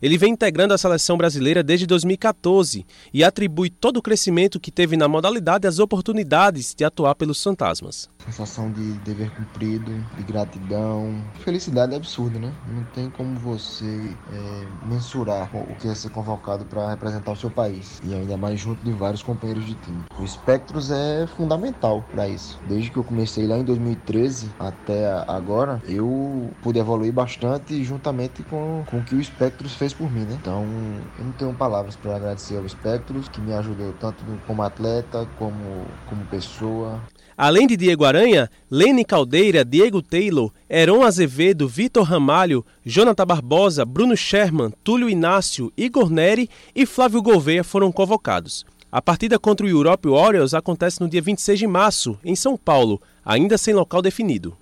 Ele 0.00 0.18
vem 0.18 0.32
integrando 0.32 0.74
a 0.74 0.78
seleção 0.78 1.16
brasileira 1.16 1.62
desde 1.62 1.86
2014 1.86 2.86
e 3.12 3.24
atribui 3.24 3.70
todo 3.70 3.98
o 3.98 4.02
crescimento 4.02 4.60
que 4.60 4.70
teve 4.70 4.96
na 4.96 5.08
modalidade 5.08 5.66
às 5.66 5.78
oportunidades 5.78 6.74
de 6.74 6.84
atuar 6.84 7.14
pelos 7.14 7.42
fantasmas. 7.42 8.08
Sensação 8.24 8.70
de 8.70 8.92
dever 8.98 9.30
cumprido, 9.30 9.92
de 10.16 10.22
gratidão, 10.22 11.22
felicidade 11.40 11.94
absurda, 11.94 12.38
né? 12.38 12.52
Não 12.72 12.84
tem 12.94 13.10
como 13.10 13.38
você 13.38 14.14
é, 14.32 14.86
mensurar 14.86 15.50
o 15.54 15.74
que 15.76 15.88
é 15.88 15.94
ser 15.94 16.10
convocado 16.10 16.64
para 16.64 16.90
representar 16.90 17.32
o 17.32 17.36
seu 17.36 17.50
país 17.50 18.00
e 18.04 18.14
ainda 18.14 18.36
mais 18.36 18.60
junto 18.60 18.84
de 18.84 18.92
vários 18.92 19.22
companheiros 19.22 19.66
de 19.66 19.74
time. 19.74 20.04
O 20.18 20.26
Spectros 20.26 20.90
é 20.90 21.26
fundamental 21.36 22.04
para 22.10 22.28
isso. 22.28 22.58
Desde 22.68 22.90
que 22.90 22.96
eu 22.96 23.04
comecei 23.04 23.46
lá 23.46 23.56
em 23.56 23.64
2013 23.64 24.50
até 24.58 25.10
agora, 25.26 25.82
eu 25.86 26.50
pude 26.62 26.78
evoluir 26.78 27.12
bastante 27.12 27.82
juntamente 27.82 28.42
com, 28.42 28.84
com 28.90 28.98
o 28.98 29.04
que 29.04 29.14
o 29.14 29.24
Spectros 29.24 29.74
fez 29.74 29.87
por 29.92 30.10
mim, 30.10 30.20
né? 30.20 30.38
Então, 30.40 30.64
eu 31.18 31.24
não 31.24 31.32
tenho 31.32 31.54
palavras 31.54 31.96
para 31.96 32.16
agradecer 32.16 32.56
ao 32.56 32.68
Spectros, 32.68 33.28
que 33.28 33.40
me 33.40 33.52
ajudou 33.52 33.92
tanto 33.94 34.24
como 34.46 34.62
atleta 34.62 35.28
como 35.38 35.86
como 36.08 36.24
pessoa. 36.26 37.00
Além 37.36 37.68
de 37.68 37.76
Diego 37.76 38.04
Aranha, 38.04 38.50
Lene 38.68 39.04
Caldeira, 39.04 39.64
Diego 39.64 40.02
Taylor, 40.02 40.50
Heron 40.68 41.04
Azevedo, 41.04 41.68
Vitor 41.68 42.02
Ramalho, 42.02 42.66
Jonathan 42.84 43.24
Barbosa, 43.24 43.84
Bruno 43.84 44.16
Sherman, 44.16 44.72
Túlio 44.82 45.08
Inácio, 45.08 45.72
Igor 45.76 46.10
Neri 46.10 46.50
e 46.74 46.84
Flávio 46.84 47.22
Gouveia 47.22 47.62
foram 47.62 47.92
convocados. 47.92 48.66
A 48.90 49.00
partida 49.00 49.38
contra 49.38 49.64
o 49.66 49.68
Europe 49.68 50.08
Warriors 50.08 50.54
acontece 50.54 51.00
no 51.00 51.08
dia 51.08 51.22
26 51.22 51.58
de 51.58 51.66
março, 51.66 52.18
em 52.24 52.34
São 52.34 52.56
Paulo, 52.56 53.00
ainda 53.24 53.56
sem 53.56 53.72
local 53.72 54.02
definido. 54.02 54.56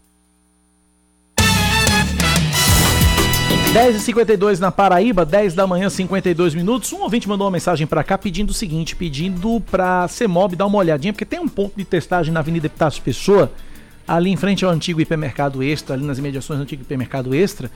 10h52 3.77 4.59
na 4.59 4.73
Paraíba, 4.73 5.23
10 5.23 5.53
da 5.53 5.67
manhã, 5.67 5.91
52 5.91 6.55
minutos. 6.55 6.91
Um 6.95 7.03
ouvinte 7.03 7.29
mandou 7.29 7.47
uma 7.47 7.51
mensagem 7.51 7.87
para 7.87 8.03
cá 8.03 8.17
pedindo 8.17 8.49
o 8.49 8.55
seguinte: 8.55 8.97
pedindo 8.97 9.61
pra 9.71 10.09
CEMOB 10.09 10.57
dar 10.57 10.65
uma 10.65 10.79
olhadinha, 10.79 11.13
porque 11.13 11.27
tem 11.27 11.39
um 11.39 11.47
ponto 11.47 11.77
de 11.77 11.85
testagem 11.85 12.33
na 12.33 12.41
Avenida 12.41 12.69
Epitácio 12.69 13.03
Pessoa, 13.03 13.53
ali 14.09 14.31
em 14.31 14.37
frente 14.37 14.65
ao 14.65 14.71
antigo 14.71 14.99
hipermercado 14.99 15.63
Extra, 15.63 15.95
ali 15.95 16.07
nas 16.07 16.17
imediações 16.17 16.59
do 16.59 16.63
antigo 16.63 16.81
hipermercado 16.81 17.35
Extra. 17.35 17.71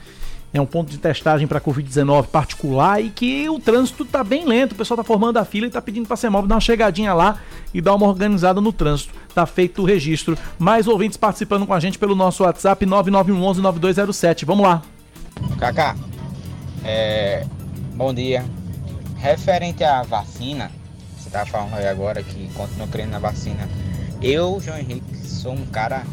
É 0.51 0.59
um 0.59 0.65
ponto 0.65 0.89
de 0.89 0.97
testagem 0.97 1.47
para 1.47 1.61
Covid-19 1.61 2.25
particular 2.29 2.99
e 2.99 3.11
que 3.11 3.47
o 3.47 3.59
trânsito 3.59 4.03
tá 4.03 4.23
bem 4.23 4.43
lento. 4.43 4.71
O 4.71 4.75
pessoal 4.75 4.97
tá 4.97 5.03
formando 5.03 5.37
a 5.37 5.45
fila 5.45 5.67
e 5.67 5.69
tá 5.69 5.83
pedindo 5.83 6.07
pra 6.07 6.17
CEMOB 6.17 6.47
dar 6.47 6.55
uma 6.55 6.61
chegadinha 6.61 7.13
lá 7.13 7.37
e 7.71 7.79
dar 7.79 7.93
uma 7.93 8.07
organizada 8.07 8.59
no 8.59 8.73
trânsito. 8.73 9.13
Tá 9.35 9.45
feito 9.45 9.83
o 9.83 9.85
registro. 9.85 10.35
Mais 10.57 10.87
ouvintes 10.87 11.15
participando 11.15 11.67
com 11.67 11.75
a 11.75 11.79
gente 11.79 11.99
pelo 11.99 12.15
nosso 12.15 12.41
WhatsApp 12.41 12.83
9911-9207. 12.87 14.45
Vamos 14.45 14.65
lá. 14.65 14.81
Kaká, 15.59 15.95
é, 16.83 17.45
bom 17.95 18.13
dia. 18.13 18.43
Referente 19.17 19.83
à 19.83 20.01
vacina, 20.03 20.71
você 21.17 21.29
tá 21.29 21.45
falando 21.45 21.75
aí 21.75 21.87
agora 21.87 22.23
que 22.23 22.47
continua 22.53 22.87
crendo 22.87 23.11
na 23.11 23.19
vacina. 23.19 23.69
Eu, 24.21 24.59
João 24.59 24.79
Henrique, 24.79 25.15
sou 25.27 25.53
um 25.53 25.65
cara 25.67 26.03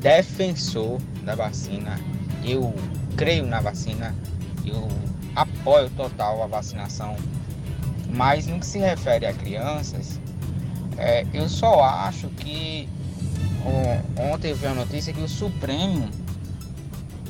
defensor 0.00 1.00
da 1.24 1.34
vacina. 1.34 1.98
Eu 2.44 2.74
creio 3.16 3.46
na 3.46 3.60
vacina. 3.60 4.14
Eu 4.64 4.88
apoio 5.34 5.88
total 5.90 6.42
a 6.42 6.46
vacinação. 6.46 7.16
Mas 8.14 8.46
no 8.46 8.60
que 8.60 8.66
se 8.66 8.78
refere 8.78 9.26
a 9.26 9.32
crianças, 9.32 10.20
é, 10.98 11.26
eu 11.32 11.48
só 11.48 11.82
acho 11.82 12.28
que 12.28 12.88
ontem 14.32 14.50
eu 14.50 14.56
vi 14.56 14.66
a 14.66 14.74
notícia 14.74 15.12
que 15.12 15.20
o 15.20 15.28
Supremo 15.28 16.08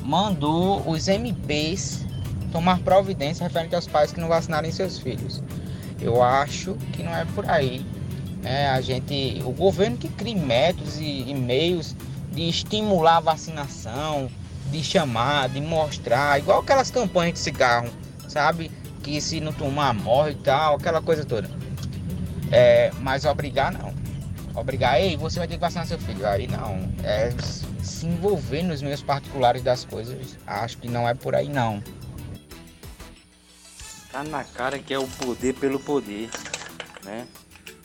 mandou 0.07 0.89
os 0.89 1.09
MPs 1.09 2.05
tomar 2.53 2.79
providência 2.79 3.45
referente 3.45 3.75
aos 3.75 3.85
pais 3.85 4.13
que 4.13 4.21
não 4.21 4.29
vacinarem 4.29 4.71
seus 4.71 4.97
filhos. 4.97 5.43
Eu 5.99 6.23
acho 6.23 6.75
que 6.93 7.03
não 7.03 7.13
é 7.13 7.25
por 7.35 7.47
aí. 7.49 7.85
É, 8.41 8.69
a 8.69 8.79
gente, 8.79 9.41
o 9.43 9.51
governo 9.51 9.97
que 9.97 10.07
cria 10.07 10.37
métodos 10.37 10.97
e, 10.97 11.29
e 11.29 11.33
meios 11.33 11.93
de 12.31 12.47
estimular 12.47 13.17
a 13.17 13.19
vacinação, 13.19 14.31
de 14.71 14.81
chamar, 14.81 15.49
de 15.49 15.59
mostrar, 15.59 16.39
igual 16.39 16.61
aquelas 16.61 16.89
campanhas 16.89 17.33
de 17.33 17.39
cigarro, 17.39 17.89
sabe? 18.29 18.71
Que 19.03 19.19
se 19.19 19.41
não 19.41 19.51
tomar 19.51 19.93
morre 19.93 20.31
e 20.31 20.35
tal, 20.35 20.75
aquela 20.75 21.01
coisa 21.01 21.25
toda. 21.25 21.49
É, 22.49 22.91
mas 23.01 23.25
obrigar 23.25 23.73
não. 23.73 23.93
Obrigar, 24.55 25.01
ei, 25.01 25.17
você 25.17 25.37
vai 25.37 25.49
ter 25.49 25.55
que 25.55 25.61
vacinar 25.61 25.85
seu 25.85 25.99
filho. 25.99 26.25
Aí 26.25 26.47
não. 26.47 26.89
É 27.03 27.33
se 27.87 28.05
envolver 28.05 28.63
nos 28.63 28.81
meios 28.81 29.01
particulares 29.01 29.61
das 29.61 29.85
coisas. 29.85 30.37
Acho 30.45 30.77
que 30.77 30.87
não 30.87 31.07
é 31.07 31.13
por 31.13 31.33
aí 31.33 31.49
não. 31.49 31.81
Tá 34.11 34.23
na 34.23 34.43
cara 34.43 34.77
que 34.77 34.93
é 34.93 34.99
o 34.99 35.07
poder 35.07 35.53
pelo 35.55 35.79
poder, 35.79 36.29
né? 37.03 37.27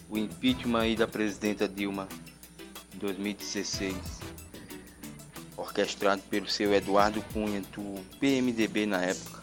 O 0.09 0.19
impeachment 0.19 0.81
aí 0.81 0.97
da 0.97 1.07
presidenta 1.07 1.69
Dilma 1.69 2.09
em 2.95 2.99
2016, 2.99 3.97
orquestrado 5.57 6.23
pelo 6.23 6.49
seu 6.49 6.73
Eduardo 6.75 7.23
Cunha 7.33 7.61
do 7.61 8.03
PMDB 8.19 8.87
na 8.87 9.03
época, 9.03 9.43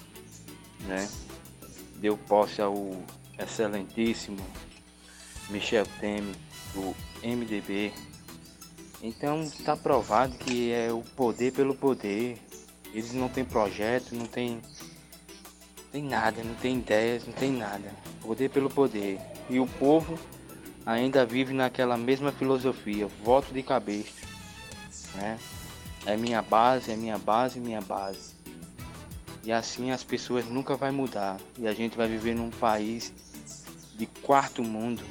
né? 0.82 1.10
Deu 1.96 2.18
posse 2.18 2.62
ao 2.62 3.04
excelentíssimo 3.38 4.40
Michel 5.50 5.86
Temer, 6.00 6.36
do 6.74 6.96
MDB. 7.24 7.92
Então 9.02 9.42
está 9.42 9.78
provado 9.78 10.36
que 10.38 10.72
é 10.72 10.92
o 10.92 11.02
poder 11.16 11.54
pelo 11.54 11.74
poder. 11.74 12.38
Eles 12.94 13.14
não 13.14 13.30
têm 13.30 13.46
projeto, 13.46 14.14
não 14.14 14.26
tem, 14.26 14.60
tem 15.92 16.04
nada, 16.04 16.44
não 16.44 16.56
tem 16.56 16.78
ideias, 16.78 17.26
não 17.26 17.34
tem 17.34 17.52
nada. 17.52 17.92
Poder 18.22 18.50
pelo 18.50 18.70
poder. 18.70 19.20
E 19.50 19.60
o 19.60 19.68
povo 19.68 20.20
ainda 20.86 21.26
vive 21.26 21.54
naquela 21.54 21.98
mesma 21.98 22.32
filosofia, 22.32 23.08
voto 23.24 23.54
de 23.54 23.64
cabeça. 23.64 24.26
Né? 25.16 25.40
É 26.06 26.18
minha 26.18 26.42
base, 26.42 26.92
é 26.92 26.96
minha 26.96 27.18
base, 27.18 27.60
minha 27.60 27.82
base. 27.82 28.34
E 29.44 29.52
assim 29.52 29.92
as 29.92 30.04
pessoas 30.04 30.46
nunca 30.46 30.76
vai 30.76 30.92
mudar. 30.92 31.38
E 31.58 31.68
a 31.68 31.74
gente 31.74 31.96
vai 31.96 32.08
viver 32.08 32.36
num 32.36 32.50
país 32.50 33.14
de 33.96 34.06
quarto 34.06 34.64
mundo, 34.64 35.04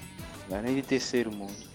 não 0.49 0.59
é 0.59 0.63
nem 0.63 0.75
de 0.75 0.83
terceiro 0.83 1.31
mundo. 1.31 1.68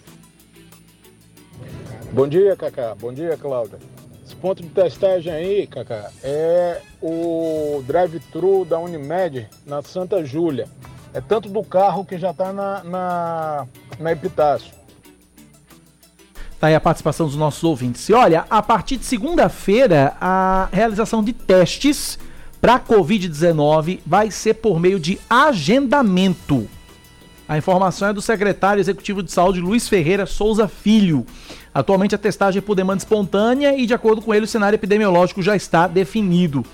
Bom 2.14 2.28
dia, 2.28 2.54
Cacá. 2.54 2.94
Bom 2.94 3.12
dia, 3.12 3.36
Cláudia. 3.36 3.76
Esse 4.24 4.36
ponto 4.36 4.62
de 4.62 4.68
testagem 4.68 5.32
aí, 5.32 5.66
Cacá, 5.66 6.12
é 6.22 6.80
o 7.02 7.82
drive-thru 7.84 8.64
da 8.64 8.78
Unimed 8.78 9.48
na 9.66 9.82
Santa 9.82 10.24
Júlia. 10.24 10.68
É 11.12 11.20
tanto 11.20 11.48
do 11.48 11.64
carro 11.64 12.04
que 12.04 12.16
já 12.16 12.30
está 12.30 12.52
na, 12.52 12.84
na, 12.84 13.66
na 13.98 14.12
Epitácio. 14.12 14.72
Tá 16.60 16.68
aí 16.68 16.76
a 16.76 16.80
participação 16.80 17.26
dos 17.26 17.34
nossos 17.34 17.64
ouvintes. 17.64 18.08
E 18.08 18.12
olha, 18.12 18.46
a 18.48 18.62
partir 18.62 18.96
de 18.96 19.04
segunda-feira, 19.04 20.16
a 20.20 20.68
realização 20.72 21.20
de 21.20 21.32
testes 21.32 22.16
para 22.60 22.78
Covid-19 22.78 23.98
vai 24.06 24.30
ser 24.30 24.54
por 24.54 24.78
meio 24.78 25.00
de 25.00 25.18
agendamento. 25.28 26.68
A 27.46 27.58
informação 27.58 28.08
é 28.08 28.12
do 28.12 28.22
secretário 28.22 28.80
executivo 28.80 29.22
de 29.22 29.30
saúde 29.30 29.60
Luiz 29.60 29.86
Ferreira 29.86 30.24
Souza 30.24 30.66
Filho. 30.66 31.26
Atualmente 31.74 32.14
a 32.14 32.18
testagem 32.18 32.58
é 32.58 32.62
por 32.62 32.74
demanda 32.74 32.98
espontânea 32.98 33.76
e, 33.76 33.84
de 33.84 33.92
acordo 33.92 34.22
com 34.22 34.34
ele, 34.34 34.46
o 34.46 34.48
cenário 34.48 34.76
epidemiológico 34.76 35.42
já 35.42 35.54
está 35.54 35.86
definido. 35.86 36.64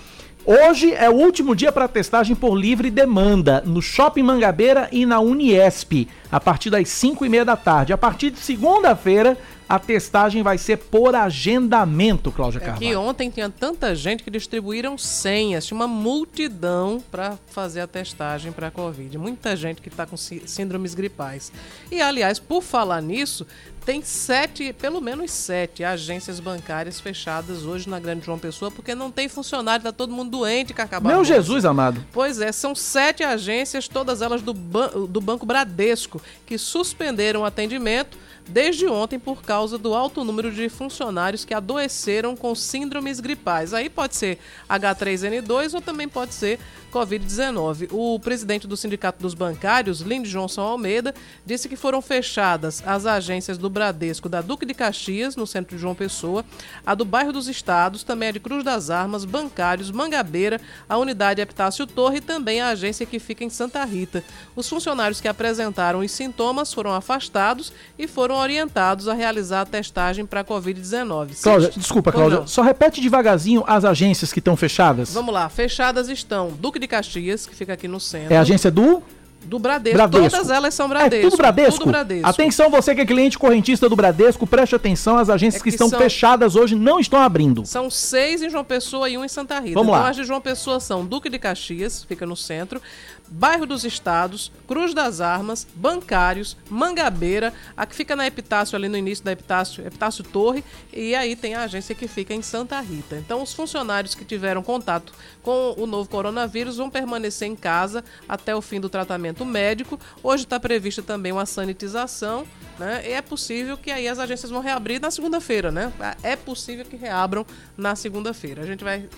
Hoje 0.46 0.94
é 0.94 1.10
o 1.10 1.14
último 1.14 1.56
dia 1.56 1.72
para 1.72 1.88
testagem 1.88 2.36
por 2.36 2.54
livre 2.54 2.88
demanda 2.88 3.62
no 3.66 3.82
Shopping 3.82 4.22
Mangabeira 4.22 4.88
e 4.92 5.04
na 5.04 5.20
Uniesp, 5.20 6.08
a 6.30 6.38
partir 6.38 6.70
das 6.70 6.88
5 6.88 7.26
e 7.26 7.28
meia 7.28 7.44
da 7.44 7.56
tarde. 7.56 7.92
A 7.92 7.98
partir 7.98 8.30
de 8.30 8.38
segunda-feira, 8.38 9.36
a 9.70 9.78
testagem 9.78 10.42
vai 10.42 10.58
ser 10.58 10.76
por 10.78 11.14
agendamento, 11.14 12.32
Cláudia 12.32 12.58
É 12.58 12.60
Carvalho. 12.60 12.80
que 12.88 12.96
ontem 12.96 13.30
tinha 13.30 13.48
tanta 13.48 13.94
gente 13.94 14.24
que 14.24 14.30
distribuíram 14.30 14.98
senhas, 14.98 15.64
tinha 15.64 15.76
uma 15.76 15.86
multidão 15.86 17.00
para 17.08 17.38
fazer 17.46 17.80
a 17.80 17.86
testagem 17.86 18.50
para 18.50 18.66
a 18.66 18.70
Covid. 18.72 19.16
Muita 19.16 19.54
gente 19.54 19.80
que 19.80 19.88
está 19.88 20.04
com 20.06 20.16
sí- 20.16 20.42
síndromes 20.46 20.92
gripais. 20.94 21.52
E, 21.90 22.00
aliás, 22.00 22.40
por 22.40 22.62
falar 22.62 23.00
nisso, 23.00 23.46
tem 23.84 24.02
sete, 24.02 24.72
pelo 24.72 25.00
menos 25.00 25.30
sete 25.30 25.84
agências 25.84 26.40
bancárias 26.40 26.98
fechadas 27.00 27.64
hoje 27.64 27.88
na 27.88 28.00
Grande 28.00 28.26
João 28.26 28.38
Pessoa, 28.40 28.70
porque 28.72 28.94
não 28.94 29.10
tem 29.10 29.28
funcionário, 29.28 29.84
tá 29.84 29.92
todo 29.92 30.12
mundo 30.12 30.30
doente, 30.32 30.74
Cacá 30.74 31.00
Meu. 31.00 31.24
Jesus 31.24 31.64
amado. 31.64 32.04
Pois 32.12 32.40
é, 32.40 32.50
são 32.50 32.74
sete 32.74 33.22
agências, 33.22 33.86
todas 33.86 34.20
elas 34.20 34.42
do, 34.42 34.52
ban- 34.52 34.90
do 35.08 35.20
Banco 35.20 35.46
Bradesco, 35.46 36.20
que 36.44 36.58
suspenderam 36.58 37.42
o 37.42 37.44
atendimento 37.44 38.18
desde 38.48 38.86
ontem 38.86 39.18
por 39.18 39.42
causa 39.42 39.78
do 39.78 39.94
alto 39.94 40.24
número 40.24 40.50
de 40.50 40.68
funcionários 40.68 41.44
que 41.44 41.54
adoeceram 41.54 42.36
com 42.36 42.54
síndromes 42.54 43.20
gripais. 43.20 43.72
Aí 43.72 43.88
pode 43.88 44.16
ser 44.16 44.38
H3N2 44.68 45.74
ou 45.74 45.80
também 45.80 46.08
pode 46.08 46.34
ser 46.34 46.58
Covid-19. 46.90 47.88
O 47.92 48.18
presidente 48.18 48.66
do 48.66 48.76
Sindicato 48.76 49.20
dos 49.22 49.34
Bancários, 49.34 50.00
Lindy 50.00 50.28
Johnson 50.30 50.62
Almeida, 50.62 51.14
disse 51.46 51.68
que 51.68 51.76
foram 51.76 52.02
fechadas 52.02 52.82
as 52.86 53.06
agências 53.06 53.56
do 53.56 53.70
Bradesco 53.70 54.28
da 54.28 54.40
Duque 54.40 54.66
de 54.66 54.74
Caxias, 54.74 55.36
no 55.36 55.46
centro 55.46 55.76
de 55.76 55.80
João 55.80 55.94
Pessoa, 55.94 56.44
a 56.84 56.94
do 56.94 57.04
Bairro 57.04 57.32
dos 57.32 57.48
Estados, 57.48 58.02
também 58.02 58.28
a 58.28 58.32
de 58.32 58.40
Cruz 58.40 58.64
das 58.64 58.90
Armas, 58.90 59.24
Bancários, 59.24 59.90
Mangabeira, 59.90 60.60
a 60.88 60.96
unidade 60.98 61.40
Epitácio 61.40 61.86
Torre 61.86 62.18
e 62.18 62.20
também 62.20 62.60
a 62.60 62.68
agência 62.70 63.06
que 63.06 63.18
fica 63.18 63.44
em 63.44 63.50
Santa 63.50 63.84
Rita. 63.84 64.24
Os 64.56 64.68
funcionários 64.68 65.20
que 65.20 65.28
apresentaram 65.28 66.00
os 66.00 66.10
sintomas 66.10 66.72
foram 66.72 66.92
afastados 66.92 67.72
e 67.98 68.06
foram 68.08 68.36
orientados 68.36 69.06
a 69.08 69.14
realizar 69.14 69.60
a 69.60 69.66
testagem 69.66 70.26
para 70.26 70.40
a 70.40 70.44
Covid-19. 70.44 71.34
Se- 71.34 71.42
Cláudia, 71.42 71.70
desculpa, 71.76 72.10
Cláudia. 72.12 72.46
Só 72.46 72.62
repete 72.62 73.00
devagarzinho 73.00 73.62
as 73.66 73.84
agências 73.84 74.32
que 74.32 74.38
estão 74.40 74.56
fechadas. 74.56 75.12
Vamos 75.12 75.32
lá, 75.32 75.48
fechadas 75.48 76.08
estão 76.08 76.50
Duque 76.50 76.79
de 76.80 76.88
Caxias, 76.88 77.46
que 77.46 77.54
fica 77.54 77.74
aqui 77.74 77.86
no 77.86 78.00
centro. 78.00 78.32
É 78.34 78.36
a 78.36 78.40
agência 78.40 78.70
do 78.70 79.02
do 79.42 79.58
Bradesco. 79.58 79.96
Bradesco. 79.96 80.30
Todas 80.36 80.50
elas 80.50 80.74
são 80.74 80.86
Bradesco. 80.86 81.26
É 81.26 81.30
tudo 81.30 81.36
Bradesco? 81.38 81.78
Tudo 81.80 81.88
Bradesco. 81.92 82.28
Atenção, 82.28 82.68
você 82.68 82.94
que 82.94 83.00
é 83.00 83.06
cliente 83.06 83.38
correntista 83.38 83.88
do 83.88 83.96
Bradesco, 83.96 84.46
preste 84.46 84.74
atenção, 84.74 85.16
as 85.16 85.30
agências 85.30 85.62
É 85.62 85.64
que, 85.64 85.70
que 85.70 85.74
estão 85.74 85.88
são- 85.88 85.98
fechadas 85.98 86.56
hoje 86.56 86.74
não 86.74 87.00
estão 87.00 87.18
abrindo. 87.22 87.64
São 87.64 87.88
seis 87.88 88.42
em 88.42 88.50
João 88.50 88.62
Pessoa 88.64 89.08
e 89.08 89.16
um 89.16 89.24
em 89.24 89.28
Santa 89.28 89.58
Rita. 89.58 89.72
Vamos 89.76 89.88
então 89.88 90.02
lá. 90.02 90.10
as 90.10 90.16
de 90.16 90.24
João 90.24 90.42
Pessoa 90.42 90.78
são 90.78 91.06
Duque 91.06 91.30
de 91.30 91.38
Caxias, 91.38 92.04
fica 92.04 92.26
no 92.26 92.36
centro, 92.36 92.82
Bairro 93.30 93.64
dos 93.64 93.84
Estados, 93.84 94.50
Cruz 94.66 94.92
das 94.92 95.20
Armas, 95.20 95.66
Bancários, 95.74 96.56
Mangabeira, 96.68 97.54
a 97.76 97.86
que 97.86 97.94
fica 97.94 98.16
na 98.16 98.26
Epitácio, 98.26 98.76
ali 98.76 98.88
no 98.88 98.96
início 98.96 99.24
da 99.24 99.32
Epitácio, 99.32 99.86
Epitácio 99.86 100.24
Torre, 100.24 100.64
e 100.92 101.14
aí 101.14 101.36
tem 101.36 101.54
a 101.54 101.62
agência 101.62 101.94
que 101.94 102.08
fica 102.08 102.34
em 102.34 102.42
Santa 102.42 102.80
Rita. 102.80 103.16
Então 103.16 103.42
os 103.42 103.52
funcionários 103.52 104.14
que 104.14 104.24
tiveram 104.24 104.62
contato 104.62 105.12
com 105.42 105.74
o 105.78 105.86
novo 105.86 106.08
coronavírus 106.08 106.76
vão 106.76 106.90
permanecer 106.90 107.46
em 107.46 107.54
casa 107.54 108.04
até 108.28 108.54
o 108.54 108.60
fim 108.60 108.80
do 108.80 108.88
tratamento 108.88 109.44
médico. 109.44 109.98
Hoje 110.22 110.44
está 110.44 110.58
prevista 110.58 111.02
também 111.02 111.30
uma 111.30 111.46
sanitização, 111.46 112.44
né? 112.78 113.02
E 113.06 113.12
é 113.12 113.22
possível 113.22 113.76
que 113.76 113.90
aí 113.90 114.08
as 114.08 114.18
agências 114.18 114.50
vão 114.50 114.60
reabrir 114.60 115.00
na 115.00 115.10
segunda-feira, 115.10 115.70
né? 115.70 115.92
É 116.22 116.34
possível 116.34 116.84
que 116.84 116.96
reabram 116.96 117.46
na 117.76 117.94
segunda-feira. 117.94 118.62
A 118.62 118.66
gente 118.66 118.82
vai 118.82 119.08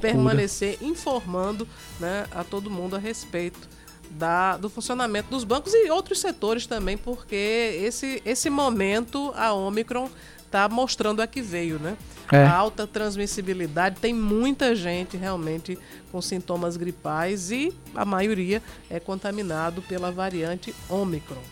permanecer 0.00 0.78
informando 0.80 1.66
né, 1.98 2.26
a 2.30 2.44
todo 2.44 2.70
mundo 2.70 2.94
a 2.94 2.98
respeito 2.98 3.43
da, 4.10 4.56
do 4.56 4.70
funcionamento 4.70 5.28
dos 5.30 5.44
bancos 5.44 5.72
e 5.74 5.90
outros 5.90 6.20
setores 6.20 6.66
também, 6.66 6.96
porque 6.96 7.80
esse, 7.82 8.22
esse 8.24 8.48
momento 8.48 9.32
a 9.36 9.52
Omicron 9.52 10.08
está 10.44 10.68
mostrando 10.68 11.20
a 11.20 11.26
que 11.26 11.42
veio, 11.42 11.78
né? 11.78 11.96
É. 12.32 12.44
A 12.44 12.54
alta 12.54 12.86
transmissibilidade, 12.86 13.96
tem 14.00 14.14
muita 14.14 14.74
gente 14.74 15.16
realmente 15.16 15.78
com 16.10 16.22
sintomas 16.22 16.76
gripais 16.76 17.50
e 17.50 17.72
a 17.94 18.04
maioria 18.04 18.62
é 18.88 18.98
contaminado 18.98 19.82
pela 19.82 20.10
variante 20.10 20.74
Omicron. 20.88 21.42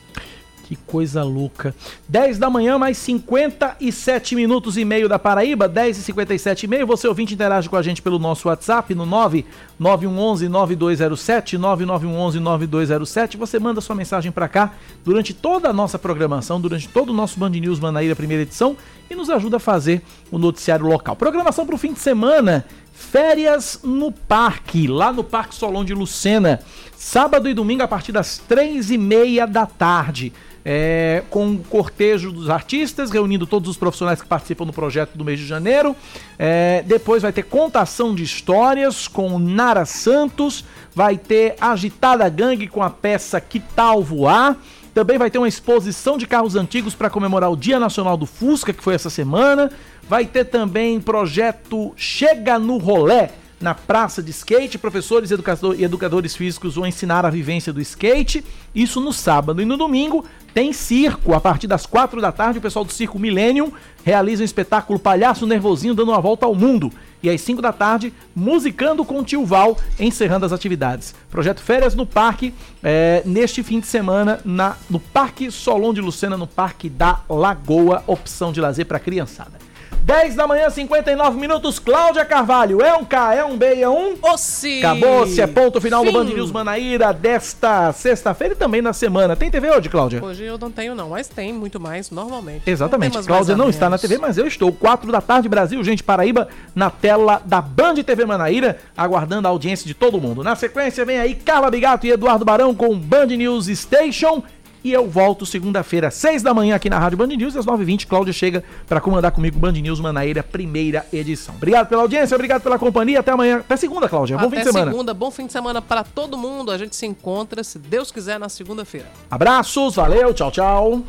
Que 0.72 0.76
coisa 0.86 1.22
louca. 1.22 1.74
10 2.08 2.38
da 2.38 2.48
manhã, 2.48 2.78
mais 2.78 2.96
57 2.96 4.34
minutos 4.34 4.78
e 4.78 4.86
meio 4.86 5.06
da 5.06 5.18
Paraíba, 5.18 5.68
10 5.68 5.98
e 5.98 6.02
57 6.02 6.62
e 6.62 6.66
meio. 6.66 6.86
Você 6.86 7.06
ouvinte 7.06 7.34
interage 7.34 7.68
com 7.68 7.76
a 7.76 7.82
gente 7.82 8.00
pelo 8.00 8.18
nosso 8.18 8.48
WhatsApp 8.48 8.94
no 8.94 9.04
9911 9.04 10.48
9207, 10.48 11.58
9911 11.58 12.40
9207. 12.40 13.36
Você 13.36 13.58
manda 13.58 13.82
sua 13.82 13.94
mensagem 13.94 14.32
para 14.32 14.48
cá 14.48 14.72
durante 15.04 15.34
toda 15.34 15.68
a 15.68 15.74
nossa 15.74 15.98
programação, 15.98 16.58
durante 16.58 16.88
todo 16.88 17.10
o 17.10 17.14
nosso 17.14 17.38
Band 17.38 17.50
News 17.50 17.78
Manaíra 17.78 18.16
primeira 18.16 18.42
edição 18.42 18.74
e 19.10 19.14
nos 19.14 19.28
ajuda 19.28 19.58
a 19.58 19.60
fazer 19.60 20.00
o 20.30 20.38
noticiário 20.38 20.86
local. 20.86 21.14
Programação 21.16 21.66
para 21.66 21.74
o 21.74 21.78
fim 21.78 21.92
de 21.92 22.00
semana. 22.00 22.64
Férias 22.94 23.80
no 23.82 24.12
Parque, 24.12 24.86
lá 24.86 25.12
no 25.12 25.24
Parque 25.24 25.54
Solon 25.54 25.84
de 25.84 25.92
Lucena. 25.92 26.60
Sábado 26.96 27.48
e 27.48 27.54
domingo 27.54 27.82
a 27.82 27.88
partir 27.88 28.12
das 28.12 28.38
três 28.38 28.90
e 28.90 28.96
meia 28.96 29.46
da 29.46 29.66
tarde. 29.66 30.32
É, 30.64 31.24
com 31.28 31.46
um 31.46 31.56
cortejo 31.58 32.30
dos 32.30 32.48
artistas, 32.48 33.10
reunindo 33.10 33.46
todos 33.46 33.68
os 33.68 33.76
profissionais 33.76 34.22
que 34.22 34.28
participam 34.28 34.64
do 34.64 34.72
projeto 34.72 35.16
do 35.18 35.24
mês 35.24 35.38
de 35.38 35.46
janeiro. 35.46 35.96
É, 36.38 36.84
depois 36.86 37.22
vai 37.22 37.32
ter 37.32 37.42
contação 37.42 38.14
de 38.14 38.22
histórias 38.22 39.08
com 39.08 39.38
Nara 39.38 39.84
Santos. 39.84 40.64
Vai 40.94 41.16
ter 41.16 41.56
Agitada 41.60 42.28
Gangue 42.28 42.68
com 42.68 42.82
a 42.82 42.90
peça 42.90 43.40
Que 43.40 43.58
Tal 43.58 44.02
Voar. 44.02 44.56
Também 44.94 45.16
vai 45.16 45.30
ter 45.30 45.38
uma 45.38 45.48
exposição 45.48 46.18
de 46.18 46.26
carros 46.26 46.54
antigos 46.54 46.94
para 46.94 47.08
comemorar 47.08 47.50
o 47.50 47.56
Dia 47.56 47.80
Nacional 47.80 48.16
do 48.16 48.26
Fusca, 48.26 48.72
que 48.72 48.84
foi 48.84 48.94
essa 48.94 49.08
semana. 49.08 49.70
Vai 50.08 50.26
ter 50.26 50.44
também 50.44 51.00
projeto 51.00 51.92
Chega 51.96 52.58
no 52.58 52.76
Rolé 52.76 53.30
na 53.62 53.74
praça 53.74 54.22
de 54.22 54.30
skate. 54.30 54.76
Professores 54.76 55.30
educador- 55.30 55.76
e 55.78 55.84
educadores 55.84 56.36
físicos 56.36 56.74
vão 56.74 56.86
ensinar 56.86 57.24
a 57.24 57.30
vivência 57.30 57.72
do 57.72 57.80
skate. 57.80 58.44
Isso 58.74 59.00
no 59.00 59.12
sábado. 59.12 59.62
E 59.62 59.64
no 59.64 59.76
domingo 59.76 60.24
tem 60.52 60.72
circo. 60.72 61.32
A 61.32 61.40
partir 61.40 61.66
das 61.66 61.86
quatro 61.86 62.20
da 62.20 62.32
tarde, 62.32 62.58
o 62.58 62.62
pessoal 62.62 62.84
do 62.84 62.92
Circo 62.92 63.18
Millennium 63.18 63.72
realiza 64.04 64.42
um 64.42 64.44
espetáculo 64.44 64.98
Palhaço 64.98 65.46
Nervosinho 65.46 65.94
dando 65.94 66.10
uma 66.10 66.20
volta 66.20 66.44
ao 66.44 66.54
mundo. 66.54 66.92
E 67.22 67.30
às 67.30 67.40
5 67.40 67.62
da 67.62 67.72
tarde, 67.72 68.12
musicando 68.34 69.04
com 69.04 69.20
o 69.20 69.24
Tio 69.24 69.46
Val, 69.46 69.78
encerrando 69.98 70.44
as 70.44 70.52
atividades. 70.52 71.14
Projeto 71.30 71.60
Férias 71.62 71.94
no 71.94 72.04
Parque, 72.04 72.52
é, 72.82 73.22
neste 73.24 73.62
fim 73.62 73.78
de 73.78 73.86
semana, 73.86 74.40
na, 74.44 74.76
no 74.90 74.98
Parque 74.98 75.48
Solon 75.48 75.94
de 75.94 76.00
Lucena, 76.00 76.36
no 76.36 76.48
Parque 76.48 76.88
da 76.88 77.20
Lagoa, 77.28 78.02
opção 78.08 78.52
de 78.52 78.60
lazer 78.60 78.86
para 78.86 78.98
criançada. 78.98 79.61
10 80.02 80.34
da 80.34 80.46
manhã, 80.46 80.68
59 80.68 81.38
minutos. 81.38 81.78
Cláudia 81.78 82.24
Carvalho. 82.24 82.82
É 82.82 82.94
um 82.94 83.04
K, 83.04 83.34
é 83.34 83.44
um 83.44 83.56
B, 83.56 83.80
é 83.80 83.88
um. 83.88 84.14
Ossi. 84.20 84.80
Acabou-se. 84.80 85.40
É 85.40 85.46
ponto 85.46 85.80
final 85.80 86.04
Fim. 86.04 86.10
do 86.10 86.18
Band 86.18 86.24
News 86.24 86.50
Manaíra 86.50 87.12
desta 87.12 87.92
sexta-feira 87.92 88.54
e 88.54 88.56
também 88.56 88.82
na 88.82 88.92
semana. 88.92 89.36
Tem 89.36 89.50
TV 89.50 89.70
hoje, 89.70 89.88
Cláudia? 89.88 90.22
Hoje 90.22 90.44
eu 90.44 90.58
não 90.58 90.70
tenho, 90.70 90.94
não, 90.94 91.10
mas 91.10 91.28
tem 91.28 91.52
muito 91.52 91.78
mais 91.78 92.10
normalmente. 92.10 92.68
Exatamente. 92.68 93.18
Cláudia 93.22 93.56
não 93.56 93.68
está 93.68 93.88
na. 93.88 93.98
TV, 94.02 94.18
mas 94.18 94.36
eu 94.36 94.46
estou. 94.46 94.72
4 94.72 95.12
da 95.12 95.20
tarde, 95.20 95.48
Brasil, 95.48 95.82
gente, 95.84 96.02
Paraíba, 96.02 96.48
na 96.74 96.90
tela 96.90 97.40
da 97.44 97.60
Band 97.60 97.94
TV 97.94 98.24
Manaíra, 98.24 98.78
aguardando 98.96 99.46
a 99.46 99.50
audiência 99.50 99.86
de 99.86 99.94
todo 99.94 100.20
mundo. 100.20 100.42
Na 100.42 100.56
sequência, 100.56 101.04
vem 101.04 101.18
aí 101.18 101.34
Carla 101.36 101.70
Bigato 101.70 102.06
e 102.06 102.10
Eduardo 102.10 102.44
Barão 102.44 102.74
com 102.74 102.98
Band 102.98 103.26
News 103.26 103.66
Station. 103.66 104.42
E 104.84 104.92
eu 104.92 105.08
volto 105.08 105.46
segunda-feira, 105.46 106.08
às 106.08 106.14
6 106.14 106.42
da 106.42 106.52
manhã, 106.52 106.74
aqui 106.74 106.90
na 106.90 106.98
Rádio 106.98 107.16
Band 107.18 107.28
News. 107.28 107.54
E 107.54 107.58
às 107.58 107.66
9h20, 107.66 108.06
Cláudia 108.06 108.32
chega 108.32 108.64
para 108.88 109.00
comandar 109.00 109.30
comigo 109.30 109.58
Band 109.58 109.72
News 109.72 110.00
Manaíra, 110.00 110.42
primeira 110.42 111.06
edição. 111.12 111.54
Obrigado 111.54 111.88
pela 111.88 112.02
audiência, 112.02 112.34
obrigado 112.34 112.62
pela 112.62 112.78
companhia. 112.78 113.20
Até 113.20 113.30
amanhã. 113.30 113.58
Até 113.58 113.76
segunda, 113.76 114.08
Cláudia. 114.08 114.36
Bom 114.36 114.46
Até 114.46 114.56
fim 114.56 114.62
de 114.62 114.72
semana. 114.72 114.90
segunda, 114.90 115.14
bom 115.14 115.30
fim 115.30 115.46
de 115.46 115.52
semana 115.52 115.80
para 115.80 116.02
todo 116.02 116.36
mundo. 116.36 116.70
A 116.72 116.78
gente 116.78 116.96
se 116.96 117.06
encontra, 117.06 117.62
se 117.62 117.78
Deus 117.78 118.10
quiser, 118.10 118.38
na 118.38 118.48
segunda-feira. 118.48 119.06
Abraços, 119.30 119.94
valeu, 119.94 120.34
tchau, 120.34 120.50
tchau. 120.50 121.02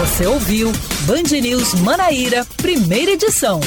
Você 0.00 0.26
ouviu 0.26 0.70
Band 1.06 1.40
News 1.40 1.74
Manaíra, 1.80 2.46
primeira 2.58 3.12
edição. 3.12 3.60